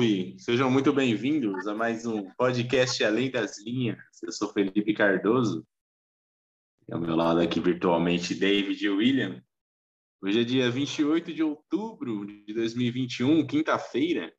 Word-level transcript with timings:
Salve! 0.00 0.34
Sejam 0.38 0.70
muito 0.70 0.94
bem-vindos 0.94 1.66
a 1.66 1.74
mais 1.74 2.06
um 2.06 2.30
podcast 2.30 3.04
Além 3.04 3.30
das 3.30 3.62
Linhas. 3.62 3.98
Eu 4.22 4.32
sou 4.32 4.50
Felipe 4.50 4.94
Cardoso. 4.94 5.66
E 6.88 6.94
ao 6.94 6.98
meu 6.98 7.14
lado 7.14 7.38
aqui 7.38 7.60
virtualmente, 7.60 8.34
David 8.34 8.82
e 8.82 8.88
William. 8.88 9.44
Hoje 10.22 10.40
é 10.40 10.44
dia 10.44 10.70
28 10.70 11.34
de 11.34 11.42
outubro 11.42 12.24
de 12.24 12.54
2021, 12.54 13.46
quinta-feira. 13.46 14.32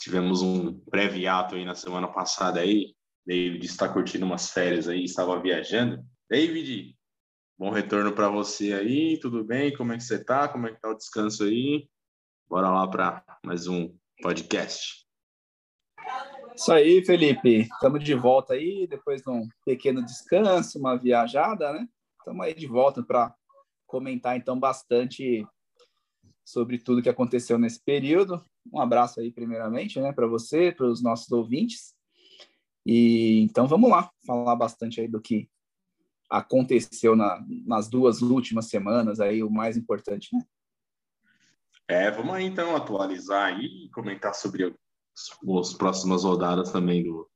Tivemos 0.00 0.42
um 0.42 0.74
breve 0.88 1.26
ato 1.26 1.56
aí 1.56 1.64
na 1.64 1.74
semana 1.74 2.06
passada 2.06 2.60
aí. 2.60 2.94
David 3.26 3.66
está 3.66 3.92
curtindo 3.92 4.24
umas 4.24 4.52
férias 4.52 4.86
aí, 4.86 5.02
estava 5.02 5.42
viajando. 5.42 6.04
David, 6.30 6.96
bom 7.58 7.70
retorno 7.70 8.12
para 8.12 8.28
você 8.28 8.74
aí, 8.74 9.18
tudo 9.18 9.42
bem? 9.42 9.76
Como 9.76 9.92
é 9.92 9.96
que 9.96 10.04
você 10.04 10.22
tá? 10.22 10.46
Como 10.46 10.68
é 10.68 10.72
que 10.72 10.80
tá 10.80 10.88
o 10.88 10.96
descanso 10.96 11.42
aí? 11.42 11.88
Bora 12.48 12.70
lá 12.70 12.88
para 12.88 13.22
mais 13.44 13.66
um 13.66 13.94
podcast. 14.22 15.06
Isso 16.56 16.72
aí, 16.72 17.04
Felipe. 17.04 17.68
Estamos 17.70 18.02
de 18.02 18.14
volta 18.14 18.54
aí, 18.54 18.86
depois 18.86 19.20
de 19.20 19.28
um 19.28 19.46
pequeno 19.66 20.02
descanso, 20.02 20.78
uma 20.78 20.96
viajada, 20.96 21.74
né? 21.74 21.86
Estamos 22.18 22.46
aí 22.46 22.54
de 22.54 22.66
volta 22.66 23.02
para 23.02 23.34
comentar, 23.86 24.34
então, 24.34 24.58
bastante 24.58 25.46
sobre 26.42 26.78
tudo 26.78 27.02
que 27.02 27.10
aconteceu 27.10 27.58
nesse 27.58 27.84
período. 27.84 28.42
Um 28.72 28.80
abraço 28.80 29.20
aí, 29.20 29.30
primeiramente, 29.30 30.00
né, 30.00 30.10
para 30.10 30.26
você, 30.26 30.72
para 30.72 30.86
os 30.86 31.02
nossos 31.02 31.30
ouvintes. 31.30 31.94
E 32.86 33.42
então 33.42 33.68
vamos 33.68 33.90
lá, 33.90 34.10
falar 34.26 34.56
bastante 34.56 35.02
aí 35.02 35.06
do 35.06 35.20
que 35.20 35.50
aconteceu 36.30 37.14
na, 37.14 37.44
nas 37.66 37.90
duas 37.90 38.22
últimas 38.22 38.70
semanas, 38.70 39.20
aí 39.20 39.42
o 39.42 39.50
mais 39.50 39.76
importante, 39.76 40.30
né? 40.32 40.42
É, 41.88 42.10
vamos 42.10 42.34
aí 42.34 42.44
então 42.44 42.76
atualizar 42.76 43.46
aí 43.46 43.86
e 43.86 43.90
comentar 43.90 44.34
sobre 44.34 44.76
as 45.58 45.72
próximas 45.72 46.22
rodadas 46.22 46.70
também 46.70 47.02
do, 47.02 47.28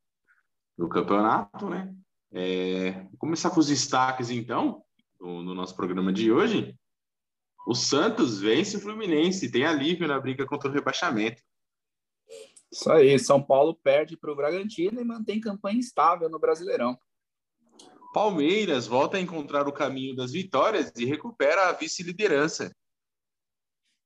do 0.76 0.88
campeonato, 0.88 1.70
né? 1.70 1.94
É, 2.30 2.92
vou 3.04 3.18
começar 3.18 3.50
com 3.50 3.60
os 3.60 3.68
destaques 3.68 4.30
então 4.30 4.82
no, 5.18 5.42
no, 5.42 5.54
nosso 5.54 5.74
programa 5.74 6.12
de 6.12 6.30
hoje. 6.30 6.78
O 7.66 7.74
Santos 7.74 8.40
vence 8.40 8.76
o 8.76 8.80
Fluminense, 8.80 9.50
tem 9.50 9.64
alívio 9.64 10.06
na 10.06 10.20
briga 10.20 10.44
contra 10.44 10.68
o 10.68 10.72
rebaixamento. 10.72 11.42
Isso 12.70 12.90
aí, 12.90 13.18
São 13.18 13.42
Paulo 13.42 13.74
perde 13.74 14.16
para 14.16 14.32
o 14.32 14.36
Bragantino 14.36 15.00
e 15.00 15.04
mantém 15.04 15.40
campanha 15.40 15.78
estável 15.78 16.28
no 16.28 16.38
Brasileirão. 16.38 16.98
Palmeiras 18.12 18.86
volta 18.86 19.16
a 19.16 19.20
encontrar 19.20 19.66
o 19.66 19.72
caminho 19.72 20.14
das 20.14 20.32
vitórias 20.32 20.92
e 20.96 21.06
recupera 21.06 21.68
a 21.68 21.72
vice-liderança. 21.72 22.74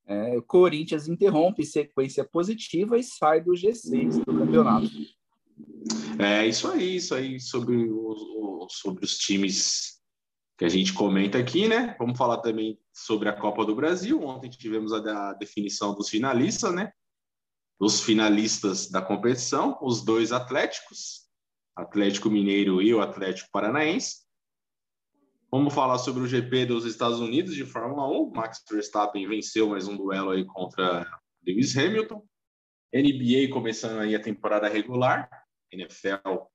É, 0.06 0.38
o 0.38 0.42
Corinthians 0.42 1.08
interrompe 1.08 1.64
sequência 1.64 2.24
positiva 2.24 2.96
e 2.96 3.02
sai 3.02 3.40
do 3.40 3.52
G6 3.52 4.24
do 4.24 4.38
campeonato. 4.38 4.88
É 6.18 6.46
isso 6.46 6.68
aí, 6.68 6.96
isso 6.96 7.14
aí 7.14 7.40
sobre, 7.40 7.76
o, 7.90 8.66
sobre 8.70 9.04
os 9.04 9.18
times 9.18 9.96
que 10.56 10.64
a 10.64 10.68
gente 10.68 10.92
comenta 10.92 11.38
aqui, 11.38 11.68
né? 11.68 11.94
Vamos 11.98 12.16
falar 12.16 12.38
também 12.38 12.78
sobre 12.92 13.28
a 13.28 13.32
Copa 13.32 13.64
do 13.64 13.74
Brasil. 13.74 14.22
Ontem 14.22 14.48
tivemos 14.48 14.92
a, 14.92 15.34
definição 15.34 15.94
dos 15.94 16.08
finalistas, 16.08 16.72
né? 16.72 16.92
Os 17.78 18.00
finalistas 18.00 18.90
da 18.90 19.02
competição, 19.02 19.78
os 19.82 20.02
dois 20.02 20.32
Atléticos, 20.32 21.26
Atlético 21.76 22.30
Mineiro 22.30 22.80
e 22.80 22.94
o 22.94 23.02
Atlético 23.02 23.50
Paranaense. 23.52 24.25
Vamos 25.48 25.72
falar 25.72 25.98
sobre 25.98 26.24
o 26.24 26.26
GP 26.26 26.66
dos 26.66 26.84
Estados 26.84 27.20
Unidos 27.20 27.54
de 27.54 27.64
Fórmula 27.64 28.08
1. 28.08 28.30
Max 28.30 28.64
Verstappen 28.68 29.28
venceu 29.28 29.68
mais 29.68 29.86
um 29.86 29.96
duelo 29.96 30.30
aí 30.30 30.44
contra 30.44 31.08
Lewis 31.46 31.76
Hamilton. 31.76 32.26
NBA 32.92 33.52
começando 33.52 34.00
aí 34.00 34.16
a 34.16 34.20
temporada 34.20 34.68
regular. 34.68 35.30
NFL 35.70 36.48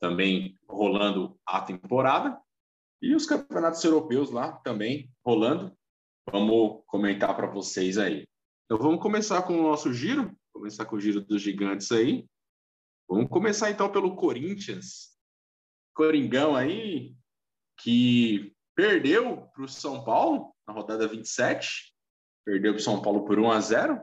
também 0.00 0.58
rolando 0.68 1.38
a 1.46 1.60
temporada. 1.60 2.36
E 3.00 3.14
os 3.14 3.26
campeonatos 3.26 3.82
europeus 3.84 4.32
lá 4.32 4.52
também 4.52 5.08
rolando. 5.24 5.72
Vamos 6.28 6.82
comentar 6.86 7.36
para 7.36 7.46
vocês 7.46 7.96
aí. 7.96 8.26
Então 8.64 8.76
vamos 8.76 9.00
começar 9.00 9.42
com 9.42 9.56
o 9.56 9.62
nosso 9.62 9.92
giro. 9.94 10.36
Começar 10.52 10.84
com 10.84 10.96
o 10.96 11.00
giro 11.00 11.20
dos 11.20 11.40
gigantes 11.40 11.92
aí. 11.92 12.26
Vamos 13.08 13.30
começar 13.30 13.70
então 13.70 13.88
pelo 13.90 14.16
Corinthians. 14.16 15.16
Coringão 15.94 16.56
aí, 16.56 17.14
que 17.78 18.54
perdeu 18.74 19.48
para 19.54 19.64
o 19.64 19.68
São 19.68 20.04
Paulo 20.04 20.54
na 20.66 20.72
rodada 20.72 21.06
27, 21.06 21.92
perdeu 22.44 22.72
para 22.72 22.80
o 22.80 22.82
São 22.82 23.00
Paulo 23.00 23.24
por 23.24 23.38
1 23.38 23.50
a 23.50 23.60
0. 23.60 24.00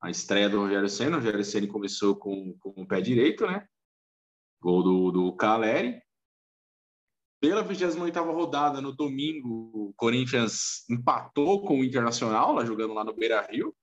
A 0.00 0.10
estreia 0.10 0.48
do 0.48 0.58
Rogério 0.60 0.88
Senna, 0.88 1.16
o 1.16 1.20
Rogério 1.20 1.44
Senna 1.44 1.68
começou 1.68 2.16
com, 2.16 2.56
com 2.58 2.82
o 2.82 2.86
pé 2.86 3.00
direito, 3.00 3.46
né? 3.46 3.66
Gol 4.60 4.82
do, 4.82 5.10
do 5.12 5.36
Caleri. 5.36 6.00
Pela 7.40 7.62
28 7.62 8.22
rodada, 8.22 8.80
no 8.80 8.92
domingo, 8.92 9.70
o 9.74 9.94
Corinthians 9.96 10.88
empatou 10.88 11.66
com 11.66 11.80
o 11.80 11.84
Internacional, 11.84 12.52
lá 12.52 12.64
jogando 12.64 12.94
lá 12.94 13.02
no 13.02 13.14
Beira 13.14 13.44
Rio. 13.50 13.74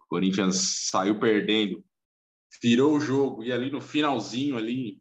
O 0.00 0.06
Corinthians 0.06 0.86
saiu 0.88 1.18
perdendo, 1.20 1.84
virou 2.62 2.94
o 2.94 3.00
jogo 3.00 3.44
e 3.44 3.52
ali 3.52 3.70
no 3.70 3.80
finalzinho, 3.80 4.56
ali, 4.56 4.98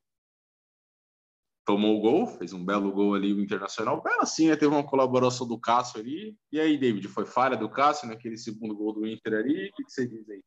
tomou 1.65 1.97
o 1.97 1.99
gol, 1.99 2.27
fez 2.27 2.53
um 2.53 2.63
belo 2.63 2.91
gol 2.91 3.15
ali 3.15 3.33
o 3.33 3.41
Internacional. 3.41 4.01
Bela 4.01 4.21
assim, 4.21 4.47
né? 4.47 4.55
Teve 4.55 4.73
uma 4.73 4.83
colaboração 4.83 5.47
do 5.47 5.59
Cássio 5.59 5.99
ali. 5.99 6.37
E 6.51 6.59
aí, 6.59 6.77
David, 6.77 7.07
foi 7.07 7.25
falha 7.25 7.57
do 7.57 7.67
Cássio 7.67 8.07
naquele 8.07 8.37
segundo 8.37 8.75
gol 8.75 8.93
do 8.93 9.07
Inter 9.07 9.33
ali? 9.33 9.69
O 9.69 9.73
que, 9.73 9.83
você 9.89 10.07
diz 10.07 10.29
aí? 10.29 10.43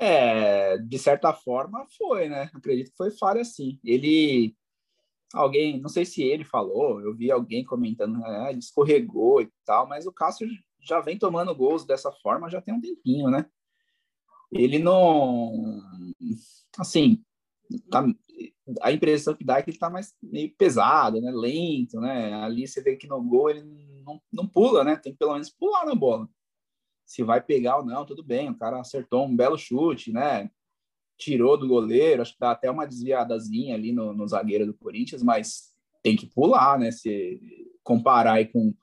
É, 0.00 0.78
de 0.78 0.98
certa 0.98 1.34
forma 1.34 1.84
foi, 1.98 2.28
né? 2.28 2.48
Acredito 2.54 2.90
que 2.90 2.96
foi 2.96 3.10
falha 3.10 3.44
sim. 3.44 3.80
Ele 3.84 4.54
alguém, 5.34 5.80
não 5.80 5.88
sei 5.88 6.04
se 6.04 6.22
ele 6.22 6.44
falou, 6.44 7.00
eu 7.02 7.14
vi 7.14 7.30
alguém 7.30 7.64
comentando, 7.64 8.18
né, 8.18 8.50
ele 8.50 8.60
escorregou 8.60 9.42
e 9.42 9.50
tal, 9.62 9.86
mas 9.86 10.06
o 10.06 10.12
Cássio 10.12 10.48
já 10.80 11.00
vem 11.00 11.18
tomando 11.18 11.54
gols 11.54 11.84
dessa 11.84 12.10
forma 12.10 12.48
já 12.48 12.62
tem 12.62 12.72
um 12.72 12.80
tempinho, 12.80 13.28
né? 13.28 13.44
Ele 14.50 14.78
não 14.78 15.82
assim, 16.78 17.22
tá, 17.90 18.06
a 18.80 18.92
impressão 18.92 19.34
que 19.34 19.44
dá 19.44 19.58
é 19.58 19.62
que 19.62 19.70
ele 19.70 19.76
está 19.76 19.88
mais 19.88 20.14
meio 20.22 20.54
pesado, 20.56 21.20
né? 21.20 21.30
Lento, 21.30 22.00
né? 22.00 22.34
Ali 22.34 22.66
você 22.66 22.82
vê 22.82 22.96
que 22.96 23.06
no 23.06 23.22
gol 23.22 23.50
ele 23.50 23.62
não, 24.04 24.20
não 24.32 24.46
pula, 24.46 24.84
né? 24.84 24.96
Tem 24.96 25.12
que 25.12 25.18
pelo 25.18 25.32
menos 25.32 25.50
pular 25.50 25.86
na 25.86 25.94
bola. 25.94 26.28
Se 27.06 27.22
vai 27.22 27.40
pegar 27.40 27.78
ou 27.78 27.84
não, 27.84 28.04
tudo 28.04 28.22
bem. 28.22 28.50
O 28.50 28.58
cara 28.58 28.80
acertou 28.80 29.24
um 29.24 29.34
belo 29.34 29.56
chute, 29.56 30.12
né? 30.12 30.50
Tirou 31.16 31.56
do 31.56 31.66
goleiro, 31.66 32.22
acho 32.22 32.34
que 32.34 32.40
dá 32.40 32.50
até 32.50 32.70
uma 32.70 32.86
desviadazinha 32.86 33.74
ali 33.74 33.92
no, 33.92 34.12
no 34.12 34.28
zagueiro 34.28 34.66
do 34.66 34.74
Corinthians, 34.74 35.22
mas 35.22 35.74
tem 36.02 36.16
que 36.16 36.26
pular, 36.26 36.78
né? 36.78 36.90
Se 36.90 37.40
comparar 37.82 38.34
aí 38.34 38.46
com 38.46 38.74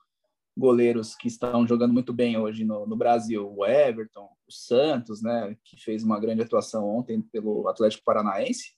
goleiros 0.56 1.14
que 1.14 1.28
estão 1.28 1.66
jogando 1.66 1.92
muito 1.92 2.12
bem 2.12 2.36
hoje 2.38 2.64
no, 2.64 2.86
no 2.86 2.96
Brasil, 2.96 3.52
o 3.54 3.64
Everton, 3.64 4.28
o 4.48 4.52
Santos, 4.52 5.22
né? 5.22 5.56
Que 5.64 5.76
fez 5.80 6.02
uma 6.02 6.18
grande 6.18 6.42
atuação 6.42 6.88
ontem 6.88 7.20
pelo 7.20 7.68
Atlético 7.68 8.04
Paranaense 8.04 8.75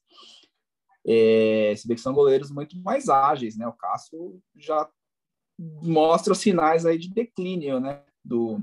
é, 1.10 1.74
se 1.74 1.88
bem 1.88 1.94
que 1.94 2.02
são 2.02 2.12
goleiros 2.12 2.50
muito 2.50 2.78
mais 2.82 3.08
ágeis, 3.08 3.56
né? 3.56 3.66
O 3.66 3.72
Cássio 3.72 4.42
já 4.54 4.86
mostra 5.58 6.34
os 6.34 6.38
sinais 6.38 6.84
aí 6.84 6.98
de 6.98 7.08
declínio, 7.08 7.80
né? 7.80 8.02
Do, 8.22 8.62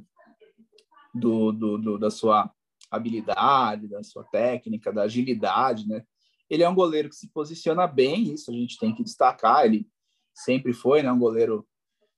do, 1.12 1.52
do, 1.52 1.78
do, 1.80 1.98
da 1.98 2.12
sua 2.12 2.52
habilidade, 2.92 3.88
da 3.88 4.04
sua 4.04 4.24
técnica, 4.25 4.94
da 4.94 5.04
agilidade, 5.04 5.88
né? 5.88 6.04
Ele 6.48 6.62
é 6.62 6.69
um 6.69 6.75
goleiro 6.75 7.10
que 7.10 7.16
se 7.16 7.31
posiciona 7.31 7.88
bem, 7.88 8.34
isso 8.34 8.52
a 8.52 8.54
gente 8.54 8.78
tem 8.78 8.94
que 8.94 9.04
destacar. 9.04 9.66
Ele 9.66 9.88
sempre 10.31 10.72
foi, 10.72 11.02
né? 11.02 11.12
Um 11.12 11.18
goleiro 11.18 11.68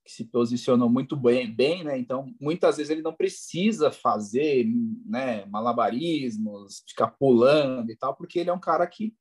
que 0.04 0.12
se 0.12 0.26
posicionou 0.26 0.90
muito 0.90 1.16
bem, 1.16 1.50
bem, 1.50 1.86
né? 1.86 1.98
Então, 1.98 2.34
muitas 2.40 2.76
vezes 2.76 2.90
ele 2.90 3.02
não 3.02 3.14
precisa 3.14 3.92
fazer, 3.92 4.66
né, 5.06 5.46
malabarismos, 5.46 6.84
ficar 6.86 7.08
pulando 7.12 7.90
e 7.92 7.96
tal, 7.96 8.14
porque 8.14 8.40
ele 8.40 8.50
é 8.50 8.54
um 8.54 8.60
cara 8.60 8.86
que 8.88 9.14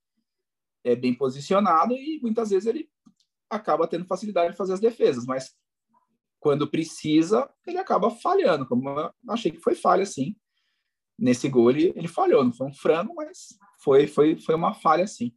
é 0.86 0.94
bem 0.94 1.12
posicionado 1.12 1.94
e 1.94 2.20
muitas 2.22 2.50
vezes 2.50 2.66
ele 2.66 2.88
acaba 3.50 3.88
tendo 3.88 4.06
facilidade 4.06 4.52
de 4.52 4.56
fazer 4.56 4.74
as 4.74 4.80
defesas, 4.80 5.26
mas 5.26 5.54
quando 6.38 6.70
precisa, 6.70 7.50
ele 7.66 7.78
acaba 7.78 8.10
falhando, 8.10 8.66
como 8.66 8.88
eu 8.88 9.12
achei 9.28 9.50
que 9.50 9.60
foi 9.60 9.74
falha, 9.74 10.06
sim. 10.06 10.36
Nesse 11.18 11.48
gol 11.48 11.70
ele, 11.70 11.92
ele 11.96 12.08
falhou, 12.08 12.44
não 12.44 12.52
foi 12.52 12.68
um 12.68 12.74
frango, 12.74 13.14
mas 13.14 13.58
foi, 13.82 14.06
foi, 14.06 14.38
foi 14.38 14.54
uma 14.54 14.74
falha, 14.74 15.06
sim. 15.06 15.34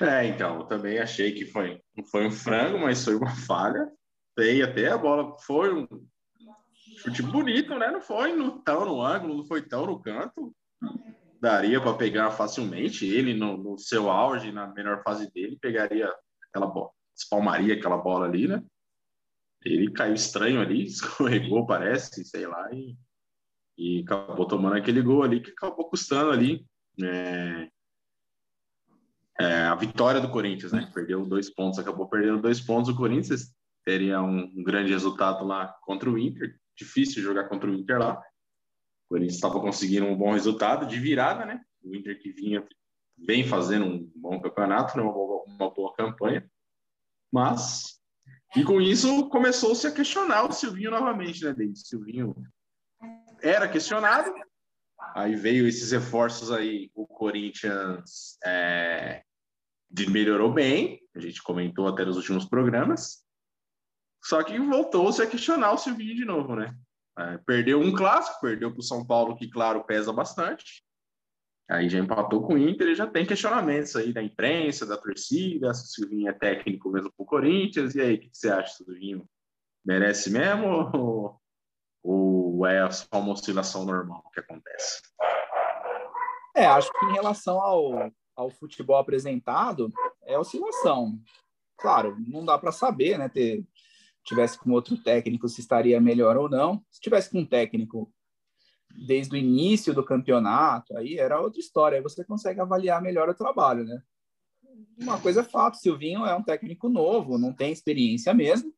É, 0.00 0.26
então, 0.26 0.58
eu 0.58 0.64
também 0.66 0.98
achei 0.98 1.32
que 1.32 1.46
foi, 1.46 1.80
não 1.96 2.04
foi 2.04 2.26
um 2.26 2.30
frango, 2.30 2.78
mas 2.78 3.04
foi 3.04 3.14
uma 3.14 3.34
falha. 3.46 3.90
Feia 4.34 4.64
até, 4.64 4.88
a 4.88 4.98
bola 4.98 5.38
foi 5.38 5.72
um, 5.72 5.86
Chute 7.04 7.22
bonito, 7.22 7.78
né? 7.78 7.90
Não 7.90 8.00
foi 8.00 8.34
no, 8.34 8.60
tão 8.60 8.86
no 8.86 9.02
ângulo, 9.02 9.36
não 9.36 9.44
foi 9.44 9.60
tão 9.60 9.84
no 9.84 10.00
canto. 10.00 10.54
Daria 11.38 11.78
para 11.78 11.92
pegar 11.92 12.30
facilmente. 12.30 13.04
Ele, 13.06 13.34
no, 13.34 13.58
no, 13.58 13.78
seu 13.78 14.10
auge, 14.10 14.50
na 14.50 14.66
melhor 14.68 15.02
fase 15.02 15.30
dele, 15.30 15.58
pegaria 15.60 16.10
aquela 16.48 16.66
bola, 16.66 16.90
espalmaria 17.14 17.74
aquela 17.74 17.98
bola 17.98 18.26
ali, 18.26 18.48
né? 18.48 18.62
ele 19.64 19.90
caiu 19.92 20.14
estranho 20.14 20.60
ali, 20.60 20.84
escorregou, 20.88 21.66
parece, 21.66 22.24
sei 22.24 22.46
lá, 22.46 22.70
e, 22.72 22.96
e 23.76 24.02
acabou 24.02 24.46
tomando 24.46 24.76
aquele 24.76 25.02
gol 25.02 25.22
ali 25.22 25.40
que 25.40 25.50
acabou 25.50 25.88
custando 25.88 26.30
ali 26.30 26.64
é, 27.02 27.68
é, 29.40 29.64
a 29.64 29.74
vitória 29.74 30.20
do 30.20 30.30
Corinthians, 30.30 30.72
né? 30.72 30.90
Perdeu 30.94 31.26
dois 31.26 31.50
pontos, 31.50 31.78
acabou 31.78 32.08
perdendo 32.08 32.40
dois 32.40 32.60
pontos. 32.60 32.88
O 32.88 32.96
Corinthians 32.96 33.52
teria 33.84 34.22
um, 34.22 34.44
um 34.44 34.62
grande 34.62 34.92
resultado 34.92 35.44
lá 35.44 35.68
contra 35.82 36.08
o 36.08 36.18
Inter. 36.18 36.56
Difícil 36.76 37.22
jogar 37.22 37.48
contra 37.48 37.70
o 37.70 37.74
Inter 37.74 37.98
lá. 37.98 38.18
O 38.18 39.10
Corinthians 39.10 39.34
estava 39.34 39.60
conseguindo 39.60 40.06
um 40.06 40.16
bom 40.16 40.32
resultado 40.32 40.86
de 40.86 40.98
virada, 40.98 41.44
né? 41.44 41.60
O 41.82 41.94
Inter 41.94 42.20
que 42.20 42.32
vinha 42.32 42.66
bem 43.16 43.46
fazendo 43.46 43.86
um 43.86 44.10
bom 44.16 44.40
campeonato, 44.40 44.96
né? 44.96 45.02
uma, 45.02 45.12
boa, 45.12 45.44
uma 45.46 45.70
boa 45.70 45.94
campanha. 45.94 46.50
Mas, 47.32 48.00
e 48.56 48.64
com 48.64 48.80
isso 48.80 49.28
começou-se 49.28 49.86
a 49.86 49.92
questionar 49.92 50.44
o 50.44 50.52
Silvinho 50.52 50.90
novamente, 50.90 51.44
né, 51.44 51.52
David? 51.52 51.78
O 51.78 51.86
Silvinho 51.86 52.34
era 53.42 53.68
questionado, 53.68 54.32
aí 55.14 55.34
veio 55.34 55.66
esses 55.66 55.92
reforços 55.92 56.50
aí, 56.50 56.90
o 56.94 57.06
Corinthians 57.06 58.38
é, 58.44 59.22
melhorou 60.08 60.52
bem, 60.52 61.00
a 61.14 61.20
gente 61.20 61.42
comentou 61.42 61.86
até 61.86 62.04
nos 62.04 62.16
últimos 62.16 62.46
programas, 62.46 63.23
só 64.24 64.42
que 64.42 64.58
voltou-se 64.58 65.22
a 65.22 65.26
questionar 65.26 65.72
o 65.72 65.78
Silvinho 65.78 66.14
de 66.14 66.24
novo, 66.24 66.56
né? 66.56 66.74
É, 67.18 67.38
perdeu 67.38 67.80
um 67.80 67.94
clássico, 67.94 68.40
perdeu 68.40 68.72
para 68.72 68.80
o 68.80 68.82
São 68.82 69.06
Paulo, 69.06 69.36
que, 69.36 69.48
claro, 69.48 69.84
pesa 69.84 70.12
bastante. 70.12 70.82
Aí 71.70 71.88
já 71.88 71.98
empatou 71.98 72.42
com 72.42 72.54
o 72.54 72.58
Inter 72.58 72.88
e 72.88 72.94
já 72.94 73.06
tem 73.06 73.24
questionamentos 73.24 73.94
aí 73.96 74.12
da 74.12 74.22
imprensa, 74.22 74.84
da 74.84 74.96
torcida, 74.96 75.72
se 75.72 75.84
o 75.84 75.86
Silvinho 75.86 76.28
é 76.28 76.32
técnico 76.32 76.90
mesmo 76.90 77.12
para 77.16 77.22
o 77.22 77.26
Corinthians. 77.26 77.94
E 77.94 78.00
aí, 78.00 78.14
o 78.14 78.20
que 78.20 78.30
você 78.32 78.50
acha, 78.50 78.74
Silvinho? 78.74 79.24
Merece 79.84 80.30
mesmo 80.30 81.38
ou, 82.02 82.66
é 82.66 82.90
só 82.90 83.06
uma 83.14 83.32
oscilação 83.32 83.84
normal 83.84 84.22
que 84.32 84.40
acontece? 84.40 85.00
É, 86.54 86.66
acho 86.66 86.90
que 86.92 87.06
em 87.06 87.12
relação 87.12 87.60
ao, 87.60 88.12
ao 88.36 88.50
futebol 88.50 88.96
apresentado, 88.96 89.92
é 90.22 90.38
oscilação. 90.38 91.18
Claro, 91.78 92.16
não 92.28 92.44
dá 92.44 92.58
para 92.58 92.72
saber, 92.72 93.18
né? 93.18 93.28
Ter, 93.28 93.64
tivesse 94.24 94.58
com 94.58 94.70
outro 94.72 94.96
técnico 94.96 95.48
se 95.48 95.60
estaria 95.60 96.00
melhor 96.00 96.36
ou 96.36 96.48
não. 96.48 96.82
Se 96.90 97.00
tivesse 97.00 97.30
com 97.30 97.40
um 97.40 97.46
técnico 97.46 98.12
desde 99.06 99.34
o 99.34 99.38
início 99.38 99.92
do 99.92 100.04
campeonato, 100.04 100.96
aí 100.96 101.18
era 101.18 101.40
outra 101.40 101.60
história. 101.60 101.96
Aí 101.96 102.02
você 102.02 102.24
consegue 102.24 102.60
avaliar 102.60 103.02
melhor 103.02 103.28
o 103.28 103.34
trabalho, 103.34 103.84
né? 103.84 104.02
Uma 104.98 105.20
coisa 105.20 105.40
é 105.40 105.44
fato, 105.44 105.76
Silvinho 105.76 106.24
é 106.24 106.34
um 106.34 106.42
técnico 106.42 106.88
novo, 106.88 107.38
não 107.38 107.52
tem 107.52 107.72
experiência 107.72 108.32
mesmo, 108.32 108.72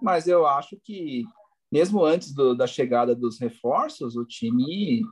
mas 0.00 0.26
eu 0.26 0.46
acho 0.46 0.78
que 0.82 1.24
mesmo 1.70 2.04
antes 2.04 2.34
do, 2.34 2.54
da 2.54 2.66
chegada 2.66 3.14
dos 3.14 3.40
reforços, 3.40 4.14
o 4.14 4.26
time 4.26 5.02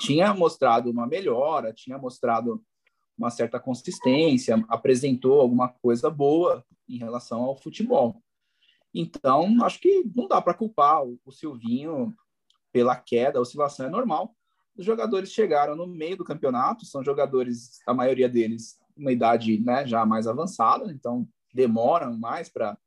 tinha 0.00 0.34
mostrado 0.34 0.90
uma 0.90 1.06
melhora, 1.06 1.72
tinha 1.72 1.96
mostrado 1.96 2.60
uma 3.16 3.30
certa 3.30 3.60
consistência, 3.60 4.64
apresentou 4.68 5.40
alguma 5.40 5.68
coisa 5.68 6.10
boa 6.10 6.64
em 6.88 6.98
relação 6.98 7.42
ao 7.42 7.56
futebol. 7.56 8.20
Então, 8.94 9.62
acho 9.64 9.80
que 9.80 10.04
não 10.14 10.28
dá 10.28 10.40
para 10.40 10.54
culpar 10.54 11.02
o, 11.04 11.32
Silvinho 11.32 12.14
pela 12.72 12.94
queda, 12.94 13.38
a 13.38 13.42
oscilação 13.42 13.86
é 13.86 13.90
normal. 13.90 14.34
Os 14.76 14.84
jogadores 14.84 15.32
chegaram 15.32 15.74
no 15.74 15.86
meio 15.86 16.16
do 16.16 16.24
campeonato, 16.24 16.86
são 16.86 17.02
jogadores, 17.02 17.80
a 17.86 17.92
maioria 17.92 18.28
deles, 18.28 18.78
uma 18.96 19.10
idade 19.10 19.60
né, 19.60 19.84
já 19.86 20.06
mais 20.06 20.28
avançada, 20.28 20.92
então 20.92 21.28
demoram 21.52 22.16
mais 22.16 22.48
para 22.48 22.78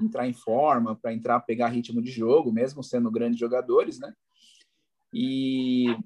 entrar 0.00 0.26
em 0.26 0.32
forma, 0.32 0.96
para 0.96 1.12
entrar, 1.12 1.38
pegar 1.40 1.68
ritmo 1.68 2.02
de 2.02 2.10
jogo, 2.10 2.52
mesmo 2.52 2.82
sendo 2.82 3.10
grandes 3.10 3.38
jogadores, 3.38 4.00
né? 4.00 4.12
E, 5.14 5.96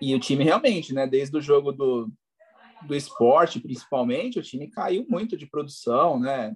e 0.00 0.14
o 0.14 0.20
time 0.20 0.44
realmente, 0.44 0.92
né, 0.92 1.06
desde 1.06 1.36
o 1.36 1.40
jogo 1.40 1.72
do, 1.72 2.10
do 2.86 2.94
esporte, 2.94 3.60
principalmente, 3.60 4.38
o 4.38 4.42
time 4.42 4.68
caiu 4.68 5.06
muito 5.08 5.36
de 5.36 5.46
produção, 5.46 6.18
né? 6.18 6.54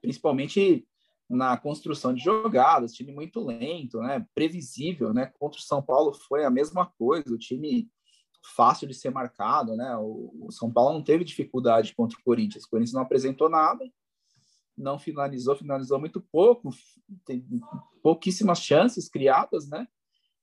Principalmente 0.00 0.86
na 1.28 1.56
construção 1.56 2.14
de 2.14 2.22
jogadas, 2.22 2.94
time 2.94 3.12
muito 3.12 3.44
lento, 3.44 4.00
né? 4.00 4.24
Previsível, 4.34 5.12
né? 5.12 5.26
Contra 5.38 5.58
o 5.58 5.62
São 5.62 5.82
Paulo 5.82 6.14
foi 6.14 6.44
a 6.44 6.50
mesma 6.50 6.86
coisa, 6.98 7.32
o 7.32 7.38
time 7.38 7.88
fácil 8.56 8.88
de 8.88 8.94
ser 8.94 9.10
marcado, 9.10 9.76
né? 9.76 9.96
O, 9.96 10.46
o 10.46 10.52
São 10.52 10.72
Paulo 10.72 10.94
não 10.94 11.04
teve 11.04 11.24
dificuldade 11.24 11.94
contra 11.94 12.18
o 12.18 12.22
Corinthians, 12.22 12.64
o 12.64 12.70
Corinthians 12.70 12.94
não 12.94 13.02
apresentou 13.02 13.50
nada, 13.50 13.84
não 14.76 14.98
finalizou, 14.98 15.56
finalizou 15.56 15.98
muito 15.98 16.20
pouco, 16.20 16.70
tem 17.26 17.44
pouquíssimas 18.02 18.60
chances 18.60 19.08
criadas, 19.08 19.68
né? 19.68 19.86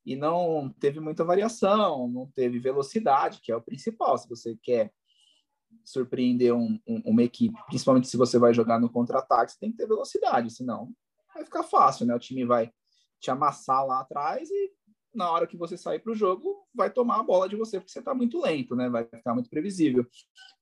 E 0.06 0.16
não 0.16 0.70
teve 0.80 1.00
muita 1.00 1.24
variação, 1.24 2.08
não 2.08 2.28
teve 2.36 2.60
velocidade, 2.60 3.40
que 3.42 3.52
é 3.52 3.56
o 3.56 3.62
principal. 3.62 4.16
Se 4.20 4.30
você 4.30 4.56
quer 4.62 4.94
surpreender 5.84 6.54
um, 6.54 6.80
um, 6.88 7.02
uma 7.06 7.24
equipe, 7.24 7.58
principalmente 7.68 8.08
se 8.08 8.18
você 8.18 8.38
vai 8.38 8.54
jogar 8.54 8.80
no 8.80 8.90
contra-ataque, 8.90 9.52
você 9.52 9.60
tem 9.60 9.72
que 9.72 9.78
ter 9.78 9.88
velocidade, 9.88 10.52
senão 10.52 10.92
vai 11.34 11.44
ficar 11.44 11.64
fácil, 11.64 12.06
né? 12.06 12.16
O 12.16 12.20
time 12.20 12.46
vai 12.46 12.72
te 13.20 13.32
amassar 13.32 13.86
lá 13.86 14.02
atrás 14.02 14.50
e 14.50 14.72
na 15.16 15.32
hora 15.32 15.48
que 15.48 15.58
você 15.58 15.78
sair 15.78 16.00
para 16.00 16.12
o 16.12 16.16
jogo, 16.16 16.68
vai 16.74 16.90
tomar 16.90 17.20
a 17.20 17.24
bola 17.24 17.48
de 17.48 17.56
você, 17.56 17.80
porque 17.80 17.92
você 17.92 18.00
está 18.00 18.14
muito 18.14 18.42
lento, 18.42 18.76
né? 18.76 18.90
Vai 18.90 19.06
ficar 19.06 19.34
muito 19.34 19.50
previsível. 19.50 20.06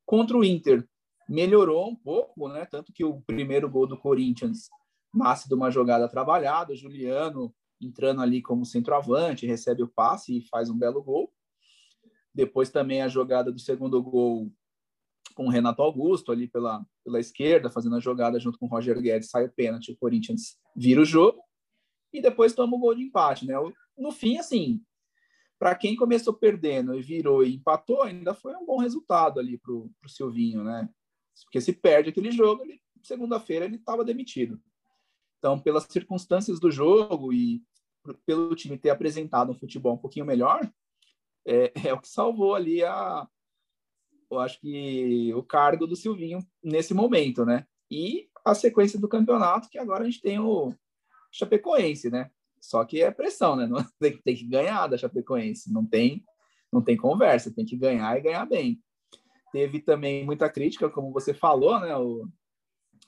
Contra 0.05 0.37
o 0.37 0.43
Inter, 0.43 0.87
melhorou 1.27 1.89
um 1.89 1.95
pouco, 1.95 2.47
né? 2.47 2.65
Tanto 2.65 2.93
que 2.93 3.03
o 3.03 3.21
primeiro 3.21 3.69
gol 3.69 3.87
do 3.87 3.97
Corinthians 3.97 4.69
nasce 5.13 5.47
de 5.47 5.55
uma 5.55 5.71
jogada 5.71 6.07
trabalhada, 6.07 6.73
o 6.73 6.75
Juliano 6.75 7.53
entrando 7.81 8.21
ali 8.21 8.41
como 8.41 8.65
centroavante, 8.65 9.45
recebe 9.45 9.83
o 9.83 9.87
passe 9.87 10.37
e 10.37 10.47
faz 10.47 10.69
um 10.69 10.77
belo 10.77 11.03
gol. 11.03 11.33
Depois 12.33 12.69
também 12.69 13.01
a 13.01 13.07
jogada 13.07 13.51
do 13.51 13.59
segundo 13.59 14.01
gol 14.01 14.51
com 15.33 15.45
o 15.45 15.49
Renato 15.49 15.81
Augusto 15.81 16.31
ali 16.31 16.47
pela, 16.47 16.85
pela 17.03 17.19
esquerda, 17.19 17.69
fazendo 17.69 17.95
a 17.95 17.99
jogada 17.99 18.39
junto 18.39 18.57
com 18.57 18.65
o 18.65 18.69
Roger 18.69 18.99
Guedes, 19.01 19.29
sai 19.29 19.45
o 19.45 19.51
pênalti, 19.51 19.91
o 19.91 19.97
Corinthians 19.97 20.57
vira 20.75 21.01
o 21.01 21.05
jogo 21.05 21.41
e 22.11 22.21
depois 22.21 22.53
toma 22.53 22.75
o 22.75 22.79
gol 22.79 22.95
de 22.95 23.03
empate, 23.03 23.45
né? 23.45 23.55
No 23.97 24.11
fim, 24.11 24.37
assim, 24.37 24.81
para 25.59 25.75
quem 25.75 25.95
começou 25.95 26.33
perdendo 26.33 26.93
e 26.95 27.01
virou 27.01 27.43
e 27.43 27.55
empatou, 27.55 28.03
ainda 28.03 28.33
foi 28.33 28.55
um 28.55 28.65
bom 28.65 28.77
resultado 28.77 29.39
ali 29.39 29.57
para 29.57 29.73
o 29.73 29.89
Silvinho, 30.07 30.63
né? 30.63 30.89
Porque 31.45 31.61
se 31.61 31.73
perde 31.73 32.09
aquele 32.09 32.31
jogo, 32.31 32.63
segunda-feira 33.01 33.65
ele 33.65 33.77
estava 33.77 34.03
demitido. 34.05 34.61
Então, 35.39 35.59
pelas 35.59 35.85
circunstâncias 35.85 36.59
do 36.59 36.71
jogo 36.71 37.33
e 37.33 37.61
pelo 38.25 38.55
time 38.55 38.77
ter 38.77 38.89
apresentado 38.89 39.51
um 39.51 39.57
futebol 39.57 39.95
um 39.95 39.97
pouquinho 39.97 40.25
melhor, 40.25 40.69
é, 41.45 41.71
é 41.89 41.93
o 41.93 41.99
que 41.99 42.07
salvou 42.07 42.55
ali 42.55 42.83
a, 42.83 43.27
eu 44.33 44.39
acho 44.39 44.59
que 44.59 45.33
o 45.33 45.43
cargo 45.43 45.87
do 45.87 45.95
Silvinho 45.95 46.39
nesse 46.63 46.93
momento, 46.93 47.45
né? 47.45 47.65
E 47.89 48.27
a 48.45 48.53
sequência 48.53 48.99
do 48.99 49.07
campeonato, 49.07 49.69
que 49.69 49.77
agora 49.77 50.03
a 50.03 50.05
gente 50.05 50.21
tem 50.21 50.39
o 50.39 50.73
Chapecoense, 51.31 52.09
né? 52.09 52.29
Só 52.59 52.83
que 52.85 53.01
é 53.01 53.11
pressão, 53.11 53.55
né? 53.55 53.67
Tem, 53.99 54.17
tem 54.17 54.35
que 54.35 54.45
ganhar 54.45 54.87
da 54.87 54.97
Chapecoense, 54.97 55.71
não 55.71 55.85
tem, 55.85 56.23
não 56.71 56.81
tem 56.81 56.95
conversa, 56.95 57.53
tem 57.53 57.65
que 57.65 57.75
ganhar 57.75 58.17
e 58.17 58.21
ganhar 58.21 58.45
bem. 58.45 58.81
Teve 59.51 59.79
também 59.79 60.25
muita 60.25 60.49
crítica, 60.49 60.89
como 60.89 61.11
você 61.11 61.33
falou, 61.33 61.79
né? 61.79 61.95
O 61.95 62.27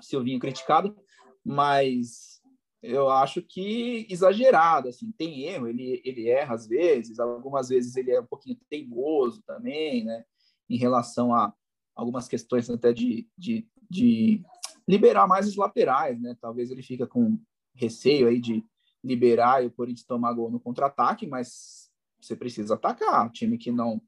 Silvinho 0.01 0.39
criticado, 0.39 0.95
mas 1.43 2.41
eu 2.83 3.09
acho 3.09 3.41
que 3.41 4.05
exagerado, 4.09 4.89
assim, 4.89 5.11
tem 5.17 5.45
erro, 5.45 5.67
ele, 5.67 6.01
ele 6.05 6.29
erra 6.29 6.53
às 6.53 6.67
vezes, 6.67 7.19
algumas 7.19 7.69
vezes 7.69 7.95
ele 7.95 8.11
é 8.11 8.21
um 8.21 8.25
pouquinho 8.25 8.59
teimoso 8.69 9.41
também, 9.43 10.03
né? 10.03 10.23
Em 10.69 10.77
relação 10.77 11.33
a 11.33 11.53
algumas 11.95 12.27
questões 12.27 12.69
até 12.69 12.91
de, 12.91 13.27
de, 13.37 13.67
de 13.89 14.43
liberar 14.87 15.27
mais 15.27 15.47
os 15.47 15.55
laterais, 15.55 16.21
né? 16.21 16.35
Talvez 16.39 16.71
ele 16.71 16.83
fica 16.83 17.07
com 17.07 17.39
receio 17.73 18.27
aí 18.27 18.39
de 18.39 18.63
liberar 19.03 19.63
e 19.63 19.67
o 19.67 19.71
Corinthians 19.71 20.05
tomar 20.05 20.33
gol 20.33 20.49
no 20.49 20.59
contra-ataque, 20.59 21.27
mas 21.27 21.89
você 22.19 22.35
precisa 22.35 22.73
atacar. 22.75 23.27
O 23.27 23.31
time 23.31 23.57
que 23.57 23.71
não 23.71 24.01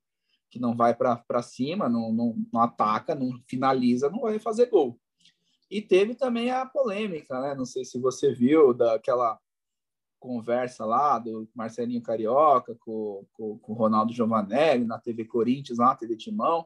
que 0.49 0.59
não 0.59 0.75
vai 0.75 0.95
para 0.95 1.41
cima, 1.41 1.89
não, 1.89 2.11
não, 2.13 2.35
não 2.53 2.61
ataca, 2.61 3.13
não 3.13 3.37
finaliza, 3.49 4.09
não 4.09 4.21
vai 4.21 4.39
fazer 4.39 4.67
gol. 4.67 4.97
E 5.69 5.81
teve 5.81 6.15
também 6.15 6.49
a 6.49 6.65
polêmica, 6.65 7.41
né? 7.41 7.53
Não 7.53 7.65
sei 7.65 7.83
se 7.83 7.99
você 7.99 8.33
viu 8.33 8.73
daquela 8.73 9.37
conversa 10.19 10.86
lá 10.86 11.19
do 11.19 11.47
Marcelinho 11.53 12.01
Carioca 12.01 12.75
com, 12.79 13.25
com, 13.33 13.57
com 13.59 13.71
o 13.71 13.75
Ronaldo 13.75 14.13
Giovanelli 14.13 14.86
na 14.86 15.00
TV 15.00 15.25
Corinthians, 15.25 15.79
lá 15.79 15.88
na 15.88 15.95
TV 15.95 16.15
Timão. 16.15 16.65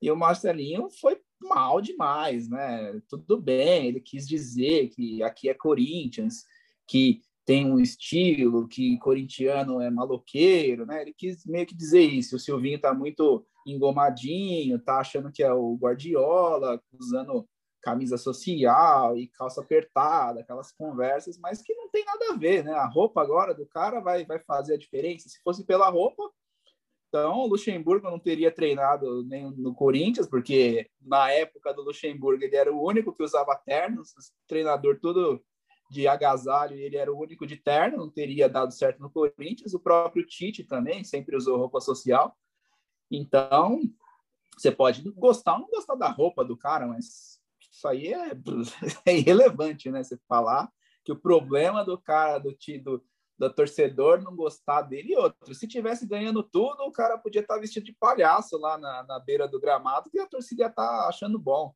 E 0.00 0.10
o 0.10 0.16
Marcelinho 0.16 0.88
foi 0.90 1.20
mal 1.40 1.80
demais, 1.80 2.48
né? 2.48 3.00
Tudo 3.08 3.40
bem, 3.40 3.86
ele 3.86 4.00
quis 4.00 4.26
dizer 4.26 4.88
que 4.88 5.22
aqui 5.22 5.48
é 5.48 5.54
Corinthians, 5.54 6.44
que 6.86 7.22
tem 7.44 7.70
um 7.70 7.80
estilo, 7.80 8.68
que 8.68 8.98
corintiano 8.98 9.80
é 9.80 9.90
maloqueiro, 9.90 10.84
né? 10.84 11.00
Ele 11.00 11.14
quis 11.14 11.46
meio 11.46 11.66
que 11.66 11.74
dizer 11.74 12.02
isso. 12.02 12.36
O 12.36 12.38
Silvinho 12.38 12.78
tá 12.78 12.92
muito 12.92 13.44
engomadinho, 13.66 14.78
tá 14.78 14.98
achando 14.98 15.32
que 15.32 15.42
é 15.42 15.52
o 15.52 15.74
Guardiola, 15.76 16.80
usando 16.92 17.48
camisa 17.88 18.18
social 18.18 19.16
e 19.16 19.28
calça 19.28 19.62
apertada, 19.62 20.40
aquelas 20.40 20.70
conversas, 20.72 21.38
mas 21.38 21.62
que 21.62 21.74
não 21.74 21.88
tem 21.88 22.04
nada 22.04 22.32
a 22.32 22.36
ver, 22.36 22.62
né? 22.62 22.72
A 22.72 22.86
roupa 22.86 23.22
agora 23.22 23.54
do 23.54 23.66
cara 23.66 23.98
vai, 24.00 24.26
vai 24.26 24.38
fazer 24.40 24.74
a 24.74 24.78
diferença. 24.78 25.28
Se 25.28 25.40
fosse 25.42 25.64
pela 25.64 25.88
roupa, 25.88 26.22
então 27.08 27.38
o 27.38 27.46
Luxemburgo 27.46 28.10
não 28.10 28.18
teria 28.18 28.52
treinado 28.52 29.24
nem 29.24 29.50
no 29.50 29.74
Corinthians, 29.74 30.26
porque 30.26 30.90
na 31.00 31.30
época 31.30 31.72
do 31.72 31.82
Luxemburgo 31.82 32.44
ele 32.44 32.56
era 32.56 32.70
o 32.70 32.84
único 32.84 33.14
que 33.14 33.22
usava 33.22 33.56
ternos, 33.56 34.12
treinador 34.46 34.98
tudo 35.00 35.42
de 35.90 36.06
agasalho 36.06 36.76
e 36.76 36.82
ele 36.82 36.98
era 36.98 37.10
o 37.10 37.18
único 37.18 37.46
de 37.46 37.56
terno, 37.56 37.96
não 37.96 38.10
teria 38.10 38.50
dado 38.50 38.74
certo 38.74 39.00
no 39.00 39.08
Corinthians. 39.08 39.72
O 39.72 39.80
próprio 39.80 40.26
Tite 40.26 40.62
também 40.62 41.02
sempre 41.02 41.34
usou 41.34 41.56
roupa 41.56 41.80
social. 41.80 42.36
Então, 43.10 43.80
você 44.54 44.70
pode 44.70 45.02
gostar 45.12 45.54
ou 45.54 45.60
não 45.60 45.68
gostar 45.68 45.94
da 45.94 46.10
roupa 46.10 46.44
do 46.44 46.54
cara, 46.54 46.86
mas 46.86 47.37
isso 47.78 47.86
aí 47.86 48.12
é, 48.12 48.32
é 49.06 49.16
irrelevante, 49.16 49.90
né? 49.90 50.02
Você 50.02 50.18
falar 50.28 50.70
que 51.04 51.12
o 51.12 51.16
problema 51.18 51.84
do 51.84 51.96
cara, 51.96 52.38
do, 52.38 52.56
do, 52.82 53.04
do 53.38 53.54
torcedor 53.54 54.20
não 54.20 54.34
gostar 54.34 54.82
dele 54.82 55.12
e 55.12 55.16
outro. 55.16 55.54
Se 55.54 55.68
tivesse 55.68 56.06
ganhando 56.06 56.42
tudo, 56.42 56.82
o 56.82 56.92
cara 56.92 57.16
podia 57.16 57.40
estar 57.40 57.58
vestido 57.58 57.86
de 57.86 57.94
palhaço 57.94 58.58
lá 58.58 58.76
na, 58.76 59.04
na 59.04 59.20
beira 59.20 59.46
do 59.46 59.60
gramado 59.60 60.10
e 60.12 60.18
a 60.18 60.26
torcida 60.26 60.64
ia 60.64 60.68
estar 60.68 61.08
achando 61.08 61.38
bom. 61.38 61.72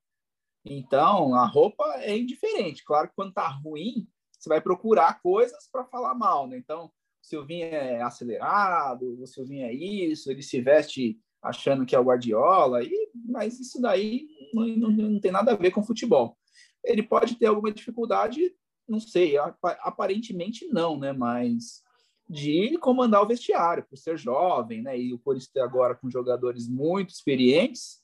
Então, 0.64 1.35
a 1.35 1.47
roupa 1.47 1.85
é 1.99 2.16
indiferente. 2.16 2.85
Claro 2.85 3.09
que 3.09 3.14
quando 3.14 3.32
tá 3.32 3.49
ruim, 3.49 4.09
você 4.38 4.49
vai 4.49 4.61
procurar 4.61 5.21
coisas 5.23 5.68
para 5.71 5.85
falar 5.85 6.14
mal, 6.14 6.49
né? 6.49 6.59
Então, 6.59 6.87
o 6.87 6.90
Silvinho 7.26 7.66
é 7.66 8.02
acelerado, 8.02 9.21
o 9.21 9.26
Silvinho 9.26 9.66
é 9.66 9.73
isso, 9.73 10.30
ele 10.30 10.42
se 10.42 10.61
veste 10.61 11.18
achando 11.42 11.84
que 11.84 11.94
é 11.94 11.99
o 11.99 12.04
Guardiola, 12.04 12.82
e, 12.82 13.11
mas 13.28 13.58
isso 13.58 13.80
daí 13.80 14.28
não, 14.54 14.66
não, 14.66 14.90
não 14.90 15.20
tem 15.20 15.32
nada 15.32 15.52
a 15.52 15.56
ver 15.56 15.70
com 15.70 15.82
futebol. 15.82 16.37
Ele 16.84 17.02
pode 17.02 17.37
ter 17.37 17.46
alguma 17.46 17.72
dificuldade, 17.72 18.54
não 18.88 19.00
sei, 19.00 19.37
aparentemente 19.80 20.66
não, 20.68 20.99
né? 20.99 21.12
Mas 21.12 21.82
de 22.28 22.78
comandar 22.78 23.22
o 23.22 23.26
vestiário, 23.26 23.84
por 23.88 23.96
ser 23.96 24.16
jovem, 24.16 24.82
né? 24.82 24.99
E 24.99 25.12
o 25.12 25.18
Corinthians 25.18 25.56
agora 25.56 25.94
com 25.94 26.11
jogadores 26.11 26.68
muito 26.68 27.11
experientes, 27.11 28.00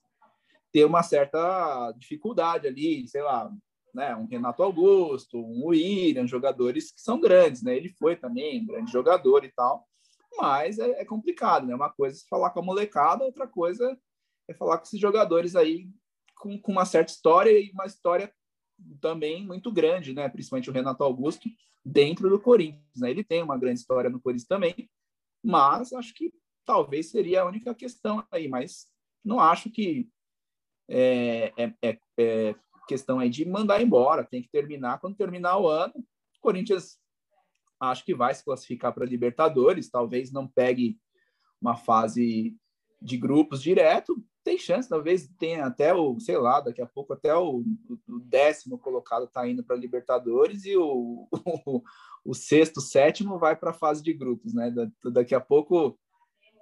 ter 0.72 0.84
uma 0.84 1.02
certa 1.02 1.92
dificuldade 1.92 2.66
ali, 2.66 3.08
sei 3.08 3.22
lá, 3.22 3.50
né, 3.94 4.14
um 4.14 4.26
Renato 4.26 4.62
Augusto, 4.62 5.38
um 5.38 5.66
William, 5.68 6.26
jogadores 6.26 6.92
que 6.92 7.00
são 7.00 7.18
grandes, 7.18 7.62
né? 7.62 7.76
Ele 7.76 7.88
foi 7.88 8.16
também 8.16 8.62
um 8.62 8.66
grande 8.66 8.92
jogador 8.92 9.44
e 9.44 9.50
tal, 9.50 9.87
mas 10.36 10.78
é, 10.78 11.00
é 11.00 11.04
complicado, 11.04 11.66
né? 11.66 11.74
Uma 11.74 11.90
coisa 11.90 12.16
é 12.16 12.28
falar 12.28 12.50
com 12.50 12.60
a 12.60 12.62
molecada, 12.62 13.24
outra 13.24 13.46
coisa 13.46 13.98
é 14.48 14.54
falar 14.54 14.78
com 14.78 14.84
esses 14.84 15.00
jogadores 15.00 15.54
aí 15.56 15.88
com, 16.36 16.58
com 16.60 16.72
uma 16.72 16.84
certa 16.84 17.12
história 17.12 17.50
e 17.50 17.70
uma 17.72 17.86
história 17.86 18.32
também 19.00 19.44
muito 19.44 19.72
grande, 19.72 20.12
né? 20.12 20.28
Principalmente 20.28 20.70
o 20.70 20.72
Renato 20.72 21.02
Augusto 21.02 21.48
dentro 21.84 22.28
do 22.28 22.40
Corinthians, 22.40 23.00
né? 23.00 23.10
Ele 23.10 23.24
tem 23.24 23.42
uma 23.42 23.58
grande 23.58 23.80
história 23.80 24.10
no 24.10 24.20
Corinthians 24.20 24.46
também, 24.46 24.90
mas 25.42 25.92
acho 25.92 26.14
que 26.14 26.32
talvez 26.64 27.10
seria 27.10 27.42
a 27.42 27.46
única 27.46 27.74
questão 27.74 28.24
aí, 28.30 28.46
mas 28.48 28.86
não 29.24 29.40
acho 29.40 29.70
que 29.70 30.08
é, 30.88 31.52
é, 31.56 31.74
é, 31.82 31.98
é, 32.18 32.54
questão 32.86 33.18
aí 33.18 33.28
de 33.28 33.44
mandar 33.44 33.82
embora, 33.82 34.24
tem 34.24 34.42
que 34.42 34.48
terminar 34.48 34.98
quando 35.00 35.16
terminar 35.16 35.58
o 35.58 35.68
ano. 35.68 35.92
Corinthians 36.40 36.98
acho 37.80 38.04
que 38.04 38.14
vai 38.14 38.34
se 38.34 38.44
classificar 38.44 38.92
para 38.92 39.06
Libertadores, 39.06 39.90
talvez 39.90 40.32
não 40.32 40.46
pegue 40.46 40.98
uma 41.60 41.76
fase 41.76 42.56
de 43.00 43.16
grupos 43.16 43.62
direto, 43.62 44.22
tem 44.42 44.58
chance, 44.58 44.88
talvez 44.88 45.28
tenha 45.38 45.66
até 45.66 45.92
o, 45.92 46.18
sei 46.18 46.38
lá, 46.38 46.60
daqui 46.60 46.80
a 46.80 46.86
pouco 46.86 47.12
até 47.12 47.34
o, 47.34 47.62
o 48.08 48.18
décimo 48.20 48.78
colocado 48.78 49.26
está 49.26 49.46
indo 49.46 49.62
para 49.62 49.76
Libertadores 49.76 50.64
e 50.64 50.76
o, 50.76 51.28
o, 51.66 51.82
o, 52.24 52.34
sexto, 52.34 52.80
sétimo 52.80 53.38
vai 53.38 53.54
para 53.54 53.70
a 53.70 53.74
fase 53.74 54.02
de 54.02 54.12
grupos, 54.12 54.54
né? 54.54 54.70
Da, 54.70 54.88
daqui 55.10 55.34
a 55.34 55.40
pouco 55.40 55.98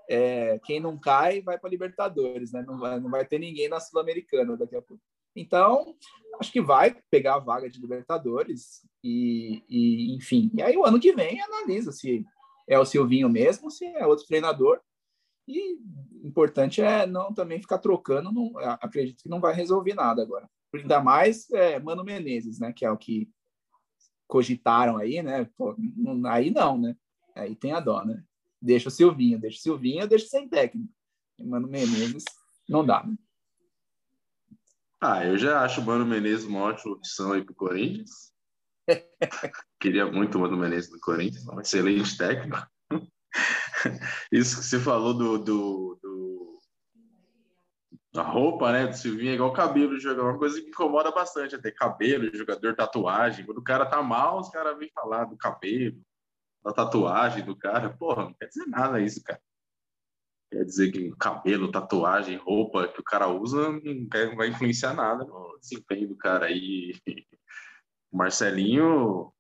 é, 0.08 0.58
quem 0.64 0.80
não 0.80 0.99
cai 0.99 1.40
vai 1.40 1.58
para 1.58 1.70
Libertadores, 1.70 2.52
né? 2.52 2.64
Não 2.66 2.78
vai, 2.78 2.99
não 2.99 3.11
vai 3.11 3.25
ter 3.25 3.38
ninguém 3.38 3.68
na 3.68 3.78
Sul-Americana 3.78 4.56
daqui 4.56 4.75
a 4.75 4.82
pouco. 4.82 5.02
Então, 5.37 5.95
acho 6.40 6.50
que 6.50 6.61
vai 6.61 6.97
pegar 7.11 7.35
a 7.35 7.40
vaga 7.40 7.69
de 7.69 7.78
Libertadores 7.78 8.87
e, 9.05 9.62
e, 9.69 10.16
enfim. 10.16 10.50
E 10.55 10.62
aí 10.62 10.76
o 10.76 10.85
ano 10.85 10.99
que 10.99 11.12
vem 11.12 11.40
analisa 11.43 11.93
se 11.93 12.25
é 12.66 12.78
o 12.78 12.85
Silvinho 12.85 13.28
mesmo, 13.28 13.71
se 13.71 13.85
é 13.85 14.07
outro 14.07 14.26
treinador. 14.26 14.81
E 15.47 15.78
importante 16.25 16.83
é 16.83 17.07
não 17.07 17.33
também 17.33 17.61
ficar 17.61 17.78
trocando. 17.78 18.33
Não, 18.33 18.52
acredito 18.81 19.23
que 19.23 19.28
não 19.28 19.40
vai 19.40 19.55
resolver 19.55 19.95
nada 19.95 20.23
agora. 20.23 20.49
Ainda 20.75 21.00
mais 21.00 21.49
é, 21.50 21.78
Mano 21.78 22.02
Menezes, 22.02 22.59
né? 22.59 22.73
Que 22.73 22.85
é 22.85 22.90
o 22.90 22.97
que 22.97 23.31
cogitaram 24.26 24.97
aí, 24.97 25.23
né? 25.23 25.49
Pô, 25.57 25.76
não, 25.78 26.28
aí 26.28 26.50
não, 26.50 26.76
né? 26.76 26.97
Aí 27.35 27.55
tem 27.55 27.73
a 27.73 27.81
dó, 27.81 28.05
né? 28.05 28.25
Deixa 28.61 28.88
o 28.88 28.90
Silvinho, 28.90 29.38
deixa 29.38 29.59
o 29.59 29.62
Silvinho, 29.62 30.09
deixa 30.09 30.26
sem 30.26 30.49
técnico. 30.49 30.93
Mano 31.38 31.69
Menezes, 31.69 32.25
não 32.69 32.85
dá, 32.85 33.05
né? 33.05 33.14
Ah, 35.00 35.25
eu 35.25 35.37
já 35.37 35.62
acho 35.62 35.81
o 35.81 35.85
Mano 35.85 36.07
Menezes 36.07 36.47
uma 36.47 36.62
ótima 36.62 36.95
opção 36.95 37.33
aí 37.33 37.45
pro 37.45 37.55
Corinthians. 37.55 38.33
Queria 39.81 40.07
muito 40.07 40.38
o 40.38 40.41
Mano 40.41 40.57
Menezes 40.57 40.91
no 40.91 40.99
Corinthians, 41.00 41.47
um 41.47 41.61
excelente 41.61 42.17
técnico. 42.17 42.57
Isso 44.33 44.59
que 44.59 44.65
você 44.65 44.81
falou 44.81 45.12
do, 45.12 45.38
do, 45.38 45.99
do, 46.03 46.59
da 48.12 48.23
roupa, 48.23 48.73
né, 48.73 48.87
do 48.87 48.97
Silvinho, 48.97 49.33
é 49.33 49.35
igual 49.35 49.53
cabelo 49.53 49.95
de 49.95 50.03
jogador, 50.03 50.31
uma 50.31 50.38
coisa 50.38 50.61
que 50.61 50.69
incomoda 50.69 51.11
bastante 51.11 51.55
até 51.55 51.71
cabelo, 51.71 52.35
jogador, 52.35 52.75
tatuagem. 52.75 53.45
Quando 53.45 53.59
o 53.59 53.65
cara 53.65 53.85
tá 53.85 54.03
mal, 54.03 54.41
os 54.41 54.49
caras 54.49 54.79
vêm 54.79 54.91
falar 54.95 55.25
do 55.25 55.37
cabelo, 55.37 56.00
da 56.65 56.73
tatuagem 56.73 57.45
do 57.45 57.55
cara. 57.55 57.91
Porra, 57.91 58.25
não 58.25 58.35
quer 58.35 58.47
dizer 58.47 58.67
nada 58.67 59.00
isso, 59.00 59.23
cara. 59.23 59.41
Quer 60.50 60.65
dizer 60.65 60.93
que 60.93 61.11
cabelo, 61.19 61.71
tatuagem, 61.71 62.37
roupa 62.37 62.88
que 62.88 63.00
o 63.00 63.05
cara 63.05 63.29
usa 63.29 63.73
não 63.73 64.37
vai 64.37 64.49
influenciar 64.49 64.95
nada 64.95 65.25
no 65.25 65.59
desempenho 65.61 66.09
do 66.09 66.17
cara 66.17 66.47
aí. 66.47 66.95
O 68.12 68.19
Marcelinho 68.19 69.33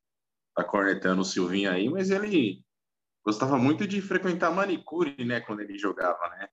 tá 0.54 0.64
cornetando 0.64 1.22
o 1.22 1.24
Silvinho 1.24 1.70
aí, 1.70 1.88
mas 1.88 2.10
ele 2.10 2.62
gostava 3.24 3.56
muito 3.56 3.86
de 3.86 4.02
frequentar 4.02 4.50
manicure, 4.50 5.24
né, 5.24 5.40
quando 5.40 5.60
ele 5.60 5.78
jogava, 5.78 6.28
né? 6.30 6.48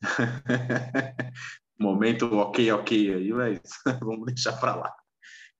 Momento 1.80 2.32
ok, 2.34 2.70
ok 2.72 3.14
aí, 3.14 3.32
mas 3.32 3.60
vamos 4.00 4.26
deixar 4.26 4.52
para 4.60 4.76
lá. 4.76 4.94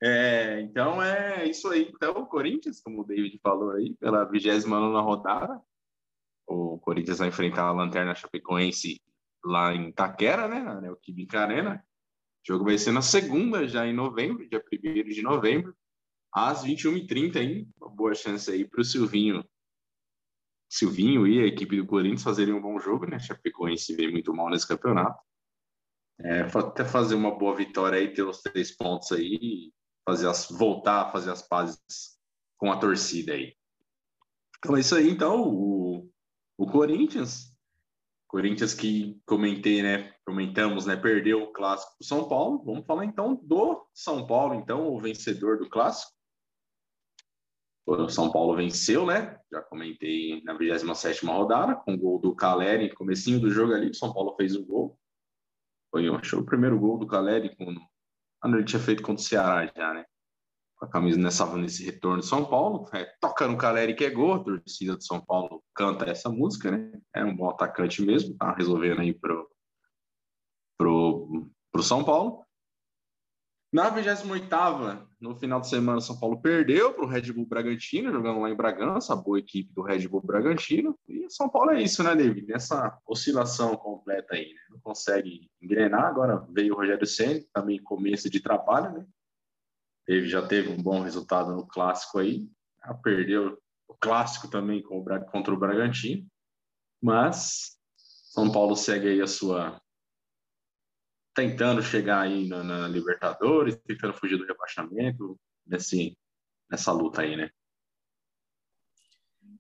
É, 0.03 0.61
então 0.61 1.03
é 1.03 1.47
isso 1.49 1.69
aí. 1.69 1.91
Então, 1.93 2.13
o 2.13 2.27
Corinthians, 2.27 2.81
como 2.81 3.01
o 3.01 3.05
David 3.05 3.39
falou 3.43 3.73
aí, 3.73 3.95
pela 3.97 4.25
29 4.25 5.01
rodada, 5.01 5.61
o 6.49 6.79
Corinthians 6.79 7.19
vai 7.19 7.29
enfrentar 7.29 7.65
a 7.65 7.73
Lanterna 7.73 8.15
Chapecoense 8.15 9.01
lá 9.45 9.75
em 9.75 9.93
Taquera, 9.93 10.49
né, 10.49 10.61
na 10.61 10.81
Neoquímica 10.81 11.41
Arena. 11.41 11.85
O 12.43 12.53
jogo 12.53 12.65
vai 12.65 12.79
ser 12.79 12.93
na 12.93 13.03
segunda, 13.03 13.69
já 13.69 13.87
em 13.87 13.93
novembro, 13.93 14.49
dia 14.49 14.63
1 14.73 15.09
de 15.09 15.23
novembro, 15.23 15.77
às 16.33 16.65
21h30, 16.65 17.37
hein? 17.37 17.69
Uma 17.81 17.91
boa 17.91 18.15
chance 18.15 18.51
aí 18.51 18.67
para 18.67 18.81
o 18.81 18.85
Silvinho. 18.85 19.45
Silvinho 20.71 21.27
e 21.27 21.41
a 21.41 21.47
equipe 21.47 21.77
do 21.77 21.87
Corinthians 21.87 22.23
fazerem 22.23 22.55
um 22.55 22.61
bom 22.61 22.79
jogo, 22.79 23.07
né? 23.07 23.19
Chapecoense 23.19 23.95
veio 23.95 24.13
muito 24.13 24.33
mal 24.35 24.51
nesse 24.51 24.67
campeonato. 24.67 25.19
É, 26.21 26.41
até 26.41 26.85
fazer 26.85 27.15
uma 27.15 27.37
boa 27.37 27.55
vitória 27.55 27.99
aí, 27.99 28.13
ter 28.13 28.23
os 28.23 28.43
três 28.43 28.77
pontos 28.77 29.13
aí, 29.13 29.73
fazer 30.05 30.29
as, 30.29 30.49
voltar 30.51 31.03
a 31.03 31.13
fazer 31.13 31.31
as 31.31 31.43
pazes 31.43 32.19
com 32.57 32.73
a 32.73 32.77
torcida 32.77 33.33
aí. 33.35 33.55
Então 34.59 34.77
é 34.77 34.81
isso 34.81 34.95
aí, 34.95 35.09
então. 35.09 35.43
O, 35.43 36.11
o 36.59 36.67
Corinthians, 36.67 37.57
Corinthians 38.27 38.75
que 38.75 39.19
comentei, 39.25 39.83
né? 39.83 40.13
Comentamos, 40.27 40.85
né? 40.85 40.97
Perdeu 40.97 41.45
o 41.45 41.53
clássico 41.53 41.97
do 41.99 42.05
São 42.05 42.29
Paulo. 42.29 42.63
Vamos 42.65 42.85
falar 42.85 43.07
então 43.07 43.37
do 43.37 43.89
São 43.95 44.27
Paulo, 44.27 44.55
então, 44.55 44.87
o 44.93 45.01
vencedor 45.01 45.59
do 45.59 45.71
clássico. 45.71 46.13
O 47.87 48.09
São 48.11 48.31
Paulo 48.31 48.55
venceu, 48.55 49.07
né? 49.07 49.41
Já 49.51 49.63
comentei 49.63 50.43
na 50.43 50.53
27 50.53 51.25
rodada, 51.25 51.77
com 51.77 51.95
o 51.95 51.99
gol 51.99 52.19
do 52.19 52.35
Caleri, 52.35 52.95
comecinho 52.95 53.41
do 53.41 53.51
jogo 53.51 53.73
ali, 53.73 53.89
o 53.89 53.95
São 53.95 54.13
Paulo 54.13 54.35
fez 54.37 54.55
o 54.55 54.67
gol. 54.67 54.99
Foi, 55.91 56.07
eu 56.07 56.15
acho, 56.17 56.39
o 56.39 56.45
primeiro 56.45 56.79
gol 56.79 56.99
do 56.99 57.07
Caleri 57.07 57.57
quando, 57.57 57.81
quando 58.43 58.57
ele 58.57 58.65
tinha 58.65 58.81
feito 58.81 59.03
contra 59.03 59.23
o 59.23 59.25
Ceará 59.25 59.73
já, 59.75 59.95
né? 59.95 60.05
Com 60.79 60.87
a 60.87 60.89
camisa 60.89 61.19
nessa, 61.19 61.45
nesse 61.57 61.85
retorno 61.85 62.21
de 62.21 62.27
São 62.27 62.45
Paulo. 62.45 62.89
É, 62.95 63.05
toca 63.21 63.47
no 63.49 63.59
Caleri 63.59 63.95
que 63.95 64.05
é 64.05 64.11
gol, 64.11 64.35
a 64.35 64.45
torcida 64.45 64.97
de 64.97 65.05
São 65.05 65.21
Paulo 65.21 65.63
canta 65.75 66.05
essa 66.09 66.31
música, 66.31 66.71
né? 66.71 67.01
É 67.15 67.25
um 67.25 67.37
bom 67.37 67.51
atacante 67.51 68.01
mesmo, 68.03 68.37
tá 68.37 68.55
resolvendo 68.55 69.01
aí 69.01 69.13
pro, 69.13 69.51
pro, 70.79 71.51
pro 71.73 71.83
São 71.83 72.05
Paulo. 72.05 72.45
Na 73.71 73.91
28 73.91 75.07
no 75.21 75.37
final 75.37 75.61
de 75.61 75.69
semana, 75.69 76.01
São 76.01 76.19
Paulo 76.19 76.41
perdeu 76.41 76.95
para 76.95 77.05
o 77.05 77.09
Red 77.09 77.33
Bull 77.33 77.45
Bragantino, 77.45 78.13
jogando 78.13 78.41
lá 78.41 78.49
em 78.49 78.57
Bragança, 78.57 79.17
boa 79.17 79.39
equipe 79.39 79.71
do 79.75 79.83
Red 79.83 80.07
Bull 80.09 80.23
Bragantino. 80.23 80.97
E 81.07 81.29
São 81.29 81.51
Paulo 81.51 81.73
é 81.73 81.83
isso, 81.83 82.03
né, 82.03 82.15
David? 82.15 82.47
Nessa 82.47 82.97
oscilação 83.07 83.77
completa 83.77 84.37
aí, 84.37 84.55
né? 84.55 84.61
Não 84.71 84.81
consegue 84.81 85.51
engrenar. 85.61 86.05
Agora 86.05 86.47
veio 86.51 86.73
o 86.73 86.77
Rogério 86.77 87.07
Senna, 87.07 87.45
também 87.53 87.83
começo 87.83 88.31
de 88.31 88.41
trabalho, 88.41 88.93
né? 88.93 89.07
Teve, 90.09 90.27
já 90.27 90.41
teve 90.41 90.71
um 90.71 90.83
bom 90.83 91.03
resultado 91.03 91.55
no 91.55 91.67
clássico 91.67 92.19
aí, 92.19 92.49
já 92.83 92.95
perdeu 92.95 93.61
o 93.87 93.95
clássico 93.95 94.49
também 94.49 94.83
contra 94.83 95.53
o 95.53 95.59
Bragantino, 95.59 96.27
mas 96.99 97.79
São 98.33 98.51
Paulo 98.51 98.75
segue 98.75 99.07
aí 99.07 99.21
a 99.21 99.27
sua 99.27 99.79
tentando 101.35 101.83
chegar 101.83 102.23
aí 102.23 102.49
na, 102.49 102.65
na 102.65 102.89
Libertadores, 102.89 103.77
tentando 103.87 104.15
fugir 104.15 104.39
do 104.39 104.47
rebaixamento 104.47 105.39
nesse 105.67 106.17
nessa 106.71 106.91
luta 106.91 107.21
aí, 107.21 107.37
né? 107.37 107.51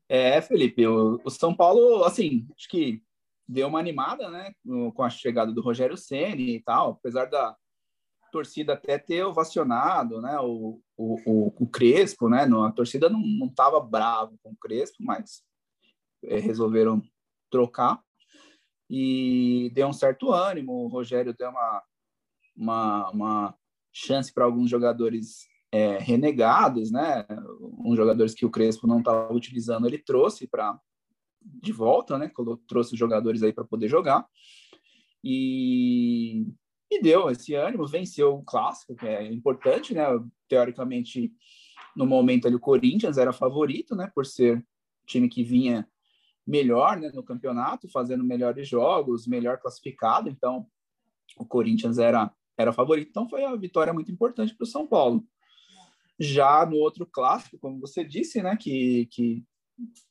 É, 0.08 0.40
Felipe, 0.40 0.86
o, 0.86 1.20
o 1.22 1.30
São 1.30 1.54
Paulo, 1.54 2.04
assim, 2.04 2.48
acho 2.56 2.68
que 2.68 3.02
deu 3.46 3.68
uma 3.68 3.78
animada, 3.78 4.30
né, 4.30 4.52
com 4.94 5.02
a 5.02 5.10
chegada 5.10 5.52
do 5.52 5.60
Rogério 5.60 5.96
Ceni 5.96 6.56
e 6.56 6.62
tal, 6.62 6.92
apesar 6.92 7.26
da 7.26 7.54
torcida 8.30 8.74
até 8.74 8.98
ter 8.98 9.24
ovacionado, 9.24 10.20
né, 10.20 10.38
o, 10.40 10.80
o, 10.96 11.52
o, 11.62 11.66
Crespo, 11.66 12.28
né, 12.28 12.42
a 12.42 12.72
torcida 12.72 13.08
não, 13.08 13.20
não 13.20 13.52
bravo 13.80 14.38
com 14.42 14.50
o 14.50 14.56
Crespo, 14.56 14.96
mas 15.00 15.42
é, 16.24 16.38
resolveram 16.38 17.02
trocar 17.50 18.00
e 18.90 19.70
deu 19.74 19.88
um 19.88 19.92
certo 19.92 20.32
ânimo, 20.32 20.72
o 20.72 20.88
Rogério 20.88 21.34
deu 21.36 21.50
uma, 21.50 21.82
uma, 22.56 23.10
uma 23.10 23.54
chance 23.92 24.32
para 24.32 24.44
alguns 24.44 24.70
jogadores 24.70 25.46
é, 25.70 25.98
renegados, 25.98 26.90
né, 26.90 27.26
uns 27.78 27.96
jogadores 27.96 28.34
que 28.34 28.46
o 28.46 28.50
Crespo 28.50 28.86
não 28.86 28.98
estava 29.00 29.32
utilizando, 29.32 29.86
ele 29.86 29.98
trouxe 29.98 30.46
para 30.46 30.78
de 31.40 31.72
volta, 31.72 32.18
né? 32.18 32.30
Trouxe 32.66 32.92
os 32.92 32.98
jogadores 32.98 33.42
aí 33.42 33.52
para 33.52 33.64
poder 33.64 33.88
jogar. 33.88 34.26
E, 35.24 36.46
e 36.90 37.02
deu 37.02 37.30
esse 37.30 37.54
ânimo, 37.54 37.86
venceu 37.86 38.34
o 38.34 38.44
clássico, 38.44 38.94
que 38.94 39.06
é 39.06 39.30
importante, 39.30 39.94
né? 39.94 40.04
Teoricamente, 40.48 41.32
no 41.94 42.06
momento 42.06 42.46
ali, 42.46 42.56
o 42.56 42.60
Corinthians 42.60 43.18
era 43.18 43.32
favorito, 43.32 43.94
né? 43.94 44.10
Por 44.14 44.24
ser 44.24 44.64
time 45.06 45.28
que 45.28 45.42
vinha 45.42 45.88
melhor 46.46 46.98
né, 46.98 47.10
no 47.12 47.22
campeonato, 47.22 47.90
fazendo 47.90 48.24
melhores 48.24 48.66
jogos, 48.66 49.26
melhor 49.26 49.58
classificado. 49.58 50.30
Então, 50.30 50.66
o 51.36 51.44
Corinthians 51.44 51.98
era, 51.98 52.32
era 52.56 52.72
favorito. 52.72 53.10
Então, 53.10 53.28
foi 53.28 53.44
a 53.44 53.54
vitória 53.54 53.92
muito 53.92 54.10
importante 54.10 54.54
para 54.54 54.64
o 54.64 54.66
São 54.66 54.86
Paulo. 54.86 55.26
Já 56.18 56.64
no 56.64 56.76
outro 56.76 57.06
clássico, 57.06 57.58
como 57.58 57.78
você 57.78 58.02
disse, 58.02 58.42
né, 58.42 58.56
que, 58.56 59.06
que 59.12 59.44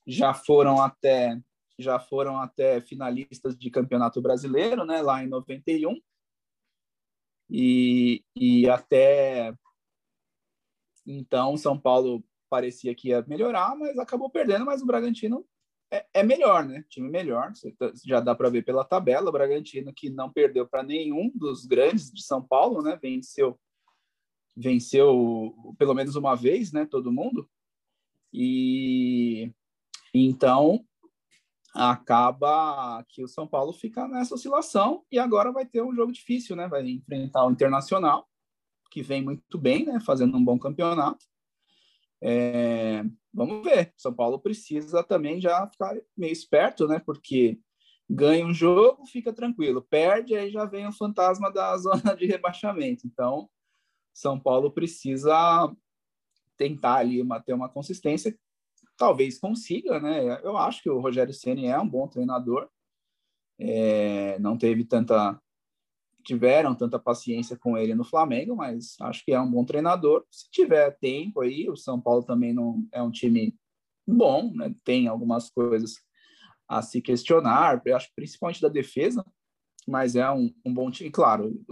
já 0.06 0.34
foram 0.34 0.82
até 0.82 1.42
já 1.80 2.00
foram 2.00 2.40
até 2.40 2.82
finalistas 2.82 3.56
de 3.56 3.70
campeonato 3.70 4.20
brasileiro, 4.20 4.84
né, 4.84 5.00
lá 5.00 5.24
em 5.24 5.28
91. 5.28 5.96
E, 7.50 8.24
e 8.36 8.70
até 8.70 9.54
então 11.06 11.56
São 11.56 11.80
Paulo 11.80 12.24
parecia 12.50 12.94
que 12.94 13.10
ia 13.10 13.24
melhorar, 13.28 13.76
mas 13.76 13.98
acabou 13.98 14.30
perdendo, 14.30 14.66
mas 14.66 14.82
o 14.82 14.86
Bragantino 14.86 15.46
é, 15.92 16.06
é 16.14 16.24
melhor, 16.24 16.66
né? 16.66 16.84
Time 16.90 17.10
melhor, 17.10 17.54
tá, 17.78 17.92
já 18.06 18.20
dá 18.20 18.36
para 18.36 18.50
ver 18.50 18.64
pela 18.64 18.84
tabela, 18.84 19.30
o 19.30 19.32
Bragantino 19.32 19.94
que 19.94 20.10
não 20.10 20.32
perdeu 20.32 20.68
para 20.68 20.84
nenhum 20.84 21.32
dos 21.34 21.66
grandes 21.66 22.12
de 22.12 22.24
São 22.24 22.42
Paulo, 22.42 22.82
né? 22.82 22.98
Venceu 23.02 23.58
venceu 24.56 25.54
pelo 25.78 25.94
menos 25.94 26.16
uma 26.16 26.36
vez, 26.36 26.72
né, 26.72 26.84
todo 26.86 27.12
mundo. 27.12 27.48
E 28.34 29.52
então 30.14 30.86
acaba 31.74 33.04
que 33.10 33.24
o 33.24 33.28
São 33.28 33.48
Paulo 33.48 33.74
fica 33.74 34.08
nessa 34.08 34.36
oscilação 34.36 35.04
e 35.12 35.20
agora 35.20 35.52
vai 35.52 35.66
ter 35.66 35.82
um 35.82 35.94
jogo 35.94 36.12
difícil, 36.12 36.56
né? 36.56 36.68
Vai 36.68 36.88
enfrentar 36.88 37.46
o 37.46 37.52
Internacional, 37.52 38.28
que 38.90 39.02
vem 39.02 39.24
muito 39.24 39.58
bem, 39.58 39.86
né? 39.86 40.00
Fazendo 40.00 40.38
um 40.38 40.44
bom 40.44 40.58
campeonato. 40.58 41.26
É, 42.22 43.04
vamos 43.34 43.64
ver. 43.64 43.94
São 43.98 44.14
Paulo 44.14 44.40
precisa 44.40 45.04
também 45.04 45.40
já 45.40 45.68
ficar 45.68 45.96
meio 46.16 46.34
esperto, 46.34 46.88
né? 46.88 47.00
Porque 47.00 47.60
ganha 48.10 48.46
um 48.46 48.54
jogo, 48.54 49.06
fica 49.06 49.34
tranquilo. 49.34 49.82
Perde, 49.82 50.36
aí 50.36 50.50
já 50.50 50.66
vem 50.66 50.88
o 50.88 50.94
fantasma 50.94 51.52
da 51.52 51.76
zona 51.78 52.16
de 52.16 52.26
rebaixamento. 52.26 53.06
Então, 53.06 53.50
São 54.14 54.40
Paulo 54.40 54.72
precisa 54.72 55.72
tentar 56.56 56.96
ali 56.96 57.22
ter 57.46 57.54
uma 57.54 57.70
consistência 57.70 58.38
talvez 58.98 59.40
consiga, 59.40 60.00
né? 60.00 60.40
Eu 60.44 60.58
acho 60.58 60.82
que 60.82 60.90
o 60.90 61.00
Rogério 61.00 61.34
Ceni 61.34 61.68
é 61.68 61.80
um 61.80 61.88
bom 61.88 62.08
treinador. 62.08 62.70
É, 63.60 64.38
não 64.40 64.58
teve 64.58 64.84
tanta 64.84 65.40
tiveram 66.24 66.76
tanta 66.76 67.00
paciência 67.00 67.58
com 67.58 67.78
ele 67.78 67.96
no 67.96 68.04
Flamengo, 68.04 68.54
mas 68.54 68.98
acho 69.00 69.24
que 69.24 69.32
é 69.32 69.40
um 69.40 69.50
bom 69.50 69.64
treinador. 69.64 70.26
Se 70.30 70.52
tiver 70.52 70.92
tempo 71.00 71.40
aí, 71.40 71.70
o 71.70 71.78
São 71.78 72.02
Paulo 72.02 72.22
também 72.22 72.54
não 72.54 72.86
é 72.92 73.02
um 73.02 73.10
time 73.10 73.56
bom, 74.06 74.52
né? 74.54 74.76
Tem 74.84 75.08
algumas 75.08 75.50
coisas 75.50 75.96
a 76.68 76.82
se 76.82 77.02
questionar, 77.02 77.82
eu 77.86 77.96
acho 77.96 78.12
principalmente 78.14 78.62
da 78.62 78.68
defesa, 78.68 79.26
mas 79.88 80.18
é 80.18 80.30
um, 80.30 80.54
um 80.66 80.74
bom 80.74 80.92
time. 80.92 81.10
Claro, 81.10 81.64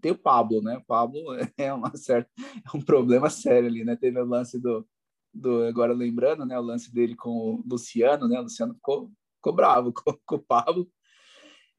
tem 0.00 0.10
o 0.10 0.18
Pablo, 0.18 0.60
né? 0.60 0.78
O 0.78 0.84
Pablo 0.84 1.22
é 1.56 1.72
uma 1.72 1.96
certa 1.96 2.28
é 2.38 2.76
um 2.76 2.80
problema 2.80 3.30
sério 3.30 3.68
ali, 3.68 3.84
né? 3.84 3.94
Teve 3.94 4.20
o 4.20 4.24
lance 4.24 4.60
do 4.60 4.84
do 5.32 5.64
agora 5.64 5.92
lembrando, 5.92 6.44
né, 6.44 6.58
o 6.58 6.62
lance 6.62 6.92
dele 6.92 7.16
com 7.16 7.30
o 7.30 7.64
Luciano, 7.68 8.28
né? 8.28 8.38
O 8.38 8.42
Luciano 8.42 8.74
ficou, 8.74 9.10
ficou 9.36 9.52
bravo 9.52 9.92
com, 9.94 10.16
com, 10.26 10.36
o 10.36 10.42
Pablo 10.42 10.90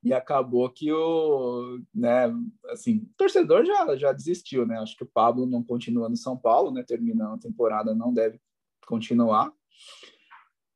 e 0.04 0.14
acabou 0.14 0.70
que 0.70 0.92
o, 0.92 1.80
né, 1.94 2.34
assim, 2.70 2.98
o 2.98 3.10
torcedor 3.16 3.66
já 3.66 3.96
já 3.96 4.12
desistiu, 4.12 4.66
né? 4.66 4.78
Acho 4.80 4.98
que 4.98 5.04
o 5.04 5.12
Pablo 5.14 5.46
não 5.46 5.64
continua 5.64 6.10
no 6.10 6.18
São 6.18 6.38
Paulo, 6.38 6.72
né? 6.72 6.84
Terminando 6.84 7.36
a 7.36 7.40
temporada, 7.40 7.96
não 7.96 8.14
deve 8.14 8.40
continuar. 8.86 9.52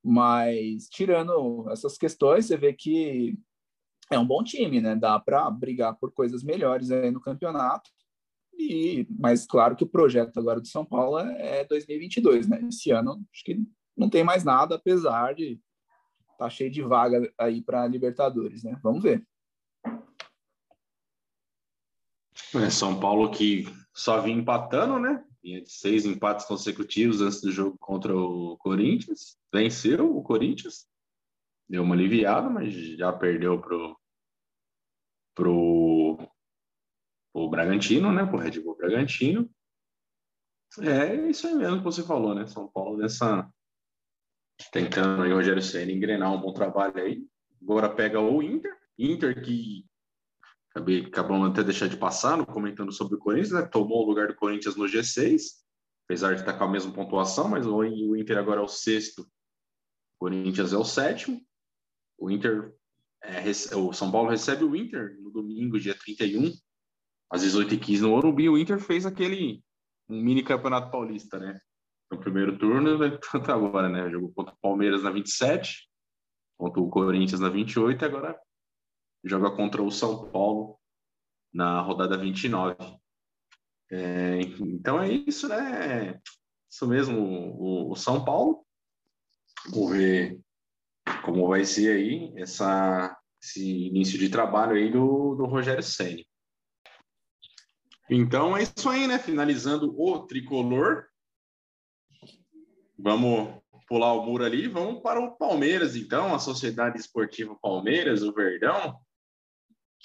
Mas 0.04 0.88
tirando 0.88 1.70
essas 1.70 1.98
questões, 1.98 2.46
você 2.46 2.56
vê 2.56 2.74
que 2.74 3.38
é 4.10 4.18
um 4.18 4.26
bom 4.26 4.44
time, 4.44 4.80
né? 4.80 4.96
Dá 4.96 5.20
para 5.20 5.50
brigar 5.50 5.96
por 5.98 6.12
coisas 6.14 6.44
melhores 6.44 6.92
aí 6.92 7.12
no 7.12 7.20
campeonato. 7.20 7.90
E, 8.58 9.06
mas 9.10 9.46
claro 9.46 9.76
que 9.76 9.84
o 9.84 9.90
projeto 9.90 10.40
agora 10.40 10.60
do 10.60 10.68
São 10.68 10.84
Paulo 10.84 11.20
é 11.20 11.64
2022, 11.66 12.48
né? 12.48 12.60
Esse 12.68 12.92
ano 12.92 13.24
acho 13.32 13.44
que 13.44 13.62
não 13.96 14.10
tem 14.10 14.24
mais 14.24 14.44
nada, 14.44 14.76
apesar 14.76 15.36
de 15.36 15.60
tá 16.38 16.50
cheio 16.50 16.70
de 16.70 16.82
vaga 16.82 17.32
aí 17.38 17.62
para 17.62 17.88
Libertadores, 17.88 18.64
né? 18.64 18.80
Vamos 18.84 19.04
ver. 19.04 19.26
É, 22.56 22.70
São 22.70 23.00
Paulo 23.00 23.32
que 23.32 23.66
só 23.94 24.22
vinha 24.22 24.38
empatando, 24.38 25.00
né? 25.00 25.24
Vinha 25.44 25.62
de 25.62 25.72
seis 25.72 26.06
empates 26.06 26.46
consecutivos 26.46 27.22
antes 27.22 27.42
do 27.42 27.52
jogo 27.52 27.78
contra 27.80 28.16
o 28.16 28.58
Corinthians. 28.58 29.38
Venceu 29.54 30.16
o 30.16 30.24
Corinthians. 30.24 30.88
Deu 31.68 31.84
uma 31.84 31.96
aliviada, 31.96 32.50
mas 32.50 32.74
já 32.74 33.12
perdeu 33.12 33.60
pro, 33.60 34.00
pro 35.36 35.87
o 37.46 37.50
Bragantino, 37.50 38.12
né? 38.12 38.26
Pro 38.26 38.38
Red 38.38 38.60
Bull 38.60 38.76
Bragantino. 38.76 39.50
É 40.80 41.16
isso 41.30 41.48
aí 41.48 41.56
mesmo 41.56 41.78
que 41.78 41.84
você 41.84 42.04
falou, 42.04 42.34
né? 42.34 42.46
São 42.48 42.68
Paulo 42.68 42.98
nessa 42.98 43.48
tentando 44.72 45.22
aí 45.22 45.32
o 45.32 45.36
Rogério 45.36 45.62
Senna 45.62 45.92
engrenar 45.92 46.34
um 46.34 46.42
bom 46.42 46.52
trabalho 46.52 46.98
aí. 46.98 47.24
Agora 47.62 47.94
pega 47.94 48.20
o 48.20 48.42
Inter, 48.42 48.76
Inter 48.98 49.42
que 49.44 49.86
acabei, 50.72 51.12
até 51.48 51.64
deixar 51.64 51.88
de 51.88 51.98
passar, 51.98 52.44
comentando 52.46 52.92
sobre 52.92 53.16
o 53.16 53.20
Corinthians, 53.20 53.52
né? 53.52 53.62
Tomou 53.64 54.04
o 54.04 54.08
lugar 54.08 54.28
do 54.28 54.36
Corinthians 54.36 54.76
no 54.76 54.86
G6, 54.86 55.42
apesar 56.06 56.34
de 56.34 56.42
estar 56.42 56.54
com 56.54 56.64
a 56.64 56.70
mesma 56.70 56.92
pontuação, 56.92 57.48
mas 57.48 57.66
o 57.66 58.16
Inter 58.16 58.38
agora 58.38 58.62
é 58.62 58.64
o 58.64 58.68
sexto, 58.68 59.22
o 59.22 59.28
Corinthians 60.20 60.74
é 60.74 60.78
o 60.78 60.86
sétimo. 60.86 61.42
O 62.18 62.32
Inter, 62.32 62.74
é, 63.22 63.44
o 63.76 63.94
São 63.94 64.12
Paulo 64.12 64.30
recebe 64.30 64.64
o 64.64 64.76
Inter 64.76 65.20
no 65.22 65.32
domingo, 65.32 65.80
dia 65.80 65.96
31, 65.96 66.52
às 67.30 67.44
18h15 67.44 68.02
no 68.02 68.10
Morumbi, 68.10 68.50
o 68.50 68.58
Inter 68.58 68.80
fez 68.80 69.06
aquele 69.06 69.64
um 70.10 70.22
mini 70.22 70.42
campeonato 70.42 70.90
paulista, 70.90 71.38
né? 71.38 71.60
No 72.10 72.20
primeiro 72.20 72.58
turno, 72.58 72.98
tanto 73.20 73.52
agora, 73.52 73.90
né? 73.90 74.10
Jogou 74.10 74.32
contra 74.34 74.54
o 74.54 74.58
Palmeiras 74.62 75.04
na 75.04 75.12
27, 75.12 75.90
contra 76.58 76.82
o 76.82 76.90
Corinthians 76.90 77.42
na 77.42 77.50
28 77.50 78.02
e 78.02 78.06
agora 78.06 78.40
joga 79.24 79.52
contra 79.52 79.84
o 79.84 79.92
São 79.92 80.30
Paulo 80.32 80.80
na 81.54 81.82
rodada 81.82 82.18
29. 82.18 82.76
É, 83.92 84.40
então 84.60 85.02
é 85.02 85.12
isso, 85.12 85.48
né? 85.48 86.20
Isso 86.70 86.88
mesmo, 86.88 87.20
o, 87.20 87.92
o 87.92 87.96
São 87.96 88.24
Paulo. 88.24 88.66
Vamos 89.70 89.92
ver 89.92 90.40
como 91.24 91.48
vai 91.48 91.66
ser 91.66 91.92
aí 91.92 92.34
essa, 92.38 93.18
esse 93.42 93.88
início 93.88 94.18
de 94.18 94.30
trabalho 94.30 94.76
aí 94.76 94.92
do, 94.92 95.36
do 95.36 95.46
Rogério 95.46 95.84
Senni. 95.84 96.26
Então 98.10 98.56
é 98.56 98.64
isso 98.64 98.90
aí, 98.90 99.08
né? 99.08 99.20
Finalizando 99.20 99.94
o 100.00 100.26
tricolor. 100.26 101.06
Vamos 102.98 103.62
pular 103.88 104.14
o 104.14 104.26
muro 104.26 104.44
ali, 104.44 104.68
vamos 104.68 105.02
para 105.02 105.20
o 105.20 105.38
Palmeiras, 105.38 105.96
então, 105.96 106.36
a 106.36 106.40
Sociedade 106.40 107.00
Esportiva 107.00 107.58
Palmeiras, 107.62 108.22
o 108.22 108.34
Verdão, 108.34 109.00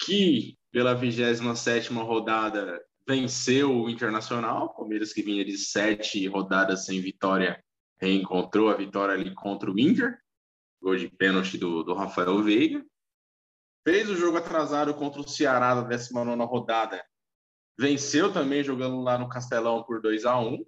que 0.05 0.57
pela 0.71 0.93
27 0.93 1.91
rodada 1.93 2.81
venceu 3.07 3.71
o 3.75 3.89
Internacional, 3.89 4.73
Palmeiras 4.73 5.11
que 5.11 5.21
vinha 5.21 5.43
de 5.43 5.57
sete 5.57 6.25
rodadas 6.27 6.85
sem 6.85 7.01
vitória, 7.01 7.61
reencontrou 7.99 8.69
a 8.69 8.75
vitória 8.75 9.13
ali 9.13 9.33
contra 9.35 9.69
o 9.69 9.77
Inter, 9.77 10.17
gol 10.81 10.95
de 10.95 11.09
pênalti 11.09 11.57
do, 11.57 11.83
do 11.83 11.93
Rafael 11.93 12.41
Veiga. 12.41 12.83
Fez 13.85 14.09
o 14.09 14.15
jogo 14.15 14.37
atrasado 14.37 14.93
contra 14.93 15.19
o 15.19 15.27
Ceará 15.27 15.75
da 15.75 15.81
19 15.81 16.41
rodada, 16.45 17.03
venceu 17.77 18.31
também 18.31 18.63
jogando 18.63 19.01
lá 19.01 19.17
no 19.17 19.29
Castelão 19.29 19.83
por 19.83 20.01
2 20.01 20.25
a 20.25 20.39
1 20.39 20.65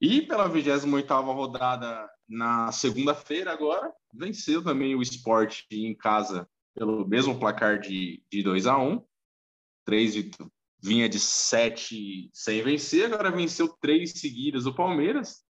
E 0.00 0.22
pela 0.22 0.48
28 0.48 0.86
rodada, 1.32 2.10
na 2.28 2.72
segunda-feira 2.72 3.52
agora, 3.52 3.92
venceu 4.14 4.62
também 4.62 4.94
o 4.94 5.02
esporte 5.02 5.66
em 5.70 5.94
casa 5.94 6.48
pelo 6.74 7.06
mesmo 7.06 7.38
placar 7.38 7.78
de, 7.78 8.22
de 8.30 8.42
2 8.42 8.66
a 8.66 8.78
1 8.78 9.04
Três 9.84 10.14
vinha 10.82 11.08
de 11.08 11.18
sete 11.18 12.28
sem 12.32 12.62
vencer, 12.62 13.06
agora 13.06 13.30
venceu 13.30 13.68
três 13.68 14.12
seguidas 14.12 14.66
o 14.66 14.74
Palmeiras. 14.74 15.44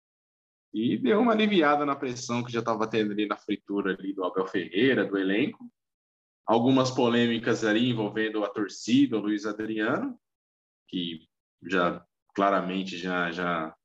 E 0.73 0.97
deu 0.97 1.19
uma 1.19 1.33
aliviada 1.33 1.85
na 1.85 1.95
pressão 1.95 2.43
que 2.43 2.51
já 2.51 2.59
estava 2.59 2.87
tendo 2.87 3.11
ali 3.11 3.27
na 3.27 3.37
fritura 3.37 3.93
ali 3.93 4.13
do 4.13 4.23
Abel 4.23 4.47
Ferreira, 4.47 5.05
do 5.05 5.17
elenco. 5.17 5.71
Algumas 6.49 6.89
polêmicas 6.89 7.63
ali 7.63 7.91
envolvendo 7.91 8.43
a 8.43 8.49
torcida, 8.49 9.15
o 9.15 9.19
Luiz 9.19 9.45
Adriano, 9.45 10.19
que 10.87 11.27
já 11.61 12.03
claramente 12.33 12.97
já, 12.97 13.29
já 13.29 13.75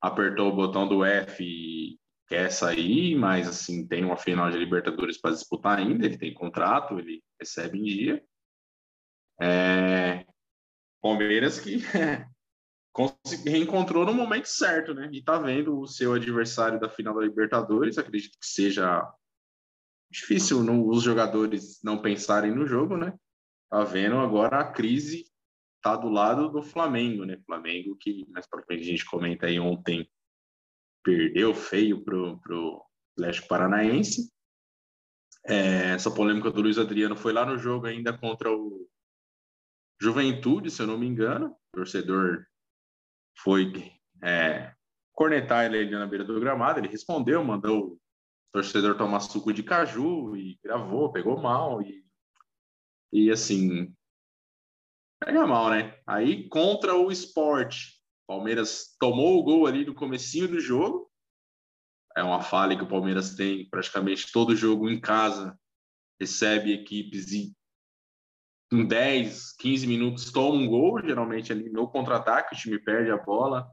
apertou 0.00 0.48
o 0.48 0.56
botão 0.56 0.88
do 0.88 1.04
F 1.04 1.44
e 1.44 2.00
quer 2.26 2.50
sair, 2.50 3.14
mas 3.14 3.46
assim 3.46 3.86
tem 3.86 4.04
uma 4.04 4.16
final 4.16 4.50
de 4.50 4.58
Libertadores 4.58 5.20
para 5.20 5.30
disputar 5.30 5.78
ainda, 5.78 6.04
ele 6.04 6.18
tem 6.18 6.34
contrato, 6.34 6.98
ele 6.98 7.22
recebe 7.38 7.78
em 7.78 7.84
dia. 7.84 8.24
É... 9.40 10.26
Palmeiras 11.00 11.60
que 11.60 11.76
reencontrou 13.46 14.04
no 14.04 14.12
momento 14.12 14.46
certo, 14.46 14.92
né? 14.92 15.08
E 15.12 15.22
tá 15.22 15.38
vendo 15.38 15.78
o 15.78 15.86
seu 15.86 16.14
adversário 16.14 16.80
da 16.80 16.88
final 16.88 17.14
da 17.14 17.20
Libertadores. 17.20 17.98
Acredito 17.98 18.36
que 18.36 18.46
seja 18.46 19.08
difícil 20.10 20.62
não, 20.62 20.86
os 20.88 21.02
jogadores 21.02 21.80
não 21.82 22.02
pensarem 22.02 22.54
no 22.54 22.66
jogo, 22.66 22.96
né? 22.96 23.16
Tá 23.70 23.84
vendo 23.84 24.16
agora 24.16 24.60
a 24.60 24.72
crise 24.72 25.24
tá 25.80 25.96
do 25.96 26.08
lado 26.08 26.48
do 26.50 26.62
Flamengo, 26.62 27.24
né? 27.24 27.38
Flamengo 27.46 27.96
que 27.96 28.26
mais 28.30 28.46
para 28.46 28.62
frente 28.62 28.82
a 28.82 28.86
gente 28.86 29.04
comenta 29.04 29.46
aí 29.46 29.58
ontem 29.58 30.10
perdeu 31.02 31.54
feio 31.54 32.02
pro 32.04 32.38
pro 32.40 32.82
Atlético 33.16 33.48
Paranaense. 33.48 34.32
É, 35.46 35.92
essa 35.92 36.10
polêmica 36.10 36.50
do 36.50 36.60
Luiz 36.60 36.78
Adriano 36.78 37.16
foi 37.16 37.32
lá 37.32 37.46
no 37.46 37.56
jogo 37.56 37.86
ainda 37.86 38.16
contra 38.16 38.52
o 38.52 38.88
Juventude, 40.00 40.70
se 40.70 40.82
eu 40.82 40.86
não 40.86 40.98
me 40.98 41.06
engano. 41.06 41.56
O 41.72 41.78
torcedor 41.78 42.44
foi 43.38 43.72
é, 44.22 44.74
cornetar 45.12 45.64
ele 45.64 45.78
ali 45.78 45.90
na 45.90 46.06
beira 46.06 46.24
do 46.24 46.40
gramado. 46.40 46.78
Ele 46.78 46.88
respondeu, 46.88 47.42
mandou 47.44 47.98
torcedor 48.52 48.96
tomar 48.96 49.20
suco 49.20 49.52
de 49.52 49.62
caju 49.62 50.36
e 50.36 50.58
gravou, 50.62 51.12
pegou 51.12 51.40
mal. 51.40 51.80
E, 51.82 52.04
e 53.12 53.30
assim, 53.30 53.94
pega 55.20 55.46
mal, 55.46 55.70
né? 55.70 55.98
Aí 56.06 56.48
contra 56.48 56.94
o 56.94 57.10
esporte. 57.10 58.00
Palmeiras 58.26 58.94
tomou 58.98 59.38
o 59.38 59.42
gol 59.42 59.66
ali 59.66 59.84
no 59.84 59.94
comecinho 59.94 60.48
do 60.48 60.60
jogo. 60.60 61.10
É 62.16 62.22
uma 62.22 62.42
falha 62.42 62.76
que 62.76 62.82
o 62.82 62.88
Palmeiras 62.88 63.34
tem 63.34 63.68
praticamente 63.68 64.30
todo 64.32 64.56
jogo 64.56 64.88
em 64.88 65.00
casa. 65.00 65.58
Recebe 66.20 66.72
equipes 66.72 67.32
e 67.32 67.52
em 68.72 68.86
10, 68.86 69.56
15 69.56 69.86
minutos 69.86 70.30
toma 70.30 70.56
um 70.56 70.68
gol, 70.68 71.00
geralmente 71.02 71.50
ali 71.50 71.68
no 71.68 71.88
contra-ataque, 71.88 72.54
o 72.54 72.58
time 72.58 72.78
perde 72.78 73.10
a 73.10 73.16
bola. 73.16 73.68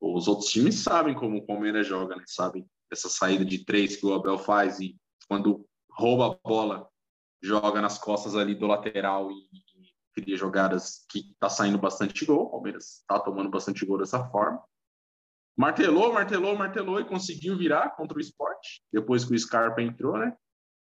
Os 0.00 0.28
outros 0.28 0.48
times 0.48 0.76
sabem 0.76 1.14
como 1.14 1.36
o 1.36 1.46
Palmeiras 1.46 1.86
joga, 1.86 2.16
né? 2.16 2.24
Sabem 2.26 2.66
essa 2.90 3.08
saída 3.08 3.44
de 3.44 3.64
três 3.64 3.96
que 3.96 4.06
o 4.06 4.14
Abel 4.14 4.38
faz 4.38 4.80
e 4.80 4.96
quando 5.28 5.66
rouba 5.90 6.26
a 6.26 6.48
bola, 6.48 6.88
joga 7.42 7.80
nas 7.80 7.98
costas 7.98 8.34
ali 8.34 8.54
do 8.54 8.66
lateral 8.66 9.30
e, 9.30 9.48
cria 10.20 10.36
jogadas 10.36 11.04
que 11.08 11.34
tá 11.38 11.48
saindo 11.48 11.78
bastante 11.78 12.24
gol. 12.24 12.46
O 12.46 12.50
Palmeiras 12.50 13.04
tá 13.06 13.20
tomando 13.20 13.50
bastante 13.50 13.86
gol 13.86 13.98
dessa 13.98 14.28
forma. 14.30 14.60
Martelou, 15.56 16.12
martelou, 16.12 16.56
martelou 16.56 17.00
e 17.00 17.04
conseguiu 17.04 17.56
virar 17.56 17.90
contra 17.90 18.16
o 18.16 18.20
esporte, 18.20 18.82
depois 18.92 19.24
que 19.24 19.34
o 19.34 19.38
Scarpa 19.38 19.82
entrou, 19.82 20.16
né? 20.18 20.36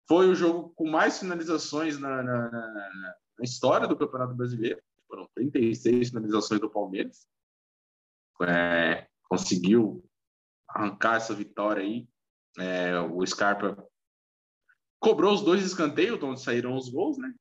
Foi 0.08 0.28
o 0.28 0.36
jogo 0.36 0.74
com 0.76 0.90
mais 0.90 1.20
finalizações 1.20 2.00
na, 2.00 2.24
na, 2.24 2.52
na, 2.52 3.16
na 3.38 3.44
história 3.44 3.88
do 3.88 3.96
Campeonato 3.96 4.34
Brasileiro. 4.34 4.82
Foram 5.08 5.28
36 5.36 6.10
finalizações 6.10 6.60
do 6.60 6.70
Palmeiras. 6.70 7.28
É, 8.42 9.08
conseguiu 9.28 10.04
arrancar 10.70 11.16
essa 11.16 11.34
vitória 11.34 11.84
aí. 11.84 12.08
É, 12.58 13.00
o 13.00 13.26
Scarpa 13.26 13.78
cobrou 15.00 15.34
os 15.34 15.42
dois 15.42 15.64
escanteios, 15.64 16.20
de 16.20 16.26
onde 16.26 16.42
saíram 16.42 16.76
os 16.76 16.90
gols, 16.90 17.18
né? 17.18 17.34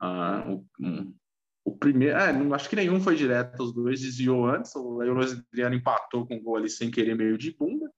Ah, 0.00 0.44
o, 0.48 0.66
um, 0.80 1.14
o 1.64 1.76
primeiro, 1.76 2.18
é, 2.18 2.32
não, 2.32 2.52
acho 2.54 2.68
que 2.68 2.76
nenhum 2.76 3.00
foi 3.00 3.14
direto, 3.14 3.62
os 3.62 3.72
dois 3.72 4.00
desviou 4.00 4.46
antes. 4.46 4.74
O 4.74 5.00
Luiz 5.00 5.32
Adriano 5.32 5.76
empatou 5.76 6.26
com 6.26 6.36
o 6.36 6.42
gol 6.42 6.56
ali 6.56 6.68
sem 6.68 6.90
querer, 6.90 7.14
meio 7.14 7.38
de 7.38 7.54
bunda. 7.56 7.90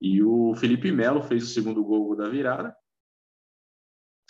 E 0.00 0.22
o 0.22 0.54
Felipe 0.54 0.92
Melo 0.92 1.22
fez 1.22 1.42
o 1.42 1.48
segundo 1.48 1.82
gol 1.82 2.14
da 2.14 2.28
virada 2.28 2.76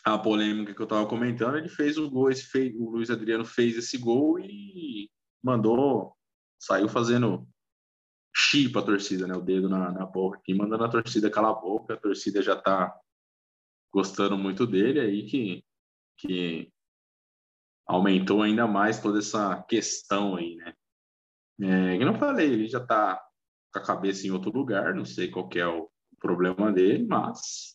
a 0.06 0.16
polêmica 0.16 0.72
que 0.72 0.80
eu 0.80 0.84
estava 0.84 1.04
comentando, 1.04 1.58
ele 1.58 1.68
fez 1.68 1.98
o 1.98 2.08
gol, 2.08 2.32
fez, 2.32 2.72
o 2.76 2.90
Luiz 2.90 3.10
Adriano 3.10 3.44
fez 3.44 3.76
esse 3.76 3.98
gol 3.98 4.38
e 4.38 5.10
mandou, 5.42 6.16
saiu 6.60 6.88
fazendo 6.88 7.44
chi 8.38 8.68
para 8.68 8.82
a 8.82 8.84
torcida, 8.84 9.26
né? 9.26 9.34
O 9.34 9.40
dedo 9.40 9.66
na, 9.66 9.90
na 9.90 10.04
boca 10.04 10.38
e 10.46 10.54
mandando 10.54 10.84
a 10.84 10.88
torcida 10.90 11.30
calar 11.30 11.52
a 11.52 11.54
boca. 11.54 11.94
A 11.94 11.96
torcida 11.96 12.42
já 12.42 12.52
está 12.52 12.94
gostando 13.90 14.36
muito 14.36 14.66
dele 14.66 15.00
aí 15.00 15.26
que, 15.26 15.64
que 16.18 16.70
aumentou 17.86 18.42
ainda 18.42 18.66
mais 18.66 19.00
toda 19.00 19.20
essa 19.20 19.62
questão 19.62 20.36
aí, 20.36 20.54
né? 20.56 20.74
É, 21.58 21.96
que 21.96 22.04
não 22.04 22.18
falei, 22.18 22.52
ele 22.52 22.68
já 22.68 22.78
está 22.82 23.18
com 23.72 23.78
a 23.78 23.82
cabeça 23.82 24.26
em 24.26 24.30
outro 24.30 24.50
lugar, 24.50 24.94
não 24.94 25.06
sei 25.06 25.30
qual 25.30 25.48
é 25.54 25.66
o 25.66 25.90
problema 26.20 26.70
dele, 26.70 27.06
mas 27.06 27.74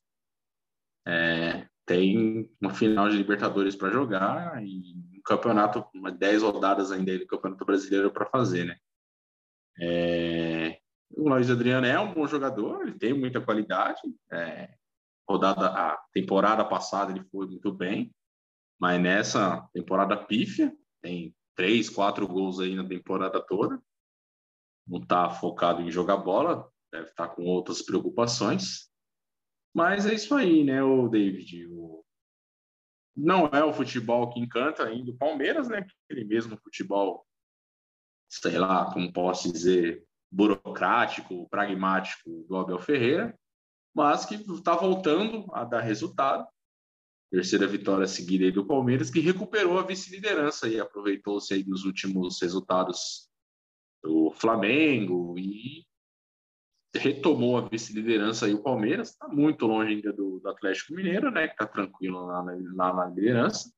é, 1.07 1.67
tem 1.83 2.47
uma 2.61 2.71
final 2.71 3.09
de 3.09 3.17
Libertadores 3.17 3.75
para 3.75 3.89
jogar 3.89 4.63
e 4.63 4.93
um 5.17 5.21
campeonato, 5.25 5.83
uma 5.95 6.11
10 6.11 6.43
rodadas 6.43 6.91
ainda 6.91 7.17
do 7.17 7.25
Campeonato 7.25 7.65
Brasileiro 7.65 8.11
para 8.11 8.29
fazer, 8.29 8.65
né? 8.65 8.77
É... 9.79 10.79
O 11.11 11.29
Luiz 11.29 11.49
Adriano 11.49 11.85
é 11.85 11.99
um 11.99 12.13
bom 12.13 12.25
jogador, 12.27 12.81
ele 12.83 12.97
tem 12.97 13.13
muita 13.13 13.41
qualidade. 13.41 14.01
É... 14.31 14.73
Rodada, 15.29 15.67
a 15.67 15.97
temporada 16.11 16.65
passada 16.65 17.11
ele 17.11 17.23
foi 17.31 17.47
muito 17.47 17.71
bem, 17.71 18.13
mas 18.79 19.01
nessa 19.01 19.61
temporada 19.73 20.17
pífia, 20.17 20.75
tem 21.01 21.35
três, 21.55 21.89
quatro 21.89 22.27
gols 22.27 22.59
aí 22.59 22.75
na 22.75 22.87
temporada 22.87 23.39
toda. 23.39 23.81
Não 24.87 24.99
está 24.99 25.29
focado 25.29 25.81
em 25.81 25.91
jogar 25.91 26.17
bola, 26.17 26.69
deve 26.91 27.09
estar 27.09 27.27
tá 27.27 27.35
com 27.35 27.43
outras 27.43 27.81
preocupações. 27.81 28.89
Mas 29.73 30.05
é 30.05 30.13
isso 30.13 30.35
aí, 30.35 30.63
né, 30.63 30.83
o 30.83 31.07
David? 31.07 31.67
O... 31.67 32.03
Não 33.15 33.45
é 33.47 33.63
o 33.63 33.73
futebol 33.73 34.29
que 34.29 34.39
encanta 34.39 34.85
ainda 34.85 35.11
o 35.11 35.17
Palmeiras, 35.17 35.69
né? 35.69 35.85
Aquele 36.05 36.25
mesmo 36.25 36.57
futebol, 36.57 37.25
sei 38.31 38.57
lá, 38.57 38.91
como 38.93 39.11
posso 39.11 39.51
dizer, 39.51 40.05
burocrático, 40.31 41.49
pragmático 41.49 42.45
do 42.47 42.55
Abel 42.55 42.79
Ferreira, 42.79 43.37
mas 43.93 44.25
que 44.25 44.35
está 44.35 44.73
voltando 44.73 45.53
a 45.53 45.65
dar 45.65 45.81
resultado. 45.81 46.47
Terceira 47.29 47.67
vitória 47.67 48.07
seguida 48.07 48.45
aí 48.45 48.51
do 48.51 48.65
Palmeiras, 48.65 49.09
que 49.09 49.19
recuperou 49.19 49.77
a 49.77 49.83
vice-liderança 49.83 50.67
e 50.69 50.79
aproveitou-se 50.79 51.53
aí 51.53 51.63
dos 51.63 51.83
últimos 51.83 52.41
resultados 52.41 53.29
do 54.01 54.31
Flamengo 54.31 55.37
e 55.37 55.85
retomou 56.95 57.57
a 57.57 57.67
vice-liderança 57.67 58.45
aí 58.45 58.53
o 58.53 58.63
Palmeiras, 58.63 59.11
está 59.11 59.27
muito 59.27 59.65
longe 59.65 59.93
ainda 59.93 60.11
do, 60.11 60.39
do, 60.39 60.49
Atlético 60.49 60.93
Mineiro, 60.93 61.31
né, 61.31 61.47
que 61.47 61.53
está 61.53 61.65
tranquilo 61.65 62.25
lá 62.25 62.43
na, 62.43 62.53
lá 62.75 62.93
na 62.93 63.05
liderança, 63.05 63.71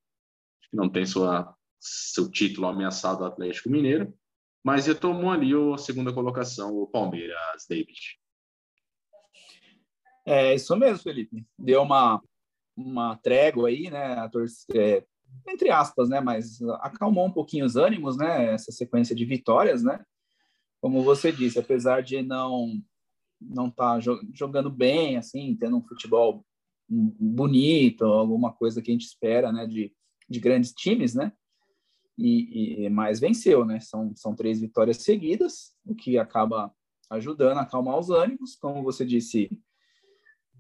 que 0.64 0.76
não 0.76 0.90
tem 0.90 1.06
sua, 1.06 1.56
seu 1.80 2.32
título 2.32 2.68
ameaçado 2.68 3.20
do 3.20 3.26
Atlético 3.26 3.70
Mineiro, 3.70 4.12
mas 4.64 4.88
retomou 4.88 5.32
ali 5.32 5.52
a 5.54 5.78
segunda 5.78 6.14
colocação 6.14 6.76
o 6.76 6.88
Palmeiras, 6.88 7.66
David. 7.68 8.18
É 10.26 10.56
isso 10.56 10.76
mesmo, 10.78 11.04
Felipe. 11.04 11.46
Deu 11.60 11.82
uma, 11.82 12.22
uma 12.76 13.18
trégua 13.18 13.68
aí, 13.68 13.90
né, 13.90 14.14
a 14.14 14.30
torcida, 14.30 14.80
é, 14.80 15.06
entre 15.50 15.70
aspas, 15.70 16.08
né, 16.10 16.22
mas 16.22 16.62
acalmou 16.80 17.26
um 17.26 17.32
pouquinho 17.32 17.66
os 17.66 17.76
ânimos, 17.76 18.18
né, 18.18 18.54
essa 18.54 18.72
sequência 18.72 19.14
de 19.14 19.26
vitórias, 19.26 19.84
né, 19.84 20.04
como 20.82 21.04
você 21.04 21.32
disse, 21.32 21.60
apesar 21.60 22.02
de 22.02 22.22
não 22.22 22.82
não 23.46 23.68
está 23.68 24.00
jogando 24.34 24.70
bem, 24.70 25.18
assim, 25.18 25.54
tendo 25.60 25.76
um 25.76 25.86
futebol 25.86 26.46
bonito, 26.88 28.06
alguma 28.06 28.54
coisa 28.54 28.82
que 28.82 28.90
a 28.90 28.94
gente 28.94 29.06
espera, 29.06 29.52
né, 29.52 29.68
de, 29.68 29.94
de 30.30 30.40
grandes 30.40 30.72
times, 30.72 31.14
né? 31.14 31.34
E, 32.18 32.86
e 32.86 32.90
mas 32.90 33.20
venceu, 33.20 33.66
né? 33.66 33.80
São, 33.80 34.14
são 34.16 34.36
três 34.36 34.60
vitórias 34.62 34.98
seguidas, 34.98 35.74
o 35.86 35.96
que 35.96 36.18
acaba 36.18 36.74
ajudando 37.10 37.58
a 37.58 37.62
acalmar 37.62 37.98
os 37.98 38.10
ânimos. 38.10 38.56
Como 38.56 38.84
você 38.84 39.06
disse, 39.06 39.50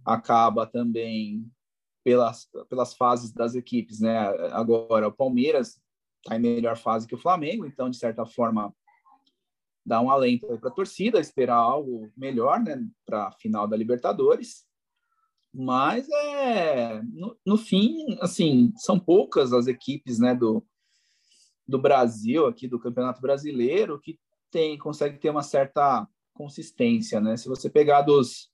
acaba 0.05 0.65
também 0.65 1.49
pelas, 2.03 2.49
pelas 2.69 2.93
fases 2.93 3.31
das 3.31 3.55
equipes, 3.55 3.99
né? 3.99 4.17
Agora, 4.51 5.07
o 5.07 5.13
Palmeiras 5.13 5.81
está 6.23 6.35
em 6.35 6.39
melhor 6.39 6.77
fase 6.77 7.07
que 7.07 7.15
o 7.15 7.21
Flamengo, 7.21 7.65
então, 7.65 7.89
de 7.89 7.97
certa 7.97 8.25
forma, 8.25 8.73
dá 9.85 10.01
um 10.01 10.09
alento 10.09 10.57
para 10.59 10.69
a 10.69 10.73
torcida, 10.73 11.19
esperar 11.19 11.55
algo 11.55 12.11
melhor, 12.15 12.59
né? 12.61 12.85
Para 13.05 13.27
a 13.27 13.31
final 13.31 13.67
da 13.67 13.77
Libertadores. 13.77 14.65
Mas, 15.53 16.09
é, 16.09 17.01
no, 17.03 17.37
no 17.45 17.57
fim, 17.57 18.17
assim, 18.21 18.73
são 18.75 18.99
poucas 18.99 19.53
as 19.53 19.67
equipes, 19.67 20.19
né? 20.19 20.33
Do, 20.33 20.65
do 21.67 21.80
Brasil, 21.80 22.45
aqui 22.45 22.67
do 22.67 22.80
Campeonato 22.80 23.21
Brasileiro, 23.21 23.99
que 23.99 24.19
tem, 24.52 24.78
consegue 24.78 25.17
ter 25.17 25.30
uma 25.30 25.43
certa 25.43 26.08
consistência, 26.34 27.19
né? 27.19 27.38
Se 27.38 27.47
você 27.47 27.69
pegar 27.69 28.02
dos, 28.02 28.52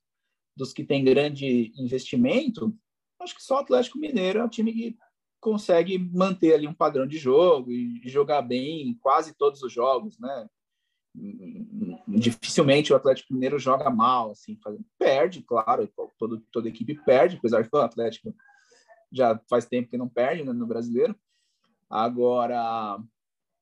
dos 0.56 0.74
que 0.74 0.84
tem 0.84 1.04
grande 1.04 1.72
investimento, 1.78 2.76
acho 3.20 3.36
que 3.36 3.44
só 3.44 3.56
o 3.56 3.60
Atlético 3.60 3.98
Mineiro 3.98 4.40
é 4.40 4.44
um 4.44 4.50
time 4.50 4.74
que 4.74 4.98
consegue 5.40 5.98
manter 5.98 6.54
ali 6.54 6.68
um 6.68 6.74
padrão 6.74 7.08
de 7.08 7.18
jogo 7.18 7.72
e 7.72 8.02
jogar 8.06 8.42
bem 8.42 8.90
em 8.90 8.94
quase 8.94 9.34
todos 9.34 9.62
os 9.64 9.72
jogos, 9.72 10.20
né? 10.20 10.48
Dificilmente 12.08 12.94
o 12.94 12.96
Atlético 12.96 13.34
Mineiro 13.34 13.58
joga 13.58 13.90
mal, 13.90 14.32
assim, 14.32 14.58
perde, 14.98 15.42
claro, 15.42 15.90
todo, 16.18 16.40
toda 16.52 16.70
equipe 16.70 16.96
perde, 17.04 17.38
apesar 17.38 17.68
que 17.68 17.76
o 17.76 17.80
Atlético 17.80 18.36
já 19.12 19.40
faz 19.50 19.66
tempo 19.66 19.90
que 19.90 19.98
não 19.98 20.08
perde 20.08 20.44
né, 20.44 20.54
no 20.54 20.68
brasileiro. 20.68 21.16
Agora, 21.90 23.00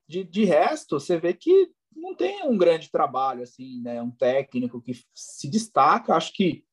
de, 0.07 0.23
de 0.23 0.43
resto, 0.43 0.99
você 0.99 1.17
vê 1.17 1.33
que 1.33 1.71
não 1.95 2.15
tem 2.15 2.43
um 2.43 2.57
grande 2.57 2.91
trabalho, 2.91 3.43
assim, 3.43 3.81
né? 3.81 4.01
Um 4.01 4.11
técnico 4.11 4.81
que 4.81 4.93
se 5.13 5.49
destaca. 5.49 6.15
Acho 6.15 6.33
que 6.33 6.63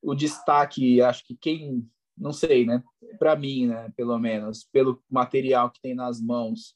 o 0.00 0.14
destaque, 0.14 1.00
acho 1.00 1.24
que 1.24 1.36
quem, 1.36 1.88
não 2.16 2.32
sei, 2.32 2.66
né? 2.66 2.82
Para 3.18 3.36
mim, 3.36 3.66
né? 3.66 3.92
Pelo 3.96 4.18
menos, 4.18 4.64
pelo 4.72 5.02
material 5.10 5.70
que 5.70 5.80
tem 5.80 5.94
nas 5.94 6.20
mãos, 6.20 6.74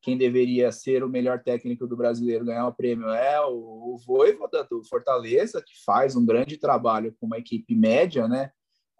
quem 0.00 0.18
deveria 0.18 0.72
ser 0.72 1.04
o 1.04 1.08
melhor 1.08 1.42
técnico 1.42 1.86
do 1.86 1.96
brasileiro 1.96 2.44
ganhar 2.44 2.66
o 2.66 2.74
prêmio 2.74 3.08
é 3.08 3.40
o, 3.40 3.94
o 3.94 3.96
Voivoda 4.04 4.64
do 4.64 4.82
Fortaleza, 4.84 5.62
que 5.62 5.74
faz 5.84 6.16
um 6.16 6.26
grande 6.26 6.56
trabalho 6.56 7.14
com 7.20 7.26
uma 7.26 7.38
equipe 7.38 7.74
média, 7.74 8.26
né? 8.26 8.50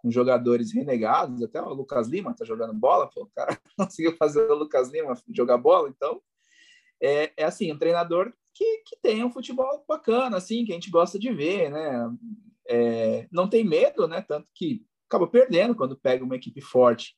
Com 0.03 0.11
jogadores 0.11 0.73
renegados, 0.73 1.41
até 1.41 1.61
o 1.61 1.73
Lucas 1.73 2.09
Lima 2.09 2.35
tá 2.35 2.43
jogando 2.43 2.73
bola, 2.73 3.09
pô, 3.09 3.23
o 3.23 3.31
cara 3.33 3.57
conseguiu 3.77 4.15
fazer 4.17 4.51
o 4.51 4.55
Lucas 4.55 4.91
Lima 4.91 5.17
jogar 5.33 5.57
bola, 5.57 5.89
então 5.89 6.21
é, 7.01 7.31
é 7.35 7.43
assim, 7.43 7.71
um 7.71 7.77
treinador 7.77 8.33
que, 8.53 8.83
que 8.85 8.97
tem 9.01 9.23
um 9.23 9.31
futebol 9.31 9.83
bacana, 9.87 10.37
assim, 10.37 10.63
que 10.63 10.71
a 10.71 10.75
gente 10.75 10.89
gosta 10.89 11.17
de 11.17 11.33
ver, 11.33 11.69
né? 11.71 12.09
É, 12.67 13.27
não 13.31 13.49
tem 13.49 13.63
medo, 13.63 14.07
né? 14.07 14.21
Tanto 14.21 14.47
que 14.53 14.85
acaba 15.09 15.27
perdendo 15.27 15.75
quando 15.75 15.97
pega 15.97 16.23
uma 16.23 16.35
equipe 16.35 16.61
forte 16.61 17.17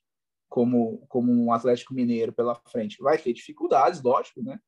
como, 0.50 1.06
como 1.08 1.32
um 1.32 1.52
Atlético 1.52 1.94
Mineiro 1.94 2.34
pela 2.34 2.56
frente. 2.72 3.02
Vai 3.02 3.18
ter 3.18 3.34
dificuldades, 3.34 4.02
lógico, 4.02 4.42
né? 4.42 4.60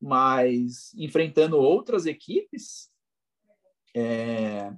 Mas 0.00 0.92
enfrentando 0.94 1.58
outras 1.58 2.06
equipes, 2.06 2.90
é, 3.94 4.72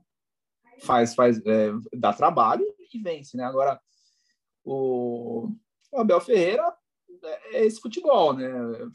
faz, 0.81 1.15
faz 1.15 1.39
é, 1.47 1.73
dá 1.93 2.13
trabalho 2.13 2.65
e 2.93 2.99
vence, 2.99 3.37
né? 3.37 3.45
Agora, 3.45 3.81
o, 4.65 5.51
o 5.93 6.01
Abel 6.01 6.21
Ferreira 6.21 6.75
é 7.53 7.65
esse 7.65 7.81
futebol, 7.81 8.33
né? 8.35 8.51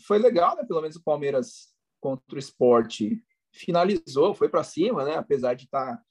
Foi 0.05 0.17
legal, 0.17 0.55
né? 0.55 0.63
Pelo 0.63 0.81
menos 0.81 0.95
o 0.95 1.03
Palmeiras 1.03 1.73
contra 1.99 2.35
o 2.35 2.39
esporte 2.39 3.23
finalizou, 3.51 4.33
foi 4.33 4.49
para 4.49 4.63
cima, 4.63 5.03
né? 5.03 5.15
Apesar 5.15 5.53
de 5.53 5.65
estar 5.65 5.97
tá 5.97 6.03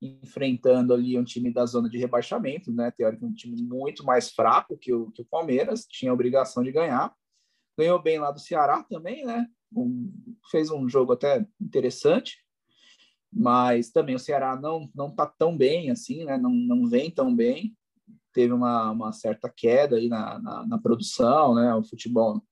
enfrentando 0.00 0.92
ali 0.92 1.18
um 1.18 1.24
time 1.24 1.52
da 1.52 1.64
zona 1.64 1.88
de 1.88 1.98
rebaixamento, 1.98 2.72
né? 2.72 2.90
Teoricamente, 2.90 3.48
um 3.48 3.52
time 3.52 3.62
muito 3.62 4.04
mais 4.04 4.30
fraco 4.30 4.76
que 4.76 4.92
o, 4.92 5.10
que 5.10 5.22
o 5.22 5.26
Palmeiras, 5.26 5.86
tinha 5.86 6.10
a 6.10 6.14
obrigação 6.14 6.62
de 6.62 6.72
ganhar. 6.72 7.14
Ganhou 7.78 8.00
bem 8.00 8.18
lá 8.18 8.30
do 8.30 8.40
Ceará 8.40 8.82
também, 8.82 9.24
né? 9.24 9.46
Um, 9.74 10.12
fez 10.50 10.70
um 10.70 10.88
jogo 10.88 11.12
até 11.12 11.46
interessante, 11.60 12.38
mas 13.38 13.90
também 13.90 14.14
o 14.14 14.18
Ceará 14.18 14.58
não 14.58 14.88
não 14.94 15.10
tá 15.10 15.26
tão 15.26 15.56
bem 15.56 15.90
assim, 15.90 16.24
né? 16.24 16.38
Não, 16.38 16.50
não 16.50 16.88
vem 16.88 17.10
tão 17.10 17.34
bem 17.34 17.76
teve 18.32 18.52
uma, 18.52 18.90
uma 18.90 19.12
certa 19.12 19.48
queda 19.48 19.96
aí 19.96 20.10
na, 20.10 20.38
na, 20.38 20.66
na, 20.66 20.78
produção, 20.78 21.54
né? 21.54 21.74
O 21.74 21.82
futebol 21.82 22.42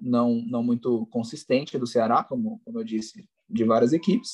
não, 0.00 0.36
não 0.46 0.62
muito 0.62 1.04
consistente 1.06 1.76
do 1.76 1.86
Ceará, 1.86 2.22
como, 2.22 2.60
como 2.64 2.78
eu 2.78 2.84
disse, 2.84 3.28
de 3.48 3.64
várias 3.64 3.92
equipes. 3.92 4.30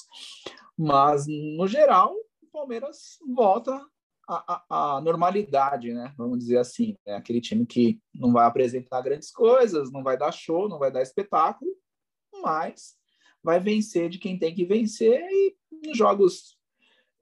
Mas, 0.77 1.25
no 1.27 1.67
geral, 1.67 2.15
o 2.43 2.47
Palmeiras 2.53 3.17
volta 3.35 3.83
à, 4.29 5.01
normalidade, 5.03 5.95
né? 5.95 6.13
Vamos 6.19 6.41
dizer 6.41 6.59
assim. 6.59 6.95
É 7.07 7.17
aquele 7.17 7.41
time 7.41 7.65
que 7.65 7.99
não 8.15 8.31
vai 8.31 8.45
apresentar 8.45 9.01
grandes 9.01 9.31
coisas, 9.31 9.91
não 9.91 10.03
vai 10.03 10.19
dar 10.19 10.31
show, 10.31 10.69
não 10.69 10.79
vai 10.79 10.93
dar 10.93 11.01
espetáculo, 11.01 11.71
mas 12.43 12.95
vai 13.43 13.59
vencer 13.59 14.11
de 14.11 14.19
quem 14.19 14.39
tem 14.39 14.55
que 14.55 14.67
vencer 14.67 15.23
e 15.23 15.57
nos 15.83 15.97
jogos 15.97 16.57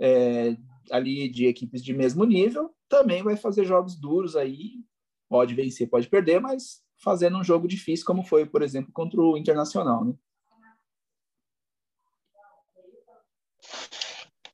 é, 0.01 0.57
ali 0.91 1.29
de 1.29 1.47
equipes 1.47 1.83
de 1.83 1.93
mesmo 1.93 2.25
nível, 2.25 2.75
também 2.89 3.23
vai 3.23 3.37
fazer 3.37 3.65
jogos 3.65 3.99
duros 3.99 4.37
aí, 4.37 4.85
pode 5.29 5.55
vencer, 5.55 5.89
pode 5.89 6.09
perder, 6.09 6.41
mas 6.41 6.83
fazendo 7.03 7.39
um 7.39 7.45
jogo 7.45 7.67
difícil, 7.67 8.07
como 8.07 8.25
foi, 8.25 8.47
por 8.47 8.63
exemplo, 8.63 8.93
contra 8.93 9.21
o 9.21 9.37
Internacional, 9.37 10.05
né? 10.05 10.15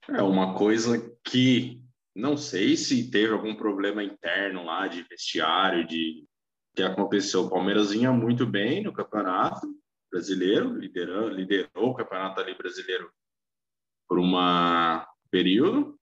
É 0.09 0.23
uma 0.23 0.55
coisa 0.55 0.99
que 1.23 1.81
não 2.15 2.37
sei 2.37 2.77
se 2.77 3.11
teve 3.11 3.33
algum 3.33 3.55
problema 3.55 4.03
interno 4.03 4.65
lá 4.65 4.89
de 4.89 5.03
vestiário, 5.05 5.87
de 5.87 6.27
que 6.75 6.83
aconteceu. 6.83 7.43
O 7.43 7.51
Palmeiras 7.51 7.91
vinha 7.91 8.13
muito 8.13 8.47
bem 8.47 8.83
no 8.83 8.93
campeonato 8.93 9.67
brasileiro, 10.11 10.75
liderou, 10.75 11.29
liderou 11.29 11.91
o 11.91 11.95
campeonato 11.95 12.41
ali 12.41 12.55
brasileiro 12.55 13.13
por 14.11 14.19
um 14.19 14.33
período, 15.31 15.97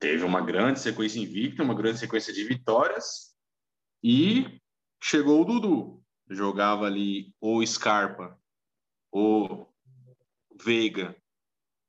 teve 0.00 0.24
uma 0.24 0.40
grande 0.40 0.80
sequência 0.80 1.20
invicta, 1.20 1.62
uma 1.62 1.74
grande 1.74 1.98
sequência 1.98 2.32
de 2.32 2.42
vitórias 2.42 3.36
e 4.02 4.58
chegou 4.98 5.42
o 5.42 5.44
Dudu. 5.44 6.02
Jogava 6.30 6.86
ali 6.86 7.34
o 7.38 7.64
Scarpa, 7.66 8.40
o 9.12 9.66
Veiga 10.64 11.14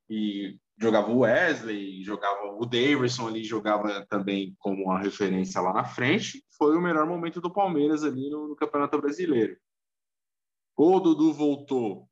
e 0.10 0.60
jogava 0.78 1.10
o 1.10 1.20
Wesley, 1.20 2.04
jogava 2.04 2.52
o 2.58 2.66
Davidson 2.66 3.30
ali, 3.30 3.46
jogava 3.46 4.06
também 4.08 4.58
como 4.60 4.84
uma 4.84 5.00
referência 5.00 5.62
lá 5.62 5.72
na 5.72 5.86
frente. 5.86 6.46
Foi 6.58 6.76
o 6.76 6.82
melhor 6.82 7.08
momento 7.08 7.40
do 7.40 7.52
Palmeiras 7.52 8.04
ali 8.04 8.30
no, 8.30 8.50
no 8.50 8.56
Campeonato 8.58 9.00
Brasileiro. 9.00 9.58
O 10.76 11.00
Dudu 11.00 11.32
voltou 11.32 12.09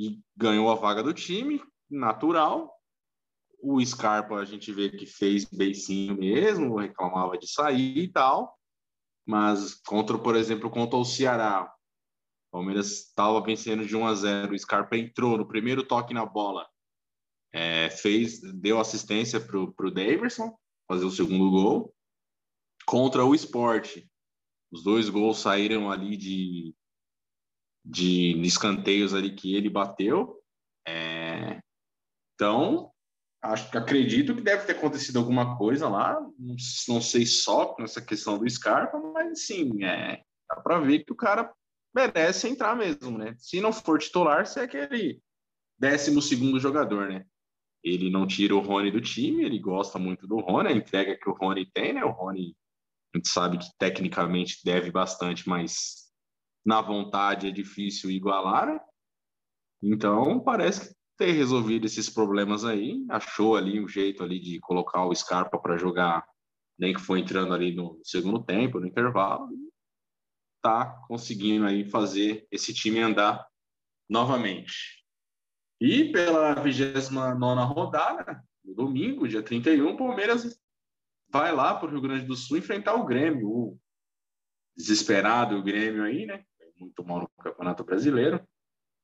e 0.00 0.18
ganhou 0.34 0.70
a 0.70 0.74
vaga 0.74 1.02
do 1.02 1.12
time, 1.12 1.62
natural. 1.90 2.74
O 3.62 3.84
Scarpa 3.84 4.36
a 4.36 4.44
gente 4.46 4.72
vê 4.72 4.88
que 4.88 5.04
fez 5.04 5.44
beicinho 5.44 6.16
mesmo, 6.16 6.78
reclamava 6.78 7.36
de 7.36 7.46
sair 7.46 7.98
e 7.98 8.08
tal. 8.08 8.58
Mas 9.26 9.74
contra, 9.74 10.18
por 10.18 10.34
exemplo, 10.34 10.70
contra 10.70 10.96
o 10.96 11.04
Ceará, 11.04 11.70
o 12.48 12.50
Palmeiras 12.52 13.08
estava 13.08 13.38
vencendo 13.42 13.84
de 13.84 13.94
1 13.94 14.06
a 14.06 14.14
0. 14.14 14.54
O 14.54 14.58
Scarpa 14.58 14.96
entrou 14.96 15.36
no 15.36 15.46
primeiro 15.46 15.86
toque 15.86 16.14
na 16.14 16.24
bola, 16.24 16.66
é, 17.52 17.90
fez, 17.90 18.40
deu 18.40 18.80
assistência 18.80 19.38
para 19.38 19.58
o 19.58 19.90
Daverson 19.90 20.56
fazer 20.88 21.04
o 21.04 21.10
segundo 21.10 21.50
gol. 21.50 21.94
Contra 22.86 23.22
o 23.22 23.34
Sport, 23.34 23.98
os 24.72 24.82
dois 24.82 25.10
gols 25.10 25.40
saíram 25.40 25.90
ali 25.90 26.16
de, 26.16 26.74
de 27.84 28.40
escanteios 28.42 29.14
ali 29.14 29.34
que 29.34 29.54
ele 29.54 29.70
bateu. 29.70 30.38
É, 30.86 31.60
então, 32.34 32.90
acho, 33.42 33.76
acredito 33.76 34.34
que 34.34 34.42
deve 34.42 34.64
ter 34.64 34.72
acontecido 34.72 35.18
alguma 35.18 35.56
coisa 35.56 35.88
lá, 35.88 36.20
não, 36.38 36.56
não 36.88 37.00
sei 37.00 37.26
só 37.26 37.74
nessa 37.78 38.00
questão 38.00 38.38
do 38.38 38.48
Scarpa, 38.48 38.98
mas 38.98 39.46
sim, 39.46 39.84
é, 39.84 40.22
dá 40.48 40.56
para 40.60 40.80
ver 40.80 41.04
que 41.04 41.12
o 41.12 41.16
cara 41.16 41.52
merece 41.94 42.48
entrar 42.48 42.76
mesmo, 42.76 43.18
né? 43.18 43.34
Se 43.38 43.60
não 43.60 43.72
for 43.72 43.98
titular, 43.98 44.46
se 44.46 44.60
é 44.60 44.64
aquele 44.64 45.20
décimo 45.78 46.22
segundo 46.22 46.60
jogador, 46.60 47.08
né? 47.08 47.24
Ele 47.82 48.10
não 48.10 48.26
tira 48.26 48.54
o 48.54 48.60
Rony 48.60 48.90
do 48.90 49.00
time, 49.00 49.44
ele 49.44 49.58
gosta 49.58 49.98
muito 49.98 50.26
do 50.26 50.38
Rony, 50.38 50.68
a 50.68 50.76
entrega 50.76 51.16
que 51.16 51.28
o 51.28 51.32
Rony 51.32 51.66
tem, 51.72 51.94
né? 51.94 52.04
O 52.04 52.10
Rony, 52.10 52.54
a 53.14 53.18
gente 53.18 53.28
sabe 53.28 53.58
que 53.58 53.66
tecnicamente 53.78 54.58
deve 54.64 54.90
bastante, 54.90 55.48
mas 55.48 56.09
na 56.64 56.80
vontade 56.80 57.48
é 57.48 57.50
difícil 57.50 58.10
igualar? 58.10 58.80
Então, 59.82 60.40
parece 60.40 60.88
que 60.88 60.94
ter 61.16 61.32
resolvido 61.32 61.86
esses 61.86 62.08
problemas 62.08 62.64
aí, 62.64 63.04
achou 63.08 63.56
ali 63.56 63.78
um 63.78 63.88
jeito 63.88 64.22
ali 64.22 64.38
de 64.38 64.58
colocar 64.60 65.04
o 65.04 65.14
Scarpa 65.14 65.58
para 65.58 65.76
jogar, 65.76 66.26
nem 66.78 66.94
que 66.94 67.00
foi 67.00 67.20
entrando 67.20 67.52
ali 67.52 67.74
no 67.74 68.00
segundo 68.02 68.42
tempo, 68.42 68.80
no 68.80 68.86
intervalo. 68.86 69.48
tá 70.62 70.86
conseguindo 71.08 71.66
aí 71.66 71.84
fazer 71.84 72.46
esse 72.50 72.72
time 72.74 73.00
andar 73.00 73.46
novamente. 74.08 75.04
E 75.80 76.12
pela 76.12 76.54
29 76.54 77.38
rodada, 77.64 78.42
no 78.64 78.74
domingo, 78.74 79.28
dia 79.28 79.42
31, 79.42 79.92
o 79.92 79.96
Palmeiras 79.96 80.60
vai 81.30 81.52
lá 81.52 81.74
para 81.74 81.88
o 81.88 81.90
Rio 81.90 82.00
Grande 82.00 82.26
do 82.26 82.36
Sul 82.36 82.58
enfrentar 82.58 82.94
o 82.94 83.06
Grêmio, 83.06 83.48
o 83.48 83.80
desesperado 84.76 85.62
Grêmio 85.62 86.04
aí, 86.04 86.26
né? 86.26 86.44
Muito 86.80 87.04
mal 87.04 87.20
no 87.20 87.28
Campeonato 87.42 87.84
Brasileiro. 87.84 88.42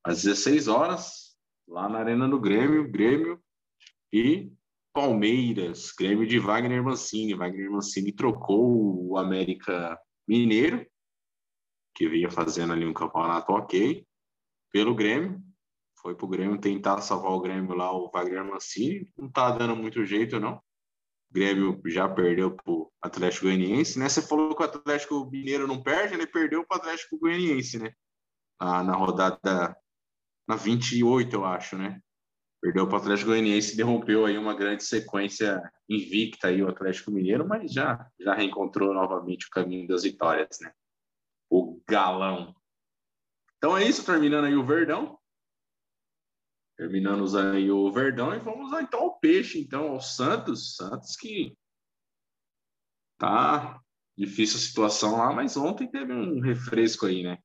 Às 0.02 0.22
16 0.22 0.66
horas, 0.66 1.36
lá 1.68 1.88
na 1.88 1.98
Arena 1.98 2.26
do 2.26 2.40
Grêmio, 2.40 2.90
Grêmio 2.90 3.38
e 4.10 4.50
Palmeiras, 4.94 5.92
Grêmio 5.92 6.26
de 6.26 6.38
Wagner 6.38 6.82
Mancini. 6.82 7.34
Wagner 7.34 7.70
Mancini 7.70 8.12
trocou 8.12 9.10
o 9.10 9.18
América 9.18 10.00
Mineiro, 10.26 10.86
que 11.94 12.08
vinha 12.08 12.30
fazendo 12.30 12.72
ali 12.72 12.86
um 12.86 12.94
campeonato 12.94 13.52
ok, 13.52 14.06
pelo 14.72 14.94
Grêmio. 14.94 15.38
Foi 16.00 16.14
para 16.14 16.24
o 16.24 16.28
Grêmio 16.28 16.58
tentar 16.58 17.02
salvar 17.02 17.32
o 17.32 17.40
Grêmio 17.40 17.74
lá, 17.74 17.92
o 17.92 18.10
Wagner 18.10 18.44
Mancini. 18.44 19.10
Não 19.18 19.30
tá 19.30 19.50
dando 19.50 19.76
muito 19.76 20.02
jeito, 20.04 20.40
não. 20.40 20.62
Grêmio 21.30 21.80
já 21.86 22.08
perdeu 22.08 22.56
para 22.56 22.72
o 22.72 22.90
Atlético 23.02 23.46
Goianiense, 23.46 23.98
né? 23.98 24.08
Você 24.08 24.22
falou 24.22 24.54
que 24.54 24.62
o 24.62 24.66
Atlético 24.66 25.28
Mineiro 25.30 25.66
não 25.66 25.82
perde, 25.82 26.14
ele 26.14 26.26
perdeu 26.26 26.64
para 26.64 26.76
o 26.76 26.80
Atlético 26.80 27.18
Goianiense, 27.18 27.78
né? 27.78 27.92
Ah, 28.58 28.82
na 28.82 28.94
rodada 28.94 29.76
na 30.48 30.56
28, 30.56 31.34
eu 31.34 31.44
acho, 31.44 31.76
né? 31.76 32.00
Perdeu 32.62 32.86
para 32.86 32.98
o 32.98 33.00
Atlético 33.00 33.30
Goianiense 33.30 33.76
derrompeu 33.76 34.24
aí 34.24 34.38
uma 34.38 34.54
grande 34.54 34.84
sequência 34.84 35.62
invicta 35.88 36.48
aí 36.48 36.62
o 36.62 36.68
Atlético 36.68 37.10
Mineiro, 37.10 37.46
mas 37.46 37.72
já, 37.72 38.08
já 38.18 38.34
reencontrou 38.34 38.94
novamente 38.94 39.46
o 39.46 39.50
caminho 39.50 39.86
das 39.86 40.04
vitórias, 40.04 40.58
né? 40.60 40.72
O 41.50 41.80
galão. 41.88 42.54
Então 43.58 43.76
é 43.76 43.84
isso, 43.84 44.04
terminando 44.04 44.46
aí 44.46 44.54
o 44.54 44.64
Verdão. 44.64 45.18
Terminamos 46.76 47.34
aí 47.34 47.70
o 47.70 47.90
Verdão 47.90 48.34
e 48.34 48.38
vamos 48.38 48.70
então 48.80 49.00
ao 49.00 49.18
Peixe, 49.18 49.58
então 49.58 49.92
ao 49.92 50.00
Santos. 50.00 50.76
Santos 50.76 51.16
que 51.16 51.56
tá 53.18 53.80
difícil 54.16 54.58
a 54.58 54.60
situação 54.60 55.16
lá, 55.16 55.32
mas 55.32 55.56
ontem 55.56 55.90
teve 55.90 56.12
um 56.12 56.40
refresco 56.40 57.06
aí, 57.06 57.22
né? 57.22 57.38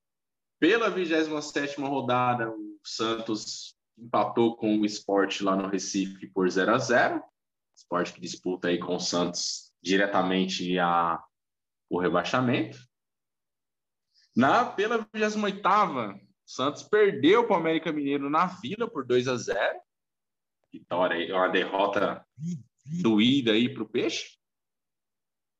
Pela 0.60 0.90
27 0.90 1.80
rodada, 1.80 2.50
o 2.50 2.78
Santos 2.84 3.74
empatou 3.98 4.56
com 4.56 4.78
o 4.78 4.86
esporte 4.86 5.42
lá 5.42 5.56
no 5.56 5.68
Recife 5.68 6.26
por 6.28 6.48
0 6.48 6.74
a 6.74 6.78
0 6.78 7.22
Esporte 7.74 8.12
que 8.12 8.20
disputa 8.20 8.68
aí 8.68 8.78
com 8.78 8.96
o 8.96 9.00
Santos 9.00 9.72
diretamente 9.82 10.78
a, 10.78 11.22
o 11.90 11.98
rebaixamento. 11.98 12.78
Na, 14.36 14.64
pela 14.64 15.06
28 15.12 15.38
Santos 16.44 16.82
perdeu 16.82 17.46
para 17.46 17.56
o 17.56 17.60
América 17.60 17.92
Mineiro 17.92 18.28
na 18.28 18.46
Vila 18.46 18.88
por 18.88 19.06
2 19.06 19.28
a 19.28 19.36
0 19.36 19.80
Vitória 20.72 21.34
uma 21.34 21.48
derrota 21.48 22.26
doída 23.02 23.52
aí 23.52 23.72
para 23.72 23.82
o 23.82 23.88
Peixe. 23.88 24.38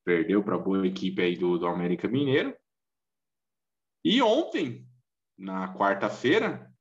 Perdeu 0.04 0.42
para 0.42 0.56
a 0.56 0.58
boa 0.58 0.86
equipe 0.86 1.20
aí 1.20 1.36
do, 1.36 1.58
do 1.58 1.66
América 1.66 2.08
Mineiro. 2.08 2.56
E 4.02 4.22
ontem, 4.22 4.88
na 5.38 5.76
quarta-feira, 5.76 6.72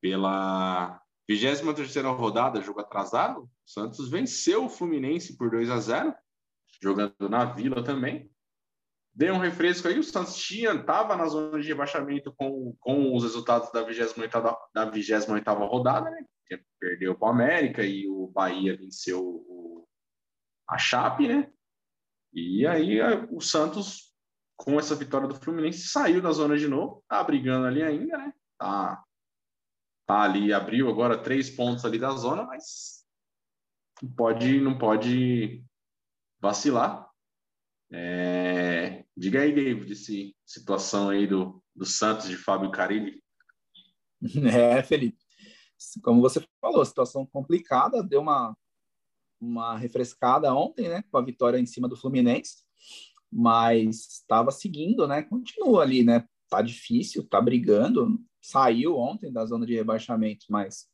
pela 0.00 1.00
23 1.28 2.04
rodada, 2.16 2.62
jogo 2.62 2.80
atrasado, 2.80 3.42
o 3.42 3.50
Santos 3.64 4.08
venceu 4.08 4.64
o 4.64 4.70
Fluminense 4.70 5.36
por 5.36 5.50
2 5.50 5.70
a 5.70 5.78
0 5.78 6.14
jogando 6.82 7.28
na 7.28 7.44
Vila 7.44 7.84
também. 7.84 8.30
Deu 9.12 9.34
um 9.34 9.38
refresco 9.38 9.88
aí, 9.88 9.98
o 9.98 10.04
Santos 10.04 10.36
tinha, 10.36 10.72
estava 10.72 11.16
na 11.16 11.26
zona 11.26 11.60
de 11.60 11.68
rebaixamento 11.68 12.32
com, 12.32 12.74
com 12.78 13.14
os 13.14 13.24
resultados 13.24 13.70
da 13.72 13.82
28 13.82 14.40
da 14.72 14.84
28 14.84 15.50
rodada, 15.66 16.10
né? 16.10 16.24
Perdeu 16.78 17.16
para 17.16 17.28
o 17.28 17.30
América 17.30 17.84
e 17.84 18.08
o 18.08 18.28
Bahia 18.28 18.76
venceu 18.76 19.20
o, 19.20 19.86
a 20.68 20.78
Chape, 20.78 21.28
né? 21.28 21.50
E 22.32 22.66
aí 22.66 23.00
o 23.30 23.40
Santos, 23.40 24.14
com 24.56 24.78
essa 24.78 24.94
vitória 24.94 25.28
do 25.28 25.34
Fluminense, 25.34 25.88
saiu 25.88 26.22
da 26.22 26.32
zona 26.32 26.56
de 26.56 26.68
novo, 26.68 27.04
tá 27.08 27.22
brigando 27.22 27.66
ali 27.66 27.82
ainda, 27.82 28.16
né? 28.16 28.32
Tá 28.58 29.04
tá 30.10 30.22
ali, 30.22 30.52
abriu 30.52 30.90
agora 30.90 31.16
três 31.16 31.48
pontos 31.48 31.84
ali 31.84 31.96
da 31.96 32.10
zona, 32.10 32.42
mas 32.42 33.06
não 34.02 34.10
pode, 34.10 34.60
não 34.60 34.76
pode 34.76 35.64
vacilar. 36.40 37.08
É... 37.92 38.99
Diga 39.20 39.42
aí, 39.42 39.54
David, 39.54 39.92
esse 39.92 40.34
situação 40.46 41.10
aí 41.10 41.26
do, 41.26 41.62
do 41.76 41.84
Santos 41.84 42.26
de 42.26 42.38
Fábio 42.38 42.70
Carilli. 42.70 43.22
É, 44.50 44.82
Felipe. 44.82 45.18
Como 46.02 46.22
você 46.22 46.42
falou, 46.58 46.82
situação 46.86 47.26
complicada, 47.26 48.02
deu 48.02 48.22
uma, 48.22 48.56
uma 49.38 49.76
refrescada 49.76 50.54
ontem, 50.54 50.88
né, 50.88 51.04
com 51.10 51.18
a 51.18 51.22
vitória 51.22 51.58
em 51.58 51.66
cima 51.66 51.86
do 51.86 51.98
Fluminense, 51.98 52.64
mas 53.30 54.06
estava 54.06 54.50
seguindo, 54.50 55.06
né, 55.06 55.20
continua 55.22 55.82
ali, 55.82 56.02
né, 56.02 56.26
tá 56.48 56.62
difícil, 56.62 57.22
tá 57.22 57.42
brigando, 57.42 58.18
saiu 58.40 58.96
ontem 58.96 59.30
da 59.30 59.44
zona 59.44 59.66
de 59.66 59.74
rebaixamento, 59.74 60.46
mas 60.48 60.86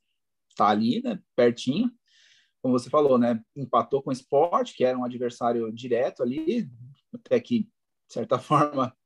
tá 0.56 0.68
ali, 0.68 1.00
né, 1.00 1.22
pertinho. 1.36 1.92
Como 2.60 2.76
você 2.76 2.90
falou, 2.90 3.18
né, 3.18 3.40
empatou 3.54 4.02
com 4.02 4.10
o 4.10 4.12
Sport, 4.12 4.74
que 4.74 4.84
era 4.84 4.98
um 4.98 5.04
adversário 5.04 5.72
direto 5.72 6.24
ali, 6.24 6.68
até 7.12 7.38
que, 7.38 7.68
de 8.06 8.14
certa 8.14 8.38
forma, 8.40 8.96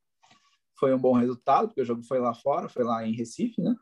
foi 0.79 0.95
um 0.95 0.99
bom 0.99 1.13
resultado, 1.13 1.69
porque 1.69 1.83
o 1.83 1.85
jogo 1.85 2.03
foi 2.03 2.19
lá 2.19 2.35
fora, 2.35 2.69
foi 2.69 2.85
lá 2.85 3.07
em 3.07 3.15
Recife, 3.15 3.61
né? 3.61 3.75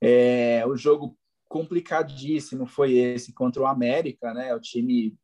É, 0.00 0.64
o 0.66 0.76
jogo 0.76 1.16
complicadíssimo 1.48 2.66
foi 2.66 2.94
esse 2.94 3.32
contra 3.32 3.62
o 3.62 3.66
América, 3.66 4.32
né? 4.32 4.54
O 4.54 4.60
time 4.60 5.16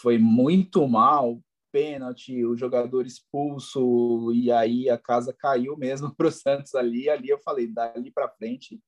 foi 0.00 0.18
muito 0.18 0.86
mal, 0.88 1.40
pênalti, 1.70 2.44
o 2.44 2.56
jogador 2.56 3.06
expulso, 3.06 4.32
e 4.32 4.50
aí 4.50 4.88
a 4.88 4.98
casa 4.98 5.32
caiu 5.32 5.76
mesmo 5.76 6.12
para 6.16 6.28
o 6.28 6.32
Santos 6.32 6.74
ali. 6.74 7.08
Ali 7.08 7.28
eu 7.28 7.38
falei, 7.38 7.66
dali 7.66 8.10
para 8.10 8.28
frente 8.28 8.80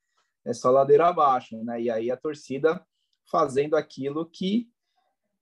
é 0.44 0.52
só 0.52 0.70
ladeira 0.70 1.08
abaixo, 1.08 1.62
né? 1.62 1.82
E 1.82 1.90
aí 1.90 2.10
a 2.10 2.16
torcida 2.16 2.84
fazendo 3.30 3.76
aquilo 3.76 4.28
que 4.28 4.68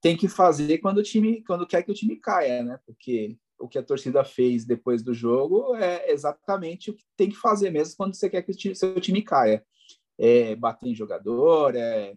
tem 0.01 0.17
que 0.17 0.29
fazer 0.29 0.79
quando 0.79 0.99
o 0.99 1.03
time, 1.03 1.43
quando 1.45 1.67
quer 1.67 1.83
que 1.83 1.91
o 1.91 1.95
time 1.95 2.17
caia, 2.17 2.63
né? 2.63 2.79
Porque 2.85 3.39
o 3.59 3.69
que 3.69 3.79
a 3.79 3.83
torcida 3.83 4.25
fez 4.25 4.65
depois 4.65 5.03
do 5.03 5.13
jogo 5.13 5.75
é 5.77 6.11
exatamente 6.13 6.91
o 6.91 6.95
que 6.95 7.05
tem 7.17 7.29
que 7.29 7.37
fazer 7.37 7.71
mesmo 7.71 7.97
quando 7.97 8.15
você 8.15 8.31
quer 8.31 8.43
que 8.43 8.53
o 8.53 8.75
seu 8.75 9.01
time 9.01 9.23
caia. 9.23 9.65
É 10.17 10.57
bater 10.57 10.89
em 10.89 10.95
jogador, 10.95 11.77
é 11.77 12.15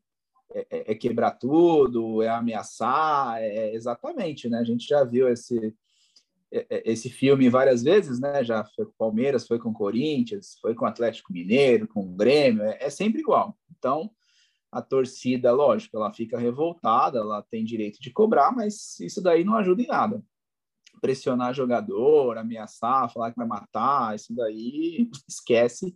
é, 0.54 0.68
é, 0.70 0.92
é, 0.92 0.96
quebrar 0.96 1.32
tudo, 1.32 2.22
é 2.22 2.28
ameaçar, 2.28 3.42
é, 3.42 3.48
é, 3.48 3.76
exatamente, 3.76 4.50
né? 4.50 4.60
A 4.60 4.64
gente 4.64 4.88
já 4.88 5.04
viu 5.04 5.30
esse 5.30 5.74
é, 6.52 6.84
esse 6.92 7.10
filme 7.10 7.48
várias 7.50 7.82
vezes, 7.82 8.20
né? 8.20 8.44
Já 8.44 8.66
foi 8.66 8.86
com 8.86 8.92
o 8.92 8.96
Palmeiras, 8.98 9.48
foi 9.48 9.58
com 9.58 9.70
o 9.70 9.74
Corinthians, 9.74 10.58
foi 10.62 10.76
com 10.76 10.84
o 10.84 10.88
Atlético 10.88 11.32
Mineiro, 11.32 11.88
com 11.88 12.02
o 12.02 12.16
Grêmio, 12.16 12.64
é, 12.64 12.78
é 12.82 12.90
sempre 12.90 13.22
igual. 13.22 13.58
Então, 13.78 14.12
a 14.70 14.82
torcida, 14.82 15.52
lógico, 15.54 15.96
ela 15.96 16.12
fica 16.14 16.38
revoltada, 16.38 17.20
ela 17.20 17.42
tem 17.44 17.64
direito 17.64 18.02
de 18.02 18.12
cobrar, 18.12 18.52
mas 18.52 19.00
isso 19.00 19.22
daí 19.22 19.44
não 19.46 19.56
ajuda 19.56 19.82
em 19.82 19.88
nada. 19.88 20.22
Pressionar 21.00 21.54
jogador, 21.54 22.38
ameaçar, 22.38 23.12
falar 23.12 23.32
que 23.32 23.38
vai 23.38 23.48
matar, 23.48 24.16
isso 24.16 24.36
daí 24.36 25.10
esquece 25.28 25.96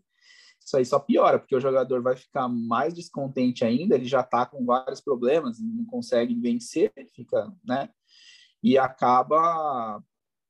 isso 0.65 0.77
aí 0.77 0.85
só 0.85 0.97
piora, 0.97 1.37
porque 1.37 1.55
o 1.55 1.61
jogador 1.61 2.01
vai 2.01 2.15
ficar 2.15 2.47
mais 2.47 2.91
descontente 2.91 3.63
ainda, 3.63 3.93
ele 3.93 4.05
já 4.05 4.21
está 4.21 4.47
com 4.47 4.65
vários 4.65 4.99
problemas, 4.99 5.59
não 5.59 5.85
consegue 5.85 6.33
vencer, 6.33 6.91
fica, 7.15 7.53
né? 7.63 7.87
E 8.63 8.75
acaba 8.75 10.01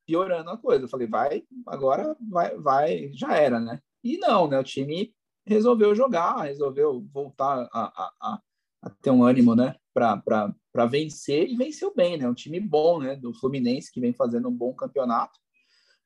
piorando 0.05 0.51
a 0.51 0.57
coisa. 0.57 0.85
Eu 0.85 0.87
falei, 0.87 1.05
vai, 1.05 1.43
agora 1.67 2.15
vai, 2.21 2.55
vai, 2.57 3.11
já 3.11 3.35
era, 3.35 3.59
né? 3.59 3.81
E 4.01 4.17
não, 4.17 4.47
né? 4.47 4.57
O 4.57 4.63
time 4.63 5.13
resolveu 5.45 5.93
jogar, 5.93 6.43
resolveu 6.43 7.05
voltar 7.11 7.67
a, 7.73 7.79
a, 7.83 8.13
a, 8.21 8.41
a 8.83 8.89
ter 9.01 9.09
um 9.09 9.21
ânimo, 9.21 9.53
né? 9.53 9.75
Para 9.95 10.85
vencer 10.91 11.49
e 11.49 11.55
venceu 11.55 11.93
bem, 11.95 12.17
né? 12.17 12.27
Um 12.27 12.33
time 12.33 12.59
bom, 12.59 12.99
né? 12.99 13.15
Do 13.15 13.33
Fluminense, 13.33 13.89
que 13.89 14.01
vem 14.01 14.13
fazendo 14.13 14.49
um 14.49 14.53
bom 14.53 14.73
campeonato. 14.73 15.39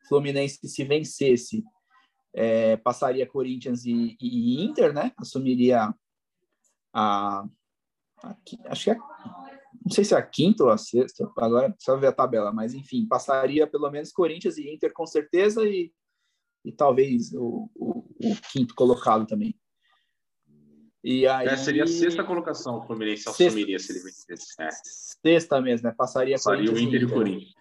Fluminense, 0.07 0.59
se 0.67 0.83
vencesse, 0.83 1.63
é, 2.33 2.77
passaria 2.77 3.25
Corinthians 3.25 3.85
e, 3.85 4.15
e, 4.21 4.63
Inter, 4.63 4.93
né? 4.93 5.11
Assumiria 5.17 5.91
a, 6.93 7.43
a, 8.23 8.35
acho 8.67 8.83
que 8.83 8.91
é, 8.91 8.97
não 9.83 9.91
sei 9.91 10.03
se 10.05 10.13
é 10.13 10.17
a 10.17 10.21
quinta 10.21 10.63
ou 10.63 10.69
a 10.69 10.77
sexta, 10.77 11.27
agora 11.37 11.71
precisa 11.71 11.97
ver 11.97 12.07
a 12.07 12.13
tabela, 12.13 12.51
mas 12.51 12.75
enfim, 12.75 13.07
passaria 13.07 13.65
pelo 13.65 13.89
menos 13.89 14.11
Corinthians 14.11 14.57
e 14.57 14.71
Inter 14.71 14.93
com 14.93 15.05
certeza 15.07 15.67
e, 15.67 15.91
e 16.63 16.71
talvez 16.71 17.33
o, 17.33 17.69
o, 17.75 17.99
o 18.23 18.35
quinto 18.51 18.75
colocado 18.75 19.25
também. 19.25 19.55
E 21.03 21.25
aí, 21.27 21.47
é, 21.47 21.55
seria 21.55 21.85
a 21.85 21.87
sexta 21.87 22.23
colocação 22.23 22.77
o 22.77 22.81
Fluminense 22.81 23.23
sexta, 23.23 23.45
assumiria 23.45 23.79
se 23.79 23.91
ele 23.91 23.99
vencesse. 23.99 24.61
É. 24.61 24.69
Sexta 24.71 25.61
mesmo, 25.61 25.87
né? 25.87 25.95
Passaria, 25.97 26.35
passaria 26.35 26.71
o 26.71 26.77
Inter 26.77 27.01
e 27.01 27.05
o 27.05 27.09
Corinthians. 27.09 27.53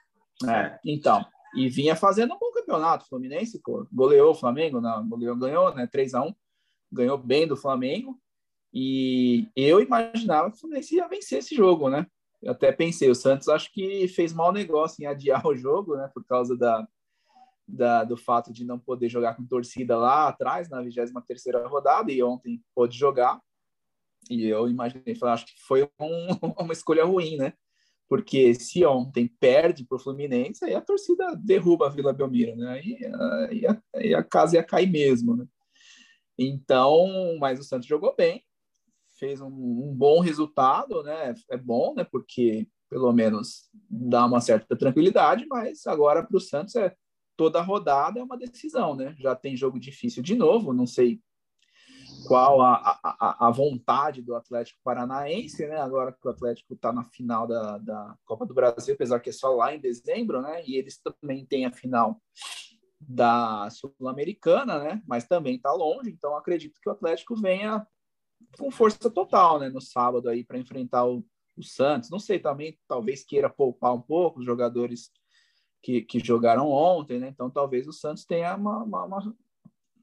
É, 0.48 0.78
então, 0.84 1.24
e 1.54 1.68
vinha 1.68 1.96
fazendo 1.96 2.34
um 2.34 2.38
bom 2.38 2.52
campeonato. 2.52 3.04
O 3.04 3.08
Fluminense 3.08 3.60
pô, 3.62 3.86
goleou 3.92 4.32
o 4.32 4.34
Flamengo, 4.34 4.80
não, 4.80 5.08
goleou, 5.08 5.36
ganhou, 5.36 5.74
né? 5.74 5.86
3 5.86 6.14
a 6.14 6.22
1 6.22 6.34
ganhou 6.90 7.18
bem 7.18 7.46
do 7.46 7.56
Flamengo. 7.56 8.18
E 8.72 9.48
eu 9.56 9.80
imaginava 9.80 10.50
que 10.50 10.56
o 10.56 10.60
Fluminense 10.60 10.96
ia 10.96 11.08
vencer 11.08 11.38
esse 11.38 11.54
jogo, 11.54 11.88
né? 11.88 12.06
Eu 12.42 12.52
até 12.52 12.70
pensei, 12.70 13.10
o 13.10 13.14
Santos 13.14 13.48
acho 13.48 13.72
que 13.72 14.06
fez 14.08 14.32
mau 14.32 14.52
negócio 14.52 15.02
em 15.02 15.06
adiar 15.06 15.44
o 15.46 15.56
jogo, 15.56 15.96
né? 15.96 16.10
Por 16.12 16.24
causa 16.24 16.56
da, 16.56 16.86
da, 17.68 18.02
do 18.02 18.16
fato 18.16 18.50
de 18.50 18.64
não 18.64 18.78
poder 18.78 19.10
jogar 19.10 19.34
com 19.34 19.44
torcida 19.44 19.96
lá 19.98 20.28
atrás, 20.28 20.70
na 20.70 20.80
23 20.80 21.44
rodada, 21.66 22.10
e 22.10 22.22
ontem 22.22 22.62
pôde 22.74 22.96
jogar. 22.96 23.40
E 24.30 24.46
eu 24.46 24.68
imaginei, 24.68 25.14
falei, 25.14 25.34
acho 25.34 25.46
que 25.46 25.60
foi 25.60 25.88
um, 26.00 26.28
uma 26.64 26.72
escolha 26.72 27.04
ruim, 27.04 27.36
né? 27.36 27.52
Porque 28.08 28.54
se 28.54 28.84
ontem 28.86 29.28
perde 29.38 29.84
para 29.84 29.96
o 29.96 29.98
Fluminense, 29.98 30.64
aí 30.64 30.74
a 30.74 30.80
torcida 30.80 31.36
derruba 31.36 31.86
a 31.86 31.90
Vila 31.90 32.12
Belmiro, 32.12 32.56
né? 32.56 32.70
Aí, 32.70 32.98
aí, 33.94 34.14
a, 34.16 34.18
a 34.18 34.24
casa 34.24 34.56
ia 34.56 34.64
cair 34.64 34.90
mesmo, 34.90 35.36
né? 35.36 35.46
Então, 36.38 37.36
mas 37.38 37.60
o 37.60 37.64
Santos 37.64 37.86
jogou 37.86 38.14
bem, 38.16 38.42
fez 39.18 39.40
um, 39.40 39.48
um, 39.48 39.94
bom 39.94 40.20
resultado, 40.20 41.02
né? 41.02 41.34
É 41.50 41.56
bom, 41.56 41.94
né? 41.94 42.04
Porque 42.04 42.66
pelo 42.88 43.12
menos 43.12 43.68
dá 43.90 44.24
uma 44.24 44.40
certa 44.40 44.74
tranquilidade, 44.74 45.44
mas 45.46 45.86
agora 45.86 46.22
para 46.24 46.36
o 46.36 46.40
Santos 46.40 46.74
é 46.76 46.94
toda 47.38 47.62
rodada 47.62 48.18
é 48.18 48.22
uma 48.22 48.36
decisão, 48.36 48.96
né? 48.96 49.14
Já 49.16 49.34
tem 49.34 49.56
jogo 49.56 49.78
difícil 49.78 50.24
de 50.24 50.34
novo, 50.34 50.74
não 50.74 50.86
sei 50.86 51.22
qual 52.26 52.60
a, 52.60 52.98
a, 53.02 53.46
a 53.46 53.50
vontade 53.50 54.20
do 54.20 54.34
Atlético 54.34 54.80
Paranaense, 54.82 55.64
né? 55.68 55.76
Agora 55.76 56.12
que 56.12 56.26
o 56.26 56.30
Atlético 56.30 56.74
está 56.74 56.92
na 56.92 57.04
final 57.04 57.46
da, 57.46 57.78
da 57.78 58.16
Copa 58.24 58.44
do 58.44 58.52
Brasil, 58.52 58.94
apesar 58.94 59.20
que 59.20 59.30
é 59.30 59.32
só 59.32 59.54
lá 59.54 59.72
em 59.72 59.80
dezembro, 59.80 60.42
né? 60.42 60.64
E 60.66 60.76
eles 60.76 61.00
também 61.00 61.46
têm 61.46 61.64
a 61.64 61.72
final 61.72 62.20
da 63.00 63.70
Sul-Americana, 63.70 64.80
né? 64.80 65.00
Mas 65.06 65.28
também 65.28 65.54
está 65.54 65.72
longe, 65.72 66.10
então 66.10 66.36
acredito 66.36 66.80
que 66.82 66.88
o 66.88 66.92
Atlético 66.92 67.36
venha 67.36 67.86
com 68.58 68.68
força 68.68 69.08
total, 69.08 69.60
né? 69.60 69.68
No 69.68 69.80
sábado 69.80 70.28
aí 70.28 70.42
para 70.42 70.58
enfrentar 70.58 71.06
o, 71.06 71.24
o 71.56 71.62
Santos. 71.62 72.10
Não 72.10 72.18
sei 72.18 72.40
também, 72.40 72.76
talvez 72.88 73.22
queira 73.22 73.48
poupar 73.48 73.94
um 73.94 74.02
pouco 74.02 74.40
os 74.40 74.44
jogadores 74.44 75.12
que, 75.82 76.02
que 76.02 76.18
jogaram 76.18 76.70
ontem, 76.70 77.18
né? 77.18 77.28
Então 77.28 77.50
talvez 77.50 77.86
o 77.86 77.92
Santos 77.92 78.24
tenha 78.24 78.54
uma, 78.56 78.82
uma, 78.82 79.34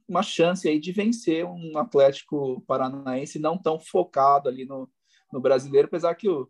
uma, 0.08 0.24
chance 0.24 0.68
aí 0.68 0.80
de 0.80 0.92
vencer 0.92 1.46
um 1.46 1.78
Atlético 1.78 2.62
Paranaense 2.62 3.40
não 3.40 3.58
tão 3.58 3.80
focado 3.80 4.50
ali 4.50 4.66
no, 4.66 4.90
no 5.32 5.42
brasileiro, 5.42 5.88
apesar 5.88 6.16
que 6.16 6.30
o 6.30 6.50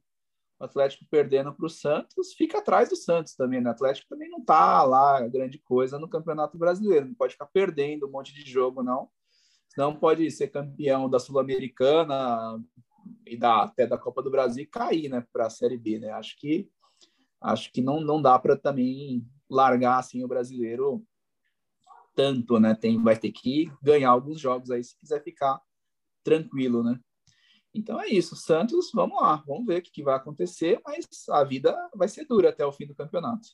Atlético 0.60 1.06
perdendo 1.10 1.54
para 1.54 1.66
o 1.66 1.70
Santos 1.70 2.34
fica 2.34 2.60
atrás 2.60 2.90
do 2.90 2.96
Santos 2.96 3.36
também, 3.36 3.60
né? 3.60 3.70
O 3.70 3.74
Atlético 3.74 4.08
também 4.08 4.30
não 4.30 4.44
tá 4.44 4.84
lá 4.84 5.28
grande 5.28 5.60
coisa 5.60 6.00
no 6.00 6.08
Campeonato 6.08 6.58
Brasileiro, 6.58 7.08
não 7.08 7.16
pode 7.16 7.34
ficar 7.34 7.48
perdendo 7.48 8.08
um 8.08 8.12
monte 8.12 8.34
de 8.34 8.50
jogo, 8.50 8.82
não. 8.82 9.10
Não 9.78 9.94
pode 9.94 10.30
ser 10.32 10.48
campeão 10.48 11.10
da 11.10 11.20
Sul-Americana 11.20 12.64
e 13.26 13.36
da, 13.36 13.64
até 13.64 13.86
da 13.86 13.98
Copa 13.98 14.24
do 14.24 14.32
Brasil 14.32 14.66
cair, 14.72 15.10
né, 15.10 15.26
para 15.34 15.48
a 15.48 15.50
Série 15.50 15.78
B, 15.78 16.00
né? 16.00 16.12
Acho 16.12 16.38
que 16.40 16.70
acho 17.46 17.72
que 17.72 17.82
não, 17.82 18.02
não 18.02 18.22
dá 18.22 18.38
para 18.40 18.58
também 18.58 19.26
largar 19.50 20.00
assim 20.00 20.24
o 20.24 20.28
brasileiro 20.28 21.06
tanto, 22.16 22.60
né? 22.60 22.74
Tem, 22.74 23.02
vai 23.02 23.18
ter 23.18 23.32
que 23.32 23.72
ganhar 23.82 24.10
alguns 24.10 24.40
jogos 24.40 24.72
aí 24.72 24.84
se 24.84 24.98
quiser 24.98 25.24
ficar 25.24 25.62
tranquilo, 26.24 26.84
né? 26.84 27.00
Então 27.74 28.00
é 28.00 28.08
isso, 28.08 28.36
Santos, 28.36 28.90
vamos 28.94 29.22
lá, 29.22 29.44
vamos 29.46 29.66
ver 29.66 29.80
o 29.80 29.82
que, 29.82 29.92
que 29.92 30.04
vai 30.04 30.16
acontecer, 30.16 30.80
mas 30.86 31.06
a 31.30 31.44
vida 31.44 31.76
vai 31.94 32.08
ser 32.08 32.26
dura 32.26 32.50
até 32.50 32.66
o 32.66 32.72
fim 32.72 32.88
do 32.88 32.96
campeonato. 32.96 33.50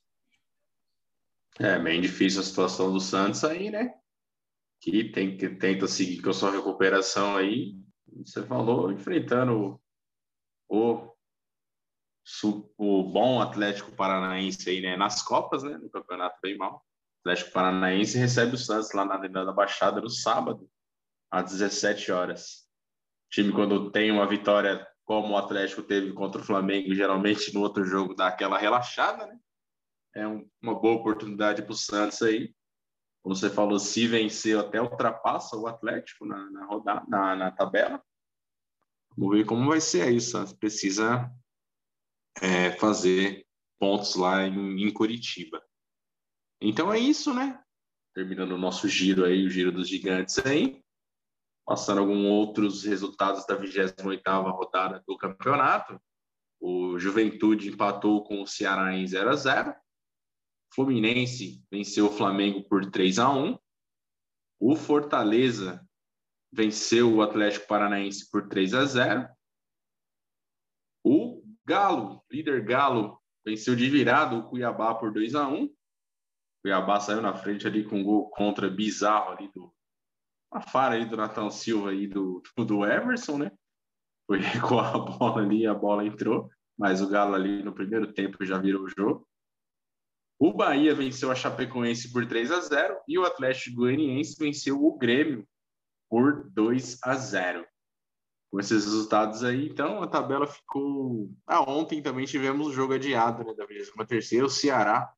É 1.59 1.77
bem 1.79 1.99
difícil 1.99 2.41
a 2.41 2.43
situação 2.43 2.93
do 2.93 2.99
Santos 2.99 3.43
aí, 3.43 3.71
né? 3.71 3.95
Que 4.79 5.11
tem 5.11 5.35
que 5.35 5.49
tenta 5.49 5.87
seguir 5.87 6.21
com 6.21 6.29
a 6.29 6.33
sua 6.33 6.51
recuperação 6.51 7.35
aí. 7.35 7.75
Você 8.23 8.43
falou 8.43 8.91
enfrentando 8.91 9.53
o 9.63 9.81
o 10.73 11.11
bom 12.77 13.41
Atlético 13.41 13.91
Paranaense 13.91 14.69
aí, 14.69 14.81
né? 14.81 14.95
Nas 14.95 15.21
Copas, 15.21 15.63
né? 15.63 15.77
No 15.77 15.89
campeonato 15.89 16.37
bem 16.41 16.57
mal. 16.57 16.75
O 16.75 17.29
Atlético 17.29 17.51
Paranaense 17.51 18.17
recebe 18.17 18.55
o 18.55 18.57
Santos 18.57 18.93
lá 18.93 19.05
na 19.05 19.15
Arena 19.15 19.45
da 19.45 19.51
Baixada 19.51 20.01
no 20.01 20.09
sábado, 20.09 20.69
às 21.29 21.51
17 21.51 22.11
horas. 22.11 22.67
O 23.27 23.29
time, 23.29 23.51
quando 23.51 23.91
tem 23.91 24.11
uma 24.11 24.27
vitória 24.27 24.87
como 25.05 25.33
o 25.33 25.37
Atlético 25.37 25.83
teve 25.83 26.13
contra 26.13 26.41
o 26.41 26.43
Flamengo, 26.43 26.93
geralmente 26.93 27.53
no 27.53 27.61
outro 27.61 27.83
jogo 27.83 28.15
dá 28.15 28.27
aquela 28.27 28.57
relaxada, 28.57 29.27
né? 29.27 29.37
É 30.15 30.27
um, 30.27 30.49
uma 30.61 30.79
boa 30.79 30.95
oportunidade 30.95 31.61
para 31.61 31.71
o 31.71 31.75
Santos 31.75 32.21
aí. 32.21 32.53
Como 33.23 33.35
você 33.35 33.49
falou, 33.49 33.77
se 33.77 34.07
vencer, 34.07 34.57
até 34.57 34.81
ultrapassa 34.81 35.55
o 35.55 35.67
Atlético 35.67 36.25
na, 36.25 36.49
na 36.49 36.65
rodada, 36.65 37.05
na, 37.07 37.35
na 37.35 37.51
tabela. 37.51 38.01
Vamos 39.15 39.37
ver 39.37 39.45
como 39.45 39.69
vai 39.69 39.79
ser 39.79 40.01
aí. 40.03 40.17
O 40.17 40.21
Santos 40.21 40.53
precisa 40.53 41.31
é, 42.39 42.71
fazer 42.71 43.45
pontos 43.79 44.15
lá 44.15 44.45
em, 44.45 44.87
em 44.87 44.93
Curitiba. 44.93 45.61
Então 46.61 46.93
é 46.93 46.99
isso, 46.99 47.33
né? 47.33 47.59
Terminando 48.13 48.51
o 48.51 48.57
nosso 48.57 48.87
giro 48.87 49.25
aí, 49.25 49.45
o 49.45 49.49
giro 49.49 49.71
dos 49.71 49.89
gigantes 49.89 50.37
aí. 50.45 50.83
Passando 51.65 51.99
alguns 51.99 52.25
outros 52.25 52.83
resultados 52.83 53.45
da 53.45 53.57
28ª 53.57 54.51
rodada 54.51 55.03
do 55.07 55.17
campeonato. 55.17 55.99
O 56.59 56.99
Juventude 56.99 57.69
empatou 57.69 58.23
com 58.23 58.41
o 58.41 58.47
Ceará 58.47 58.93
em 58.95 59.07
0 59.07 59.29
a 59.29 59.35
0. 59.35 59.75
Fluminense 60.73 61.65
venceu 61.71 62.05
o 62.05 62.11
Flamengo 62.11 62.63
por 62.63 62.89
3 62.89 63.17
a 63.19 63.31
1. 63.31 63.57
O 64.59 64.75
Fortaleza 64.75 65.83
venceu 66.51 67.15
o 67.15 67.21
Atlético 67.21 67.67
Paranaense 67.67 68.29
por 68.29 68.47
3 68.47 68.73
a 68.75 68.85
0. 68.85 69.29
Galo, 71.65 72.23
líder 72.31 72.63
Galo, 72.63 73.19
venceu 73.45 73.75
de 73.75 73.89
virada 73.89 74.35
o 74.35 74.49
Cuiabá 74.49 74.95
por 74.95 75.11
2 75.11 75.35
a 75.35 75.47
1 75.47 75.69
Cuiabá 76.61 76.99
saiu 76.99 77.21
na 77.21 77.33
frente 77.33 77.65
ali 77.65 77.83
com 77.83 77.99
um 77.99 78.03
gol 78.03 78.29
contra 78.29 78.69
bizarro 78.69 79.31
ali 79.31 79.51
do 79.51 79.73
a 80.51 80.59
fara 80.59 81.03
do 81.05 81.15
Natão 81.15 81.49
Silva 81.49 81.93
e 81.93 82.07
do, 82.07 82.43
do 82.57 82.85
Everson, 82.85 83.37
né? 83.37 83.51
Foi 84.27 84.39
recuar 84.41 84.95
a 84.95 84.99
bola 84.99 85.41
ali, 85.41 85.65
a 85.65 85.73
bola 85.73 86.05
entrou, 86.05 86.49
mas 86.77 87.01
o 87.01 87.09
Galo 87.09 87.35
ali 87.35 87.63
no 87.63 87.73
primeiro 87.73 88.11
tempo 88.13 88.45
já 88.45 88.57
virou 88.57 88.83
o 88.83 88.89
jogo. 88.89 89.27
O 90.37 90.53
Bahia 90.53 90.93
venceu 90.93 91.31
a 91.31 91.35
Chapecoense 91.35 92.11
por 92.11 92.25
3 92.27 92.51
a 92.51 92.59
0 92.61 92.99
e 93.07 93.17
o 93.17 93.23
Atlético 93.23 93.77
Goianiense 93.77 94.35
venceu 94.37 94.83
o 94.83 94.97
Grêmio 94.97 95.47
por 96.09 96.49
2 96.49 96.97
a 97.03 97.15
0 97.15 97.65
com 98.51 98.59
esses 98.59 98.83
resultados 98.83 99.43
aí. 99.43 99.67
Então 99.67 100.03
a 100.03 100.07
tabela 100.07 100.45
ficou. 100.45 101.31
Ah, 101.47 101.61
ontem 101.61 102.01
também 102.01 102.25
tivemos 102.25 102.67
o 102.67 102.73
jogo 102.73 102.93
adiado 102.93 103.43
né, 103.43 103.53
da 103.55 103.65
23 103.65 104.43
o 104.43 104.49
Ceará 104.49 105.11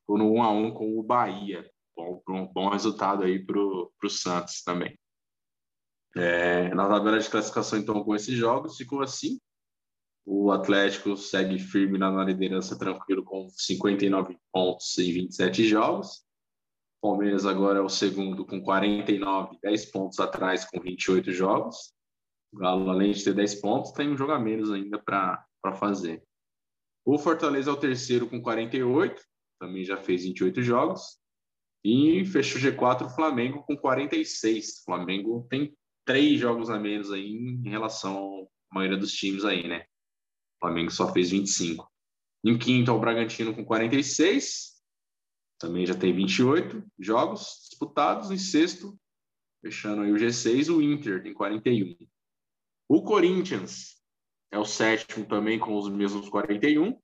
ficou 0.00 0.18
no 0.18 0.32
1 0.32 0.42
a 0.42 0.50
1 0.50 0.74
com 0.74 0.98
o 0.98 1.02
Bahia. 1.02 1.70
Bom, 1.94 2.22
um 2.30 2.46
bom 2.46 2.70
resultado 2.70 3.22
aí 3.22 3.44
para 3.44 3.58
o 3.60 4.08
Santos 4.08 4.62
também. 4.62 4.98
É, 6.16 6.74
na 6.74 6.88
tabela 6.88 7.20
de 7.20 7.28
classificação, 7.28 7.78
então, 7.78 8.02
com 8.02 8.16
esses 8.16 8.36
jogos, 8.36 8.76
ficou 8.76 9.02
assim. 9.02 9.38
O 10.26 10.50
Atlético 10.50 11.16
segue 11.16 11.58
firme 11.58 11.98
na 11.98 12.24
liderança, 12.24 12.78
tranquilo, 12.78 13.22
com 13.22 13.48
59 13.50 14.36
pontos 14.52 14.98
em 14.98 15.12
27 15.12 15.68
jogos. 15.68 16.24
Palmeiras 17.00 17.46
agora 17.46 17.78
é 17.78 17.82
o 17.82 17.88
segundo 17.88 18.44
com 18.44 18.60
49, 18.60 19.58
10 19.62 19.86
pontos 19.86 20.18
atrás 20.18 20.64
com 20.64 20.80
28 20.80 21.32
jogos. 21.32 21.94
O 22.52 22.58
Galo, 22.58 22.90
além 22.90 23.12
de 23.12 23.22
ter 23.22 23.34
10 23.34 23.56
pontos, 23.56 23.92
tem 23.92 24.08
um 24.10 24.16
jogo 24.16 24.32
a 24.32 24.38
menos 24.38 24.70
ainda 24.70 24.98
para 24.98 25.74
fazer. 25.76 26.22
O 27.04 27.18
Fortaleza 27.18 27.70
é 27.70 27.72
o 27.72 27.78
terceiro 27.78 28.28
com 28.28 28.42
48, 28.42 29.22
também 29.58 29.84
já 29.84 29.96
fez 29.96 30.24
28 30.24 30.62
jogos. 30.62 31.18
E 31.84 32.24
fechou 32.26 32.60
G4 32.60 33.06
o 33.06 33.10
Flamengo 33.10 33.62
com 33.62 33.76
46. 33.76 34.80
O 34.80 34.84
Flamengo 34.84 35.46
tem 35.48 35.74
três 36.04 36.38
jogos 36.38 36.68
a 36.68 36.78
menos 36.78 37.10
aí 37.10 37.30
em 37.30 37.68
relação 37.68 38.46
à 38.70 38.74
maioria 38.74 38.98
dos 38.98 39.12
times 39.12 39.44
aí, 39.44 39.66
né? 39.66 39.84
O 40.56 40.66
Flamengo 40.66 40.90
só 40.90 41.10
fez 41.12 41.30
25. 41.30 41.90
Em 42.44 42.58
quinto 42.58 42.90
é 42.90 42.94
o 42.94 43.00
Bragantino 43.00 43.54
com 43.54 43.64
46. 43.64 44.82
Também 45.58 45.86
já 45.86 45.94
tem 45.94 46.12
28 46.12 46.84
jogos 46.98 47.66
disputados. 47.68 48.30
Em 48.30 48.38
sexto, 48.38 48.98
fechando 49.62 50.02
aí 50.02 50.12
o 50.12 50.16
G6, 50.16 50.74
o 50.74 50.82
Inter 50.82 51.22
tem 51.22 51.32
41. 51.32 51.96
O 52.92 53.04
Corinthians 53.04 54.02
é 54.50 54.58
o 54.58 54.64
sétimo 54.64 55.24
também 55.24 55.60
com 55.60 55.78
os 55.78 55.88
mesmos 55.88 56.28
41, 56.28 57.00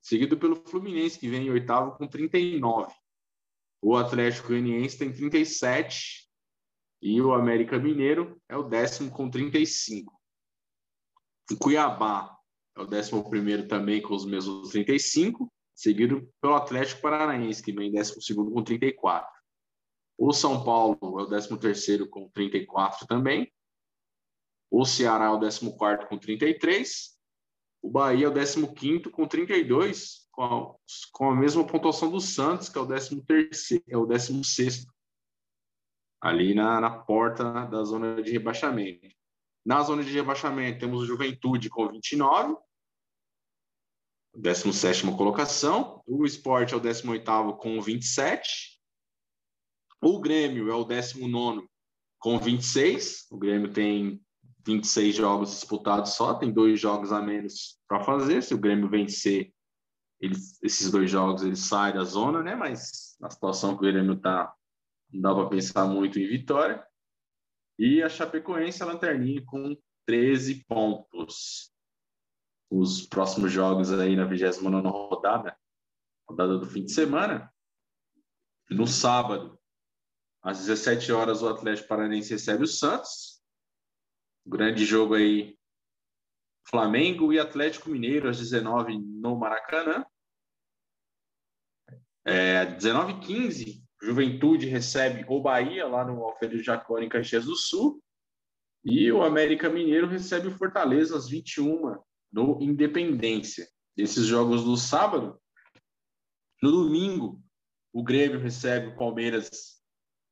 seguido 0.00 0.38
pelo 0.38 0.54
Fluminense, 0.54 1.18
que 1.18 1.28
vem 1.28 1.48
em 1.48 1.50
oitavo 1.50 1.98
com 1.98 2.06
39. 2.06 2.94
O 3.82 3.96
Atlético 3.96 4.46
Goianiense 4.46 4.96
tem 4.96 5.12
37 5.12 6.30
e 7.02 7.20
o 7.20 7.34
América 7.34 7.80
Mineiro 7.80 8.40
é 8.48 8.56
o 8.56 8.62
décimo 8.62 9.10
com 9.10 9.28
35. 9.28 10.16
O 11.50 11.56
Cuiabá 11.56 12.38
é 12.76 12.80
o 12.80 12.86
décimo 12.86 13.28
primeiro 13.28 13.66
também 13.66 14.00
com 14.00 14.14
os 14.14 14.24
mesmos 14.24 14.70
35. 14.70 15.52
seguido 15.74 16.32
pelo 16.40 16.54
Atlético 16.54 17.02
Paranaense, 17.02 17.60
que 17.60 17.72
vem 17.72 17.88
em 17.88 17.92
12 17.92 18.36
com 18.36 18.62
34. 18.62 19.28
O 20.16 20.32
São 20.32 20.62
Paulo 20.62 20.96
é 21.18 21.22
o 21.24 21.58
13 21.58 22.08
com 22.08 22.30
34 22.30 23.04
também. 23.08 23.52
O 24.70 24.84
Ceará 24.84 25.26
é 25.26 25.30
o 25.30 25.40
14 25.40 26.08
com 26.08 26.18
33. 26.18 27.18
O 27.82 27.90
Bahia 27.90 28.26
é 28.26 28.28
o 28.28 28.74
15 28.74 29.10
com 29.10 29.26
32, 29.26 30.28
com 30.32 30.42
a, 30.42 30.74
com 31.12 31.30
a 31.30 31.36
mesma 31.36 31.66
pontuação 31.66 32.10
do 32.10 32.20
Santos, 32.20 32.68
que 32.68 32.78
é 32.78 32.80
o 32.80 32.86
13 32.86 33.84
é 33.88 33.96
o 33.96 34.06
16 34.06 34.86
ali 36.20 36.54
na, 36.54 36.80
na 36.80 36.90
porta 36.90 37.66
da 37.66 37.84
zona 37.84 38.20
de 38.22 38.32
rebaixamento. 38.32 39.08
Na 39.64 39.82
zona 39.82 40.02
de 40.02 40.10
rebaixamento 40.10 40.80
temos 40.80 41.02
o 41.02 41.06
Juventude 41.06 41.68
com 41.68 41.88
29, 41.88 42.56
17 44.34 45.16
colocação. 45.16 46.02
O 46.06 46.24
Sport 46.26 46.72
é 46.72 46.76
o 46.76 46.80
18 46.80 47.56
com 47.56 47.80
27. 47.80 48.80
O 50.00 50.20
Grêmio 50.20 50.70
é 50.70 50.74
o 50.74 50.84
19 50.84 51.68
com 52.18 52.38
26. 52.38 53.26
O 53.30 53.38
Grêmio 53.38 53.72
tem 53.72 54.24
26 54.68 55.16
jogos 55.16 55.50
disputados 55.50 56.12
só, 56.12 56.34
tem 56.34 56.52
dois 56.52 56.78
jogos 56.78 57.10
a 57.10 57.22
menos 57.22 57.78
para 57.88 58.04
fazer. 58.04 58.42
Se 58.42 58.52
o 58.52 58.58
Grêmio 58.58 58.88
vencer 58.88 59.50
ele, 60.20 60.34
esses 60.62 60.90
dois 60.90 61.10
jogos, 61.10 61.42
ele 61.42 61.56
sai 61.56 61.94
da 61.94 62.04
zona, 62.04 62.42
né? 62.42 62.54
Mas 62.54 63.16
na 63.18 63.30
situação 63.30 63.76
que 63.76 63.86
o 63.86 63.92
Grêmio 63.92 64.12
está, 64.12 64.54
não 65.10 65.22
dá 65.22 65.34
para 65.34 65.48
pensar 65.48 65.86
muito 65.86 66.18
em 66.18 66.28
vitória. 66.28 66.86
E 67.78 68.02
a 68.02 68.10
Chapecoense, 68.10 68.82
a 68.82 68.86
Lanterninha, 68.86 69.42
com 69.46 69.74
13 70.06 70.64
pontos 70.66 71.72
os 72.70 73.06
próximos 73.06 73.50
jogos 73.50 73.90
aí 73.90 74.14
na 74.14 74.26
29 74.26 74.86
rodada, 74.88 75.56
rodada 76.28 76.58
do 76.58 76.66
fim 76.66 76.84
de 76.84 76.92
semana. 76.92 77.50
No 78.68 78.86
sábado, 78.86 79.58
às 80.42 80.58
17 80.58 81.10
horas, 81.10 81.40
o 81.40 81.48
Atlético 81.48 81.88
Paranense 81.88 82.30
recebe 82.30 82.64
o 82.64 82.66
Santos. 82.66 83.37
Grande 84.48 84.86
jogo 84.86 85.12
aí, 85.12 85.58
Flamengo 86.66 87.34
e 87.34 87.38
Atlético 87.38 87.90
Mineiro, 87.90 88.30
às 88.30 88.38
19 88.38 88.98
no 88.98 89.36
Maracanã. 89.36 90.02
É, 92.24 92.64
19h15, 92.64 93.82
Juventude 94.02 94.66
recebe 94.66 95.26
o 95.28 95.42
Bahia, 95.42 95.86
lá 95.86 96.02
no 96.02 96.24
Alfredo 96.24 96.62
Jacó, 96.62 96.98
em 96.98 97.10
Caxias 97.10 97.44
do 97.44 97.54
Sul. 97.54 98.02
E 98.82 99.12
o 99.12 99.22
América 99.22 99.68
Mineiro 99.68 100.06
recebe 100.06 100.48
o 100.48 100.56
Fortaleza 100.56 101.14
às 101.14 101.28
21 101.28 101.98
no 102.32 102.58
Independência. 102.62 103.68
Esses 103.98 104.24
jogos 104.24 104.64
do 104.64 104.78
sábado. 104.78 105.38
No 106.62 106.70
domingo, 106.70 107.38
o 107.92 108.02
Grêmio 108.02 108.40
recebe 108.40 108.86
o 108.86 108.96
Palmeiras 108.96 109.50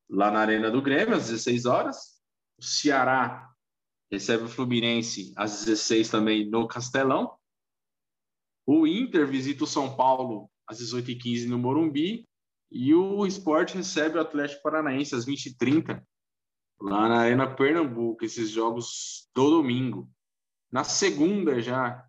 lá 0.08 0.30
na 0.30 0.40
Arena 0.40 0.70
do 0.70 0.80
Grêmio, 0.80 1.14
às 1.14 1.28
16 1.28 1.66
horas. 1.66 2.18
O 2.58 2.64
Ceará 2.64 3.54
recebe 4.10 4.44
o 4.44 4.48
Fluminense 4.48 5.32
às 5.36 5.64
16 5.64 6.08
também 6.10 6.48
no 6.48 6.66
Castelão. 6.66 7.36
O 8.66 8.86
Inter 8.86 9.26
visita 9.26 9.64
o 9.64 9.66
São 9.66 9.96
Paulo 9.96 10.50
às 10.66 10.80
18h15 10.80 11.48
no 11.48 11.58
Morumbi. 11.58 12.28
E 12.70 12.92
o 12.94 13.24
Sport 13.26 13.74
recebe 13.74 14.18
o 14.18 14.20
Atlético 14.20 14.62
Paranaense 14.62 15.14
às 15.14 15.24
20h30 15.24 16.02
lá 16.80 17.08
na 17.08 17.18
Arena 17.20 17.54
Pernambuco, 17.54 18.24
esses 18.24 18.50
jogos 18.50 19.28
do 19.34 19.50
domingo. 19.50 20.10
Na 20.70 20.84
segunda, 20.84 21.60
já, 21.60 22.04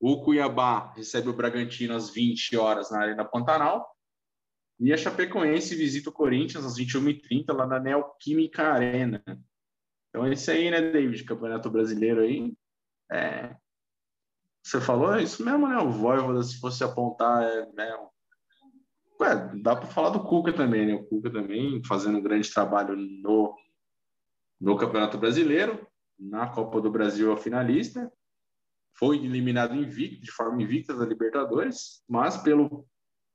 o 0.00 0.22
Cuiabá 0.22 0.92
recebe 0.94 1.28
o 1.28 1.32
Bragantino 1.32 1.94
às 1.94 2.10
20 2.10 2.56
horas 2.56 2.90
na 2.90 3.00
Arena 3.00 3.24
Pantanal. 3.24 3.88
E 4.80 4.92
a 4.92 4.96
Chapecoense 4.96 5.76
visita 5.76 6.10
o 6.10 6.12
Corinthians 6.12 6.64
às 6.64 6.76
21h30 6.76 7.52
lá 7.52 7.66
na 7.66 7.78
Neoquímica 7.78 8.72
Arena. 8.72 9.22
Então, 10.12 10.30
esse 10.30 10.50
aí, 10.50 10.70
né, 10.70 10.92
David? 10.92 11.24
Campeonato 11.24 11.70
Brasileiro 11.70 12.20
aí. 12.20 12.54
É... 13.10 13.56
Você 14.62 14.78
falou 14.78 15.14
é 15.14 15.22
isso 15.22 15.42
mesmo, 15.42 15.66
né? 15.66 15.78
O 15.78 15.90
Voivoda, 15.90 16.42
se 16.42 16.60
fosse 16.60 16.84
apontar, 16.84 17.42
é, 17.42 17.66
né? 17.72 18.08
Ué, 19.20 19.50
dá 19.62 19.74
para 19.74 19.86
falar 19.86 20.10
do 20.10 20.22
Cuca 20.22 20.52
também, 20.52 20.86
né? 20.86 20.94
O 20.94 21.04
Cuca 21.04 21.30
também 21.30 21.82
fazendo 21.84 22.18
um 22.18 22.22
grande 22.22 22.52
trabalho 22.52 22.94
no, 22.94 23.56
no 24.60 24.76
Campeonato 24.76 25.16
Brasileiro 25.16 25.86
na 26.18 26.46
Copa 26.46 26.80
do 26.80 26.90
Brasil 26.90 27.32
a 27.32 27.36
finalista, 27.36 28.12
foi 28.94 29.16
eliminado 29.16 29.74
invicto, 29.74 30.20
de 30.20 30.30
forma 30.30 30.62
invicta 30.62 30.94
da 30.94 31.04
Libertadores, 31.04 32.02
mas 32.08 32.36
pelo 32.36 32.86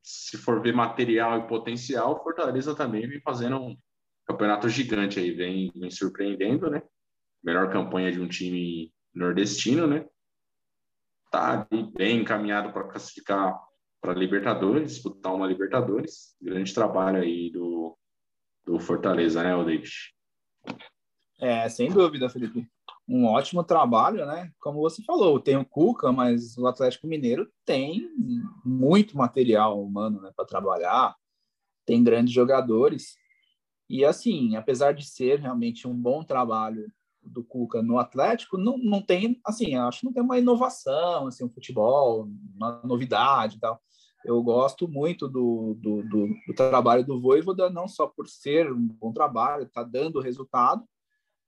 se 0.01 0.37
for 0.37 0.61
ver 0.61 0.73
material 0.73 1.39
e 1.39 1.47
potencial, 1.47 2.23
Fortaleza 2.23 2.73
também 2.73 3.07
vem 3.07 3.19
fazendo 3.19 3.57
um 3.57 3.77
campeonato 4.27 4.69
gigante 4.69 5.19
aí, 5.19 5.31
vem, 5.31 5.71
vem 5.75 5.89
surpreendendo, 5.89 6.69
né? 6.69 6.81
Melhor 7.43 7.71
campanha 7.71 8.11
de 8.11 8.19
um 8.19 8.27
time 8.27 8.91
nordestino, 9.13 9.87
né? 9.87 10.05
Tá 11.31 11.67
bem 11.95 12.21
encaminhado 12.21 12.71
para 12.71 12.87
classificar 12.87 13.59
para 14.01 14.13
Libertadores, 14.13 14.93
disputar 14.93 15.33
uma 15.33 15.47
Libertadores. 15.47 16.35
Grande 16.41 16.73
trabalho 16.73 17.21
aí 17.21 17.49
do, 17.51 17.97
do 18.65 18.79
Fortaleza, 18.79 19.43
né, 19.43 19.51
David? 19.63 19.91
É, 21.39 21.67
sem 21.69 21.91
dúvida, 21.91 22.29
Felipe 22.29 22.67
um 23.07 23.25
ótimo 23.25 23.63
trabalho, 23.63 24.25
né? 24.25 24.51
Como 24.59 24.81
você 24.81 25.01
falou, 25.03 25.39
tem 25.39 25.55
o 25.55 25.65
Cuca, 25.65 26.11
mas 26.11 26.57
o 26.57 26.67
Atlético 26.67 27.07
Mineiro 27.07 27.49
tem 27.63 28.09
muito 28.65 29.17
material 29.17 29.81
humano 29.81 30.21
né, 30.21 30.31
para 30.35 30.45
trabalhar, 30.45 31.15
tem 31.85 32.03
grandes 32.03 32.33
jogadores. 32.33 33.15
E 33.89 34.03
assim, 34.03 34.55
apesar 34.55 34.93
de 34.93 35.05
ser 35.05 35.39
realmente 35.39 35.87
um 35.87 35.93
bom 35.93 36.23
trabalho 36.23 36.91
do 37.21 37.43
Cuca 37.43 37.81
no 37.81 37.97
Atlético, 37.97 38.57
não, 38.57 38.77
não 38.77 39.01
tem, 39.01 39.39
assim, 39.45 39.75
acho 39.75 39.99
que 39.99 40.05
não 40.05 40.13
tem 40.13 40.23
uma 40.23 40.37
inovação, 40.37 41.27
assim, 41.27 41.43
um 41.43 41.49
futebol, 41.49 42.29
uma 42.55 42.81
novidade 42.83 43.57
e 43.57 43.59
tal. 43.59 43.81
Eu 44.25 44.41
gosto 44.41 44.87
muito 44.87 45.27
do, 45.27 45.77
do, 45.79 46.03
do, 46.03 46.27
do 46.47 46.53
trabalho 46.55 47.05
do 47.05 47.19
Voivoda, 47.19 47.69
não 47.69 47.87
só 47.87 48.07
por 48.07 48.27
ser 48.27 48.71
um 48.71 48.87
bom 48.87 49.13
trabalho, 49.13 49.63
está 49.63 49.83
dando 49.83 50.19
resultado, 50.19 50.83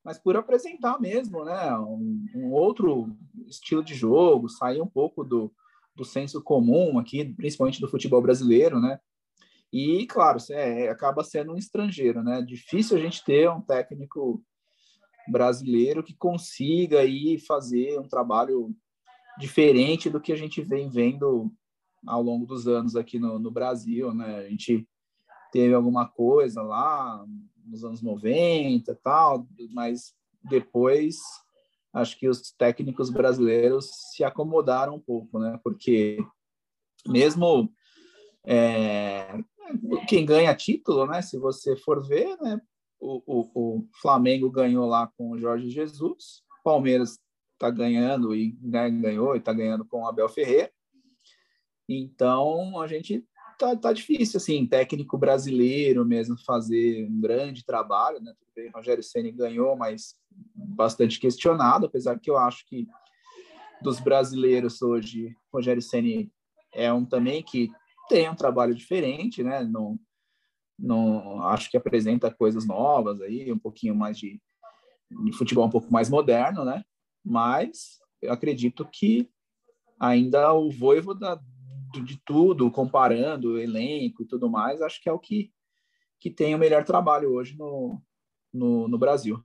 mas 0.03 0.17
por 0.17 0.37
apresentar 0.37 0.99
mesmo, 0.99 1.43
né, 1.43 1.77
um, 1.77 2.25
um, 2.35 2.51
outro 2.53 3.15
estilo 3.47 3.83
de 3.83 3.93
jogo, 3.93 4.47
sair 4.47 4.81
um 4.81 4.87
pouco 4.87 5.23
do, 5.23 5.51
do 5.95 6.05
senso 6.05 6.41
comum 6.41 6.97
aqui, 6.97 7.25
principalmente 7.33 7.81
do 7.81 7.87
futebol 7.89 8.21
brasileiro, 8.21 8.79
né? 8.79 8.99
E 9.71 10.07
claro, 10.07 10.39
é, 10.51 10.89
acaba 10.89 11.23
sendo 11.23 11.53
um 11.53 11.57
estrangeiro, 11.57 12.23
né? 12.23 12.41
Difícil 12.41 12.97
a 12.97 12.99
gente 12.99 13.23
ter 13.23 13.49
um 13.49 13.61
técnico 13.61 14.43
brasileiro 15.27 16.03
que 16.03 16.15
consiga 16.15 16.99
aí 16.99 17.39
fazer 17.39 17.99
um 17.99 18.07
trabalho 18.07 18.75
diferente 19.37 20.09
do 20.09 20.19
que 20.19 20.33
a 20.33 20.35
gente 20.35 20.61
vem 20.61 20.89
vendo 20.89 21.51
ao 22.05 22.21
longo 22.21 22.45
dos 22.45 22.67
anos 22.67 22.95
aqui 22.95 23.19
no, 23.19 23.37
no 23.37 23.51
Brasil, 23.51 24.13
né? 24.13 24.39
A 24.39 24.49
gente 24.49 24.87
teve 25.51 25.73
alguma 25.73 26.07
coisa 26.07 26.61
lá 26.61 27.23
nos 27.65 27.83
anos 27.83 28.01
90 28.01 28.99
tal, 29.03 29.47
mas 29.71 30.15
depois 30.43 31.17
acho 31.93 32.17
que 32.17 32.27
os 32.27 32.51
técnicos 32.51 33.09
brasileiros 33.09 33.89
se 34.11 34.23
acomodaram 34.23 34.95
um 34.95 34.99
pouco, 34.99 35.39
né? 35.39 35.59
Porque 35.63 36.17
mesmo 37.07 37.71
é, 38.45 39.39
quem 40.07 40.25
ganha 40.25 40.55
título, 40.55 41.05
né? 41.05 41.21
Se 41.21 41.37
você 41.37 41.75
for 41.75 42.05
ver, 42.05 42.37
né? 42.41 42.59
O, 42.99 43.21
o, 43.25 43.51
o 43.55 43.89
Flamengo 44.01 44.49
ganhou 44.51 44.85
lá 44.85 45.07
com 45.17 45.31
o 45.31 45.37
Jorge 45.37 45.69
Jesus, 45.69 46.43
Palmeiras 46.63 47.17
está 47.53 47.69
ganhando 47.69 48.35
e 48.35 48.51
ganhou 48.61 49.35
e 49.35 49.39
está 49.39 49.53
ganhando 49.53 49.85
com 49.85 50.01
o 50.01 50.07
Abel 50.07 50.29
Ferreira. 50.29 50.71
Então 51.87 52.79
a 52.79 52.87
gente 52.87 53.25
tá, 53.57 53.75
tá 53.75 53.91
difícil, 53.91 54.37
assim, 54.37 54.65
técnico 54.65 55.17
brasileiro 55.17 56.05
mesmo 56.05 56.37
fazer 56.45 57.05
um 57.05 57.19
grande 57.19 57.65
trabalho, 57.65 58.21
né? 58.21 58.33
Rogério 58.73 59.03
Ceni 59.03 59.31
ganhou, 59.31 59.75
mas 59.75 60.15
bastante 60.53 61.19
questionado, 61.19 61.85
apesar 61.85 62.19
que 62.19 62.29
eu 62.29 62.37
acho 62.37 62.65
que 62.65 62.87
dos 63.81 63.99
brasileiros 63.99 64.81
hoje, 64.81 65.35
Rogério 65.51 65.81
Ceni 65.81 66.31
é 66.73 66.91
um 66.91 67.05
também 67.05 67.41
que 67.41 67.71
tem 68.09 68.27
um 68.27 68.35
trabalho 68.35 68.75
diferente, 68.75 69.43
né? 69.43 69.63
Não, 69.63 69.97
não 70.77 71.41
acho 71.43 71.69
que 71.69 71.77
apresenta 71.77 72.33
coisas 72.33 72.65
novas 72.65 73.21
aí, 73.21 73.51
um 73.53 73.59
pouquinho 73.59 73.95
mais 73.95 74.17
de, 74.17 74.41
de 75.23 75.31
futebol 75.31 75.65
um 75.65 75.69
pouco 75.69 75.91
mais 75.93 76.09
moderno, 76.09 76.65
né? 76.65 76.83
Mas 77.23 77.99
eu 78.21 78.33
acredito 78.33 78.85
que 78.91 79.29
ainda 79.99 80.51
o 80.53 80.71
Voivoda 80.71 81.39
de 82.03 82.21
tudo, 82.25 82.71
comparando 82.71 83.53
o 83.53 83.57
elenco 83.57 84.23
e 84.23 84.25
tudo 84.25 84.49
mais, 84.49 84.81
acho 84.81 85.01
que 85.01 85.09
é 85.09 85.11
o 85.11 85.19
que, 85.19 85.51
que 86.19 86.29
tem 86.29 86.53
o 86.53 86.59
melhor 86.59 86.83
trabalho 86.83 87.33
hoje 87.33 87.57
no, 87.57 88.01
no, 88.53 88.87
no 88.87 88.97
Brasil. 88.97 89.43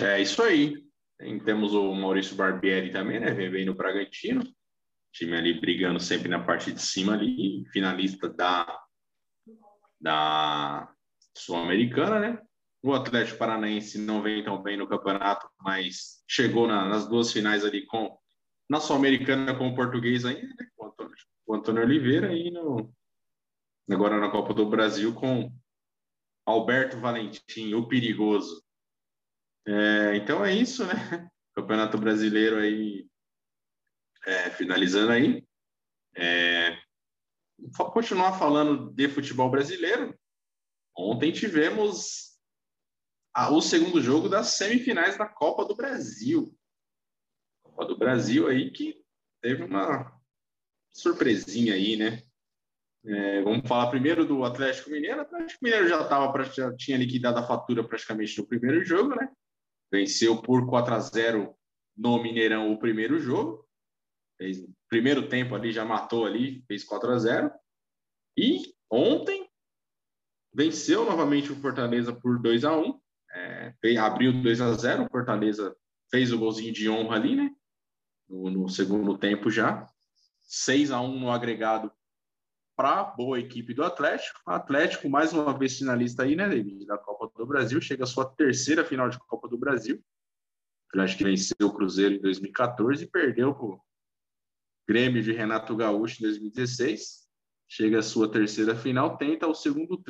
É 0.00 0.20
isso 0.20 0.42
aí. 0.42 0.74
Tem, 1.18 1.38
temos 1.40 1.74
o 1.74 1.92
Maurício 1.94 2.36
Barbieri 2.36 2.92
também, 2.92 3.18
né? 3.18 3.32
Vem 3.32 3.64
no 3.64 3.74
Bragantino. 3.74 4.42
Time 5.18 5.36
ali 5.36 5.60
brigando 5.60 5.98
sempre 5.98 6.28
na 6.28 6.38
parte 6.38 6.72
de 6.72 6.80
cima 6.80 7.14
ali, 7.14 7.64
finalista 7.72 8.28
da, 8.28 8.80
da 10.00 10.92
Sul-Americana, 11.36 12.20
né? 12.20 12.42
O 12.80 12.94
Atlético 12.94 13.38
Paranaense 13.38 13.98
não 13.98 14.22
vem 14.22 14.44
tão 14.44 14.62
bem 14.62 14.76
no 14.76 14.86
campeonato, 14.86 15.50
mas 15.60 16.22
chegou 16.28 16.68
na, 16.68 16.88
nas 16.88 17.08
duas 17.08 17.32
finais 17.32 17.64
ali 17.64 17.84
com 17.86 18.16
na 18.70 18.78
Sul-Americana 18.78 19.56
com 19.56 19.68
o 19.68 19.74
português 19.74 20.24
ainda, 20.24 20.46
né? 20.46 20.68
com, 20.76 20.84
o 20.84 20.88
Antônio, 20.88 21.16
com 21.44 21.52
o 21.52 21.56
Antônio 21.56 21.82
Oliveira 21.82 22.32
e 22.32 22.50
no, 22.50 22.94
agora 23.90 24.18
na 24.20 24.30
Copa 24.30 24.54
do 24.54 24.68
Brasil 24.68 25.14
com 25.14 25.50
Alberto 26.46 26.98
Valentim, 26.98 27.74
o 27.74 27.88
perigoso. 27.88 28.62
É, 29.66 30.16
então 30.16 30.44
é 30.44 30.54
isso, 30.54 30.86
né? 30.86 31.28
Campeonato 31.56 31.98
Brasileiro 31.98 32.58
aí 32.58 33.08
é, 34.26 34.50
finalizando 34.50 35.12
aí. 35.12 35.46
É, 36.16 36.76
continuar 37.92 38.38
falando 38.38 38.90
de 38.92 39.08
futebol 39.08 39.50
brasileiro. 39.50 40.18
Ontem 40.96 41.32
tivemos 41.32 42.38
a, 43.34 43.50
o 43.50 43.60
segundo 43.60 44.00
jogo 44.00 44.28
das 44.28 44.48
semifinais 44.48 45.16
da 45.16 45.26
Copa 45.26 45.64
do 45.64 45.76
Brasil. 45.76 46.54
Copa 47.62 47.84
do 47.84 47.96
Brasil 47.96 48.48
aí 48.48 48.70
que 48.70 49.00
teve 49.40 49.62
uma 49.64 50.12
surpresinha 50.90 51.74
aí, 51.74 51.96
né? 51.96 52.22
É, 53.04 53.42
vamos 53.42 53.66
falar 53.68 53.90
primeiro 53.90 54.26
do 54.26 54.44
Atlético 54.44 54.90
Mineiro. 54.90 55.18
O 55.18 55.22
Atlético 55.22 55.64
Mineiro 55.64 55.88
já, 55.88 56.04
tava, 56.08 56.44
já 56.44 56.74
tinha 56.74 56.98
liquidado 56.98 57.38
a 57.38 57.46
fatura 57.46 57.86
praticamente 57.86 58.36
no 58.38 58.46
primeiro 58.46 58.84
jogo, 58.84 59.14
né? 59.14 59.30
Venceu 59.90 60.42
por 60.42 60.68
4 60.68 60.94
a 60.94 61.00
0 61.00 61.54
no 61.96 62.22
Mineirão 62.22 62.72
o 62.72 62.78
primeiro 62.78 63.18
jogo. 63.18 63.67
Fez, 64.38 64.64
primeiro 64.88 65.28
tempo 65.28 65.54
ali 65.54 65.72
já 65.72 65.84
matou 65.84 66.24
ali, 66.24 66.62
fez 66.66 66.84
4 66.84 67.10
a 67.10 67.18
0 67.18 67.50
E 68.36 68.72
ontem 68.90 69.48
venceu 70.54 71.04
novamente 71.04 71.52
o 71.52 71.56
Fortaleza 71.56 72.12
por 72.12 72.40
2 72.40 72.64
a 72.64 72.76
1 72.76 73.00
é, 73.34 73.96
abriu 73.98 74.32
2 74.32 74.60
a 74.60 74.72
0 74.72 75.04
o 75.04 75.10
Fortaleza 75.10 75.76
fez 76.10 76.32
o 76.32 76.38
golzinho 76.38 76.72
de 76.72 76.88
honra 76.88 77.16
ali, 77.16 77.36
né? 77.36 77.54
No, 78.28 78.50
no 78.50 78.68
segundo 78.68 79.16
tempo 79.18 79.50
já. 79.50 79.86
6 80.40 80.90
a 80.90 81.00
1 81.00 81.18
no 81.18 81.30
agregado 81.30 81.92
para 82.76 83.00
a 83.00 83.04
boa 83.04 83.38
equipe 83.38 83.74
do 83.74 83.84
Atlético. 83.84 84.40
O 84.46 84.50
Atlético, 84.50 85.08
mais 85.10 85.32
uma 85.32 85.56
vez 85.56 85.76
finalista 85.76 86.22
aí, 86.22 86.36
né, 86.36 86.48
David, 86.48 86.86
da 86.86 86.96
Copa 86.96 87.30
do 87.36 87.46
Brasil, 87.46 87.80
chega 87.80 88.04
à 88.04 88.06
sua 88.06 88.24
terceira 88.24 88.84
final 88.84 89.08
de 89.08 89.18
Copa 89.18 89.48
do 89.48 89.58
Brasil. 89.58 89.96
O 89.96 90.88
Atlético 90.90 91.24
venceu 91.24 91.66
o 91.66 91.74
Cruzeiro 91.74 92.14
em 92.14 92.20
2014 92.20 93.04
e 93.04 93.10
perdeu 93.10 93.52
Grêmio 94.88 95.22
de 95.22 95.32
Renato 95.32 95.76
Gaúcho 95.76 96.20
em 96.20 96.28
2016. 96.28 97.28
Chega 97.68 97.98
à 97.98 98.02
sua 98.02 98.30
terceira 98.30 98.74
final, 98.74 99.18
tenta 99.18 99.46
o 99.46 99.54
segundo 99.54 100.02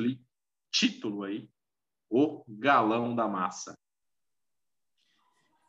título 0.71 1.23
aí, 1.23 1.49
o 2.09 2.45
galão 2.47 3.13
da 3.13 3.27
massa. 3.27 3.77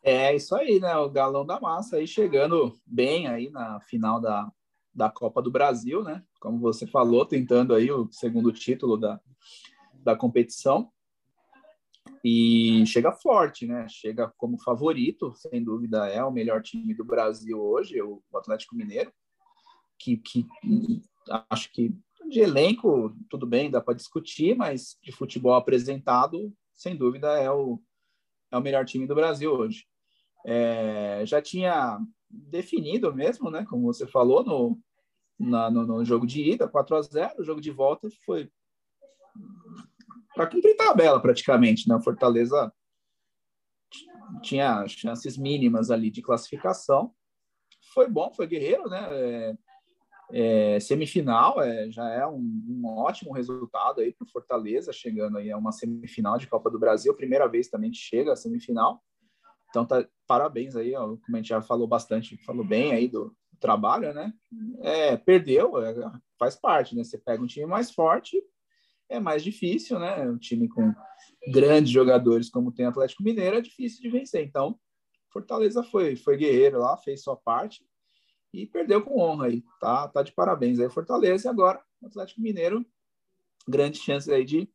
É 0.01 0.33
isso 0.33 0.55
aí, 0.55 0.79
né? 0.79 0.95
O 0.95 1.09
galão 1.09 1.45
da 1.45 1.59
massa 1.59 1.97
aí 1.97 2.07
chegando 2.07 2.79
bem 2.85 3.27
aí 3.27 3.49
na 3.49 3.81
final 3.81 4.21
da, 4.21 4.49
da 4.93 5.09
Copa 5.09 5.41
do 5.41 5.51
Brasil, 5.51 6.01
né? 6.01 6.23
Como 6.39 6.59
você 6.59 6.87
falou, 6.87 7.25
tentando 7.25 7.75
aí 7.75 7.91
o 7.91 8.09
segundo 8.11 8.51
título 8.53 8.97
da, 8.97 9.19
da 9.95 10.15
competição. 10.15 10.89
E 12.23 12.85
chega 12.85 13.11
forte, 13.11 13.65
né? 13.65 13.87
Chega 13.89 14.31
como 14.37 14.61
favorito, 14.61 15.33
sem 15.35 15.63
dúvida 15.63 16.07
é 16.07 16.23
o 16.23 16.31
melhor 16.31 16.61
time 16.61 16.93
do 16.93 17.03
Brasil 17.03 17.59
hoje, 17.59 18.01
o 18.01 18.21
Atlético 18.35 18.75
Mineiro, 18.75 19.11
que, 19.97 20.17
que 20.17 20.45
acho 21.49 21.71
que 21.71 21.93
de 22.29 22.39
elenco, 22.39 23.15
tudo 23.29 23.45
bem, 23.45 23.69
dá 23.69 23.81
para 23.81 23.95
discutir, 23.95 24.55
mas 24.55 24.97
de 25.03 25.11
futebol 25.11 25.53
apresentado, 25.53 26.53
sem 26.73 26.95
dúvida 26.95 27.37
é 27.39 27.51
o, 27.51 27.81
é 28.51 28.57
o 28.57 28.61
melhor 28.61 28.85
time 28.85 29.05
do 29.05 29.15
Brasil 29.15 29.51
hoje. 29.51 29.85
É, 30.45 31.23
já 31.25 31.41
tinha 31.41 31.99
definido 32.29 33.13
mesmo, 33.13 33.51
né? 33.51 33.65
Como 33.65 33.83
você 33.83 34.07
falou, 34.07 34.43
no, 34.43 34.79
na, 35.37 35.69
no, 35.69 35.85
no, 35.85 36.05
jogo 36.05 36.25
de 36.25 36.51
ida, 36.51 36.67
4 36.67 36.95
a 36.95 37.01
0 37.01 37.33
o 37.39 37.43
jogo 37.43 37.59
de 37.59 37.71
volta 37.71 38.07
foi 38.25 38.49
para 40.35 40.47
cumprir 40.47 40.75
tabela 40.75 41.21
praticamente, 41.21 41.87
né? 41.87 41.99
Fortaleza 42.03 42.71
tinha 44.41 44.87
chances 44.87 45.37
mínimas 45.37 45.91
ali 45.91 46.09
de 46.09 46.21
classificação. 46.21 47.13
Foi 47.93 48.07
bom, 48.07 48.31
foi 48.33 48.47
guerreiro, 48.47 48.89
né? 48.89 49.07
É, 49.11 49.55
é, 50.33 50.79
semifinal 50.79 51.61
é, 51.61 51.89
já 51.91 52.09
é 52.09 52.25
um, 52.25 52.39
um 52.67 52.85
ótimo 52.85 53.33
resultado 53.33 53.99
aí 53.99 54.13
para 54.13 54.25
o 54.25 54.29
Fortaleza, 54.29 54.93
chegando 54.93 55.37
aí 55.37 55.51
a 55.51 55.57
uma 55.57 55.73
semifinal 55.73 56.37
de 56.37 56.47
Copa 56.47 56.69
do 56.69 56.79
Brasil, 56.79 57.13
primeira 57.13 57.47
vez 57.47 57.67
também 57.67 57.91
que 57.91 57.97
chega 57.97 58.31
à 58.31 58.35
semifinal. 58.35 59.03
Então, 59.69 59.85
tá, 59.85 60.05
parabéns 60.27 60.75
aí, 60.75 60.95
ó, 60.95 61.07
como 61.07 61.35
a 61.35 61.37
gente 61.37 61.49
já 61.49 61.61
falou 61.61 61.87
bastante, 61.87 62.37
falou 62.45 62.63
bem 62.63 62.93
aí 62.93 63.07
do, 63.07 63.35
do 63.51 63.59
trabalho, 63.59 64.13
né? 64.13 64.33
É, 64.81 65.17
perdeu, 65.17 65.81
é, 65.81 65.93
faz 66.39 66.55
parte, 66.55 66.95
né? 66.95 67.03
Você 67.03 67.17
pega 67.17 67.43
um 67.43 67.47
time 67.47 67.65
mais 67.65 67.91
forte, 67.91 68.41
é 69.11 69.19
mais 69.19 69.43
difícil, 69.43 69.99
né? 69.99 70.29
Um 70.29 70.37
time 70.37 70.67
com 70.67 70.93
grandes 71.47 71.91
jogadores 71.91 72.49
como 72.49 72.71
tem 72.71 72.85
o 72.85 72.89
Atlético 72.89 73.23
Mineiro 73.23 73.57
é 73.57 73.61
difícil 73.61 74.01
de 74.01 74.09
vencer. 74.09 74.43
Então, 74.43 74.79
Fortaleza 75.31 75.83
foi, 75.83 76.15
foi 76.15 76.37
guerreiro 76.37 76.79
lá, 76.79 76.97
fez 76.97 77.21
sua 77.21 77.35
parte 77.35 77.85
e 78.53 78.65
perdeu 78.65 79.01
com 79.01 79.19
honra 79.19 79.47
aí, 79.47 79.63
tá? 79.79 80.07
Tá 80.07 80.23
de 80.23 80.31
parabéns 80.31 80.79
aí, 80.79 80.89
Fortaleza. 80.89 81.47
E 81.47 81.49
agora, 81.49 81.81
o 82.01 82.07
Atlético 82.07 82.41
Mineiro, 82.41 82.85
grande 83.67 83.97
chance 83.97 84.31
aí 84.31 84.43
de, 84.43 84.69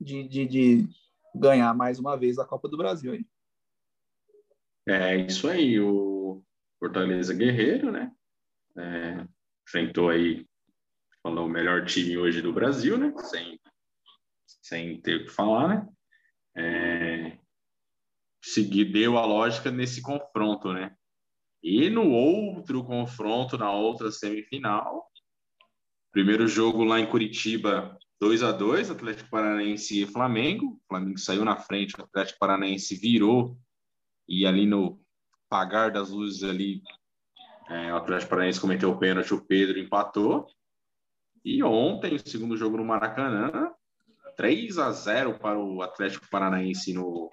de, 0.00 0.26
de, 0.26 0.46
de 0.46 0.88
ganhar 1.34 1.74
mais 1.74 1.98
uma 1.98 2.16
vez 2.16 2.38
a 2.38 2.44
Copa 2.44 2.68
do 2.68 2.76
Brasil 2.76 3.12
aí. 3.12 3.26
É 4.86 5.16
isso 5.16 5.48
aí, 5.48 5.80
o 5.80 6.42
Fortaleza 6.78 7.32
Guerreiro, 7.32 7.90
né? 7.90 8.12
É, 8.76 9.26
enfrentou 9.66 10.10
aí, 10.10 10.46
falou, 11.22 11.46
o 11.46 11.48
melhor 11.48 11.86
time 11.86 12.18
hoje 12.18 12.42
do 12.42 12.52
Brasil, 12.52 12.98
né? 12.98 13.14
Sem, 13.18 13.58
sem 14.62 15.00
ter 15.00 15.22
o 15.22 15.24
que 15.24 15.30
falar, 15.30 15.68
né? 15.68 15.88
É, 16.56 17.38
seguir, 18.42 18.86
deu 18.86 19.18
a 19.18 19.24
lógica 19.24 19.70
nesse 19.70 20.02
confronto, 20.02 20.72
né? 20.72 20.94
E 21.62 21.88
no 21.88 22.10
outro 22.10 22.84
confronto, 22.84 23.56
na 23.56 23.72
outra 23.72 24.10
semifinal, 24.10 25.10
primeiro 26.12 26.46
jogo 26.46 26.84
lá 26.84 27.00
em 27.00 27.06
Curitiba, 27.06 27.98
2 28.20 28.42
a 28.42 28.52
2 28.52 28.90
Atlético 28.90 29.30
Paranaense 29.30 30.02
e 30.02 30.06
Flamengo. 30.06 30.66
O 30.66 30.80
Flamengo 30.88 31.18
saiu 31.18 31.44
na 31.44 31.56
frente, 31.56 31.94
o 31.98 32.04
Atlético 32.04 32.38
Paranaense 32.38 32.94
virou 32.96 33.58
e 34.28 34.46
ali 34.46 34.66
no 34.66 35.00
pagar 35.48 35.90
das 35.90 36.10
luzes 36.10 36.42
ali, 36.42 36.82
é, 37.68 37.92
o 37.92 37.96
Atlético 37.96 38.30
Paranaense 38.30 38.60
cometeu 38.60 38.90
o 38.90 38.98
pênalti, 38.98 39.34
o 39.34 39.44
Pedro 39.44 39.78
empatou. 39.78 40.46
E 41.44 41.62
ontem, 41.62 42.14
o 42.14 42.18
segundo 42.18 42.56
jogo 42.56 42.76
no 42.76 42.84
Maracanã, 42.84 43.73
3 44.36 44.78
a 44.78 44.90
0 44.90 45.38
para 45.38 45.58
o 45.58 45.82
Atlético 45.82 46.28
Paranaense 46.30 46.92
no, 46.92 47.30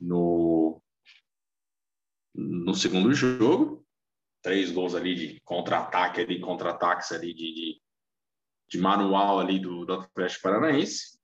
no, 0.00 0.82
no 2.34 2.74
segundo 2.74 3.12
jogo. 3.14 3.84
Três 4.42 4.70
gols 4.70 4.94
ali 4.94 5.14
de 5.14 5.40
contra-ataque, 5.40 6.20
ali, 6.20 6.40
contra-ataques 6.40 7.12
ali 7.12 7.32
de, 7.32 7.54
de, 7.54 7.82
de, 8.68 8.78
manual 8.78 9.40
ali 9.40 9.58
do, 9.58 9.86
do 9.86 9.94
Atlético 9.94 10.42
Paranaense 10.42 11.14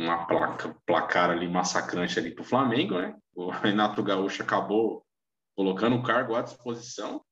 uma 0.00 0.26
placa, 0.26 0.74
placar 0.86 1.30
ali 1.30 1.46
massacrante 1.46 2.18
ali 2.18 2.34
para 2.34 2.42
o 2.42 2.46
Flamengo, 2.46 2.98
né? 2.98 3.14
O 3.34 3.50
Renato 3.50 4.02
Gaúcho 4.02 4.42
acabou 4.42 5.04
colocando 5.54 5.96
o 5.96 6.02
cargo 6.02 6.34
à 6.34 6.40
disposição. 6.40 7.22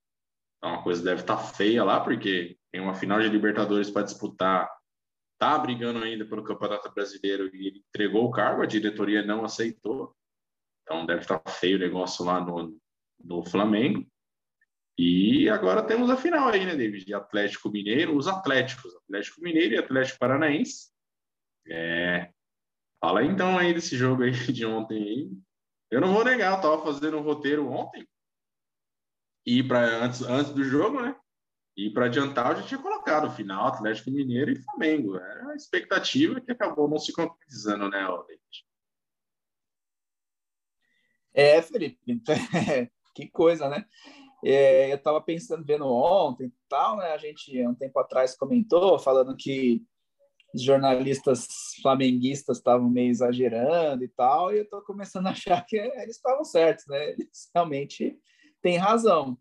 Então, 0.59 0.75
a 0.75 0.83
coisa 0.83 1.03
deve 1.03 1.23
estar 1.23 1.37
tá 1.37 1.43
feia 1.43 1.83
lá, 1.83 2.01
porque 2.01 2.59
tem 2.71 2.81
uma 2.81 2.95
final 2.95 3.21
de 3.21 3.29
Libertadores 3.29 3.91
para 3.91 4.03
disputar. 4.03 4.69
Tá 5.39 5.57
brigando 5.59 6.03
ainda 6.03 6.25
pelo 6.25 6.43
Campeonato 6.43 6.93
Brasileiro 6.93 7.55
e 7.55 7.69
ele 7.69 7.85
entregou 7.89 8.25
o 8.25 8.31
cargo, 8.31 8.63
a 8.63 8.67
diretoria 8.67 9.23
não 9.25 9.45
aceitou. 9.45 10.15
Então, 10.83 11.07
deve 11.07 11.21
estar 11.21 11.39
tá 11.39 11.51
feio 11.51 11.77
o 11.77 11.81
negócio 11.81 12.25
lá 12.25 12.41
no, 12.41 12.77
no 13.23 13.45
Flamengo. 13.45 14.07
E 14.99 15.49
agora 15.49 15.83
temos 15.83 16.11
a 16.11 16.17
final 16.17 16.49
aí, 16.49 16.65
né, 16.65 16.75
David? 16.75 17.05
De 17.05 17.15
Atlético 17.15 17.71
Mineiro, 17.71 18.17
os 18.17 18.27
Atléticos, 18.27 18.97
Atlético 18.97 19.41
Mineiro 19.41 19.75
e 19.75 19.79
Atlético 19.79 20.19
Paranaense. 20.19 20.91
É, 21.69 22.33
Fala 23.01 23.25
então 23.25 23.57
aí 23.57 23.73
desse 23.73 23.97
jogo 23.97 24.25
aí 24.25 24.33
de 24.33 24.67
ontem 24.67 25.03
aí. 25.03 25.31
Eu 25.91 26.01
não 26.01 26.13
vou 26.13 26.25
negar, 26.25 26.57
eu 26.57 26.61
tava 26.61 26.83
fazendo 26.83 27.17
um 27.17 27.23
roteiro 27.23 27.69
ontem. 27.71 28.07
E 29.47 29.63
para 29.63 30.05
antes, 30.05 30.21
antes 30.23 30.53
do 30.53 30.63
jogo, 30.65 31.01
né? 31.01 31.17
E 31.79 31.89
para 31.91 32.07
adiantar, 32.07 32.51
eu 32.51 32.57
já 32.57 32.63
tinha 32.65 32.83
colocado 32.83 33.31
final 33.31 33.69
Atlético 33.69 34.11
Mineiro 34.11 34.51
e 34.51 34.57
Flamengo. 34.57 35.15
Era 35.15 35.53
a 35.53 35.55
expectativa 35.55 36.41
que 36.41 36.51
acabou 36.51 36.89
não 36.89 36.99
se 36.99 37.13
concretizando, 37.13 37.89
né, 37.89 38.05
David? 38.05 38.67
É, 41.33 41.63
Felipe, 41.63 42.21
que 43.15 43.29
coisa, 43.29 43.69
né? 43.69 43.85
É, 44.45 44.91
eu 44.91 44.97
estava 44.97 45.21
pensando, 45.21 45.65
vendo 45.65 45.87
ontem 45.87 46.53
tal, 46.69 46.97
né? 46.97 47.13
A 47.13 47.19
gente, 47.19 47.65
um 47.65 47.77
tempo 47.77 47.97
atrás, 48.01 48.37
comentou, 48.37 48.99
falando 48.99 49.37
que 49.37 49.81
os 50.53 50.61
jornalistas 50.61 51.47
flamenguistas 51.81 52.57
estavam 52.57 52.91
meio 52.91 53.11
exagerando 53.11 54.03
e 54.03 54.09
tal, 54.09 54.53
e 54.53 54.59
eu 54.59 54.65
estou 54.65 54.83
começando 54.83 55.29
a 55.29 55.31
achar 55.31 55.65
que 55.65 55.77
eles 55.77 56.17
estavam 56.17 56.43
certos, 56.45 56.89
né? 56.89 57.11
Eles 57.11 57.49
realmente 57.55 58.19
têm 58.61 58.79
razão, 58.79 59.39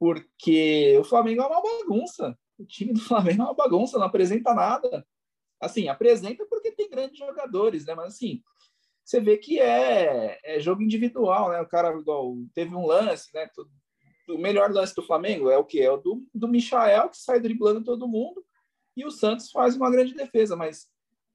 porque 0.00 0.96
o 0.98 1.04
Flamengo 1.04 1.42
é 1.42 1.46
uma 1.46 1.60
bagunça. 1.60 2.36
O 2.58 2.64
time 2.64 2.94
do 2.94 3.00
Flamengo 3.00 3.42
é 3.42 3.44
uma 3.44 3.54
bagunça, 3.54 3.98
não 3.98 4.06
apresenta 4.06 4.54
nada. 4.54 5.06
Assim, 5.60 5.88
apresenta 5.88 6.46
porque 6.46 6.72
tem 6.72 6.88
grandes 6.88 7.18
jogadores, 7.18 7.84
né? 7.84 7.94
Mas 7.94 8.14
assim, 8.14 8.42
você 9.04 9.20
vê 9.20 9.36
que 9.36 9.60
é, 9.60 10.40
é 10.42 10.58
jogo 10.58 10.82
individual, 10.82 11.50
né? 11.50 11.60
O 11.60 11.68
cara 11.68 11.94
igual, 11.98 12.34
teve 12.54 12.74
um 12.74 12.86
lance, 12.86 13.28
né? 13.34 13.46
O 14.26 14.38
melhor 14.38 14.72
lance 14.72 14.94
do 14.94 15.02
Flamengo 15.02 15.50
é 15.50 15.58
o 15.58 15.64
que? 15.64 15.82
É 15.82 15.90
o 15.90 15.98
do, 15.98 16.26
do 16.34 16.48
Michael, 16.48 17.10
que 17.10 17.18
sai 17.18 17.38
driblando 17.38 17.84
todo 17.84 18.08
mundo, 18.08 18.42
e 18.96 19.04
o 19.04 19.10
Santos 19.10 19.50
faz 19.50 19.76
uma 19.76 19.90
grande 19.90 20.14
defesa, 20.14 20.56
mas 20.56 20.86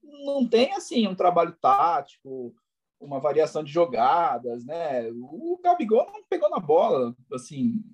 não 0.02 0.48
tem 0.48 0.72
assim 0.72 1.06
um 1.06 1.14
trabalho 1.14 1.52
tático, 1.60 2.52
uma 2.98 3.20
variação 3.20 3.62
de 3.62 3.70
jogadas, 3.70 4.64
né? 4.64 5.08
O 5.12 5.60
Gabigol 5.62 6.06
não 6.06 6.24
pegou 6.28 6.50
na 6.50 6.58
bola, 6.58 7.14
assim, 7.32 7.84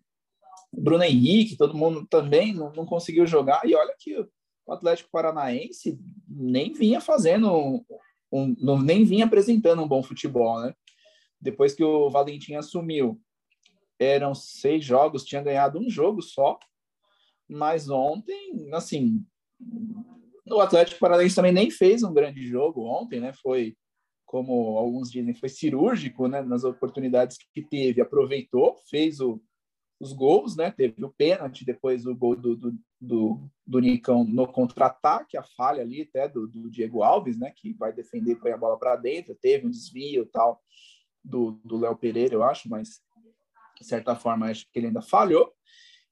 Bruno 0.72 1.04
Henrique, 1.04 1.56
todo 1.56 1.76
mundo 1.76 2.06
também 2.06 2.54
não, 2.54 2.72
não 2.72 2.86
conseguiu 2.86 3.26
jogar, 3.26 3.60
e 3.64 3.74
olha 3.74 3.94
que 3.98 4.18
o 4.66 4.72
Atlético 4.72 5.10
Paranaense 5.10 5.98
nem 6.28 6.72
vinha 6.72 7.00
fazendo 7.00 7.84
um, 8.32 8.56
não, 8.58 8.80
nem 8.80 9.04
vinha 9.04 9.26
apresentando 9.26 9.82
um 9.82 9.88
bom 9.88 10.02
futebol, 10.02 10.60
né? 10.62 10.74
Depois 11.38 11.74
que 11.74 11.84
o 11.84 12.08
Valentim 12.08 12.54
assumiu, 12.54 13.20
eram 13.98 14.34
seis 14.34 14.84
jogos, 14.84 15.24
tinha 15.24 15.42
ganhado 15.42 15.78
um 15.78 15.90
jogo 15.90 16.22
só, 16.22 16.58
mas 17.48 17.90
ontem, 17.90 18.70
assim, 18.72 19.22
o 20.46 20.60
Atlético 20.60 21.00
Paranaense 21.00 21.36
também 21.36 21.52
nem 21.52 21.70
fez 21.70 22.02
um 22.02 22.14
grande 22.14 22.46
jogo 22.46 22.84
ontem, 22.84 23.20
né? 23.20 23.32
Foi, 23.42 23.76
como 24.24 24.78
alguns 24.78 25.10
dizem, 25.10 25.34
foi 25.34 25.48
cirúrgico, 25.48 26.26
né? 26.26 26.40
Nas 26.40 26.64
oportunidades 26.64 27.36
que 27.52 27.62
teve, 27.62 28.00
aproveitou, 28.00 28.76
fez 28.88 29.20
o, 29.20 29.40
os 30.02 30.12
gols, 30.12 30.56
né? 30.56 30.68
Teve 30.72 31.04
o 31.04 31.12
pênalti, 31.12 31.64
depois 31.64 32.04
o 32.06 32.14
gol 32.14 32.34
do, 32.34 32.56
do, 32.56 32.74
do, 33.00 33.48
do 33.64 33.78
Nicão 33.78 34.24
no 34.24 34.48
contra-ataque, 34.48 35.36
a 35.36 35.44
falha 35.44 35.80
ali 35.80 36.02
até 36.02 36.28
do, 36.28 36.48
do, 36.48 36.68
Diego 36.68 37.04
Alves, 37.04 37.38
né? 37.38 37.52
Que 37.54 37.72
vai 37.74 37.92
defender, 37.92 38.34
põe 38.34 38.50
a 38.50 38.56
bola 38.56 38.76
para 38.76 38.96
dentro, 38.96 39.38
teve 39.40 39.64
um 39.64 39.70
desvio 39.70 40.26
tal 40.26 40.60
do 41.24 41.78
Léo 41.78 41.96
Pereira, 41.96 42.34
eu 42.34 42.42
acho, 42.42 42.68
mas 42.68 43.00
de 43.80 43.86
certa 43.86 44.16
forma 44.16 44.50
acho 44.50 44.66
que 44.72 44.80
ele 44.80 44.88
ainda 44.88 45.00
falhou. 45.00 45.54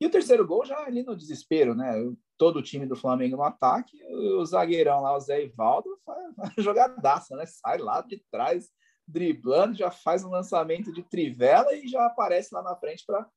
E 0.01 0.07
o 0.07 0.11
terceiro 0.11 0.47
gol 0.47 0.65
já 0.65 0.79
ali 0.85 1.03
no 1.03 1.17
desespero, 1.17 1.75
né? 1.75 1.93
Todo 2.39 2.61
o 2.61 2.63
time 2.63 2.87
do 2.87 2.95
Flamengo 2.95 3.37
no 3.37 3.43
ataque, 3.43 3.99
o 4.39 4.47
zagueirão 4.47 5.01
lá, 5.01 5.17
o 5.17 5.21
Zé 5.21 5.43
Ivaldo, 5.43 5.99
faz 6.07 6.23
jogadaça, 6.59 7.35
né? 7.35 7.45
Sai 7.45 7.79
lá 7.79 8.01
de 8.03 8.23
trás, 8.31 8.71
driblando, 9.07 9.75
já 9.75 9.91
faz 9.91 10.25
um 10.25 10.31
lançamento 10.31 10.93
de 10.93 11.03
trivela 11.03 11.75
e 11.75 11.89
já 11.89 12.07
aparece 12.07 12.55
lá 12.55 12.63
na 12.63 12.77
frente 12.77 13.05
para 13.05 13.29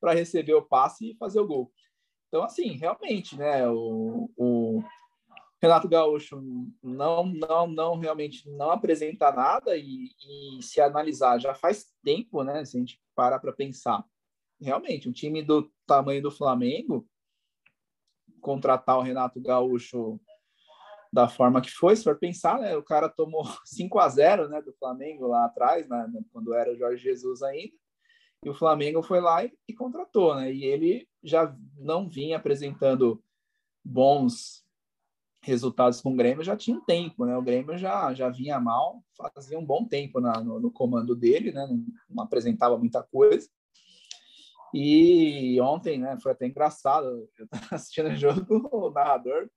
para 0.00 0.14
receber 0.14 0.54
o 0.54 0.62
passe 0.62 1.10
e 1.10 1.16
fazer 1.16 1.40
o 1.40 1.46
gol. 1.46 1.72
Então, 2.28 2.42
assim, 2.42 2.76
realmente, 2.76 3.36
né, 3.36 3.68
o, 3.68 4.30
o 4.36 4.82
Renato 5.60 5.88
Gaúcho 5.88 6.40
não, 6.82 7.26
não, 7.26 7.66
não 7.66 7.98
realmente 7.98 8.48
não 8.48 8.70
apresenta 8.70 9.30
nada 9.30 9.76
e, 9.76 10.10
e, 10.58 10.62
se 10.62 10.80
analisar 10.80 11.38
já 11.38 11.54
faz 11.54 11.86
tempo, 12.02 12.42
né, 12.42 12.64
se 12.64 12.76
a 12.76 12.80
gente 12.80 13.02
parar 13.14 13.38
para 13.40 13.52
pensar, 13.52 14.04
realmente, 14.60 15.08
um 15.08 15.12
time 15.12 15.42
do 15.42 15.70
tamanho 15.86 16.22
do 16.22 16.30
Flamengo 16.30 17.06
contratar 18.40 18.98
o 18.98 19.02
Renato 19.02 19.40
Gaúcho 19.40 20.18
da 21.12 21.28
forma 21.28 21.60
que 21.60 21.70
foi, 21.70 21.96
se 21.96 22.04
for 22.04 22.16
pensar, 22.16 22.58
né, 22.60 22.76
o 22.76 22.82
cara 22.82 23.08
tomou 23.08 23.44
5 23.66 23.98
a 23.98 24.08
0 24.08 24.48
né, 24.48 24.62
do 24.62 24.72
Flamengo 24.74 25.26
lá 25.26 25.44
atrás, 25.44 25.88
né, 25.88 26.08
quando 26.32 26.54
era 26.54 26.72
o 26.72 26.76
Jorge 26.76 27.02
Jesus 27.02 27.42
ainda, 27.42 27.74
e 28.44 28.48
o 28.48 28.54
Flamengo 28.54 29.02
foi 29.02 29.20
lá 29.20 29.44
e, 29.44 29.52
e, 29.68 29.74
contratou, 29.74 30.34
né? 30.34 30.52
E 30.52 30.64
ele 30.64 31.06
já 31.22 31.54
não 31.76 32.08
vinha 32.08 32.38
apresentando 32.38 33.22
bons 33.84 34.64
resultados 35.42 36.00
com 36.00 36.12
o 36.12 36.16
Grêmio 36.16 36.44
já 36.44 36.56
tinha 36.56 36.76
um 36.76 36.84
tempo, 36.84 37.24
né? 37.24 37.36
O 37.36 37.42
Grêmio 37.42 37.76
já, 37.76 38.12
já 38.14 38.28
vinha 38.28 38.60
mal, 38.60 39.02
fazia 39.34 39.58
um 39.58 39.64
bom 39.64 39.86
tempo 39.86 40.20
na, 40.20 40.40
no, 40.42 40.60
no 40.60 40.70
comando 40.70 41.14
dele, 41.14 41.52
né? 41.52 41.66
Não, 41.66 41.84
não, 42.08 42.24
apresentava 42.24 42.78
muita 42.78 43.02
coisa. 43.02 43.48
E 44.72 45.60
ontem, 45.60 45.98
né? 45.98 46.18
Foi 46.20 46.32
até 46.32 46.46
engraçado. 46.46 47.28
Eu 47.38 47.44
estava 47.44 47.74
assistindo 47.74 48.08
o 48.08 48.16
jogo, 48.16 48.68
o 48.72 48.90
narrador 48.90 49.50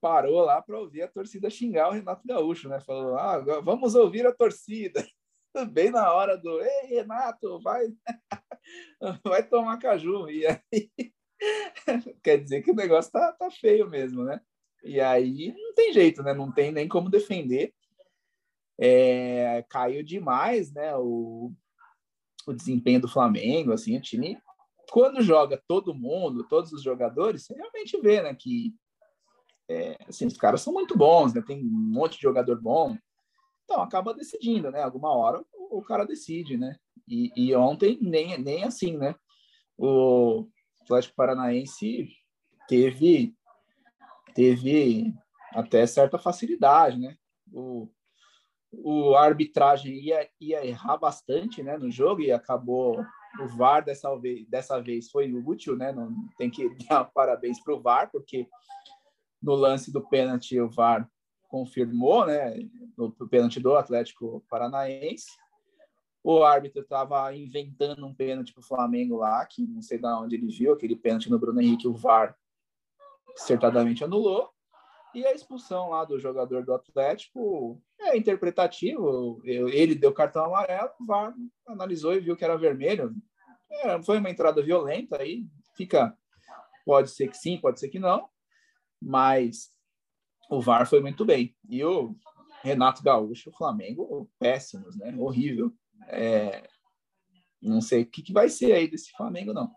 parou 0.00 0.42
lá 0.42 0.60
para 0.60 0.78
ouvir 0.78 1.00
a 1.00 1.08
torcida 1.08 1.48
xingar 1.48 1.88
o 1.88 1.92
Renato 1.92 2.26
Gaúcho, 2.26 2.68
né? 2.68 2.78
Falou: 2.80 3.16
ah, 3.16 3.38
vamos 3.62 3.94
ouvir 3.94 4.26
a 4.26 4.34
torcida 4.34 5.02
bem 5.72 5.90
na 5.90 6.12
hora 6.12 6.36
do 6.36 6.60
Ei, 6.60 6.86
Renato, 6.88 7.60
vai, 7.60 7.86
vai 9.24 9.42
tomar 9.42 9.78
caju. 9.78 10.28
E 10.28 10.46
aí 10.46 10.90
quer 12.22 12.38
dizer 12.38 12.62
que 12.62 12.70
o 12.70 12.74
negócio 12.74 13.12
tá, 13.12 13.32
tá 13.32 13.50
feio 13.50 13.88
mesmo, 13.88 14.24
né? 14.24 14.40
E 14.82 15.00
aí 15.00 15.54
não 15.56 15.74
tem 15.74 15.92
jeito, 15.92 16.22
né? 16.22 16.34
Não 16.34 16.52
tem 16.52 16.70
nem 16.70 16.88
como 16.88 17.08
defender. 17.08 17.72
É, 18.78 19.64
caiu 19.68 20.02
demais, 20.02 20.72
né? 20.72 20.96
O, 20.96 21.52
o 22.46 22.52
desempenho 22.52 23.00
do 23.00 23.08
Flamengo, 23.08 23.72
assim, 23.72 23.96
o 23.96 24.00
time 24.00 24.38
quando 24.90 25.22
joga 25.22 25.60
todo 25.66 25.94
mundo, 25.94 26.46
todos 26.46 26.72
os 26.72 26.82
jogadores, 26.82 27.44
você 27.44 27.54
realmente 27.54 28.00
vê, 28.00 28.22
né, 28.22 28.32
que 28.32 28.72
é, 29.68 29.96
assim, 30.06 30.26
os 30.26 30.36
caras 30.36 30.60
são 30.60 30.72
muito 30.72 30.96
bons, 30.96 31.32
né? 31.32 31.42
Tem 31.42 31.64
um 31.64 31.68
monte 31.68 32.16
de 32.16 32.22
jogador 32.22 32.60
bom. 32.60 32.96
Então, 33.64 33.82
acaba 33.82 34.14
decidindo, 34.14 34.70
né? 34.70 34.82
Alguma 34.82 35.12
hora 35.12 35.44
o, 35.54 35.82
cara 35.82 36.04
decide, 36.04 36.56
né? 36.56 36.76
E, 37.08 37.32
e, 37.36 37.54
ontem 37.54 37.98
nem, 38.00 38.38
nem 38.38 38.64
assim, 38.64 38.96
né? 38.96 39.14
O 39.76 40.46
Atlético 40.82 41.16
Paranaense 41.16 42.08
teve, 42.68 43.34
teve 44.34 45.12
até 45.52 45.86
certa 45.86 46.18
facilidade, 46.18 46.98
né? 46.98 47.16
O, 47.52 47.88
o 48.72 49.14
arbitragem 49.14 49.94
ia, 49.94 50.28
ia 50.40 50.66
errar 50.66 50.96
bastante 50.96 51.62
né, 51.62 51.76
no 51.78 51.90
jogo 51.90 52.20
e 52.20 52.32
acabou 52.32 53.04
o 53.40 53.48
VAR 53.56 53.84
dessa 53.84 54.14
vez, 54.16 54.46
dessa 54.48 54.80
vez 54.80 55.10
foi 55.10 55.32
útil, 55.32 55.76
né? 55.76 55.92
Não 55.92 56.12
tem 56.36 56.50
que 56.50 56.68
dar 56.88 57.04
parabéns 57.04 57.60
para 57.62 57.74
o 57.74 57.80
VAR, 57.80 58.10
porque 58.10 58.48
no 59.42 59.54
lance 59.54 59.92
do 59.92 60.06
pênalti 60.08 60.60
o 60.60 60.70
VAR 60.70 61.08
confirmou, 61.54 62.26
né, 62.26 62.68
no 62.96 63.12
pênalti 63.28 63.60
do 63.60 63.76
Atlético 63.76 64.44
Paranaense. 64.50 65.28
O 66.20 66.42
árbitro 66.42 66.82
estava 66.82 67.32
inventando 67.32 68.04
um 68.04 68.12
pênalti 68.12 68.52
para 68.52 68.60
o 68.60 68.66
Flamengo 68.66 69.18
lá, 69.18 69.46
que 69.46 69.64
não 69.64 69.80
sei 69.80 69.98
de 69.98 70.06
onde 70.06 70.34
ele 70.34 70.48
viu, 70.48 70.72
aquele 70.72 70.96
pênalti 70.96 71.30
no 71.30 71.38
Bruno 71.38 71.60
Henrique, 71.60 71.86
o 71.86 71.94
VAR 71.94 72.36
acertadamente 73.36 74.02
anulou. 74.02 74.50
E 75.14 75.24
a 75.24 75.32
expulsão 75.32 75.90
lá 75.90 76.04
do 76.04 76.18
jogador 76.18 76.64
do 76.64 76.74
Atlético 76.74 77.80
é 78.00 78.16
interpretativo. 78.16 79.40
Ele 79.44 79.94
deu 79.94 80.12
cartão 80.12 80.46
amarelo, 80.46 80.90
o 81.00 81.06
VAR 81.06 81.32
analisou 81.68 82.14
e 82.14 82.20
viu 82.20 82.36
que 82.36 82.44
era 82.44 82.58
vermelho. 82.58 83.14
É, 83.70 84.02
foi 84.02 84.18
uma 84.18 84.30
entrada 84.30 84.60
violenta 84.60 85.22
aí, 85.22 85.46
fica. 85.76 86.18
Pode 86.84 87.10
ser 87.10 87.28
que 87.28 87.36
sim, 87.36 87.60
pode 87.60 87.78
ser 87.78 87.90
que 87.90 88.00
não, 88.00 88.28
mas 89.00 89.73
o 90.50 90.60
VAR 90.60 90.86
foi 90.86 91.00
muito 91.00 91.24
bem. 91.24 91.54
E 91.68 91.84
o 91.84 92.14
Renato 92.62 93.02
Gaúcho, 93.02 93.50
o 93.50 93.56
Flamengo, 93.56 94.30
péssimos, 94.38 94.96
né? 94.96 95.14
Horrível. 95.18 95.72
É, 96.08 96.68
não 97.62 97.80
sei 97.80 98.02
o 98.02 98.06
que, 98.06 98.22
que 98.22 98.32
vai 98.32 98.48
ser 98.48 98.72
aí 98.72 98.88
desse 98.88 99.10
Flamengo, 99.12 99.52
não. 99.52 99.70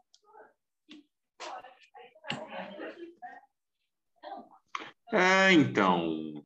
É, 5.13 5.53
então, 5.53 6.43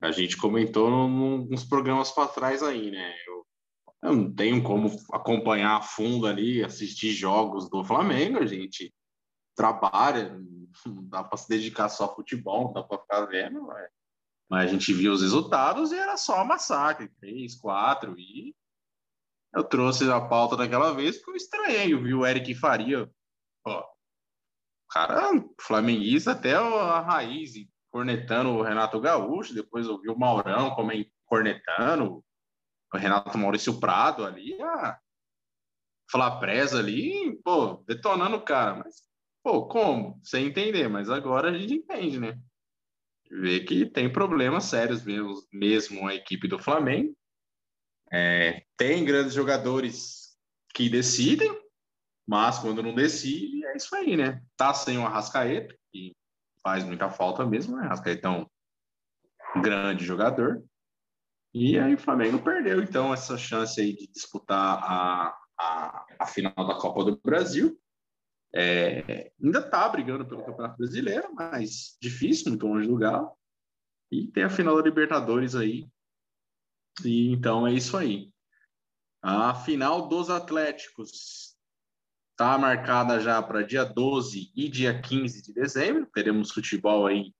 a 0.00 0.10
gente 0.10 0.36
comentou 0.36 0.90
nos 1.08 1.64
programas 1.64 2.10
para 2.10 2.26
trás 2.26 2.62
aí, 2.62 2.90
né? 2.90 3.14
Eu, 3.26 3.46
eu, 4.02 4.16
não 4.16 4.34
tenho 4.34 4.60
como 4.62 4.90
acompanhar 5.12 5.76
a 5.76 5.82
fundo 5.82 6.26
ali, 6.26 6.64
assistir 6.64 7.12
jogos 7.12 7.70
do 7.70 7.84
Flamengo, 7.84 8.38
a 8.38 8.46
gente 8.46 8.92
trabalha, 9.54 10.36
não 10.86 11.04
dá 11.08 11.24
para 11.24 11.38
se 11.38 11.48
dedicar 11.48 11.88
só 11.88 12.04
ao 12.04 12.14
futebol, 12.14 12.66
não 12.66 12.72
dá 12.72 12.82
para 12.82 12.98
ficar 12.98 13.26
vendo, 13.26 13.62
mas, 13.62 13.90
mas, 14.50 14.68
a 14.68 14.72
gente 14.72 14.92
viu 14.92 15.12
os 15.12 15.22
resultados 15.22 15.92
e 15.92 15.98
era 15.98 16.16
só 16.16 16.44
massacre, 16.44 17.08
três, 17.20 17.54
quatro, 17.54 18.18
e 18.18 18.54
eu 19.54 19.64
trouxe 19.64 20.10
a 20.10 20.20
pauta 20.20 20.56
daquela 20.56 20.92
vez 20.94 21.16
porque 21.16 21.32
eu 21.32 21.36
estranhei, 21.36 21.92
eu 21.92 22.02
vi 22.02 22.14
o 22.14 22.26
Eric 22.26 22.54
Faria, 22.54 23.10
ó, 23.66 23.86
cara 24.90 25.30
flamenguista 25.60 26.32
até 26.32 26.54
a 26.54 27.00
raiz, 27.00 27.52
cornetando 27.90 28.50
o 28.50 28.62
Renato 28.62 29.00
Gaúcho, 29.00 29.54
depois 29.54 29.86
eu 29.86 30.00
vi 30.00 30.08
o 30.08 30.18
Maurão 30.18 30.74
como 30.74 30.90
cornetando, 31.26 32.24
o 32.92 32.96
Renato 32.96 33.36
Maurício 33.38 33.78
Prado 33.80 34.24
ali, 34.24 34.60
ah, 34.62 34.98
Flapresa 36.10 36.78
ali, 36.78 37.40
pô, 37.42 37.82
detonando 37.86 38.36
o 38.36 38.44
cara. 38.44 38.74
Mas, 38.76 39.02
pô, 39.42 39.66
como? 39.66 40.20
Sem 40.22 40.46
entender, 40.46 40.88
mas 40.88 41.10
agora 41.10 41.50
a 41.50 41.58
gente 41.58 41.74
entende, 41.74 42.18
né? 42.18 42.38
Vê 43.30 43.60
que 43.60 43.86
tem 43.86 44.12
problemas 44.12 44.64
sérios 44.64 45.04
mesmo, 45.04 45.34
mesmo 45.52 46.06
a 46.06 46.14
equipe 46.14 46.46
do 46.46 46.58
Flamengo. 46.58 47.16
É, 48.12 48.64
tem 48.76 49.04
grandes 49.04 49.32
jogadores 49.32 50.36
que 50.74 50.88
decidem, 50.88 51.50
mas 52.26 52.58
quando 52.58 52.82
não 52.82 52.94
decide, 52.94 53.64
é 53.66 53.76
isso 53.76 53.94
aí, 53.94 54.16
né? 54.16 54.42
Tá 54.56 54.74
sem 54.74 54.98
o 54.98 55.06
Arrascaeta, 55.06 55.74
que 55.90 56.14
faz 56.62 56.84
muita 56.84 57.10
falta 57.10 57.44
mesmo, 57.46 57.76
né? 57.76 57.84
Arrascaeta 57.84 58.28
é 58.28 58.30
um 58.30 58.46
grande 59.60 60.04
jogador. 60.04 60.62
E 61.54 61.78
aí 61.78 61.94
o 61.94 61.98
Flamengo 61.98 62.38
perdeu, 62.42 62.82
então, 62.82 63.12
essa 63.12 63.36
chance 63.36 63.80
aí 63.80 63.94
de 63.94 64.06
disputar 64.08 64.78
a, 64.82 65.38
a, 65.58 66.06
a 66.20 66.26
final 66.26 66.54
da 66.54 66.74
Copa 66.74 67.04
do 67.04 67.20
Brasil. 67.22 67.78
É, 68.54 69.32
ainda 69.42 69.60
está 69.60 69.88
brigando 69.88 70.26
pelo 70.26 70.44
Campeonato 70.44 70.76
Brasileiro, 70.76 71.32
mas 71.34 71.96
difícil, 72.00 72.50
muito 72.50 72.66
longe 72.66 72.86
do 72.86 72.96
Galo. 72.96 73.32
E 74.10 74.26
tem 74.26 74.44
a 74.44 74.50
final 74.50 74.76
da 74.76 74.82
Libertadores 74.82 75.54
aí. 75.54 75.88
E 77.04 77.30
então 77.30 77.66
é 77.66 77.72
isso 77.72 77.96
aí. 77.96 78.30
A 79.22 79.54
final 79.54 80.08
dos 80.08 80.28
Atléticos 80.28 81.56
está 82.32 82.58
marcada 82.58 83.20
já 83.20 83.42
para 83.42 83.62
dia 83.62 83.84
12 83.84 84.52
e 84.54 84.68
dia 84.68 85.00
15 85.00 85.42
de 85.42 85.54
dezembro. 85.54 86.10
Teremos 86.12 86.50
futebol 86.50 87.06
aí 87.06 87.32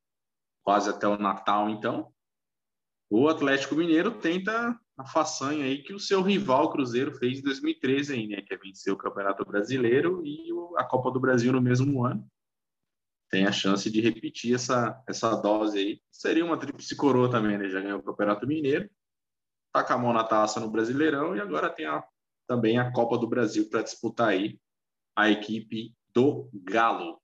quase 0.62 0.88
até 0.88 1.06
o 1.06 1.18
Natal, 1.18 1.68
então. 1.68 2.12
O 3.10 3.28
Atlético 3.28 3.74
Mineiro 3.74 4.18
tenta 4.18 4.78
a 4.97 5.05
façanha 5.05 5.64
aí 5.64 5.82
que 5.82 5.95
o 5.95 5.99
seu 5.99 6.22
rival 6.22 6.70
Cruzeiro 6.70 7.12
fez 7.12 7.38
em 7.38 7.43
2013 7.43 8.14
aí, 8.14 8.26
né? 8.28 8.43
Que 8.43 8.55
é 8.55 8.57
vencer 8.57 8.93
o 8.93 8.97
Campeonato 8.97 9.45
Brasileiro 9.45 10.24
e 10.24 10.49
a 10.76 10.84
Copa 10.84 11.11
do 11.11 11.20
Brasil 11.20 11.53
no 11.53 11.61
mesmo 11.61 12.05
ano. 12.05 12.28
Tem 13.30 13.47
a 13.47 13.53
chance 13.53 13.90
de 13.90 14.01
repetir 14.01 14.55
essa, 14.55 15.03
essa 15.09 15.34
dose 15.34 15.78
aí. 15.78 16.03
Seria 16.11 16.45
uma 16.45 16.59
tríplice 16.59 16.95
coroa 16.95 17.30
também, 17.30 17.57
né? 17.57 17.68
Já 17.68 17.80
ganhou 17.80 17.99
o 17.99 18.03
Campeonato 18.03 18.47
Mineiro, 18.47 18.90
tá 19.72 19.82
com 19.82 19.93
a 19.95 19.99
mão 19.99 20.12
na 20.12 20.24
taça 20.24 20.61
no 20.61 20.70
Brasileirão 20.70 21.34
e 21.34 21.40
agora 21.40 21.70
tem 21.70 21.86
a, 21.86 22.05
também 22.47 22.78
a 22.78 22.93
Copa 22.93 23.16
do 23.16 23.26
Brasil 23.26 23.68
para 23.70 23.82
disputar 23.82 24.28
aí 24.28 24.61
a 25.16 25.30
equipe 25.30 25.95
do 26.14 26.51
Galo. 26.53 27.20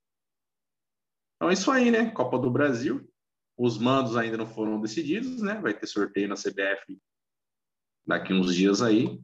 Então 1.35 1.49
é 1.51 1.53
isso 1.53 1.69
aí, 1.69 1.91
né? 1.91 2.09
Copa 2.09 2.39
do 2.39 2.49
Brasil. 2.49 3.07
Os 3.55 3.77
mandos 3.77 4.17
ainda 4.17 4.37
não 4.37 4.47
foram 4.47 4.81
decididos, 4.81 5.41
né? 5.41 5.55
Vai 5.61 5.73
ter 5.73 5.85
sorteio 5.85 6.27
na 6.27 6.35
CBF 6.35 6.99
daqui 8.09 8.33
uns 8.33 8.55
dias 8.55 8.81
aí, 8.81 9.21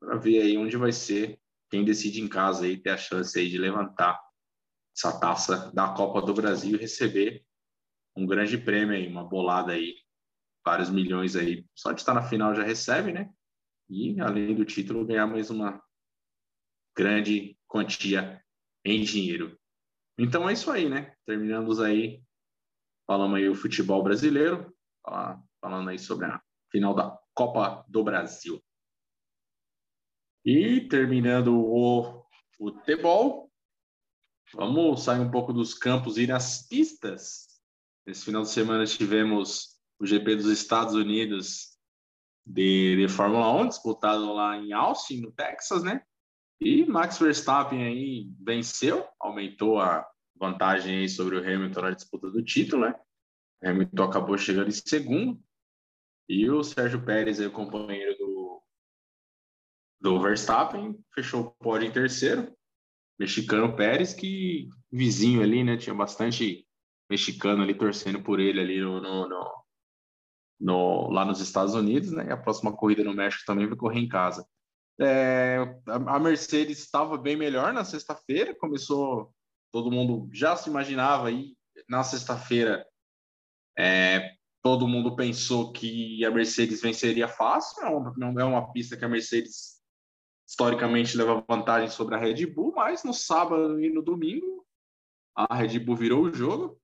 para 0.00 0.16
ver 0.16 0.42
aí 0.42 0.58
onde 0.58 0.76
vai 0.76 0.90
ser. 0.90 1.38
Quem 1.70 1.84
decide 1.84 2.20
em 2.20 2.28
casa 2.28 2.64
aí 2.64 2.76
ter 2.76 2.90
a 2.90 2.96
chance 2.96 3.38
aí 3.38 3.48
de 3.48 3.56
levantar 3.56 4.20
essa 4.96 5.20
taça 5.20 5.72
da 5.72 5.94
Copa 5.94 6.20
do 6.20 6.34
Brasil 6.34 6.76
e 6.76 6.80
receber 6.80 7.44
um 8.16 8.26
grande 8.26 8.58
prêmio 8.58 8.96
aí, 8.96 9.06
uma 9.06 9.22
bolada 9.22 9.72
aí, 9.72 9.94
vários 10.66 10.90
milhões 10.90 11.36
aí. 11.36 11.64
Só 11.76 11.92
de 11.92 12.00
estar 12.00 12.12
na 12.12 12.22
final 12.22 12.52
já 12.56 12.64
recebe, 12.64 13.12
né? 13.12 13.30
E 13.88 14.20
além 14.20 14.52
do 14.52 14.64
título, 14.64 15.06
ganhar 15.06 15.28
mais 15.28 15.48
uma 15.48 15.80
grande 16.96 17.56
quantia 17.68 18.42
em 18.84 19.04
dinheiro. 19.04 19.56
Então 20.18 20.48
é 20.48 20.54
isso 20.54 20.72
aí, 20.72 20.88
né? 20.88 21.14
Terminamos 21.24 21.80
aí 21.80 22.20
falamos 23.06 23.36
aí 23.36 23.48
o 23.48 23.54
futebol 23.54 24.02
brasileiro, 24.02 24.74
falando 25.60 25.90
aí 25.90 25.98
sobre 25.98 26.26
a 26.26 26.42
final 26.70 26.94
da 26.94 27.16
Copa 27.34 27.84
do 27.88 28.04
Brasil. 28.04 28.62
E 30.44 30.82
terminando 30.88 31.58
o 31.58 32.24
futebol, 32.56 33.50
vamos 34.52 35.02
sair 35.02 35.20
um 35.20 35.30
pouco 35.30 35.52
dos 35.52 35.74
campos 35.74 36.16
e 36.16 36.22
ir 36.22 36.28
nas 36.28 36.66
pistas. 36.68 37.46
Esse 38.06 38.24
final 38.24 38.42
de 38.42 38.50
semana 38.50 38.84
tivemos 38.84 39.80
o 39.98 40.06
GP 40.06 40.36
dos 40.36 40.46
Estados 40.46 40.94
Unidos 40.94 41.78
de, 42.46 42.96
de 42.96 43.08
Fórmula 43.08 43.50
1, 43.62 43.68
disputado 43.68 44.32
lá 44.32 44.56
em 44.58 44.72
Austin, 44.72 45.20
no 45.20 45.32
Texas, 45.32 45.82
né? 45.82 46.02
E 46.60 46.84
Max 46.84 47.18
Verstappen 47.18 47.84
aí 47.84 48.30
venceu, 48.40 49.06
aumentou 49.18 49.80
a 49.80 50.06
vantagem 50.36 50.98
aí 50.98 51.08
sobre 51.08 51.36
o 51.36 51.40
Hamilton 51.40 51.80
na 51.80 51.90
disputa 51.90 52.30
do 52.30 52.44
título, 52.44 52.82
né? 52.82 52.94
O 53.62 53.68
Hamilton 53.68 54.02
acabou 54.02 54.36
chegando 54.36 54.68
em 54.68 54.72
segundo. 54.72 55.42
E 56.28 56.48
o 56.50 56.62
Sérgio 56.62 57.04
Pérez, 57.04 57.40
aí, 57.40 57.46
o 57.46 57.52
companheiro 57.52 58.16
do, 58.16 58.62
do 60.00 60.20
Verstappen, 60.20 60.98
fechou 61.14 61.42
o 61.42 61.50
pódio 61.50 61.88
em 61.88 61.92
terceiro. 61.92 62.54
Mexicano 63.18 63.76
Pérez, 63.76 64.12
que 64.12 64.68
vizinho 64.90 65.42
ali, 65.42 65.62
né? 65.62 65.76
Tinha 65.76 65.94
bastante 65.94 66.66
mexicano 67.08 67.62
ali 67.62 67.74
torcendo 67.74 68.22
por 68.22 68.40
ele 68.40 68.60
ali 68.60 68.80
no, 68.80 69.00
no, 69.00 69.28
no, 69.28 69.64
no 70.60 71.10
lá 71.10 71.24
nos 71.24 71.40
Estados 71.40 71.74
Unidos, 71.74 72.10
né? 72.10 72.26
E 72.26 72.32
a 72.32 72.36
próxima 72.36 72.74
corrida 72.74 73.04
no 73.04 73.14
México 73.14 73.44
também 73.46 73.66
vai 73.66 73.76
correr 73.76 74.00
em 74.00 74.08
casa. 74.08 74.46
É, 75.00 75.58
a 75.86 76.18
Mercedes 76.18 76.78
estava 76.78 77.18
bem 77.18 77.36
melhor 77.36 77.72
na 77.72 77.84
sexta-feira, 77.84 78.54
começou 78.54 79.32
todo 79.72 79.90
mundo 79.90 80.28
já 80.32 80.54
se 80.54 80.70
imaginava 80.70 81.26
aí 81.26 81.56
na 81.88 82.04
sexta-feira 82.04 82.86
é, 83.76 84.36
todo 84.64 84.88
mundo 84.88 85.14
pensou 85.14 85.70
que 85.72 86.24
a 86.24 86.30
Mercedes 86.30 86.80
venceria 86.80 87.28
fácil 87.28 87.84
é 87.84 87.90
não 88.16 88.40
é 88.40 88.44
uma 88.44 88.72
pista 88.72 88.96
que 88.96 89.04
a 89.04 89.08
Mercedes 89.08 89.82
historicamente 90.48 91.16
leva 91.18 91.44
vantagem 91.46 91.90
sobre 91.90 92.14
a 92.14 92.18
Red 92.18 92.46
Bull 92.46 92.72
mas 92.74 93.04
no 93.04 93.12
sábado 93.12 93.78
e 93.78 93.92
no 93.92 94.02
domingo 94.02 94.66
a 95.36 95.54
Red 95.54 95.78
Bull 95.80 95.96
virou 95.96 96.22
o 96.22 96.32
jogo 96.32 96.80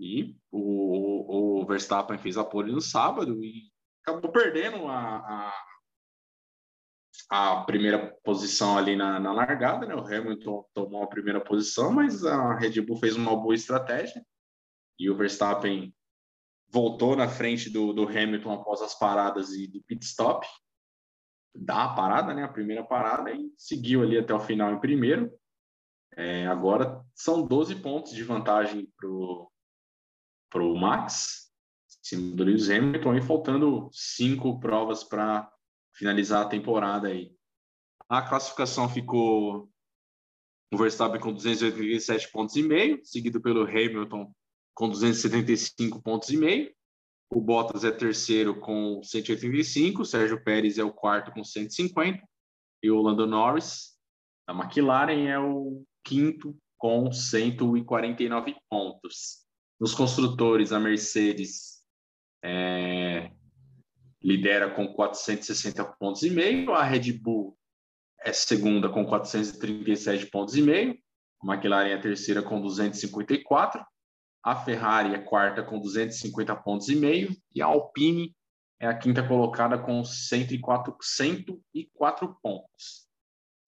e 0.00 0.36
o, 0.50 1.60
o 1.60 1.66
Verstappen 1.66 2.18
fez 2.18 2.36
a 2.36 2.42
pole 2.42 2.72
no 2.72 2.80
sábado 2.80 3.44
e 3.44 3.70
acabou 4.02 4.32
perdendo 4.32 4.88
a, 4.88 5.16
a 5.16 5.66
a 7.32 7.62
primeira 7.62 8.12
posição 8.24 8.76
ali 8.76 8.96
na, 8.96 9.20
na, 9.20 9.32
largada, 9.32 9.86
né? 9.86 9.94
O 9.94 10.04
Hamilton 10.04 10.64
tomou 10.74 11.04
a 11.04 11.06
primeira 11.06 11.40
posição, 11.40 11.92
mas 11.92 12.24
a 12.24 12.56
Red 12.56 12.80
Bull 12.80 12.96
fez 12.96 13.14
uma 13.14 13.36
boa 13.36 13.54
estratégia 13.54 14.24
e 14.98 15.08
o 15.08 15.16
Verstappen 15.16 15.94
voltou 16.70 17.16
na 17.16 17.28
frente 17.28 17.68
do, 17.68 17.92
do 17.92 18.08
Hamilton 18.08 18.52
após 18.52 18.80
as 18.80 18.94
paradas 18.94 19.50
e 19.52 19.66
do 19.66 19.82
pit 19.82 20.04
stop, 20.04 20.46
da 21.54 21.88
parada, 21.88 22.32
né? 22.32 22.44
A 22.44 22.48
primeira 22.48 22.84
parada 22.84 23.32
e 23.32 23.52
seguiu 23.56 24.02
ali 24.02 24.16
até 24.16 24.32
o 24.32 24.40
final 24.40 24.72
em 24.72 24.80
primeiro. 24.80 25.30
É, 26.16 26.46
agora 26.46 27.04
são 27.14 27.46
12 27.46 27.76
pontos 27.76 28.12
de 28.12 28.22
vantagem 28.22 28.88
pro 28.96 29.50
pro 30.50 30.74
Max, 30.74 31.52
em 32.02 32.08
cima 32.08 32.36
do 32.36 32.42
Lewis 32.42 32.68
Hamilton, 32.68 33.14
e 33.14 33.22
faltando 33.22 33.88
cinco 33.92 34.58
provas 34.58 35.04
para 35.04 35.48
finalizar 35.94 36.44
a 36.44 36.48
temporada 36.48 37.06
aí. 37.06 37.32
A 38.08 38.20
classificação 38.20 38.88
ficou 38.88 39.70
o 40.72 40.76
Verstappen 40.76 41.20
com 41.20 41.32
287 41.32 42.32
pontos 42.32 42.56
e 42.56 42.64
meio, 42.64 43.00
seguido 43.04 43.40
pelo 43.40 43.62
Hamilton 43.62 44.34
com 44.74 44.88
275 44.88 46.02
pontos 46.02 46.30
e 46.30 46.36
meio. 46.36 46.72
O 47.32 47.40
Bottas 47.40 47.84
é 47.84 47.90
terceiro 47.92 48.58
com 48.58 49.00
185, 49.02 50.02
o 50.02 50.04
Sérgio 50.04 50.42
Pérez 50.42 50.78
é 50.78 50.84
o 50.84 50.92
quarto 50.92 51.30
com 51.30 51.44
150 51.44 52.20
e 52.82 52.90
o 52.90 53.00
Lando 53.00 53.26
Norris 53.26 53.96
da 54.48 54.54
McLaren 54.54 55.28
é 55.28 55.38
o 55.38 55.84
quinto 56.04 56.56
com 56.76 57.12
149 57.12 58.56
pontos. 58.68 59.44
Nos 59.78 59.94
construtores, 59.94 60.72
a 60.72 60.80
Mercedes 60.80 61.82
é, 62.44 63.30
lidera 64.22 64.70
com 64.70 64.92
460 64.92 65.84
pontos 65.98 66.22
e 66.22 66.30
meio, 66.30 66.72
a 66.74 66.82
Red 66.82 67.12
Bull 67.12 67.56
é 68.22 68.32
segunda 68.32 68.88
com 68.88 69.06
437 69.06 70.26
pontos 70.26 70.56
e 70.56 70.62
meio, 70.62 70.98
a 71.42 71.54
McLaren 71.54 71.90
é 71.90 71.98
terceira 71.98 72.42
com 72.42 72.60
254, 72.60 73.84
a 74.42 74.56
Ferrari 74.56 75.14
é 75.14 75.18
quarta 75.18 75.62
com 75.62 75.78
250 75.78 76.56
pontos 76.56 76.88
e 76.88 76.96
meio 76.96 77.36
e 77.54 77.60
a 77.60 77.66
Alpine 77.66 78.34
é 78.78 78.86
a 78.86 78.96
quinta 78.96 79.26
colocada 79.26 79.78
com 79.78 80.02
104, 80.02 80.96
104 81.00 82.36
pontos. 82.42 83.06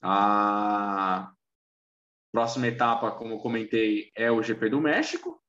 A 0.00 1.30
próxima 2.32 2.66
etapa, 2.66 3.12
como 3.12 3.38
comentei, 3.38 4.10
é 4.16 4.30
o 4.30 4.42
GP 4.42 4.70
do 4.70 4.80
México, 4.80 5.40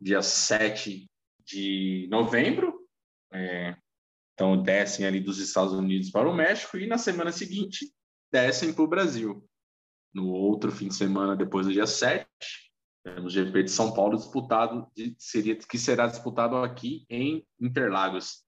dia 0.00 0.20
7 0.20 1.08
de 1.44 2.08
novembro. 2.10 2.84
É, 3.32 3.76
então, 4.34 4.60
descem 4.60 5.06
ali 5.06 5.20
dos 5.20 5.38
Estados 5.38 5.72
Unidos 5.72 6.10
para 6.10 6.28
o 6.28 6.34
México 6.34 6.76
e 6.76 6.86
na 6.86 6.98
semana 6.98 7.30
seguinte 7.30 7.92
descem 8.32 8.72
para 8.72 8.82
o 8.82 8.88
Brasil. 8.88 9.48
No 10.12 10.28
outro 10.28 10.72
fim 10.72 10.88
de 10.88 10.94
semana, 10.96 11.36
depois 11.36 11.66
do 11.66 11.72
dia 11.72 11.86
7, 11.86 12.26
temos 13.02 13.24
o 13.24 13.30
GP 13.30 13.64
de 13.64 13.70
São 13.70 13.94
Paulo 13.94 14.16
disputado, 14.16 14.86
de, 14.94 15.14
seria, 15.18 15.56
que 15.56 15.78
será 15.78 16.06
disputado 16.06 16.56
aqui 16.56 17.06
em 17.08 17.46
Interlagos. 17.58 18.44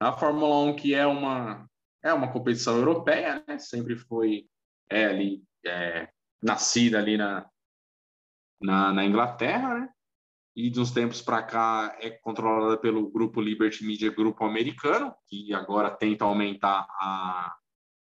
A 0.00 0.12
Fórmula 0.12 0.70
1, 0.70 0.76
que 0.76 0.94
é 0.94 1.06
uma, 1.06 1.68
é 2.02 2.12
uma 2.12 2.30
competição 2.30 2.76
europeia, 2.76 3.42
né? 3.46 3.58
sempre 3.58 3.96
foi 3.96 4.46
é 4.90 5.06
ali 5.06 5.42
é, 5.64 6.08
nascida 6.42 6.98
ali 6.98 7.16
na, 7.16 7.48
na, 8.60 8.92
na 8.92 9.04
Inglaterra, 9.04 9.80
né? 9.80 9.88
E 10.56 10.70
de 10.70 10.78
uns 10.78 10.92
tempos 10.92 11.20
para 11.20 11.42
cá 11.42 11.96
é 12.00 12.10
controlada 12.10 12.78
pelo 12.78 13.10
grupo 13.10 13.40
Liberty 13.40 13.84
Media, 13.84 14.14
grupo 14.14 14.44
americano, 14.44 15.12
que 15.26 15.52
agora 15.52 15.90
tenta 15.90 16.24
aumentar 16.24 16.86
a 16.90 17.56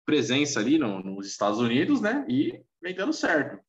presença 0.04 0.60
ali 0.60 0.78
no, 0.78 1.02
nos 1.02 1.26
Estados 1.26 1.58
Unidos, 1.58 2.02
né? 2.02 2.26
E 2.28 2.62
vem 2.82 2.94
dando 2.94 3.14
certo. 3.14 3.64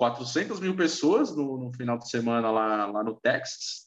400 0.00 0.60
mil 0.60 0.74
pessoas 0.74 1.36
no, 1.36 1.58
no 1.58 1.72
final 1.74 1.98
de 1.98 2.08
semana 2.08 2.50
lá, 2.50 2.86
lá 2.86 3.04
no 3.04 3.20
Texas. 3.20 3.86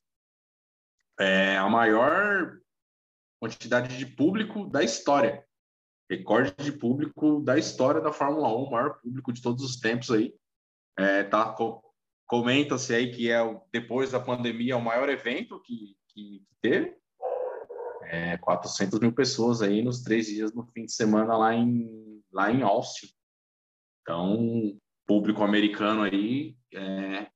É 1.20 1.58
a 1.58 1.68
maior 1.68 2.60
quantidade 3.42 3.98
de 3.98 4.06
público 4.06 4.70
da 4.70 4.84
história. 4.84 5.44
Recorde 6.08 6.54
de 6.64 6.72
público 6.72 7.42
da 7.42 7.58
história 7.58 8.00
da 8.00 8.14
Fórmula 8.14 8.48
1, 8.50 8.52
o 8.52 8.70
maior 8.70 9.02
público 9.02 9.34
de 9.34 9.42
todos 9.42 9.64
os 9.64 9.78
tempos 9.80 10.12
aí. 10.12 10.36
É, 11.00 11.24
tá, 11.24 11.56
Comenta-se 12.28 12.94
aí 12.94 13.12
que 13.12 13.32
é 13.32 13.40
depois 13.72 14.12
da 14.12 14.20
pandemia 14.20 14.78
o 14.78 14.82
maior 14.82 15.10
evento 15.10 15.60
que, 15.62 15.98
que 16.10 16.46
teve. 16.62 16.96
É, 18.04 18.38
400 18.38 19.00
mil 19.00 19.14
pessoas 19.14 19.64
aí 19.64 19.82
nos 19.82 20.04
três 20.04 20.28
dias 20.28 20.54
no 20.54 20.64
fim 20.68 20.86
de 20.86 20.94
semana 20.94 21.36
lá 21.36 21.56
em, 21.56 22.24
lá 22.32 22.52
em 22.52 22.62
Austin. 22.62 23.08
Então, 24.04 24.78
público 25.06 25.44
americano 25.44 26.04
aí 26.04 26.56
é, 26.74 27.28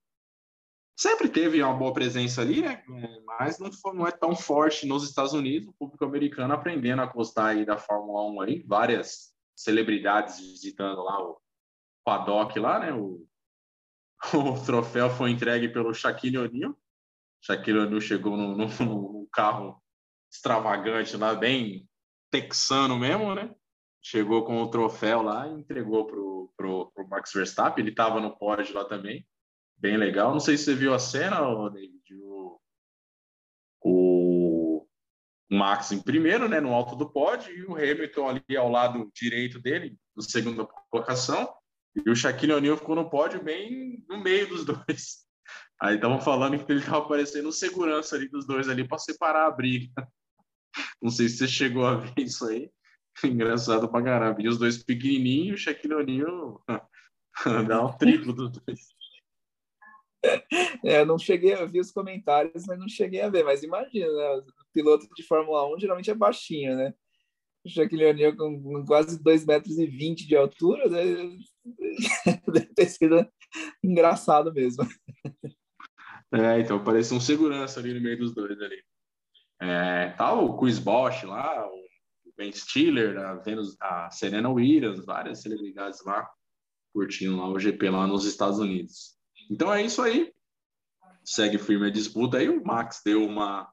sempre 0.98 1.30
teve 1.30 1.62
uma 1.62 1.74
boa 1.74 1.94
presença 1.94 2.42
ali, 2.42 2.62
né? 2.62 2.84
É, 2.90 3.22
mas 3.26 3.60
não, 3.60 3.72
foi, 3.72 3.94
não 3.96 4.08
é 4.08 4.12
tão 4.12 4.36
forte 4.36 4.88
nos 4.88 5.08
Estados 5.08 5.34
Unidos. 5.34 5.70
O 5.70 5.74
público 5.74 6.04
americano 6.04 6.54
aprendendo 6.54 7.02
a 7.02 7.06
gostar 7.06 7.50
aí 7.50 7.66
da 7.66 7.78
Fórmula 7.78 8.24
1 8.32 8.42
aí, 8.42 8.64
várias 8.68 9.32
celebridades 9.56 10.40
visitando 10.40 11.04
lá 11.04 11.22
o 11.22 11.40
paddock 12.04 12.58
lá, 12.60 12.80
né? 12.80 12.94
O, 12.94 13.26
o 14.34 14.66
troféu 14.66 15.10
foi 15.10 15.30
entregue 15.30 15.70
pelo 15.70 15.94
Shaquille 15.94 16.40
O'Neal. 16.40 16.76
Shaquille 17.42 17.80
O'Neal 17.80 18.02
chegou 18.02 18.36
no, 18.36 18.58
no, 18.58 18.68
no, 18.68 19.28
carro 19.32 19.82
extravagante 20.32 21.16
lá, 21.16 21.36
bem 21.36 21.88
texano 22.32 22.98
mesmo, 22.98 23.36
né? 23.36 23.54
Chegou 24.02 24.44
com 24.46 24.62
o 24.62 24.70
troféu 24.70 25.22
lá 25.22 25.48
e 25.48 25.54
entregou 25.54 26.06
pro, 26.06 26.37
pro, 26.56 26.92
pro 26.92 27.08
Max 27.08 27.32
Verstappen. 27.34 27.84
Ele 27.84 27.92
estava 27.92 28.20
no 28.20 28.38
pódio 28.38 28.76
lá 28.76 28.86
também. 28.86 29.26
Bem 29.78 29.98
legal. 29.98 30.32
Não 30.32 30.40
sei 30.40 30.58
se 30.58 30.66
você 30.66 30.76
viu 30.76 30.94
a 30.94 31.00
cena, 31.00 31.40
David. 31.70 32.02
O, 32.24 32.60
o 33.84 34.88
Max 35.52 35.92
em 35.92 36.02
primeiro, 36.02 36.48
né? 36.48 36.60
No 36.60 36.74
alto 36.74 36.96
do 36.96 37.10
pódio, 37.10 37.54
e 37.54 37.66
o 37.66 37.76
Hamilton 37.76 38.30
ali 38.30 38.58
ao 38.58 38.70
lado 38.70 39.12
direito 39.14 39.60
dele, 39.60 39.98
na 40.16 40.24
segunda 40.24 40.66
colocação 40.66 41.54
e 42.06 42.10
o 42.10 42.16
Shaquille 42.16 42.54
O'Neal 42.54 42.78
ficou 42.78 42.96
no 42.96 43.10
pódio 43.10 43.44
bem 43.44 44.04
no 44.08 44.22
meio 44.22 44.48
dos 44.48 44.66
dois. 44.66 45.26
Aí 45.80 45.96
estavam 45.96 46.20
falando 46.20 46.64
que 46.64 46.72
ele 46.72 46.80
estava 46.80 47.08
parecendo 47.08 47.52
segurança 47.52 48.16
ali 48.16 48.28
dos 48.28 48.46
dois 48.46 48.68
ali 48.68 48.88
para 48.88 48.98
separar 48.98 49.48
a 49.48 49.52
briga. 49.52 50.08
Não 51.02 51.10
sei 51.10 51.30
se 51.30 51.38
você 51.38 51.48
chegou 51.48 51.86
a 51.86 51.96
ver 51.96 52.14
isso 52.18 52.46
aí. 52.46 52.70
Engraçado 53.24 53.90
pra 53.90 54.04
caramba. 54.04 54.42
E 54.42 54.48
os 54.48 54.58
dois 54.58 54.84
pequenininhos, 54.84 55.60
o 55.60 55.64
Shaquille 55.64 55.96
O'Neal 55.96 56.64
dá 57.68 57.86
um 57.86 57.98
triplo 57.98 58.34
dos 58.34 58.52
dois. 58.52 58.98
É, 60.84 61.02
eu 61.02 61.06
não 61.06 61.18
cheguei 61.18 61.54
a 61.54 61.66
ver 61.66 61.80
os 61.80 61.92
comentários, 61.92 62.66
mas 62.68 62.80
não 62.80 62.88
cheguei 62.88 63.22
a 63.22 63.30
ver. 63.30 63.44
Mas 63.44 63.64
imagina, 63.64 64.12
né? 64.12 64.38
O 64.38 64.44
piloto 64.74 65.08
de 65.16 65.24
Fórmula 65.24 65.68
1 65.76 65.80
geralmente 65.80 66.12
é 66.12 66.16
baixinho, 66.16 66.76
né? 66.76 66.94
O 67.66 67.70
Shaquille 67.70 68.06
O'Neal 68.06 68.36
com 68.36 68.86
quase 68.86 69.22
2,20 69.22 69.48
metros 69.48 69.78
e 69.78 69.86
20 69.86 70.28
de 70.28 70.36
altura, 70.36 70.90
né? 70.90 71.04
deve 72.54 72.74
ter 72.74 72.86
sido 72.86 73.28
engraçado 73.84 74.54
mesmo. 74.54 74.86
É, 76.32 76.60
então 76.60 76.84
parece 76.84 77.14
um 77.14 77.20
segurança 77.20 77.80
ali 77.80 77.94
no 77.94 78.02
meio 78.02 78.18
dos 78.18 78.34
dois 78.34 78.60
ali. 78.62 78.84
É, 79.62 80.10
tá 80.12 80.34
o 80.34 80.58
Chris 80.58 80.78
Bosch 80.78 81.24
lá, 81.24 81.66
o 81.66 81.87
Ben 82.38 82.52
Stiller, 82.52 83.18
a, 83.18 83.36
Venus, 83.36 83.76
a 83.82 84.10
Serena 84.12 84.50
Williams, 84.50 85.06
várias 85.06 85.42
celebridades 85.42 86.04
lá 86.06 86.30
curtindo 86.94 87.38
lá 87.38 87.48
o 87.50 87.60
GP 87.60 87.90
lá 87.90 88.08
nos 88.08 88.26
Estados 88.26 88.60
Unidos. 88.60 89.18
Então 89.50 89.74
é 89.74 89.82
isso 89.82 90.02
aí. 90.02 90.34
Segue 91.24 91.58
firme 91.58 91.88
a 91.88 91.92
disputa 91.92 92.38
aí. 92.38 92.50
O 92.50 92.64
Max 92.64 93.02
deu 93.04 93.26
uma, 93.26 93.70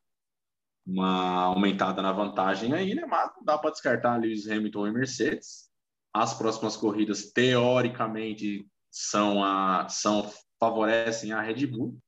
uma 0.87 1.43
aumentada 1.45 2.03
na 2.03 2.13
vantagem 2.13 2.73
aí, 2.73 2.95
né? 2.95 3.07
Mas 3.07 3.31
não 3.37 3.45
dá 3.45 3.57
para 3.57 3.71
descartar 3.71 4.21
Lewis 4.21 4.49
Hamilton 4.49 4.89
e 4.89 4.93
Mercedes 4.93 5.73
as 6.15 6.33
próximas 6.33 6.77
corridas 6.77 7.33
teoricamente 7.33 8.71
são 8.89 9.43
a 9.43 9.89
são 9.89 10.31
favorecem 10.61 11.33
a 11.33 11.41
Red 11.41 11.67
Bull, 11.67 11.99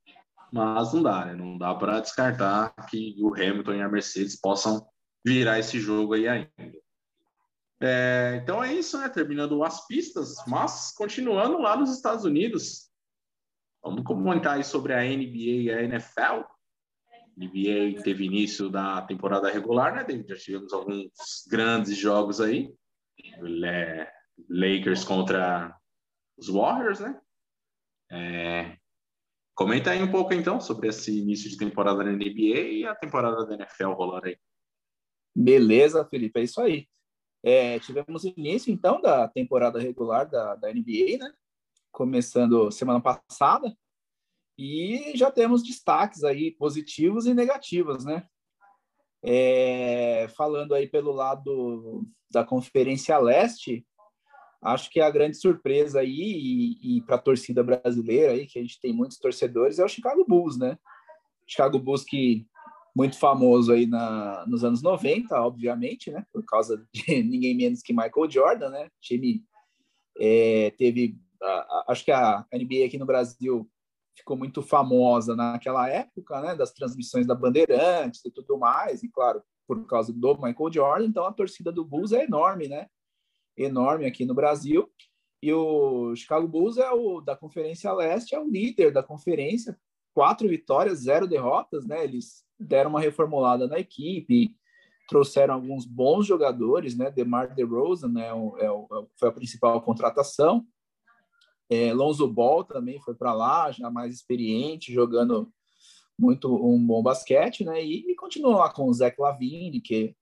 mas 0.52 0.92
não 0.92 1.02
dá, 1.02 1.24
né? 1.26 1.34
Não 1.34 1.58
dá 1.58 1.74
para 1.74 1.98
descartar 1.98 2.72
que 2.88 3.16
o 3.20 3.34
Hamilton 3.34 3.74
e 3.74 3.82
a 3.82 3.88
Mercedes 3.88 4.40
possam 4.40 4.86
virar 5.26 5.58
esse 5.58 5.80
jogo 5.80 6.14
aí 6.14 6.28
ainda. 6.28 6.50
É, 7.82 8.38
então 8.40 8.62
é 8.62 8.72
isso, 8.72 8.96
né? 8.98 9.08
Terminando 9.08 9.62
as 9.64 9.84
pistas, 9.88 10.36
mas 10.46 10.92
continuando 10.92 11.58
lá 11.58 11.76
nos 11.76 11.90
Estados 11.90 12.24
Unidos. 12.24 12.88
Vamos 13.82 14.04
comentar 14.04 14.56
aí 14.56 14.64
sobre 14.64 14.94
a 14.94 15.02
NBA 15.02 15.62
e 15.62 15.70
a 15.70 15.82
NFL. 15.82 16.44
NBA 17.36 18.02
teve 18.02 18.24
início 18.24 18.70
da 18.70 19.02
temporada 19.02 19.50
regular, 19.50 19.94
né? 19.94 20.24
Já 20.26 20.36
tivemos 20.36 20.72
alguns 20.72 21.10
grandes 21.50 21.96
jogos 21.96 22.40
aí. 22.40 22.72
Lakers 24.48 25.04
contra 25.04 25.76
os 26.38 26.48
Warriors, 26.48 27.00
né? 27.00 27.20
É, 28.10 28.76
comenta 29.54 29.90
aí 29.90 30.02
um 30.02 30.10
pouco 30.10 30.32
então 30.32 30.60
sobre 30.60 30.88
esse 30.88 31.18
início 31.18 31.50
de 31.50 31.56
temporada 31.56 32.04
da 32.04 32.10
NBA 32.10 32.60
e 32.60 32.86
a 32.86 32.94
temporada 32.94 33.44
da 33.44 33.54
NFL 33.54 33.90
rolando 33.92 34.26
aí. 34.26 34.38
Beleza, 35.38 36.02
Felipe, 36.06 36.40
é 36.40 36.44
isso 36.44 36.58
aí. 36.62 36.88
É, 37.42 37.78
tivemos 37.78 38.24
início 38.24 38.72
então 38.72 39.02
da 39.02 39.28
temporada 39.28 39.78
regular 39.78 40.24
da, 40.24 40.54
da 40.54 40.72
NBA, 40.72 41.18
né? 41.18 41.30
Começando 41.92 42.70
semana 42.70 43.02
passada. 43.02 43.76
E 44.58 45.12
já 45.14 45.30
temos 45.30 45.62
destaques 45.62 46.24
aí 46.24 46.50
positivos 46.52 47.26
e 47.26 47.34
negativos, 47.34 48.06
né? 48.06 48.26
É, 49.22 50.26
falando 50.34 50.74
aí 50.74 50.88
pelo 50.88 51.12
lado 51.12 52.06
da 52.30 52.42
Conferência 52.42 53.18
Leste, 53.18 53.86
acho 54.62 54.88
que 54.88 55.00
a 55.00 55.10
grande 55.10 55.36
surpresa 55.36 56.00
aí, 56.00 56.78
e, 56.82 56.96
e 56.96 57.02
para 57.02 57.16
a 57.16 57.22
torcida 57.22 57.62
brasileira 57.62 58.32
aí, 58.32 58.46
que 58.46 58.58
a 58.58 58.62
gente 58.62 58.80
tem 58.80 58.94
muitos 58.94 59.18
torcedores, 59.18 59.78
é 59.78 59.84
o 59.84 59.88
Chicago 59.88 60.24
Bulls, 60.26 60.58
né? 60.58 60.78
Chicago 61.46 61.78
Bulls 61.78 62.04
que 62.04 62.46
muito 62.96 63.18
famoso 63.18 63.72
aí 63.72 63.86
na, 63.86 64.46
nos 64.46 64.64
anos 64.64 64.82
90, 64.82 65.38
obviamente, 65.42 66.10
né? 66.10 66.24
Por 66.32 66.42
causa 66.46 66.82
de 66.90 67.02
ninguém 67.22 67.54
menos 67.54 67.82
que 67.82 67.92
Michael 67.92 68.30
Jordan, 68.30 68.70
né? 68.70 68.86
O 68.86 69.00
time 69.02 69.44
é, 70.18 70.70
teve, 70.78 71.20
a, 71.42 71.46
a, 71.46 71.84
acho 71.88 72.02
que 72.02 72.10
a 72.10 72.46
NBA 72.50 72.86
aqui 72.86 72.96
no 72.96 73.04
Brasil 73.04 73.70
ficou 74.16 74.34
muito 74.34 74.62
famosa 74.62 75.36
naquela 75.36 75.86
época, 75.90 76.40
né, 76.40 76.54
das 76.54 76.72
transmissões 76.72 77.26
da 77.26 77.34
Bandeirantes 77.34 78.24
e 78.24 78.30
tudo 78.30 78.56
mais, 78.56 79.02
e 79.02 79.10
claro, 79.10 79.42
por 79.68 79.86
causa 79.86 80.10
do 80.10 80.34
Michael 80.40 80.72
Jordan, 80.72 81.04
então 81.04 81.26
a 81.26 81.32
torcida 81.32 81.70
do 81.70 81.84
Bulls 81.84 82.12
é 82.12 82.24
enorme, 82.24 82.66
né? 82.66 82.86
Enorme 83.58 84.06
aqui 84.06 84.24
no 84.24 84.32
Brasil. 84.32 84.90
E 85.42 85.52
o 85.52 86.16
Chicago 86.16 86.48
Bulls 86.48 86.78
é 86.78 86.90
o 86.90 87.20
da 87.20 87.36
Conferência 87.36 87.92
Leste, 87.92 88.34
é 88.34 88.40
o 88.40 88.48
líder 88.48 88.90
da 88.90 89.02
conferência, 89.02 89.78
quatro 90.16 90.48
vitórias, 90.48 91.00
zero 91.00 91.26
derrotas, 91.26 91.84
né? 91.84 92.02
Eles 92.02 92.42
deram 92.58 92.88
uma 92.88 93.02
reformulada 93.02 93.68
na 93.68 93.78
equipe, 93.78 94.56
trouxeram 95.06 95.52
alguns 95.52 95.84
bons 95.84 96.26
jogadores, 96.26 96.96
né? 96.96 97.10
DeMar 97.10 97.54
DeRozan, 97.54 98.08
né? 98.08 98.28
É, 98.28 98.64
é 98.64 98.70
o, 98.70 98.88
foi 99.20 99.28
a 99.28 99.32
principal 99.32 99.78
contratação. 99.82 100.66
É, 101.68 101.92
Lonzo 101.92 102.26
Ball 102.26 102.64
também 102.64 102.98
foi 102.98 103.14
para 103.14 103.34
lá, 103.34 103.70
já 103.70 103.90
mais 103.90 104.14
experiente, 104.14 104.90
jogando 104.90 105.52
muito 106.18 106.50
um 106.66 106.82
bom 106.82 107.02
basquete, 107.02 107.62
né? 107.62 107.84
E, 107.84 108.10
e 108.10 108.14
continua 108.14 108.56
lá 108.56 108.72
com 108.72 108.88
o 108.88 108.94
Zach 108.94 109.20
Lavine, 109.20 109.82
que, 109.82 110.16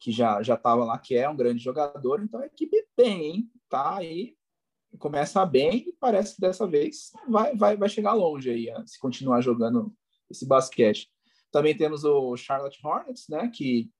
que 0.00 0.10
já 0.10 0.42
já 0.42 0.54
estava 0.54 0.86
lá, 0.86 0.96
que 0.96 1.14
é 1.14 1.28
um 1.28 1.36
grande 1.36 1.62
jogador. 1.62 2.22
Então 2.22 2.40
a 2.40 2.46
equipe 2.46 2.82
bem, 2.96 3.24
hein? 3.26 3.50
Tá 3.68 3.98
aí, 3.98 4.34
começa 4.98 5.44
bem 5.44 5.88
e 5.88 5.92
parece 5.98 6.34
que 6.34 6.40
dessa 6.40 6.66
vez 6.66 7.10
vai, 7.28 7.54
vai, 7.56 7.76
vai 7.76 7.88
chegar 7.88 8.12
longe 8.12 8.50
aí, 8.50 8.68
se 8.86 8.98
continuar 8.98 9.40
jogando 9.40 9.92
esse 10.30 10.46
basquete. 10.46 11.08
Também 11.50 11.76
temos 11.76 12.04
o 12.04 12.36
Charlotte 12.36 12.78
Hornets, 12.84 13.26
né? 13.28 13.50
Que, 13.54 13.90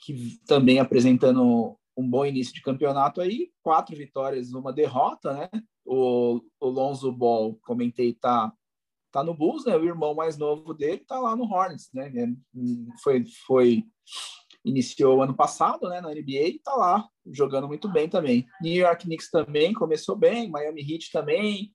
que 0.00 0.38
também 0.46 0.78
apresentando 0.78 1.78
um 1.96 2.08
bom 2.08 2.24
início 2.24 2.54
de 2.54 2.62
campeonato 2.62 3.20
aí, 3.20 3.50
quatro 3.62 3.96
vitórias, 3.96 4.52
uma 4.52 4.72
derrota, 4.72 5.32
né? 5.32 5.48
O, 5.84 6.40
o 6.60 6.68
Lonzo 6.68 7.10
Ball, 7.10 7.58
comentei, 7.62 8.14
tá, 8.14 8.52
tá 9.10 9.22
no 9.24 9.34
Bulls, 9.34 9.64
né? 9.64 9.76
O 9.76 9.84
irmão 9.84 10.14
mais 10.14 10.36
novo 10.36 10.74
dele 10.74 11.04
tá 11.06 11.18
lá 11.18 11.34
no 11.34 11.44
Hornets, 11.44 11.88
né? 11.92 12.12
É, 12.14 12.26
foi, 13.02 13.24
foi 13.46 13.84
iniciou 14.64 15.22
ano 15.22 15.34
passado, 15.34 15.88
né, 15.88 16.00
na 16.00 16.10
NBA, 16.10 16.48
e 16.48 16.58
tá 16.58 16.74
lá 16.74 17.08
jogando 17.26 17.68
muito 17.68 17.88
bem 17.88 18.08
também. 18.08 18.46
New 18.60 18.74
York 18.74 19.04
Knicks 19.04 19.30
também 19.30 19.72
começou 19.72 20.16
bem, 20.16 20.50
Miami 20.50 20.82
Heat 20.82 21.10
também, 21.12 21.74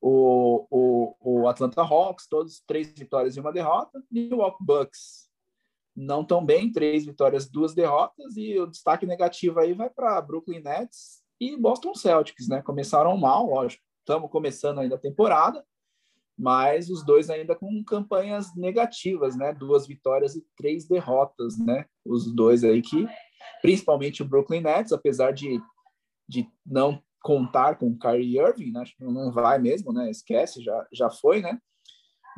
o, 0.00 0.66
o, 0.70 1.16
o 1.20 1.48
Atlanta 1.48 1.82
Hawks, 1.82 2.26
todos 2.26 2.62
três 2.66 2.92
vitórias 2.96 3.36
e 3.36 3.40
uma 3.40 3.52
derrota. 3.52 4.02
Milwaukee 4.10 4.64
Bucks 4.64 5.28
não 5.94 6.24
tão 6.24 6.44
bem, 6.44 6.72
três 6.72 7.04
vitórias, 7.04 7.48
duas 7.48 7.74
derrotas, 7.74 8.36
e 8.36 8.58
o 8.58 8.66
destaque 8.66 9.04
negativo 9.04 9.60
aí 9.60 9.74
vai 9.74 9.90
para 9.90 10.20
Brooklyn 10.20 10.60
Nets 10.60 11.22
e 11.38 11.56
Boston 11.56 11.94
Celtics, 11.94 12.48
né? 12.48 12.62
Começaram 12.62 13.16
mal, 13.16 13.46
lógico. 13.46 13.82
Estamos 13.98 14.30
começando 14.30 14.80
ainda 14.80 14.94
a 14.94 14.98
temporada, 14.98 15.64
mas 16.40 16.88
os 16.88 17.04
dois 17.04 17.28
ainda 17.28 17.54
com 17.54 17.84
campanhas 17.84 18.56
negativas, 18.56 19.36
né? 19.36 19.52
Duas 19.52 19.86
vitórias 19.86 20.34
e 20.34 20.42
três 20.56 20.88
derrotas, 20.88 21.58
né? 21.58 21.84
Os 22.02 22.34
dois 22.34 22.64
aí 22.64 22.80
que, 22.80 23.06
principalmente 23.60 24.22
o 24.22 24.24
Brooklyn 24.24 24.62
Nets, 24.62 24.90
apesar 24.90 25.32
de, 25.32 25.60
de 26.26 26.48
não 26.64 27.02
contar 27.22 27.76
com 27.76 27.88
o 27.88 27.98
Kyrie 27.98 28.38
Irving, 28.38 28.72
né? 28.72 28.84
não 28.98 29.30
vai 29.30 29.58
mesmo, 29.58 29.92
né? 29.92 30.10
Esquece, 30.10 30.62
já, 30.62 30.86
já 30.90 31.10
foi, 31.10 31.42
né? 31.42 31.60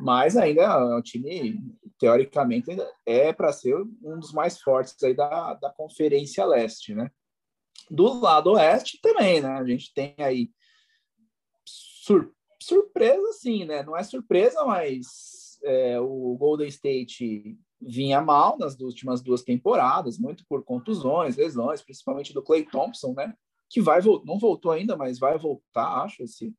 Mas 0.01 0.35
ainda 0.35 0.63
é 0.63 0.95
um 0.97 1.01
time, 1.01 1.57
teoricamente, 1.97 2.71
ainda 2.71 2.85
é 3.05 3.31
para 3.31 3.53
ser 3.53 3.73
um 4.03 4.19
dos 4.19 4.33
mais 4.33 4.59
fortes 4.59 5.01
aí 5.01 5.13
da, 5.13 5.53
da 5.53 5.71
Conferência 5.71 6.45
Leste, 6.45 6.93
né? 6.93 7.09
Do 7.89 8.19
lado 8.19 8.51
oeste 8.51 8.99
também, 9.01 9.39
né? 9.39 9.51
A 9.51 9.63
gente 9.63 9.93
tem 9.93 10.13
aí 10.17 10.49
sur 11.65 12.33
surpresa, 12.63 13.33
sim, 13.33 13.65
né? 13.65 13.83
Não 13.83 13.95
é 13.95 14.03
surpresa, 14.03 14.63
mas 14.65 15.59
é, 15.63 15.99
o 15.99 16.35
Golden 16.37 16.67
State 16.67 17.57
vinha 17.81 18.21
mal 18.21 18.57
nas 18.57 18.79
últimas 18.79 19.21
duas 19.21 19.43
temporadas, 19.43 20.17
muito 20.17 20.45
por 20.47 20.63
contusões, 20.63 21.35
lesões, 21.35 21.81
principalmente 21.81 22.33
do 22.33 22.41
Clay 22.41 22.65
Thompson, 22.65 23.13
né? 23.13 23.33
Que 23.69 23.81
vai 23.81 23.99
não 24.25 24.37
voltou 24.37 24.71
ainda, 24.71 24.95
mas 24.95 25.19
vai 25.19 25.37
voltar, 25.37 26.03
acho, 26.03 26.23
esse, 26.23 26.53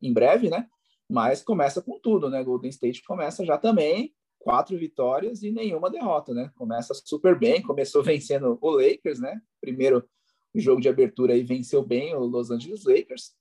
em 0.00 0.12
breve, 0.12 0.48
né? 0.48 0.66
Mas 1.08 1.42
começa 1.42 1.82
com 1.82 1.98
tudo, 1.98 2.30
né? 2.30 2.42
Golden 2.42 2.70
State 2.70 3.02
começa 3.04 3.44
já 3.44 3.58
também 3.58 4.14
quatro 4.38 4.78
vitórias 4.78 5.42
e 5.42 5.50
nenhuma 5.50 5.90
derrota, 5.90 6.32
né? 6.32 6.50
Começa 6.56 6.94
super 6.94 7.38
bem, 7.38 7.62
começou 7.62 8.02
vencendo 8.04 8.58
o 8.60 8.70
Lakers, 8.70 9.20
né? 9.20 9.40
Primeiro 9.60 10.08
jogo 10.54 10.80
de 10.80 10.88
abertura 10.88 11.34
aí 11.34 11.42
venceu 11.42 11.84
bem 11.84 12.14
o 12.14 12.24
Los 12.24 12.50
Angeles 12.50 12.84
Lakers. 12.84 13.32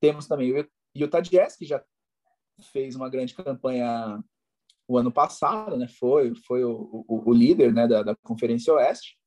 Temos 0.00 0.26
também 0.26 0.52
o 0.94 0.98
Utah 0.98 1.20
Jazz, 1.20 1.56
que 1.56 1.64
já 1.64 1.82
fez 2.72 2.94
uma 2.94 3.08
grande 3.08 3.34
campanha 3.34 4.22
o 4.86 4.98
ano 4.98 5.12
passado, 5.12 5.76
né? 5.76 5.88
Foi, 5.88 6.34
foi 6.34 6.64
o, 6.64 7.04
o, 7.08 7.30
o 7.30 7.32
líder 7.32 7.72
né, 7.72 7.86
da, 7.88 8.02
da 8.02 8.16
Conferência 8.16 8.74
Oeste, 8.74 9.18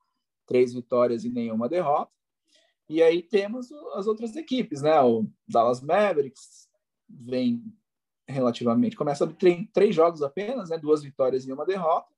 três 0.45 0.73
vitórias 0.73 1.23
e 1.23 1.29
nenhuma 1.29 1.67
derrota. 1.67 2.11
E 2.87 3.01
aí 3.01 3.23
temos 3.23 3.71
as 3.95 4.05
outras 4.05 4.35
equipes, 4.35 4.81
né? 4.81 4.99
O 5.01 5.27
Dallas 5.47 5.81
Mavericks 5.81 6.69
vem 7.09 7.63
relativamente, 8.27 8.95
começa 8.95 9.25
três, 9.27 9.67
três 9.73 9.95
jogos 9.95 10.21
apenas, 10.21 10.69
né? 10.69 10.77
Duas 10.77 11.03
vitórias 11.03 11.47
e 11.47 11.51
uma 11.51 11.65
derrota. 11.65 12.13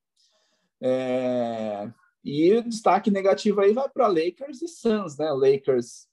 É... 0.81 1.91
E 2.23 2.53
o 2.53 2.63
destaque 2.63 3.09
negativo 3.09 3.61
aí 3.61 3.71
vai 3.71 3.87
para 3.87 4.07
Lakers 4.07 4.61
e 4.61 4.67
Suns, 4.67 5.17
né? 5.17 5.31
Lakers 5.31 6.07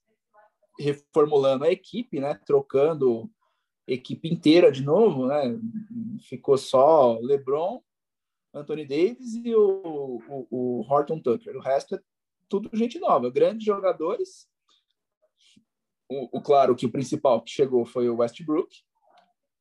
reformulando 0.79 1.65
a 1.65 1.71
equipe, 1.71 2.21
né? 2.21 2.35
Trocando 2.47 3.31
equipe 3.87 4.29
inteira 4.29 4.73
de 4.73 4.83
novo, 4.83 5.27
né? 5.27 5.59
Ficou 6.29 6.57
só 6.57 7.19
LeBron, 7.21 7.83
Anthony 8.53 8.87
Davis 8.87 9.35
e 9.35 9.55
o, 9.55 10.21
o, 10.29 10.47
o 10.51 10.81
Horton 10.83 11.21
Tucker. 11.21 11.57
O 11.57 11.61
resto 11.61 11.97
é 11.97 12.01
tudo 12.49 12.71
gente 12.73 12.99
nova, 12.99 13.31
grandes 13.31 13.65
jogadores. 13.65 14.49
O, 16.09 16.39
o, 16.39 16.43
claro 16.43 16.77
que 16.77 16.87
o 16.87 16.93
principal 16.93 17.43
que 17.43 17.51
chegou 17.51 17.85
foi 17.85 18.09
o 18.09 18.17
Westbrook. 18.17 18.83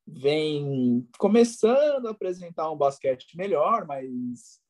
Vem 0.05 1.07
começando 1.18 2.07
a 2.07 2.11
apresentar 2.11 2.70
um 2.70 2.78
basquete 2.78 3.38
melhor, 3.38 3.88
mas 3.88 4.61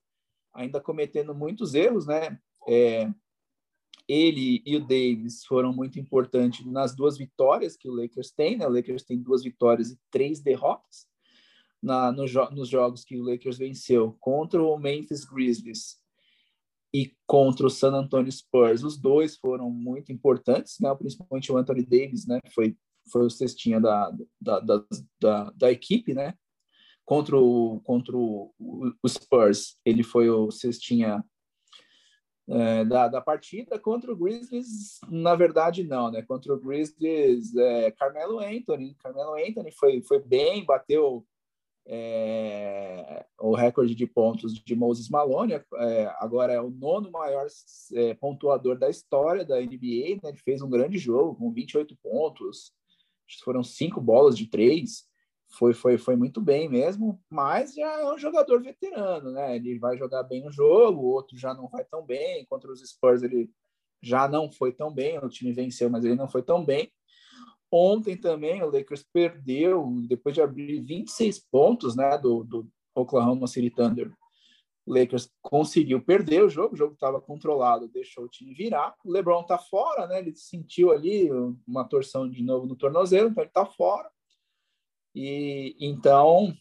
ainda 0.54 0.80
cometendo 0.80 1.34
muitos 1.34 1.74
erros, 1.74 2.06
né? 2.06 2.40
É, 2.68 3.12
ele 4.08 4.62
e 4.66 4.76
o 4.76 4.82
Davis 4.82 5.44
foram 5.46 5.74
muito 5.74 6.00
importantes 6.00 6.66
nas 6.66 6.96
duas 6.96 7.18
vitórias 7.18 7.78
que 7.78 7.90
o 7.90 7.94
Lakers 7.94 8.32
tem, 8.32 8.58
né? 8.58 8.68
O 8.68 8.72
Lakers 8.72 9.04
tem 9.04 9.18
duas 9.18 9.44
vitórias 9.44 9.92
e 9.92 10.00
três 10.12 10.42
derrotas 10.42 11.08
na, 11.82 12.12
no, 12.12 12.26
nos 12.52 12.70
jogos 12.70 13.04
que 13.04 13.18
o 13.18 13.24
Lakers 13.24 13.58
venceu 13.58 14.16
contra 14.20 14.62
o 14.62 14.78
Memphis 14.78 15.26
Grizzlies 15.26 15.98
e 16.94 17.12
contra 17.26 17.66
o 17.66 17.70
San 17.70 17.94
Antonio 17.94 18.32
Spurs. 18.32 18.84
Os 18.84 18.98
dois 18.98 19.38
foram 19.38 19.70
muito 19.70 20.12
importantes, 20.12 20.80
né? 20.80 20.94
Principalmente 20.96 21.52
o 21.52 21.58
Anthony 21.58 21.84
Davis, 21.84 22.26
né? 22.26 22.40
Foi 22.54 22.76
foi 23.12 23.26
o 23.26 23.30
cestinha 23.30 23.80
da, 23.80 24.12
da, 24.40 24.60
da, 24.60 24.86
da, 25.20 25.50
da 25.52 25.72
equipe, 25.72 26.14
né? 26.14 26.34
Contra 27.06 27.38
o, 27.38 27.82
contra 27.82 28.16
o, 28.16 28.54
o 29.04 29.10
Spurs, 29.10 29.78
ele 29.84 30.04
foi 30.04 30.30
o 30.30 30.50
cestinha 30.52 31.24
é, 32.50 32.84
da, 32.84 33.08
da 33.08 33.22
partida 33.22 33.80
contra 33.80 34.12
o 34.12 34.16
Grizzlies, 34.16 35.00
na 35.10 35.36
verdade 35.36 35.84
não, 35.84 36.12
né? 36.12 36.22
Contra 36.22 36.54
o 36.54 36.60
Grizzlies, 36.60 37.56
é, 37.56 37.92
Carmelo 37.92 38.40
Anthony, 38.40 38.96
Carmelo 38.96 39.36
Anthony 39.36 39.72
foi, 39.72 40.02
foi 40.02 40.20
bem, 40.20 40.66
bateu 40.66 41.26
é, 41.86 43.26
o 43.40 43.56
recorde 43.56 43.96
de 43.96 44.06
pontos 44.06 44.54
de 44.54 44.76
Moses 44.76 45.10
Malone, 45.10 45.54
é, 45.54 46.16
agora 46.20 46.54
é 46.54 46.62
o 46.62 46.70
nono 46.70 47.12
maior 47.12 47.48
é, 47.94 48.14
pontuador 48.14 48.78
da 48.78 48.90
história 48.90 49.46
da 49.46 49.60
NBA, 49.60 50.20
né? 50.22 50.30
Ele 50.30 50.38
fez 50.38 50.62
um 50.62 50.70
grande 50.70 50.98
jogo 50.98 51.36
com 51.36 51.52
28 51.52 51.96
pontos, 52.02 52.72
foram 53.44 53.64
cinco 53.64 54.02
bolas 54.02 54.38
de 54.38 54.48
três, 54.48 55.06
foi, 55.54 55.74
foi, 55.74 55.98
foi 55.98 56.16
muito 56.16 56.42
bem 56.42 56.68
mesmo, 56.68 57.22
mas 57.30 57.76
já 57.76 58.00
é 58.00 58.12
um 58.12 58.18
jogador 58.18 58.62
veterano, 58.62 59.32
né? 59.32 59.56
Ele 59.56 59.78
vai 59.78 59.96
jogar 59.98 60.24
bem 60.24 60.48
o 60.48 60.52
jogo, 60.52 61.02
o 61.02 61.12
outro 61.12 61.38
já 61.38 61.54
não 61.54 61.68
vai 61.68 61.86
tão 61.86 62.04
bem. 62.04 62.46
Contra 62.46 62.72
os 62.72 62.82
Spurs, 62.82 63.22
ele 63.22 63.50
já 64.02 64.28
não 64.28 64.52
foi 64.52 64.72
tão 64.72 64.92
bem. 64.92 65.20
O 65.20 65.30
time 65.30 65.54
venceu, 65.54 65.90
mas 65.90 66.04
ele 66.04 66.16
não 66.16 66.28
foi 66.28 66.42
tão 66.42 66.66
bem. 66.66 66.92
Ontem 67.72 68.18
também 68.18 68.64
o 68.64 68.72
Lakers 68.72 69.06
perdeu, 69.14 69.88
depois 70.08 70.34
de 70.34 70.42
abrir 70.42 70.82
26 70.82 71.40
pontos 71.52 71.96
né, 71.96 72.18
do, 72.18 72.44
do 72.44 72.68
Oklahoma 72.96 73.46
City 73.46 73.70
Thunder. 73.70 74.12
O 74.86 74.94
Lakers 74.94 75.30
conseguiu 75.42 76.04
perder 76.04 76.44
o 76.44 76.50
jogo, 76.50 76.74
o 76.74 76.78
jogo 76.78 76.94
estava 76.94 77.22
controlado, 77.22 77.88
deixou 77.88 78.26
o 78.26 78.30
time 78.30 78.54
virar. 78.54 78.96
O 79.06 79.12
LeBron 79.12 79.42
está 79.42 79.58
fora, 79.58 80.08
né? 80.08 80.20
Ele 80.20 80.36
sentiu 80.36 80.92
ali 80.92 81.30
uma 81.66 81.84
torção 81.84 82.30
de 82.30 82.44
novo 82.44 82.66
no 82.66 82.76
tornozelo, 82.76 83.30
então 83.30 83.44
ele 83.44 83.50
está 83.50 83.66
fora. 83.66 84.10
E 85.16 85.76
então 85.80 86.54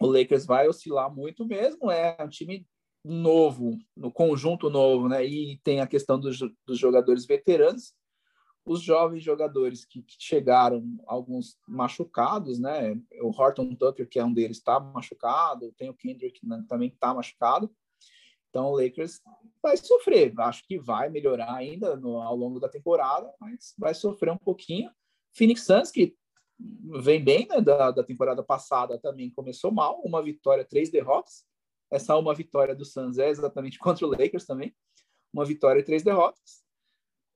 o 0.00 0.06
Lakers 0.06 0.44
vai 0.44 0.68
oscilar 0.68 1.14
muito 1.14 1.46
mesmo. 1.46 1.90
É 1.90 2.16
um 2.20 2.28
time 2.28 2.66
novo, 3.04 3.78
no 3.96 4.10
conjunto 4.10 4.68
novo, 4.68 5.08
né? 5.08 5.24
E 5.24 5.58
tem 5.62 5.80
a 5.80 5.86
questão 5.86 6.18
dos, 6.18 6.38
dos 6.66 6.78
jogadores 6.78 7.24
veteranos, 7.24 7.94
os 8.64 8.82
jovens 8.82 9.22
jogadores 9.22 9.84
que, 9.84 10.02
que, 10.02 10.16
chegaram, 10.18 10.82
alguns 11.06 11.56
machucados, 11.68 12.58
né? 12.58 13.00
O 13.22 13.30
Horton 13.30 13.74
Tucker, 13.76 14.08
que 14.08 14.18
é 14.18 14.24
um 14.24 14.32
deles, 14.32 14.58
está 14.58 14.80
machucado, 14.80 15.72
tem 15.78 15.88
o 15.88 15.94
Kendrick 15.94 16.40
que 16.40 16.46
também 16.68 16.88
está 16.88 17.14
machucado. 17.14 17.70
Então 18.50 18.66
o 18.66 18.80
Lakers 18.80 19.20
vai 19.62 19.76
sofrer. 19.76 20.32
Acho 20.40 20.66
que 20.66 20.78
vai 20.78 21.08
melhorar 21.08 21.54
ainda 21.54 21.96
no, 21.96 22.20
ao 22.20 22.34
longo 22.34 22.58
da 22.58 22.68
temporada, 22.68 23.32
mas 23.40 23.74
vai 23.78 23.94
sofrer 23.94 24.32
um 24.32 24.38
pouquinho. 24.38 24.90
Phoenix 25.32 25.64
Suns, 25.64 25.90
que 25.90 26.16
vem 26.58 27.22
bem, 27.22 27.46
né? 27.46 27.60
Da, 27.60 27.90
da 27.90 28.02
temporada 28.02 28.42
passada 28.42 28.98
também 28.98 29.30
começou 29.30 29.70
mal, 29.70 30.00
uma 30.02 30.22
vitória, 30.22 30.64
três 30.64 30.90
derrotas. 30.90 31.44
Essa 31.90 32.16
uma 32.16 32.34
vitória 32.34 32.74
do 32.74 32.84
Suns 32.84 33.18
é 33.18 33.28
exatamente 33.28 33.78
contra 33.80 34.06
o 34.06 34.10
Lakers 34.10 34.44
também, 34.44 34.74
uma 35.32 35.44
vitória 35.44 35.80
e 35.80 35.84
três 35.84 36.02
derrotas. 36.02 36.64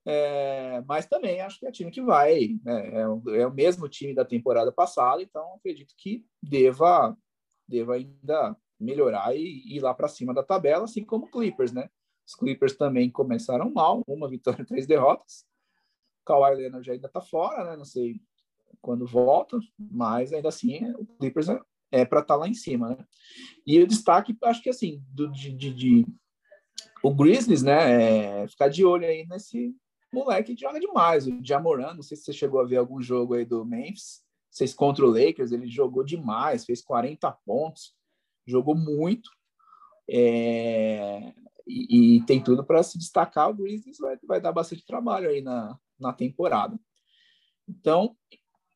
É, 0.07 0.83
mas 0.87 1.07
também 1.07 1.43
acho 1.43 1.59
que 1.59 1.67
é 1.67 1.71
time 1.71 1.91
que 1.91 2.01
vai, 2.01 2.59
né? 2.65 3.01
é, 3.01 3.09
o, 3.09 3.23
é, 3.35 3.47
o 3.47 3.53
mesmo 3.53 3.87
time 3.87 4.15
da 4.15 4.25
temporada 4.25 4.73
passada, 4.73 5.23
então 5.23 5.55
acredito 5.55 5.95
que 5.95 6.25
deva, 6.43 7.15
deva 7.69 7.97
ainda 7.97 8.57
melhorar 8.79 9.37
e, 9.37 9.77
ir 9.77 9.81
lá 9.81 9.93
para 9.93 10.09
cima 10.09 10.33
da 10.33 10.43
tabela, 10.43 10.85
assim 10.85 11.05
como 11.05 11.27
o 11.27 11.31
Clippers, 11.31 11.73
né? 11.73 11.91
Os 12.27 12.35
Clippers 12.35 12.77
também 12.77 13.11
começaram 13.11 13.71
mal, 13.71 14.03
uma 14.07 14.29
vitória, 14.29 14.65
três 14.65 14.87
derrotas. 14.87 15.45
O 16.23 16.25
Kawhi 16.25 16.55
Leonard 16.57 16.91
ainda 16.91 17.07
está 17.07 17.21
fora, 17.21 17.65
né? 17.65 17.77
Não 17.77 17.85
sei 17.85 18.21
quando 18.81 19.07
volta, 19.07 19.59
mas 19.79 20.33
ainda 20.33 20.49
assim 20.49 20.93
o 20.93 21.07
Clippers 21.19 21.49
é, 21.49 21.61
é 21.93 22.05
para 22.05 22.21
estar 22.21 22.35
tá 22.35 22.41
lá 22.41 22.49
em 22.49 22.55
cima, 22.55 22.91
né? 22.91 23.05
E 23.67 23.81
o 23.81 23.87
destaque, 23.87 24.37
acho 24.45 24.63
que 24.63 24.71
assim, 24.71 25.03
do, 25.09 25.31
de, 25.31 25.53
de, 25.53 25.73
de 25.73 26.07
o 27.03 27.15
Grizzlies, 27.15 27.63
né? 27.63 28.43
É 28.43 28.49
ficar 28.49 28.69
de 28.69 28.85
olho 28.85 29.07
aí 29.07 29.27
nesse 29.27 29.75
moleque 30.13 30.55
que 30.55 30.61
joga 30.61 30.81
demais. 30.81 31.27
O 31.27 31.41
Jamoran, 31.43 31.95
não 31.95 32.03
sei 32.03 32.17
se 32.17 32.25
você 32.25 32.33
chegou 32.33 32.61
a 32.61 32.67
ver 32.67 32.77
algum 32.77 33.01
jogo 33.01 33.35
aí 33.35 33.45
do 33.45 33.65
Memphis, 33.65 34.23
vocês 34.51 34.75
contra 34.75 35.05
o 35.05 35.11
Lakers, 35.11 35.53
ele 35.53 35.69
jogou 35.69 36.03
demais, 36.03 36.65
fez 36.65 36.83
40 36.83 37.31
pontos, 37.47 37.95
jogou 38.47 38.75
muito. 38.75 39.31
É... 40.13 41.33
e, 41.67 42.17
e 42.17 42.27
tem 42.27 42.43
tudo 42.43 42.65
para 42.65 42.83
se 42.83 42.99
destacar. 42.99 43.51
O 43.51 43.55
Grizzlies 43.55 43.99
vai, 43.99 44.19
vai 44.25 44.41
dar 44.41 44.53
bastante 44.53 44.85
trabalho 44.85 45.29
aí 45.29 45.41
na, 45.41 45.79
na 45.99 46.13
temporada. 46.13 46.79
Então, 47.69 48.17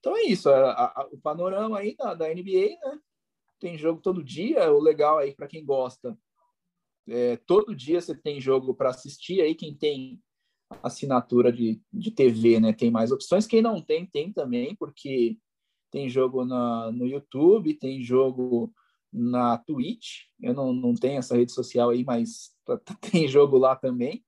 então 0.04 0.14
é 0.18 0.24
isso. 0.24 0.50
A, 0.50 0.84
a, 0.84 1.08
o 1.10 1.18
panorama 1.18 1.78
aí 1.78 1.96
da, 1.96 2.12
da 2.12 2.28
NBA, 2.28 2.76
né? 2.84 3.00
Tem 3.58 3.78
jogo 3.78 4.02
todo 4.02 4.22
dia. 4.22 4.70
O 4.70 4.78
legal 4.78 5.16
aí 5.16 5.34
para 5.34 5.48
quem 5.48 5.64
gosta, 5.64 6.14
é, 7.08 7.38
todo 7.38 7.74
dia 7.74 8.02
você 8.02 8.14
tem 8.14 8.38
jogo 8.38 8.74
para 8.74 8.90
assistir. 8.90 9.40
Aí 9.40 9.54
quem 9.54 9.74
tem 9.74 10.20
assinatura 10.82 11.50
de, 11.50 11.80
de 11.90 12.10
TV, 12.10 12.60
né? 12.60 12.74
Tem 12.74 12.90
mais 12.90 13.10
opções. 13.10 13.46
Quem 13.46 13.62
não 13.62 13.80
tem, 13.80 14.04
tem 14.04 14.30
também, 14.30 14.76
porque 14.76 15.38
tem 15.90 16.06
jogo 16.10 16.44
na, 16.44 16.92
no 16.92 17.06
YouTube, 17.06 17.72
tem 17.72 18.02
jogo 18.02 18.70
na 19.10 19.56
Twitch. 19.56 20.24
Eu 20.38 20.52
não, 20.52 20.70
não 20.70 20.92
tenho 20.92 21.18
essa 21.18 21.34
rede 21.34 21.52
social 21.52 21.88
aí, 21.88 22.04
mas 22.04 22.54
tem 23.10 23.26
jogo 23.26 23.56
lá 23.56 23.74
também. 23.74 24.22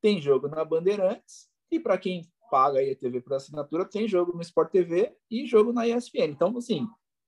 Tem 0.00 0.20
jogo 0.20 0.48
na 0.48 0.64
Bandeirantes. 0.64 1.48
E 1.70 1.78
para 1.78 1.96
quem 1.96 2.24
paga 2.50 2.80
aí 2.80 2.90
a 2.90 2.96
TV 2.96 3.20
por 3.20 3.34
assinatura, 3.34 3.84
tem 3.84 4.08
jogo 4.08 4.34
no 4.34 4.42
Sport 4.42 4.70
TV 4.70 5.16
e 5.30 5.46
jogo 5.46 5.72
na 5.72 5.86
ESPN. 5.86 6.30
Então, 6.30 6.56
assim, 6.56 6.86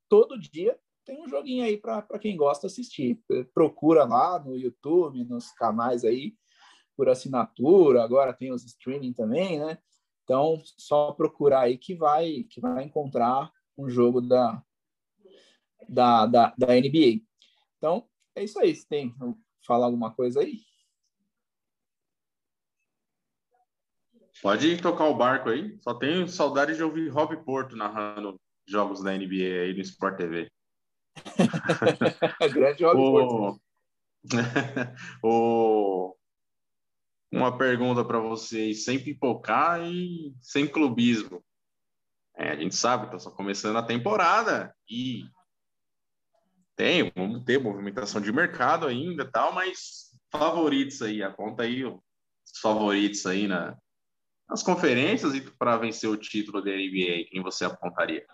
todo 0.09 0.39
dia 0.39 0.78
tem 1.05 1.23
um 1.23 1.28
joguinho 1.28 1.65
aí 1.65 1.77
para 1.77 2.19
quem 2.19 2.36
gosta 2.36 2.66
assistir. 2.66 3.20
Procura 3.55 4.05
lá 4.05 4.39
no 4.39 4.57
YouTube, 4.57 5.24
nos 5.24 5.51
canais 5.53 6.05
aí 6.05 6.35
por 6.97 7.09
assinatura. 7.09 8.03
Agora 8.03 8.32
tem 8.32 8.53
os 8.53 8.65
streaming 8.65 9.12
também, 9.12 9.59
né? 9.59 9.78
Então, 10.24 10.61
só 10.77 11.12
procurar 11.12 11.62
aí 11.62 11.77
que 11.77 11.94
vai 11.94 12.44
que 12.44 12.61
vai 12.61 12.85
encontrar 12.85 13.51
um 13.77 13.89
jogo 13.89 14.20
da, 14.20 14.62
da, 15.89 16.27
da, 16.27 16.55
da 16.57 16.66
NBA. 16.74 17.23
Então, 17.78 18.07
é 18.35 18.44
isso 18.44 18.59
aí. 18.61 18.74
Você 18.74 18.86
tem 18.86 19.15
falar 19.66 19.86
alguma 19.86 20.12
coisa 20.12 20.40
aí? 20.40 20.61
Pode 24.43 24.77
tocar 24.82 25.05
o 25.05 25.14
barco 25.14 25.48
aí. 25.48 25.78
Só 25.81 25.94
tenho 25.94 26.27
saudade 26.27 26.74
de 26.74 26.82
ouvir 26.82 27.09
Rob 27.09 27.36
Porto 27.44 27.77
narrando 27.77 28.40
jogos 28.66 29.01
da 29.01 29.12
NBA 29.12 29.62
aí 29.62 29.73
no 29.73 29.81
Sport 29.81 30.16
TV. 30.16 30.51
Grande 32.52 32.85
Rob 32.85 33.01
o... 33.01 33.12
Porto. 33.12 33.62
o... 35.23 36.16
Uma 37.31 37.56
pergunta 37.56 38.05
para 38.05 38.19
vocês, 38.19 38.85
sem 38.85 39.02
pipocar 39.02 39.81
e 39.81 40.35
sem 40.40 40.66
clubismo. 40.66 41.43
É, 42.36 42.51
a 42.51 42.56
gente 42.56 42.74
sabe 42.74 43.06
está 43.06 43.20
só 43.20 43.31
começando 43.31 43.77
a 43.77 43.82
temporada 43.82 44.74
e 44.90 45.24
tem, 46.74 47.12
vamos 47.14 47.44
ter 47.44 47.60
movimentação 47.60 48.20
de 48.20 48.32
mercado 48.32 48.86
ainda 48.86 49.31
tal, 49.31 49.52
mas 49.52 50.10
favoritos 50.31 51.01
aí, 51.01 51.23
aponta 51.23 51.62
aí 51.62 51.85
os 51.85 52.01
favoritos 52.60 53.24
aí 53.24 53.47
na, 53.47 53.77
nas 54.52 54.62
conferências 54.62 55.34
e 55.34 55.40
para 55.40 55.78
vencer 55.78 56.10
o 56.10 56.16
título 56.16 56.62
da 56.62 56.70
NBA, 56.70 57.24
quem 57.30 57.42
você 57.42 57.64
apontaria? 57.64 58.26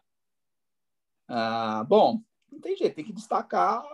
Ah, 1.29 1.85
bom, 1.89 2.21
não 2.51 2.61
tem 2.61 2.77
jeito, 2.77 2.97
tem 2.97 3.05
que 3.05 3.13
destacar 3.13 3.85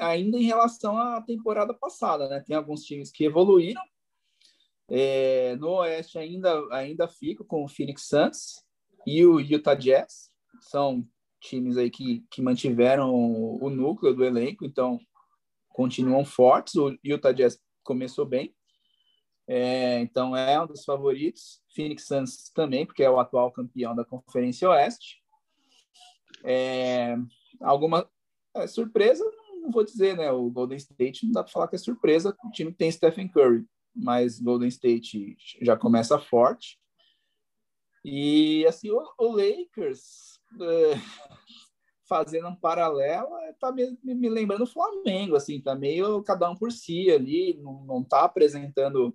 ainda 0.00 0.38
em 0.38 0.44
relação 0.44 0.96
à 0.96 1.20
temporada 1.20 1.74
passada, 1.74 2.26
né? 2.28 2.40
Tem 2.40 2.56
alguns 2.56 2.82
times 2.84 3.10
que 3.10 3.24
evoluíram. 3.24 3.82
É, 4.88 5.56
no 5.56 5.68
Oeste 5.80 6.18
ainda 6.18 6.58
ainda 6.70 7.06
fico 7.06 7.44
com 7.44 7.64
o 7.64 7.68
Phoenix 7.68 8.06
Suns, 8.08 8.64
e 9.06 9.24
o 9.26 9.38
Utah 9.38 9.74
Jazz. 9.74 10.30
São 10.60 11.06
times 11.40 11.76
aí 11.76 11.90
que, 11.90 12.24
que 12.30 12.40
mantiveram 12.40 13.12
o, 13.14 13.68
núcleo 13.68 14.14
do 14.14 14.24
elenco, 14.24 14.64
então 14.64 14.98
continuam 15.68 16.24
fortes. 16.24 16.76
O 16.76 16.96
Utah 17.04 17.32
Jazz 17.32 17.60
começou 17.82 18.24
bem, 18.24 18.54
é, 19.54 20.00
então 20.00 20.34
é 20.34 20.58
um 20.62 20.66
dos 20.66 20.82
favoritos. 20.82 21.60
Phoenix 21.74 22.06
Suns 22.06 22.50
também, 22.54 22.86
porque 22.86 23.02
é 23.02 23.10
o 23.10 23.20
atual 23.20 23.52
campeão 23.52 23.94
da 23.94 24.02
Conferência 24.02 24.70
Oeste. 24.70 25.22
É, 26.42 27.14
alguma 27.60 28.10
é, 28.56 28.66
surpresa, 28.66 29.22
não 29.60 29.70
vou 29.70 29.84
dizer, 29.84 30.16
né? 30.16 30.32
O 30.32 30.48
Golden 30.48 30.78
State 30.78 31.26
não 31.26 31.32
dá 31.32 31.42
para 31.42 31.52
falar 31.52 31.68
que 31.68 31.76
é 31.76 31.78
surpresa, 31.78 32.34
o 32.42 32.50
time 32.50 32.72
tem 32.72 32.90
Stephen 32.90 33.28
Curry, 33.28 33.66
mas 33.94 34.40
Golden 34.40 34.68
State 34.68 35.36
já 35.60 35.76
começa 35.76 36.18
forte. 36.18 36.78
E 38.02 38.64
assim, 38.66 38.90
o, 38.90 39.02
o 39.18 39.36
Lakers, 39.36 40.40
é, 40.62 40.94
fazendo 42.08 42.48
um 42.48 42.56
paralelo, 42.56 43.36
é, 43.36 43.52
tá 43.52 43.70
me, 43.70 43.98
me, 44.02 44.30
lembrando 44.30 44.64
o 44.64 44.66
Flamengo, 44.66 45.36
assim, 45.36 45.60
tá 45.60 45.74
meio 45.74 46.22
cada 46.22 46.50
um 46.50 46.56
por 46.56 46.72
si 46.72 47.10
ali, 47.10 47.60
não, 47.62 47.84
não 47.84 48.02
tá 48.02 48.24
apresentando 48.24 49.14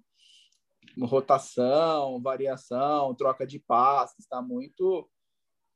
rotação, 1.02 2.22
variação, 2.22 3.14
troca 3.16 3.46
de 3.46 3.60
passes, 3.60 4.20
está 4.20 4.42
muito 4.42 5.10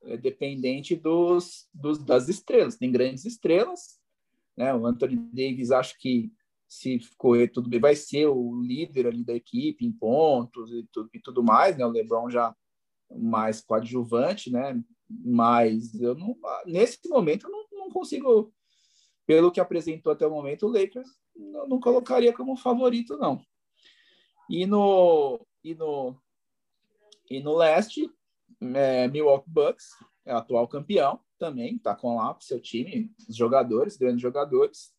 é, 0.03 0.17
dependente 0.17 0.95
dos, 0.95 1.67
dos, 1.73 2.03
das 2.03 2.27
estrelas. 2.29 2.77
Tem 2.77 2.91
grandes 2.91 3.25
estrelas, 3.25 3.99
né? 4.57 4.73
O 4.73 4.85
Anthony 4.85 5.15
Davis 5.15 5.71
acho 5.71 5.97
que 5.99 6.31
se 6.67 6.99
correr 7.17 7.49
tudo 7.49 7.69
bem, 7.69 7.81
vai 7.81 7.95
ser 7.95 8.27
o 8.27 8.61
líder 8.61 9.07
ali 9.07 9.25
da 9.25 9.33
equipe 9.33 9.85
em 9.85 9.91
pontos 9.91 10.71
e 10.71 10.87
tudo, 10.91 11.09
e 11.13 11.19
tudo 11.19 11.43
mais, 11.43 11.77
né? 11.77 11.85
O 11.85 11.89
LeBron 11.89 12.29
já 12.29 12.55
mais 13.13 13.59
coadjuvante, 13.61 14.49
né? 14.49 14.81
Mas 15.09 15.93
eu 15.99 16.15
não, 16.15 16.37
nesse 16.65 16.97
momento 17.09 17.47
eu 17.47 17.51
não, 17.51 17.65
não 17.71 17.89
consigo, 17.89 18.53
pelo 19.27 19.51
que 19.51 19.59
apresentou 19.59 20.13
até 20.13 20.25
o 20.25 20.31
momento, 20.31 20.65
o 20.65 20.71
Lakers 20.71 21.09
não, 21.35 21.67
não 21.67 21.79
colocaria 21.79 22.31
como 22.31 22.55
favorito, 22.55 23.17
não. 23.17 23.41
E 24.51 24.65
no, 24.65 25.39
e 25.63 25.73
no, 25.73 26.21
e 27.29 27.41
no 27.41 27.55
leste, 27.55 28.11
é, 28.75 29.07
Milwaukee 29.07 29.49
Bucks 29.49 29.91
é 30.25 30.33
o 30.33 30.37
atual 30.37 30.67
campeão 30.67 31.21
também, 31.39 31.79
tá 31.79 31.95
com 31.95 32.17
lá 32.17 32.33
com 32.33 32.41
seu 32.41 32.59
time, 32.59 33.09
os 33.29 33.37
jogadores, 33.37 33.95
grandes 33.95 34.21
jogadores. 34.21 34.91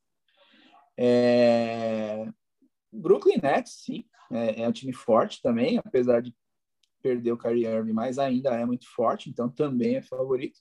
É, 0.97 2.27
Brooklyn 2.91 3.41
Nets, 3.43 3.83
sim, 3.85 4.07
é, 4.31 4.63
é 4.63 4.69
um 4.69 4.73
time 4.73 4.95
forte 4.95 5.43
também, 5.43 5.77
apesar 5.85 6.23
de 6.23 6.35
perdeu 7.03 7.35
o 7.35 7.39
Kyrie 7.39 7.67
Irving, 7.67 7.93
mas 7.93 8.19
ainda 8.19 8.55
é 8.55 8.65
muito 8.65 8.87
forte, 8.89 9.29
então 9.29 9.51
também 9.51 9.97
é 9.97 10.03
favorito. 10.03 10.59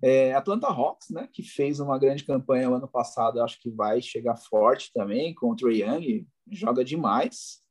É, 0.00 0.32
Atlanta 0.32 0.68
Hawks, 0.68 1.10
né, 1.10 1.28
que 1.32 1.42
fez 1.42 1.80
uma 1.80 1.98
grande 1.98 2.24
campanha 2.24 2.68
no 2.68 2.76
ano 2.76 2.88
passado, 2.88 3.42
acho 3.42 3.60
que 3.60 3.68
vai 3.68 4.00
chegar 4.00 4.36
forte 4.36 4.92
também 4.94 5.34
contra 5.34 5.66
o 5.66 5.72
Young, 5.72 6.24
joga 6.52 6.84
demais. 6.84 7.61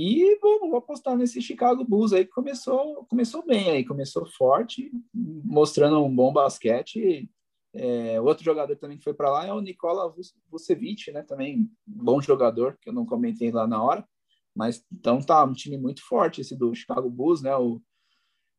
E 0.00 0.38
vou, 0.40 0.60
vou 0.60 0.76
apostar 0.76 1.16
nesse 1.16 1.42
Chicago 1.42 1.84
Bulls 1.84 2.12
aí 2.12 2.24
que 2.24 2.30
começou, 2.30 3.04
começou 3.06 3.44
bem 3.44 3.68
aí, 3.68 3.84
começou 3.84 4.24
forte, 4.24 4.92
mostrando 5.12 6.04
um 6.04 6.14
bom 6.14 6.32
basquete. 6.32 7.28
É, 7.74 8.20
outro 8.20 8.44
jogador 8.44 8.76
também 8.76 8.96
que 8.96 9.02
foi 9.02 9.12
para 9.12 9.28
lá 9.28 9.46
é 9.48 9.52
o 9.52 9.60
Nikola 9.60 10.14
Vucevic, 10.48 11.10
né, 11.10 11.24
também 11.24 11.68
bom 11.84 12.20
jogador, 12.20 12.78
que 12.80 12.90
eu 12.90 12.92
não 12.92 13.04
comentei 13.04 13.50
lá 13.50 13.66
na 13.66 13.82
hora. 13.82 14.08
Mas 14.54 14.86
então 14.92 15.20
tá 15.20 15.42
um 15.42 15.52
time 15.52 15.76
muito 15.76 16.00
forte 16.06 16.42
esse 16.42 16.56
do 16.56 16.72
Chicago 16.72 17.10
Bulls, 17.10 17.42
né? 17.42 17.56
O, 17.56 17.82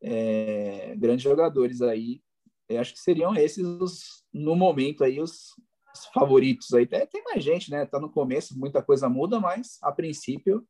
é, 0.02 0.94
grandes 0.98 1.22
jogadores 1.22 1.80
aí. 1.80 2.20
Eu 2.68 2.82
acho 2.82 2.92
que 2.92 3.00
seriam 3.00 3.34
esses 3.34 3.64
os, 3.64 4.22
no 4.30 4.54
momento 4.54 5.04
aí 5.04 5.18
os, 5.18 5.54
os 5.94 6.04
favoritos 6.12 6.74
aí. 6.74 6.86
Tem, 6.86 7.06
tem 7.06 7.24
mais 7.24 7.42
gente, 7.42 7.70
né? 7.70 7.86
Tá 7.86 7.98
no 7.98 8.12
começo, 8.12 8.58
muita 8.58 8.82
coisa 8.82 9.08
muda, 9.08 9.40
mas 9.40 9.78
a 9.80 9.90
princípio 9.90 10.66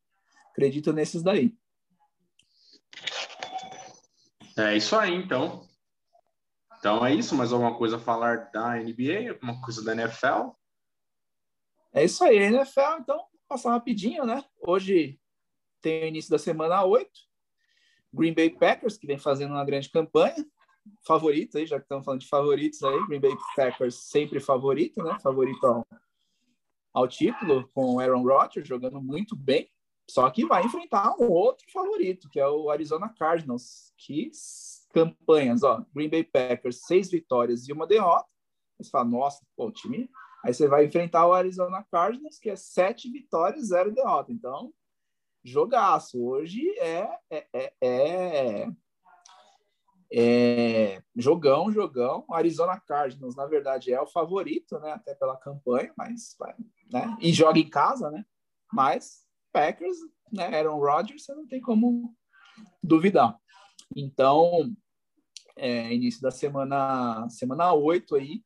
acredito 0.61 0.93
nesses 0.93 1.23
daí. 1.23 1.57
É 4.59 4.77
isso 4.77 4.95
aí, 4.95 5.15
então. 5.15 5.67
Então 6.79 7.05
é 7.05 7.15
isso. 7.15 7.35
Mais 7.35 7.51
alguma 7.51 7.75
coisa 7.77 7.97
a 7.97 8.01
falar 8.01 8.51
da 8.51 8.77
NBA? 8.77 9.31
Alguma 9.31 9.61
coisa 9.63 9.83
da 9.83 9.93
NFL? 9.93 10.51
É 11.95 12.05
isso 12.05 12.23
aí, 12.23 12.37
NFL. 12.37 13.01
Então, 13.01 13.25
passar 13.49 13.71
rapidinho, 13.71 14.27
né? 14.27 14.45
Hoje 14.61 15.19
tem 15.81 16.05
o 16.05 16.09
início 16.09 16.31
da 16.31 16.39
semana 16.39 16.85
8. 16.85 17.11
Green 18.13 18.35
Bay 18.35 18.51
Packers, 18.51 18.99
que 18.99 19.07
vem 19.07 19.19
fazendo 19.19 19.53
uma 19.53 19.65
grande 19.65 19.89
campanha. 19.89 20.45
Favoritos 21.07 21.57
aí, 21.57 21.67
já 21.67 21.77
que 21.77 21.85
estamos 21.85 22.05
falando 22.05 22.21
de 22.21 22.29
favoritos 22.29 22.83
aí. 22.83 23.07
Green 23.07 23.21
Bay 23.21 23.37
Packers 23.57 23.95
sempre 23.95 24.41
favorito, 24.41 25.03
né? 25.03 25.19
Favorito 25.23 25.65
ao, 25.67 25.87
ao 26.93 27.09
título, 27.09 27.67
com 27.73 27.99
Aaron 27.99 28.25
Rodgers 28.25 28.69
jogando 28.69 29.01
muito 29.01 29.35
bem. 29.35 29.71
Só 30.11 30.29
que 30.29 30.45
vai 30.45 30.65
enfrentar 30.65 31.15
um 31.21 31.31
outro 31.31 31.65
favorito, 31.73 32.29
que 32.29 32.41
é 32.41 32.49
o 32.49 32.69
Arizona 32.69 33.09
Cardinals. 33.09 33.93
Que 33.97 34.31
campanhas, 34.93 35.63
ó. 35.63 35.85
Green 35.95 36.09
Bay 36.09 36.25
Packers, 36.25 36.85
seis 36.85 37.09
vitórias 37.09 37.69
e 37.69 37.73
uma 37.73 37.87
derrota. 37.87 38.29
Você 38.77 38.91
fala, 38.91 39.05
nossa, 39.05 39.47
pô, 39.57 39.67
o 39.67 39.73
time. 39.73 40.11
Aí 40.45 40.53
você 40.53 40.67
vai 40.67 40.85
enfrentar 40.85 41.27
o 41.29 41.33
Arizona 41.33 41.87
Cardinals, 41.93 42.39
que 42.39 42.51
é 42.51 42.57
sete 42.57 43.09
vitórias, 43.09 43.69
zero 43.69 43.95
derrota. 43.95 44.33
Então, 44.33 44.73
jogaço. 45.45 46.21
Hoje 46.21 46.69
é, 46.81 47.09
é, 47.31 47.47
é, 47.53 47.73
é, 47.81 48.69
é, 50.13 51.03
jogão, 51.15 51.71
jogão. 51.71 52.25
Arizona 52.33 52.81
Cardinals, 52.81 53.37
na 53.37 53.47
verdade, 53.47 53.93
é 53.93 54.01
o 54.01 54.09
favorito, 54.09 54.77
né? 54.81 54.93
Até 54.93 55.15
pela 55.15 55.37
campanha, 55.37 55.93
mas 55.97 56.37
né? 56.93 57.17
e 57.21 57.33
joga 57.33 57.61
em 57.61 57.69
casa, 57.69 58.11
né? 58.11 58.25
Mas 58.73 59.30
Packers, 59.53 59.97
né, 60.33 60.47
Aaron 60.47 60.79
Rodgers, 60.79 61.25
você 61.25 61.35
não 61.35 61.47
tem 61.47 61.61
como 61.61 62.15
duvidar. 62.83 63.37
Então, 63.97 64.73
é, 65.57 65.93
início 65.93 66.21
da 66.23 66.31
semana 66.31 67.29
semana 67.29 67.73
8 67.73 68.17
aí. 68.17 68.43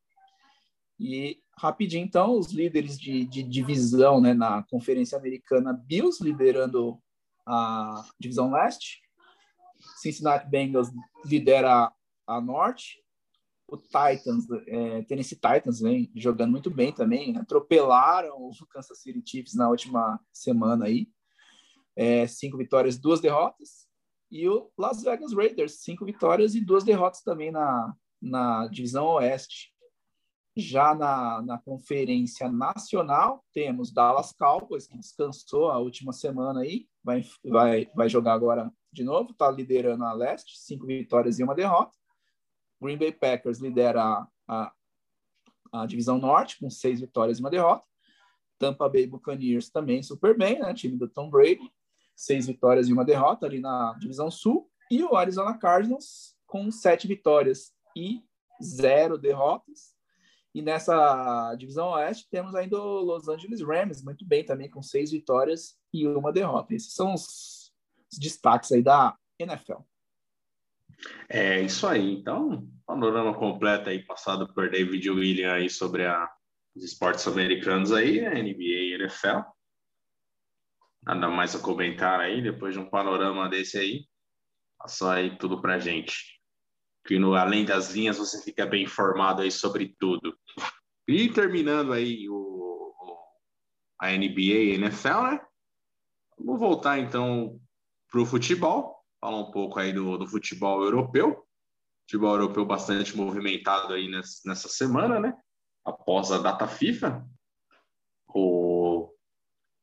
E 0.99 1.39
rapidinho, 1.57 2.05
então, 2.05 2.37
os 2.37 2.51
líderes 2.51 2.97
de, 2.97 3.25
de 3.25 3.43
divisão 3.43 4.21
né, 4.21 4.33
na 4.33 4.63
Conferência 4.63 5.17
Americana, 5.17 5.73
Bills 5.73 6.23
liderando 6.23 7.01
a 7.45 8.03
divisão 8.19 8.51
leste, 8.51 9.01
Cincinnati 9.97 10.49
Bengals 10.49 10.89
lidera 11.25 11.91
a 12.27 12.41
norte, 12.41 13.03
o 13.67 13.77
Titans, 13.77 14.45
é, 14.67 15.01
Tennessee 15.03 15.35
Titans 15.35 15.79
vem 15.79 16.11
jogando 16.15 16.51
muito 16.51 16.69
bem 16.69 16.91
também, 16.91 17.35
atropelaram 17.37 18.37
o 18.37 18.51
Kansas 18.67 19.01
City 19.01 19.23
Chiefs 19.25 19.55
na 19.55 19.69
última 19.69 20.19
semana 20.31 20.85
aí, 20.85 21.07
é, 21.95 22.27
cinco 22.27 22.57
vitórias, 22.57 22.97
duas 22.97 23.19
derrotas, 23.19 23.87
e 24.29 24.47
o 24.47 24.69
Las 24.77 25.03
Vegas 25.03 25.33
Raiders, 25.33 25.79
cinco 25.79 26.05
vitórias 26.05 26.55
e 26.55 26.61
duas 26.61 26.83
derrotas 26.83 27.21
também 27.21 27.51
na, 27.51 27.95
na 28.21 28.67
divisão 28.67 29.05
oeste. 29.05 29.73
Já 30.57 30.95
na, 30.95 31.41
na 31.41 31.57
Conferência 31.57 32.49
Nacional, 32.49 33.43
temos 33.53 33.91
Dallas 33.91 34.31
Cowboys, 34.31 34.87
que 34.87 34.97
descansou 34.97 35.69
a 35.69 35.79
última 35.79 36.13
semana 36.13 36.61
aí, 36.61 36.87
vai, 37.03 37.25
vai, 37.43 37.89
vai 37.93 38.07
jogar 38.07 38.33
agora 38.33 38.71
de 38.91 39.03
novo, 39.03 39.31
está 39.31 39.51
liderando 39.51 40.05
a 40.05 40.13
leste, 40.13 40.57
cinco 40.57 40.85
vitórias 40.85 41.39
e 41.39 41.43
uma 41.43 41.53
derrota. 41.53 41.95
Green 42.81 42.97
Bay 42.97 43.11
Packers 43.11 43.59
lidera 43.59 44.03
a, 44.03 44.27
a, 44.47 44.73
a 45.73 45.85
divisão 45.85 46.17
norte, 46.17 46.59
com 46.59 46.69
seis 46.69 46.99
vitórias 46.99 47.37
e 47.37 47.41
uma 47.41 47.49
derrota. 47.49 47.85
Tampa 48.57 48.87
Bay 48.87 49.05
Buccaneers 49.05 49.69
também 49.69 50.01
super 50.01 50.37
bem, 50.37 50.59
né? 50.59 50.73
Time 50.73 50.97
do 50.97 51.07
Tom 51.07 51.29
Brady, 51.29 51.71
seis 52.15 52.47
vitórias 52.47 52.87
e 52.87 52.93
uma 52.93 53.03
derrota 53.03 53.45
ali 53.45 53.59
na 53.59 53.93
divisão 53.99 54.31
sul. 54.31 54.69
E 54.89 55.03
o 55.03 55.15
Arizona 55.15 55.57
Cardinals 55.57 56.35
com 56.45 56.71
sete 56.71 57.07
vitórias 57.07 57.73
e 57.95 58.21
zero 58.63 59.17
derrotas. 59.17 59.95
E 60.53 60.61
nessa 60.61 61.53
divisão 61.55 61.89
oeste 61.89 62.29
temos 62.29 62.55
ainda 62.55 62.79
o 62.79 63.01
Los 63.01 63.27
Angeles 63.27 63.61
Rams, 63.61 64.01
muito 64.01 64.25
bem 64.25 64.45
também, 64.45 64.69
com 64.69 64.81
seis 64.81 65.11
vitórias 65.11 65.77
e 65.93 66.07
uma 66.07 66.31
derrota. 66.31 66.73
Esses 66.73 66.93
são 66.93 67.13
os, 67.13 67.73
destaques 68.17 68.71
aí 68.71 68.81
da 68.81 69.17
NFL. 69.37 69.79
É 71.29 71.61
isso 71.61 71.87
aí. 71.87 72.13
Então, 72.13 72.67
panorama 72.85 73.33
completo 73.33 73.89
aí 73.89 74.03
passado 74.03 74.53
por 74.53 74.69
David 74.69 75.09
William 75.09 75.53
aí 75.53 75.69
sobre 75.69 76.05
a, 76.05 76.29
os 76.75 76.83
esportes 76.83 77.27
americanos 77.27 77.91
aí, 77.91 78.19
NBA 78.21 78.61
e 78.61 78.93
NFL. 78.93 79.41
Nada 81.03 81.27
mais 81.29 81.55
a 81.55 81.59
comentar 81.59 82.19
aí, 82.19 82.41
depois 82.41 82.73
de 82.73 82.79
um 82.79 82.89
panorama 82.89 83.47
desse 83.47 83.77
aí. 83.77 84.07
Passou 84.77 85.09
aí 85.09 85.37
tudo 85.37 85.61
pra 85.61 85.79
gente 85.79 86.35
que 87.05 87.19
no 87.19 87.35
Além 87.35 87.63
das 87.63 87.93
Linhas 87.93 88.17
você 88.17 88.43
fica 88.43 88.65
bem 88.65 88.83
informado 88.83 89.43
aí 89.43 89.51
sobre 89.51 89.95
tudo. 89.99 90.37
E 91.07 91.29
terminando 91.29 91.93
aí 91.93 92.27
o, 92.27 92.93
a 94.01 94.09
NBA 94.09 94.39
e 94.39 94.73
NFL, 94.73 95.21
né? 95.21 95.41
Vamos 96.37 96.59
voltar 96.59 96.97
então 96.97 97.61
para 98.11 98.21
o 98.21 98.25
futebol, 98.25 98.94
falar 99.25 99.39
um 99.39 99.49
pouco 99.49 99.79
aí 99.79 99.91
do, 99.91 100.19
do 100.19 100.27
futebol 100.27 100.83
europeu. 100.83 101.43
Futebol 102.03 102.35
europeu 102.35 102.63
bastante 102.63 103.17
movimentado 103.17 103.93
aí 103.93 104.07
nessa, 104.07 104.41
nessa 104.45 104.69
semana, 104.69 105.19
né? 105.19 105.35
Após 105.83 106.31
a 106.31 106.37
data 106.37 106.67
FIFA. 106.67 107.25
O... 108.27 109.11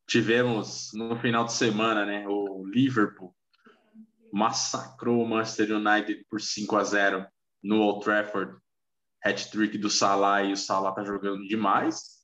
Tivemos 0.07 0.91
no 0.93 1.17
final 1.17 1.43
de 1.43 1.51
semana, 1.51 2.05
né? 2.05 2.25
O 2.25 2.65
Liverpool 2.65 3.35
massacrou 4.31 5.21
o 5.21 5.27
Manchester 5.27 5.75
United 5.75 6.25
por 6.29 6.39
5 6.39 6.77
a 6.77 6.83
0 6.85 7.27
no 7.61 7.81
Old 7.81 8.05
Trafford. 8.05 8.57
Hat-trick 9.21 9.77
do 9.77 9.89
Salah 9.89 10.43
e 10.43 10.53
o 10.53 10.57
Salah 10.57 10.93
tá 10.93 11.03
jogando 11.03 11.45
demais. 11.47 12.23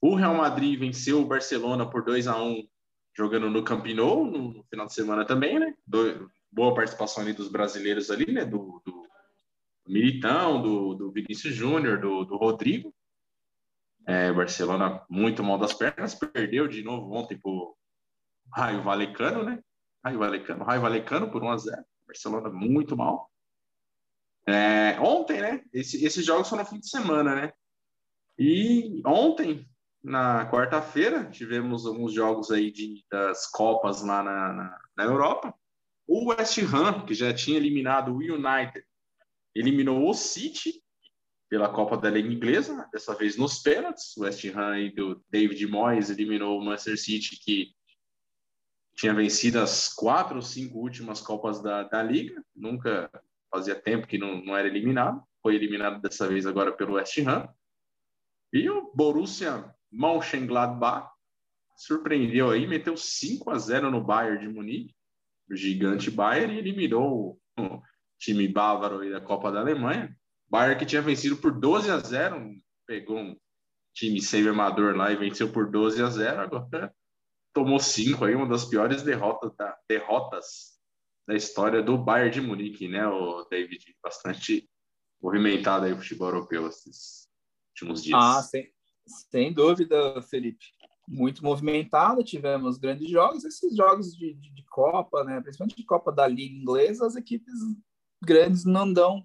O 0.00 0.14
Real 0.14 0.36
Madrid 0.36 0.78
venceu 0.78 1.20
o 1.20 1.26
Barcelona 1.26 1.88
por 1.88 2.04
2 2.04 2.28
a 2.28 2.40
1 2.40 2.68
jogando 3.16 3.48
no 3.48 3.64
Camp 3.64 3.86
Nou 3.86 4.26
no 4.26 4.62
final 4.64 4.86
de 4.86 4.92
semana 4.92 5.24
também, 5.24 5.58
né? 5.58 5.74
Do, 5.86 6.30
boa 6.52 6.74
participação 6.74 7.22
ali 7.22 7.32
dos 7.32 7.48
brasileiros 7.48 8.10
ali, 8.10 8.30
né? 8.30 8.44
Do, 8.44 8.82
do 8.84 9.06
Militão, 9.88 10.60
do, 10.60 10.94
do 10.94 11.12
Vinícius 11.12 11.54
Júnior, 11.54 12.00
do, 12.00 12.24
do 12.24 12.36
Rodrigo. 12.36 12.94
É, 14.06 14.32
Barcelona 14.32 15.04
muito 15.08 15.42
mal 15.42 15.58
das 15.58 15.72
pernas, 15.72 16.14
perdeu 16.14 16.68
de 16.68 16.82
novo 16.82 17.12
ontem 17.12 17.38
pro 17.38 17.76
Raio 18.52 18.82
Valecano, 18.82 19.42
né? 19.42 19.60
Raio 20.04 20.18
Valecano, 20.18 20.64
Raio 20.64 20.80
Valecano 20.80 21.30
por 21.30 21.42
1 21.42 21.50
a 21.50 21.56
0 21.56 21.84
Barcelona 22.06 22.50
muito 22.50 22.96
mal. 22.96 23.28
É, 24.46 25.00
ontem, 25.00 25.40
né? 25.40 25.64
Esse, 25.72 26.04
esses 26.04 26.24
jogos 26.24 26.48
foram 26.48 26.62
no 26.62 26.68
fim 26.68 26.78
de 26.78 26.88
semana, 26.88 27.34
né? 27.34 27.52
E 28.38 29.02
ontem, 29.04 29.68
na 30.06 30.48
quarta-feira, 30.48 31.24
tivemos 31.24 31.84
alguns 31.84 32.12
jogos 32.12 32.52
aí 32.52 32.70
de, 32.70 33.04
das 33.10 33.50
Copas 33.50 34.02
lá 34.02 34.22
na, 34.22 34.52
na, 34.52 34.80
na, 34.96 35.04
Europa. 35.04 35.52
O 36.06 36.28
West 36.28 36.56
Ham, 36.58 37.04
que 37.04 37.12
já 37.12 37.34
tinha 37.34 37.56
eliminado 37.56 38.12
o 38.12 38.18
United, 38.18 38.86
eliminou 39.52 40.08
o 40.08 40.14
City 40.14 40.80
pela 41.48 41.68
Copa 41.68 41.96
da 41.96 42.08
Liga 42.08 42.32
Inglesa, 42.32 42.88
dessa 42.92 43.16
vez 43.16 43.36
nos 43.36 43.58
pênaltis. 43.58 44.16
O 44.16 44.20
West 44.20 44.44
Ham 44.44 44.78
e 44.78 44.94
do 44.94 45.24
David 45.28 45.66
Moyes 45.66 46.08
eliminou 46.08 46.56
o 46.56 46.64
Manchester 46.64 46.98
City, 46.98 47.40
que 47.44 47.74
tinha 48.94 49.12
vencido 49.12 49.58
as 49.58 49.92
quatro 49.92 50.36
ou 50.36 50.42
cinco 50.42 50.78
últimas 50.78 51.20
Copas 51.20 51.60
da, 51.60 51.82
da 51.82 52.00
Liga, 52.00 52.40
nunca 52.54 53.10
fazia 53.50 53.74
tempo 53.74 54.06
que 54.06 54.18
não, 54.18 54.40
não 54.40 54.56
era 54.56 54.68
eliminado, 54.68 55.20
foi 55.42 55.56
eliminado 55.56 56.00
dessa 56.00 56.28
vez 56.28 56.46
agora 56.46 56.70
pelo 56.70 56.94
West 56.94 57.18
Ham. 57.18 57.48
E 58.52 58.70
o 58.70 58.92
Borussia 58.94 59.74
Mönchengladbach 59.96 61.10
surpreendeu 61.76 62.50
aí, 62.50 62.66
meteu 62.66 62.96
5 62.96 63.50
a 63.50 63.58
0 63.58 63.90
no 63.90 64.02
Bayern 64.02 64.40
de 64.40 64.48
Munique, 64.48 64.94
o 65.50 65.56
gigante 65.56 66.10
Bayern, 66.10 66.54
e 66.54 66.58
eliminou 66.58 67.40
o, 67.58 67.82
time 68.18 68.48
bávaro 68.48 69.00
aí 69.00 69.10
da 69.10 69.20
Copa 69.20 69.50
da 69.50 69.60
Alemanha. 69.60 70.14
Bayern 70.48 70.78
que 70.78 70.86
tinha 70.86 71.02
vencido 71.02 71.36
por 71.36 71.52
12 71.58 71.90
a 71.90 71.98
0, 71.98 72.54
pegou 72.86 73.18
um 73.18 73.36
time 73.94 74.20
sem 74.20 74.46
amador 74.48 74.94
lá 74.94 75.10
e 75.10 75.16
venceu 75.16 75.50
por 75.52 75.70
12 75.70 76.02
a 76.02 76.08
0, 76.08 76.40
agora 76.40 76.94
tomou 77.52 77.78
cinco 77.78 78.24
aí, 78.24 78.34
uma 78.34 78.46
das 78.46 78.66
piores 78.66 79.02
derrotas 79.02 79.54
da, 79.56 79.76
derrotas 79.88 80.78
da 81.26 81.34
história 81.34 81.82
do 81.82 81.96
Bayern 81.98 82.30
de 82.30 82.40
Munique, 82.40 82.86
né, 82.86 83.06
o 83.06 83.44
David? 83.50 83.96
Bastante 84.02 84.68
movimentado 85.20 85.86
aí 85.86 85.92
o 85.92 85.96
futebol 85.96 86.28
europeu 86.28 86.68
esses 86.68 87.28
últimos 87.72 88.02
dias. 88.02 88.18
Ah, 88.22 88.42
sem, 88.42 88.70
sem 89.06 89.52
dúvida, 89.52 90.20
Felipe. 90.22 90.64
Muito 91.08 91.44
movimentado, 91.44 92.24
tivemos 92.24 92.78
grandes 92.78 93.08
jogos, 93.08 93.44
esses 93.44 93.76
jogos 93.76 94.12
de, 94.16 94.34
de, 94.34 94.50
de 94.52 94.64
Copa, 94.64 95.22
né, 95.22 95.40
principalmente 95.40 95.76
de 95.76 95.84
Copa 95.84 96.10
da 96.10 96.26
Liga 96.26 96.54
Inglesa, 96.54 97.06
as 97.06 97.14
equipes 97.14 97.54
grandes 98.22 98.64
não 98.64 98.92
dão 98.92 99.24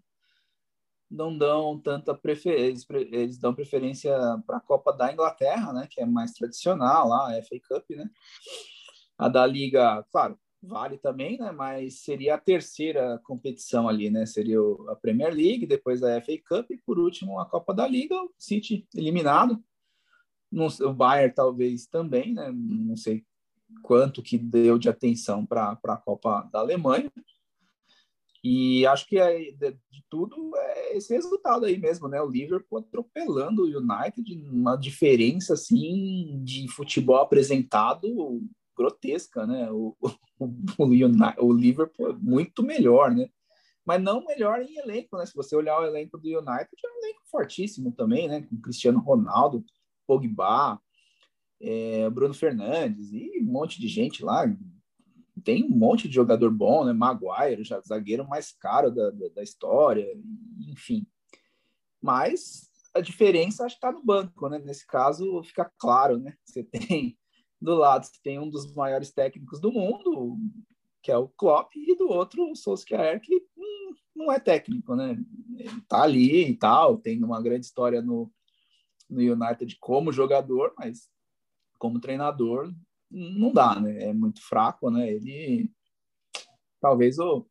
não 1.12 1.38
dão 1.38 1.78
tanta 1.78 2.16
preferência, 2.16 2.86
eles 2.90 3.38
dão 3.38 3.54
preferência 3.54 4.16
para 4.48 4.58
a 4.58 4.62
Copa 4.62 4.94
da 4.94 5.12
Inglaterra, 5.12 5.74
né, 5.74 5.88
que 5.90 6.00
é 6.00 6.06
mais 6.06 6.32
tradicional 6.32 7.10
lá, 7.10 7.38
a 7.38 7.44
FA 7.44 7.58
Cup, 7.68 7.90
né? 7.90 8.10
A 9.18 9.28
da 9.28 9.46
Liga, 9.46 10.06
claro, 10.10 10.40
vale 10.64 10.98
também, 10.98 11.38
né, 11.38 11.52
mas 11.52 12.02
seria 12.02 12.36
a 12.36 12.40
terceira 12.40 13.20
competição 13.26 13.90
ali, 13.90 14.10
né? 14.10 14.26
Seria 14.26 14.60
a 14.88 14.96
Premier 14.96 15.34
League, 15.34 15.68
depois 15.68 16.02
a 16.02 16.22
FA 16.22 16.38
Cup 16.48 16.72
e 16.72 16.78
por 16.78 16.98
último 16.98 17.40
a 17.40 17.46
Copa 17.46 17.74
da 17.74 17.86
Liga, 17.86 18.16
o 18.16 18.32
City 18.38 18.88
eliminado. 18.96 19.62
O 20.52 20.94
Bayern 20.94 21.34
talvez 21.34 21.88
também, 21.88 22.34
né? 22.34 22.52
Não 22.54 22.96
sei 22.96 23.24
quanto 23.82 24.22
que 24.22 24.38
deu 24.38 24.78
de 24.78 24.90
atenção 24.90 25.46
para 25.46 25.78
a 25.84 25.98
Copa 25.98 26.42
da 26.52 26.60
Alemanha, 26.60 27.12
e 28.44 28.86
acho 28.88 29.08
que 29.08 29.20
é, 29.20 29.52
de, 29.52 29.72
de, 29.72 30.04
tudo 30.10 30.52
é 30.56 30.98
esse 30.98 31.14
resultado 31.14 31.66
aí 31.66 31.78
mesmo, 31.78 32.08
né? 32.08 32.20
O 32.22 32.30
Liverpool 32.30 32.80
atropelando 32.80 33.64
o 33.64 33.66
United, 33.66 34.50
uma 34.50 34.76
diferença 34.76 35.54
assim 35.54 36.42
de 36.44 36.68
futebol 36.68 37.18
apresentado 37.18 38.42
grotesca, 38.76 39.46
né? 39.46 39.72
O, 39.72 39.96
o, 40.02 40.46
o, 40.80 40.86
United, 40.86 41.36
o 41.40 41.54
Liverpool 41.54 42.10
é 42.10 42.14
muito 42.14 42.64
melhor, 42.64 43.14
né? 43.14 43.30
Mas 43.86 44.02
não 44.02 44.26
melhor 44.26 44.60
em 44.62 44.76
elenco, 44.78 45.18
né? 45.18 45.26
Se 45.26 45.36
você 45.36 45.56
olhar 45.56 45.80
o 45.80 45.86
elenco 45.86 46.18
do 46.18 46.28
United, 46.28 46.70
é 46.84 46.88
um 46.88 47.04
elenco 47.04 47.22
fortíssimo 47.30 47.92
também, 47.92 48.28
né? 48.28 48.42
Com 48.42 48.60
Cristiano 48.60 49.00
Ronaldo, 49.00 49.64
Pogba, 50.12 50.78
é, 51.62 52.10
Bruno 52.10 52.34
Fernandes 52.34 53.14
e 53.14 53.40
um 53.42 53.46
monte 53.46 53.80
de 53.80 53.88
gente 53.88 54.26
lá, 54.26 54.44
tem 55.42 55.64
um 55.64 55.70
monte 55.70 56.10
de 56.10 56.16
jogador 56.16 56.52
bom, 56.52 56.84
né? 56.84 56.92
Maguire, 56.92 57.64
já 57.64 57.80
zagueiro 57.80 58.28
mais 58.28 58.52
caro 58.52 58.92
da, 58.92 59.10
da, 59.10 59.30
da 59.30 59.44
história, 59.44 60.06
enfim. 60.68 61.08
Mas 62.02 62.70
a 62.94 63.00
diferença 63.00 63.66
acho 63.66 63.76
que 63.76 63.86
está 63.86 63.92
no 63.92 64.04
banco, 64.04 64.50
né? 64.50 64.60
Nesse 64.60 64.86
caso 64.86 65.42
fica 65.44 65.72
claro, 65.78 66.18
né? 66.18 66.36
Você 66.44 66.62
tem 66.62 67.18
do 67.62 67.76
lado 67.76 68.06
você 68.06 68.20
tem 68.24 68.40
um 68.40 68.50
dos 68.50 68.74
maiores 68.74 69.12
técnicos 69.14 69.62
do 69.62 69.72
mundo, 69.72 70.36
que 71.02 71.12
é 71.12 71.18
o 71.18 71.30
Klopp, 71.30 71.76
e 71.76 71.96
do 71.96 72.10
outro 72.10 72.52
o 72.52 72.56
Solskjaer, 72.56 73.22
que 73.22 73.36
hum, 73.56 73.94
não 74.16 74.32
é 74.32 74.40
técnico, 74.40 74.96
né? 74.96 75.16
Ele 75.58 75.82
tá 75.88 76.02
ali 76.02 76.50
e 76.50 76.58
tal, 76.58 76.98
tem 76.98 77.24
uma 77.24 77.40
grande 77.40 77.68
história 77.68 78.02
no, 78.02 78.32
no 79.12 79.22
United 79.22 79.78
como 79.80 80.12
jogador, 80.12 80.74
mas 80.78 81.10
como 81.78 82.00
treinador 82.00 82.74
não 83.10 83.52
dá, 83.52 83.80
né? 83.80 84.06
É 84.06 84.14
muito 84.14 84.42
fraco, 84.42 84.90
né? 84.90 85.12
Ele 85.12 85.70
talvez 86.80 87.20
o 87.20 87.46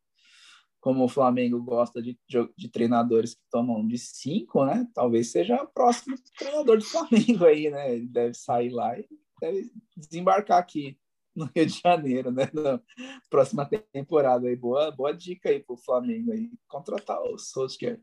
como 0.81 1.03
o 1.03 1.07
Flamengo 1.07 1.61
gosta 1.61 2.01
de, 2.01 2.19
de, 2.57 2.67
treinadores 2.69 3.35
que 3.35 3.41
tomam 3.51 3.87
de 3.87 3.99
cinco, 3.99 4.65
né? 4.65 4.87
Talvez 4.95 5.31
seja 5.31 5.61
o 5.61 5.67
próximo 5.67 6.15
treinador 6.35 6.79
do 6.79 6.83
Flamengo 6.83 7.45
aí, 7.45 7.69
né? 7.69 7.93
Ele 7.93 8.07
deve 8.07 8.33
sair 8.33 8.71
lá 8.71 8.97
e 8.97 9.07
deve 9.39 9.71
desembarcar 9.95 10.57
aqui 10.57 10.97
no 11.35 11.45
Rio 11.55 11.67
de 11.67 11.79
Janeiro, 11.83 12.31
né? 12.31 12.49
Na 12.51 12.81
próxima 13.29 13.69
temporada 13.93 14.47
aí. 14.47 14.55
Boa, 14.55 14.89
boa 14.89 15.13
dica 15.13 15.49
aí 15.49 15.59
pro 15.59 15.77
Flamengo 15.77 16.31
aí, 16.31 16.49
contratar 16.67 17.21
o 17.21 17.37
Solskjaer, 17.37 18.01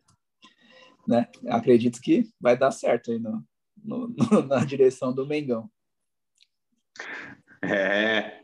né? 1.06 1.28
Acredito 1.48 2.00
que 2.00 2.28
vai 2.40 2.56
dar 2.56 2.70
certo 2.70 3.10
aí 3.10 3.18
no, 3.18 3.44
no, 3.82 4.08
no 4.08 4.42
na 4.46 4.64
direção 4.64 5.12
do 5.12 5.26
Mengão. 5.26 5.70
É, 7.62 8.40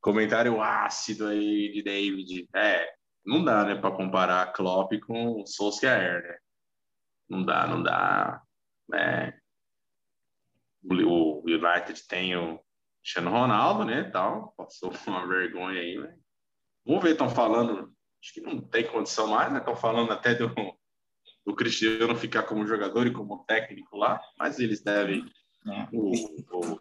comentário 0.00 0.60
ácido 0.60 1.26
aí 1.26 1.72
de 1.72 1.82
David. 1.82 2.48
É, 2.54 2.94
não 3.24 3.44
dá, 3.44 3.64
né, 3.64 3.74
para 3.74 3.94
comparar 3.94 4.52
Klopp 4.52 4.92
com 5.06 5.44
Solskjaer, 5.46 6.22
né? 6.22 6.38
Não 7.28 7.44
dá, 7.44 7.66
não 7.66 7.82
dá. 7.82 8.42
É, 8.94 9.34
o 10.82 11.42
United 11.46 12.06
tem 12.08 12.34
o 12.36 12.58
Cristiano 13.02 13.30
Ronaldo, 13.30 13.84
né, 13.84 14.04
tal, 14.04 14.54
passou 14.56 14.90
uma 15.06 15.26
vergonha 15.26 15.80
aí, 15.80 15.98
né? 15.98 16.16
Vamos 16.86 17.02
ver, 17.02 17.12
estão 17.12 17.28
falando, 17.28 17.92
acho 18.22 18.32
que 18.32 18.40
não 18.40 18.60
tem 18.60 18.86
condição 18.90 19.26
mais, 19.26 19.52
né? 19.52 19.58
Estão 19.58 19.76
falando 19.76 20.10
até 20.10 20.34
do, 20.34 20.48
do 21.48 21.56
Cristiano 21.56 22.14
ficar 22.14 22.42
como 22.42 22.66
jogador 22.66 23.06
e 23.06 23.10
como 23.10 23.42
técnico 23.44 23.96
lá, 23.96 24.20
mas 24.38 24.58
eles 24.58 24.82
devem. 24.82 25.24
É. 25.66 25.88
O, 25.90 26.12
o, 26.52 26.80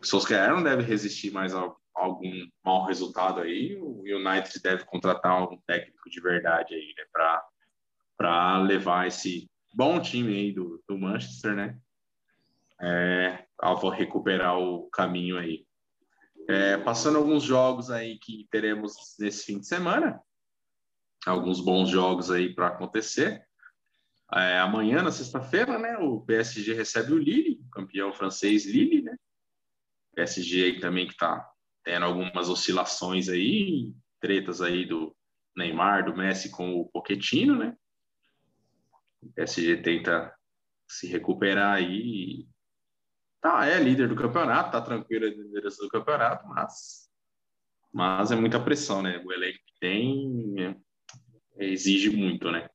Solskjaer 0.00 0.54
não 0.54 0.62
deve 0.62 0.84
resistir 0.84 1.32
mais 1.32 1.52
a 1.52 1.68
algum 1.92 2.30
mau 2.64 2.84
resultado 2.86 3.40
aí. 3.40 3.76
O 3.80 4.02
United 4.02 4.62
deve 4.62 4.84
contratar 4.84 5.42
um 5.42 5.60
técnico 5.66 6.08
de 6.08 6.20
verdade 6.20 6.72
aí, 6.72 6.94
né, 6.96 7.04
para 8.16 8.58
levar 8.62 9.08
esse 9.08 9.50
bom 9.74 10.00
time 10.00 10.32
aí 10.32 10.52
do, 10.52 10.80
do 10.88 10.96
Manchester, 10.96 11.56
né? 11.56 11.76
É, 12.80 13.44
vou 13.80 13.90
recuperar 13.90 14.56
o 14.56 14.88
caminho 14.90 15.36
aí. 15.36 15.66
É, 16.48 16.76
passando 16.76 17.18
alguns 17.18 17.42
jogos 17.42 17.90
aí 17.90 18.20
que 18.20 18.46
teremos 18.52 18.94
nesse 19.18 19.46
fim 19.46 19.58
de 19.58 19.66
semana, 19.66 20.20
alguns 21.30 21.60
bons 21.60 21.88
jogos 21.88 22.30
aí 22.30 22.54
para 22.54 22.68
acontecer. 22.68 23.44
É, 24.32 24.58
amanhã, 24.58 25.02
na 25.02 25.12
sexta-feira, 25.12 25.78
né, 25.78 25.96
o 25.98 26.20
PSG 26.20 26.72
recebe 26.74 27.12
o 27.12 27.18
Lille, 27.18 27.60
campeão 27.72 28.12
francês 28.12 28.66
Lille, 28.66 29.02
né? 29.02 29.16
PSG 30.14 30.64
aí 30.64 30.80
também 30.80 31.06
que 31.06 31.12
está 31.12 31.48
tendo 31.84 32.04
algumas 32.04 32.48
oscilações 32.48 33.28
aí, 33.28 33.94
tretas 34.20 34.60
aí 34.60 34.84
do 34.84 35.14
Neymar, 35.56 36.04
do 36.04 36.16
Messi 36.16 36.50
com 36.50 36.74
o 36.74 36.86
Pochettino, 36.86 37.56
né? 37.56 37.76
O 39.22 39.32
PSG 39.32 39.76
tenta 39.78 40.34
se 40.88 41.06
recuperar 41.06 41.74
aí. 41.74 42.46
Tá, 43.40 43.66
é 43.66 43.78
líder 43.78 44.08
do 44.08 44.16
campeonato, 44.16 44.72
tá 44.72 44.80
tranquilo 44.80 45.26
a 45.26 45.28
liderança 45.28 45.82
do 45.82 45.88
campeonato, 45.88 46.46
mas 46.48 47.06
mas 47.92 48.30
é 48.30 48.36
muita 48.36 48.62
pressão, 48.62 49.02
né? 49.02 49.22
O 49.24 49.32
elenco 49.32 49.58
que 49.64 49.78
tem 49.80 50.54
é, 50.58 50.76
exige 51.58 52.10
muito, 52.10 52.50
né? 52.50 52.68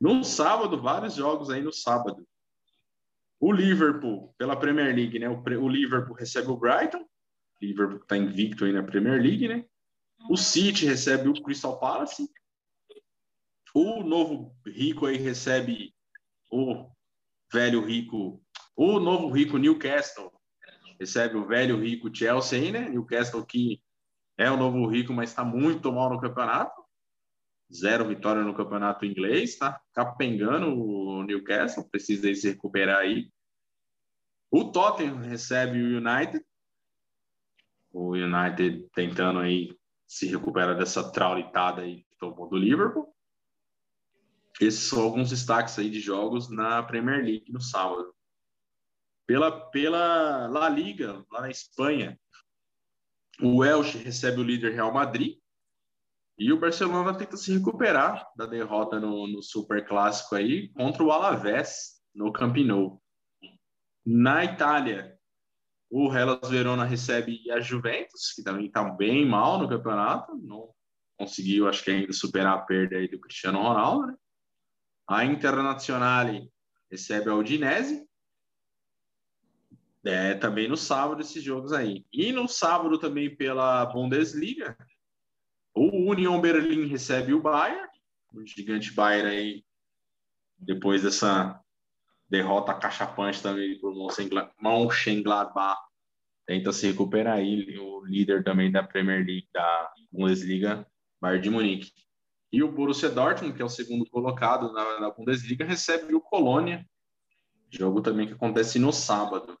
No 0.00 0.24
sábado, 0.24 0.80
vários 0.80 1.14
jogos 1.14 1.50
aí 1.50 1.62
no 1.62 1.72
sábado. 1.72 2.26
O 3.38 3.52
Liverpool, 3.52 4.34
pela 4.36 4.56
Premier 4.56 4.94
League, 4.94 5.18
né? 5.18 5.28
O, 5.28 5.42
o 5.42 5.68
Liverpool 5.68 6.14
recebe 6.14 6.48
o 6.48 6.56
Brighton. 6.56 7.00
O 7.00 7.64
Liverpool 7.64 7.98
está 7.98 8.16
invicto 8.16 8.64
aí 8.64 8.72
na 8.72 8.82
Premier 8.82 9.20
League, 9.20 9.48
né? 9.48 9.64
O 10.28 10.36
City 10.36 10.86
recebe 10.86 11.28
o 11.28 11.42
Crystal 11.42 11.78
Palace. 11.78 12.28
O 13.74 14.02
novo 14.02 14.54
rico 14.66 15.06
aí 15.06 15.16
recebe 15.16 15.94
o 16.50 16.90
velho 17.52 17.84
rico, 17.84 18.42
o 18.76 18.98
novo 18.98 19.28
rico 19.30 19.58
Newcastle 19.58 20.32
recebe 20.98 21.36
o 21.36 21.46
velho 21.46 21.80
rico 21.80 22.14
Chelsea 22.14 22.58
aí, 22.58 22.72
né? 22.72 22.88
Newcastle 22.88 23.44
que 23.44 23.82
é 24.36 24.50
o 24.50 24.56
novo 24.56 24.86
rico, 24.86 25.12
mas 25.12 25.30
está 25.30 25.44
muito 25.44 25.92
mal 25.92 26.10
no 26.10 26.20
campeonato. 26.20 26.79
Zero 27.72 28.08
vitória 28.08 28.42
no 28.42 28.54
campeonato 28.54 29.04
inglês, 29.04 29.56
tá 29.56 29.80
capengando 29.92 30.74
o 30.74 31.22
Newcastle, 31.22 31.88
precisa 31.88 32.34
se 32.34 32.48
recuperar 32.48 32.98
aí. 32.98 33.30
O 34.50 34.72
Tottenham 34.72 35.18
recebe 35.18 35.80
o 35.80 35.98
United. 35.98 36.44
O 37.92 38.14
United 38.14 38.88
tentando 38.92 39.38
aí 39.38 39.78
se 40.06 40.26
recuperar 40.26 40.76
dessa 40.76 41.12
traulitada 41.12 41.82
aí 41.82 42.02
que 42.02 42.16
tomou 42.18 42.48
do 42.48 42.56
Liverpool. 42.56 43.14
Esses 44.60 44.80
são 44.80 45.02
alguns 45.02 45.30
destaques 45.30 45.78
aí 45.78 45.88
de 45.88 46.00
jogos 46.00 46.50
na 46.50 46.82
Premier 46.82 47.24
League 47.24 47.52
no 47.52 47.60
sábado. 47.60 48.12
Pela, 49.26 49.70
pela 49.70 50.48
La 50.48 50.68
Liga, 50.68 51.24
lá 51.30 51.42
na 51.42 51.50
Espanha, 51.50 52.18
o 53.40 53.58
Welsh 53.58 53.94
recebe 53.94 54.40
o 54.40 54.44
líder 54.44 54.72
Real 54.72 54.92
Madrid. 54.92 55.38
E 56.40 56.50
o 56.54 56.58
Barcelona 56.58 57.12
tenta 57.12 57.36
se 57.36 57.52
recuperar 57.52 58.26
da 58.34 58.46
derrota 58.46 58.98
no, 58.98 59.26
no 59.28 59.42
Super 59.42 59.86
Clássico 59.86 60.34
aí 60.34 60.68
contra 60.70 61.04
o 61.04 61.12
Alavés 61.12 62.00
no 62.14 62.32
Camp 62.32 62.56
Nou. 62.56 62.98
Na 64.06 64.42
Itália, 64.42 65.18
o 65.90 66.10
Hellas 66.10 66.48
Verona 66.48 66.82
recebe 66.82 67.50
a 67.50 67.60
Juventus, 67.60 68.32
que 68.34 68.42
também 68.42 68.68
está 68.68 68.82
bem 68.82 69.26
mal 69.26 69.58
no 69.58 69.68
campeonato, 69.68 70.34
não 70.34 70.72
conseguiu, 71.18 71.68
acho 71.68 71.84
que 71.84 71.90
ainda 71.90 72.12
superar 72.14 72.56
a 72.56 72.62
perda 72.62 72.96
aí 72.96 73.06
do 73.06 73.20
Cristiano 73.20 73.60
Ronaldo. 73.60 74.06
Né? 74.06 74.14
A 75.06 75.26
Internazionale 75.26 76.50
recebe 76.90 77.28
a 77.28 77.34
Udinese. 77.34 78.08
É, 80.02 80.32
também 80.32 80.66
no 80.66 80.76
sábado 80.78 81.20
esses 81.20 81.44
jogos 81.44 81.74
aí. 81.74 82.06
E 82.10 82.32
no 82.32 82.48
sábado 82.48 82.98
também 82.98 83.36
pela 83.36 83.84
Bundesliga, 83.84 84.74
o 85.74 86.10
Union 86.10 86.40
Berlim 86.40 86.86
recebe 86.86 87.32
o 87.32 87.40
Bayern, 87.40 87.88
o 88.34 88.44
gigante 88.44 88.92
Bayern 88.92 89.28
aí, 89.28 89.64
depois 90.58 91.02
dessa 91.02 91.60
derrota 92.28 92.74
cachapante 92.74 93.42
também 93.42 93.78
por 93.80 93.94
Mönchengladbach, 94.60 95.80
tenta 96.46 96.72
se 96.72 96.86
recuperar 96.88 97.38
aí, 97.38 97.78
o 97.78 98.04
líder 98.04 98.44
também 98.44 98.70
da 98.70 98.82
Premier 98.82 99.24
League, 99.24 99.48
da 99.52 99.92
Bundesliga, 100.12 100.86
Bayern 101.20 101.42
de 101.42 101.50
Munique. 101.50 101.92
E 102.52 102.62
o 102.62 102.72
Borussia 102.72 103.08
Dortmund, 103.08 103.54
que 103.54 103.62
é 103.62 103.64
o 103.64 103.68
segundo 103.68 104.04
colocado 104.10 104.72
na, 104.72 105.00
na 105.00 105.10
Bundesliga, 105.10 105.64
recebe 105.64 106.14
o 106.14 106.20
Colônia, 106.20 106.84
jogo 107.70 108.02
também 108.02 108.26
que 108.26 108.32
acontece 108.32 108.78
no 108.78 108.92
sábado. 108.92 109.56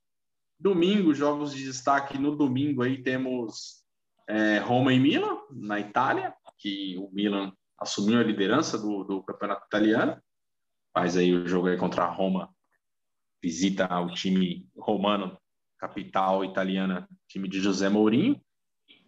Domingo, 0.58 1.14
jogos 1.14 1.54
de 1.54 1.64
destaque 1.64 2.18
no 2.18 2.36
domingo 2.36 2.82
aí 2.82 3.02
temos 3.02 3.79
é, 4.30 4.58
Roma 4.58 4.92
e 4.92 4.98
Milan, 4.98 5.38
na 5.50 5.78
Itália, 5.80 6.34
que 6.58 6.96
o 6.98 7.10
Milan 7.12 7.52
assumiu 7.78 8.20
a 8.20 8.22
liderança 8.22 8.78
do, 8.78 9.04
do 9.04 9.22
campeonato 9.22 9.66
italiano, 9.66 10.20
faz 10.92 11.16
aí 11.16 11.34
o 11.34 11.46
jogo 11.46 11.68
aí 11.68 11.76
contra 11.76 12.04
a 12.04 12.10
Roma 12.10 12.52
visita 13.42 13.98
o 14.00 14.12
time 14.12 14.68
romano, 14.76 15.38
capital 15.78 16.44
italiana, 16.44 17.08
time 17.26 17.48
de 17.48 17.60
José 17.60 17.88
Mourinho. 17.88 18.40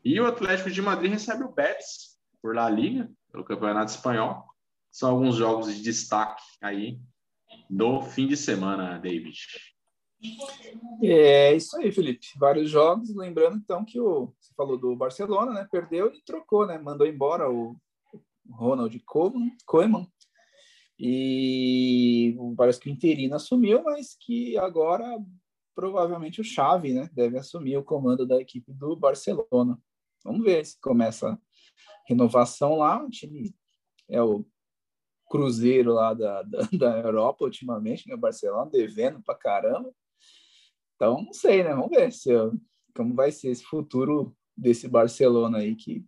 E 0.04 0.18
o 0.18 0.26
Atlético 0.26 0.70
de 0.70 0.82
Madrid 0.82 1.12
recebe 1.12 1.44
o 1.44 1.52
Betis 1.52 2.18
por 2.40 2.54
La 2.54 2.68
Liga, 2.68 3.10
pelo 3.30 3.44
Campeonato 3.44 3.92
Espanhol. 3.92 4.44
São 4.90 5.10
alguns 5.10 5.36
jogos 5.36 5.74
de 5.74 5.82
destaque 5.82 6.42
aí 6.60 6.98
do 7.68 8.02
fim 8.02 8.26
de 8.26 8.36
semana, 8.36 8.98
David. 8.98 9.38
É 11.02 11.54
isso 11.54 11.76
aí, 11.76 11.90
Felipe. 11.90 12.26
Vários 12.36 12.70
jogos. 12.70 13.14
Lembrando 13.14 13.56
então 13.56 13.84
que 13.84 14.00
o 14.00 14.32
você 14.38 14.52
falou 14.56 14.78
do 14.78 14.94
Barcelona, 14.94 15.52
né? 15.52 15.68
Perdeu 15.70 16.12
e 16.12 16.22
trocou, 16.22 16.66
né? 16.66 16.78
Mandou 16.78 17.06
embora 17.06 17.50
o 17.50 17.76
Ronald 18.50 18.98
Koeman, 19.66 20.06
e 21.04 22.36
parece 22.56 22.78
que 22.78 22.88
o 22.88 22.92
interino 22.92 23.34
assumiu, 23.34 23.82
mas 23.82 24.14
que 24.14 24.56
agora 24.56 25.04
provavelmente 25.74 26.40
o 26.40 26.44
Xavi, 26.44 26.92
né, 26.92 27.10
deve 27.12 27.38
assumir 27.38 27.76
o 27.76 27.82
comando 27.82 28.26
da 28.26 28.40
equipe 28.40 28.72
do 28.72 28.94
Barcelona. 28.94 29.78
Vamos 30.22 30.44
ver 30.44 30.64
se 30.64 30.78
começa 30.80 31.30
a 31.30 31.38
renovação 32.06 32.76
lá. 32.76 33.02
O 33.02 33.10
time 33.10 33.52
é 34.08 34.22
o 34.22 34.44
Cruzeiro 35.28 35.94
lá 35.94 36.14
da, 36.14 36.42
da, 36.42 36.60
da 36.72 36.98
Europa 37.00 37.44
ultimamente, 37.44 38.06
né, 38.06 38.14
o 38.14 38.18
Barcelona 38.18 38.70
devendo 38.70 39.20
pra 39.22 39.34
caramba. 39.34 39.92
Então, 41.02 41.20
não 41.20 41.32
sei, 41.32 41.64
né? 41.64 41.70
Vamos 41.70 41.90
ver 41.90 42.12
se, 42.12 42.30
como 42.94 43.12
vai 43.12 43.32
ser 43.32 43.48
esse 43.48 43.64
futuro 43.64 44.36
desse 44.56 44.86
Barcelona 44.86 45.58
aí 45.58 45.74
que 45.74 46.06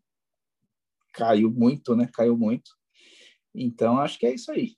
caiu 1.13 1.51
muito, 1.51 1.97
né? 1.97 2.09
Caiu 2.15 2.39
muito. 2.39 2.71
Então, 3.53 3.99
acho 3.99 4.17
que 4.17 4.25
é 4.25 4.33
isso 4.33 4.53
aí. 4.53 4.77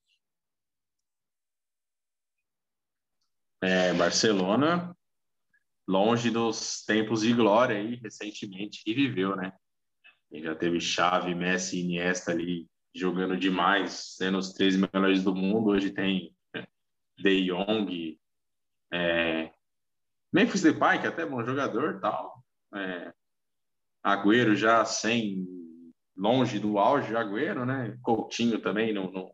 É, 3.62 3.92
Barcelona, 3.92 4.96
longe 5.86 6.30
dos 6.30 6.82
tempos 6.86 7.20
de 7.20 7.34
glória 7.34 7.76
aí, 7.76 7.96
recentemente, 7.96 8.82
que 8.82 8.94
viveu, 8.94 9.36
né? 9.36 9.52
Ele 10.30 10.44
já 10.44 10.54
teve 10.54 10.80
Xavi, 10.80 11.34
Messi 11.34 11.76
e 11.76 11.82
Iniesta 11.82 12.30
ali 12.32 12.66
jogando 12.94 13.36
demais, 13.36 14.16
sendo 14.16 14.38
os 14.38 14.54
três 14.54 14.76
melhores 14.76 15.22
do 15.22 15.34
mundo. 15.34 15.72
Hoje 15.72 15.90
tem 15.90 16.34
né, 16.54 16.66
De 17.18 17.48
Jong, 17.48 18.18
é, 18.90 19.52
Memphis 20.36 20.60
Depay, 20.60 21.00
que 21.00 21.06
é 21.06 21.08
até 21.08 21.24
bom 21.24 21.42
jogador 21.42 21.98
tal. 21.98 22.44
É, 22.74 23.10
Agüero 24.04 24.54
já 24.54 24.84
sem, 24.84 25.48
longe 26.14 26.58
do 26.58 26.78
auge 26.78 27.08
de 27.08 27.16
Agüero, 27.16 27.64
né? 27.64 27.96
Coutinho 28.02 28.60
também 28.60 28.92
não, 28.92 29.10
não, 29.10 29.32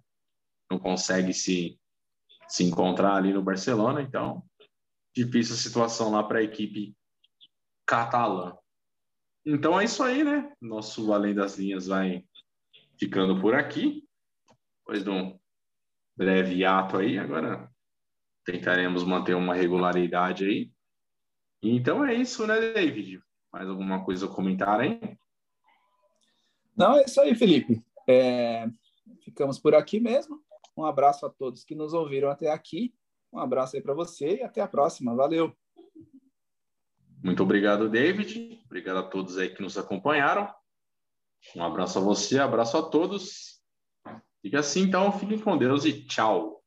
não 0.70 0.79
consegue 0.79 1.35
se, 1.35 1.77
se 2.47 2.62
encontrar 2.62 3.16
ali 3.16 3.33
no 3.33 3.43
Barcelona, 3.43 4.01
então 4.01 4.45
difícil 5.12 5.57
a 5.57 5.59
situação 5.59 6.12
lá 6.12 6.23
para 6.23 6.39
a 6.39 6.43
equipe 6.45 6.97
catalã. 7.85 8.57
Então 9.45 9.81
é 9.81 9.85
isso 9.85 10.05
aí, 10.05 10.23
né? 10.23 10.53
Nosso 10.61 11.12
Além 11.12 11.35
das 11.35 11.59
Linhas 11.59 11.89
vai 11.89 12.24
ficando 12.97 13.41
por 13.41 13.57
aqui. 13.57 14.09
Depois 14.79 15.03
de 15.03 15.11
um 15.11 15.37
breve 16.16 16.65
ato 16.65 16.99
aí, 16.99 17.19
agora 17.19 17.69
tentaremos 18.45 19.03
manter 19.03 19.35
uma 19.35 19.53
regularidade 19.53 20.45
aí. 20.45 20.72
Então 21.62 22.05
é 22.05 22.14
isso, 22.14 22.47
né, 22.47 22.60
David? 22.72 23.22
Mais 23.52 23.68
alguma 23.68 24.05
coisa 24.05 24.26
a 24.26 24.28
comentar 24.28 24.80
aí? 24.80 25.01
Não, 26.76 26.97
é 26.97 27.05
isso 27.05 27.20
aí, 27.20 27.34
Felipe. 27.34 27.82
É... 28.09 28.68
Ficamos 29.24 29.59
por 29.59 29.74
aqui 29.74 30.01
mesmo. 30.01 30.43
Um 30.76 30.84
abraço 30.84 31.26
a 31.26 31.30
todos 31.30 31.64
que 31.64 31.74
nos 31.74 31.93
ouviram 31.93 32.30
até 32.30 32.51
aqui. 32.51 32.94
Um 33.32 33.39
abraço 33.39 33.76
aí 33.76 33.82
para 33.82 33.94
você 33.94 34.39
e 34.39 34.43
até 34.43 34.60
a 34.60 34.68
próxima. 34.68 35.14
Valeu. 35.14 35.55
Muito 37.22 37.43
obrigado, 37.43 37.89
David. 37.89 38.60
Obrigado 38.66 38.98
a 38.98 39.02
todos 39.02 39.39
aí 39.39 39.48
que 39.48 39.62
nos 39.62 39.78
acompanharam. 39.78 40.52
Um 41.55 41.62
abraço 41.62 41.98
a 41.98 42.02
você, 42.02 42.39
abraço 42.39 42.76
a 42.76 42.82
todos. 42.82 43.60
Fique 44.40 44.56
assim, 44.56 44.82
então. 44.82 45.12
Fiquem 45.12 45.39
com 45.39 45.56
Deus 45.56 45.84
e 45.84 46.05
tchau. 46.05 46.61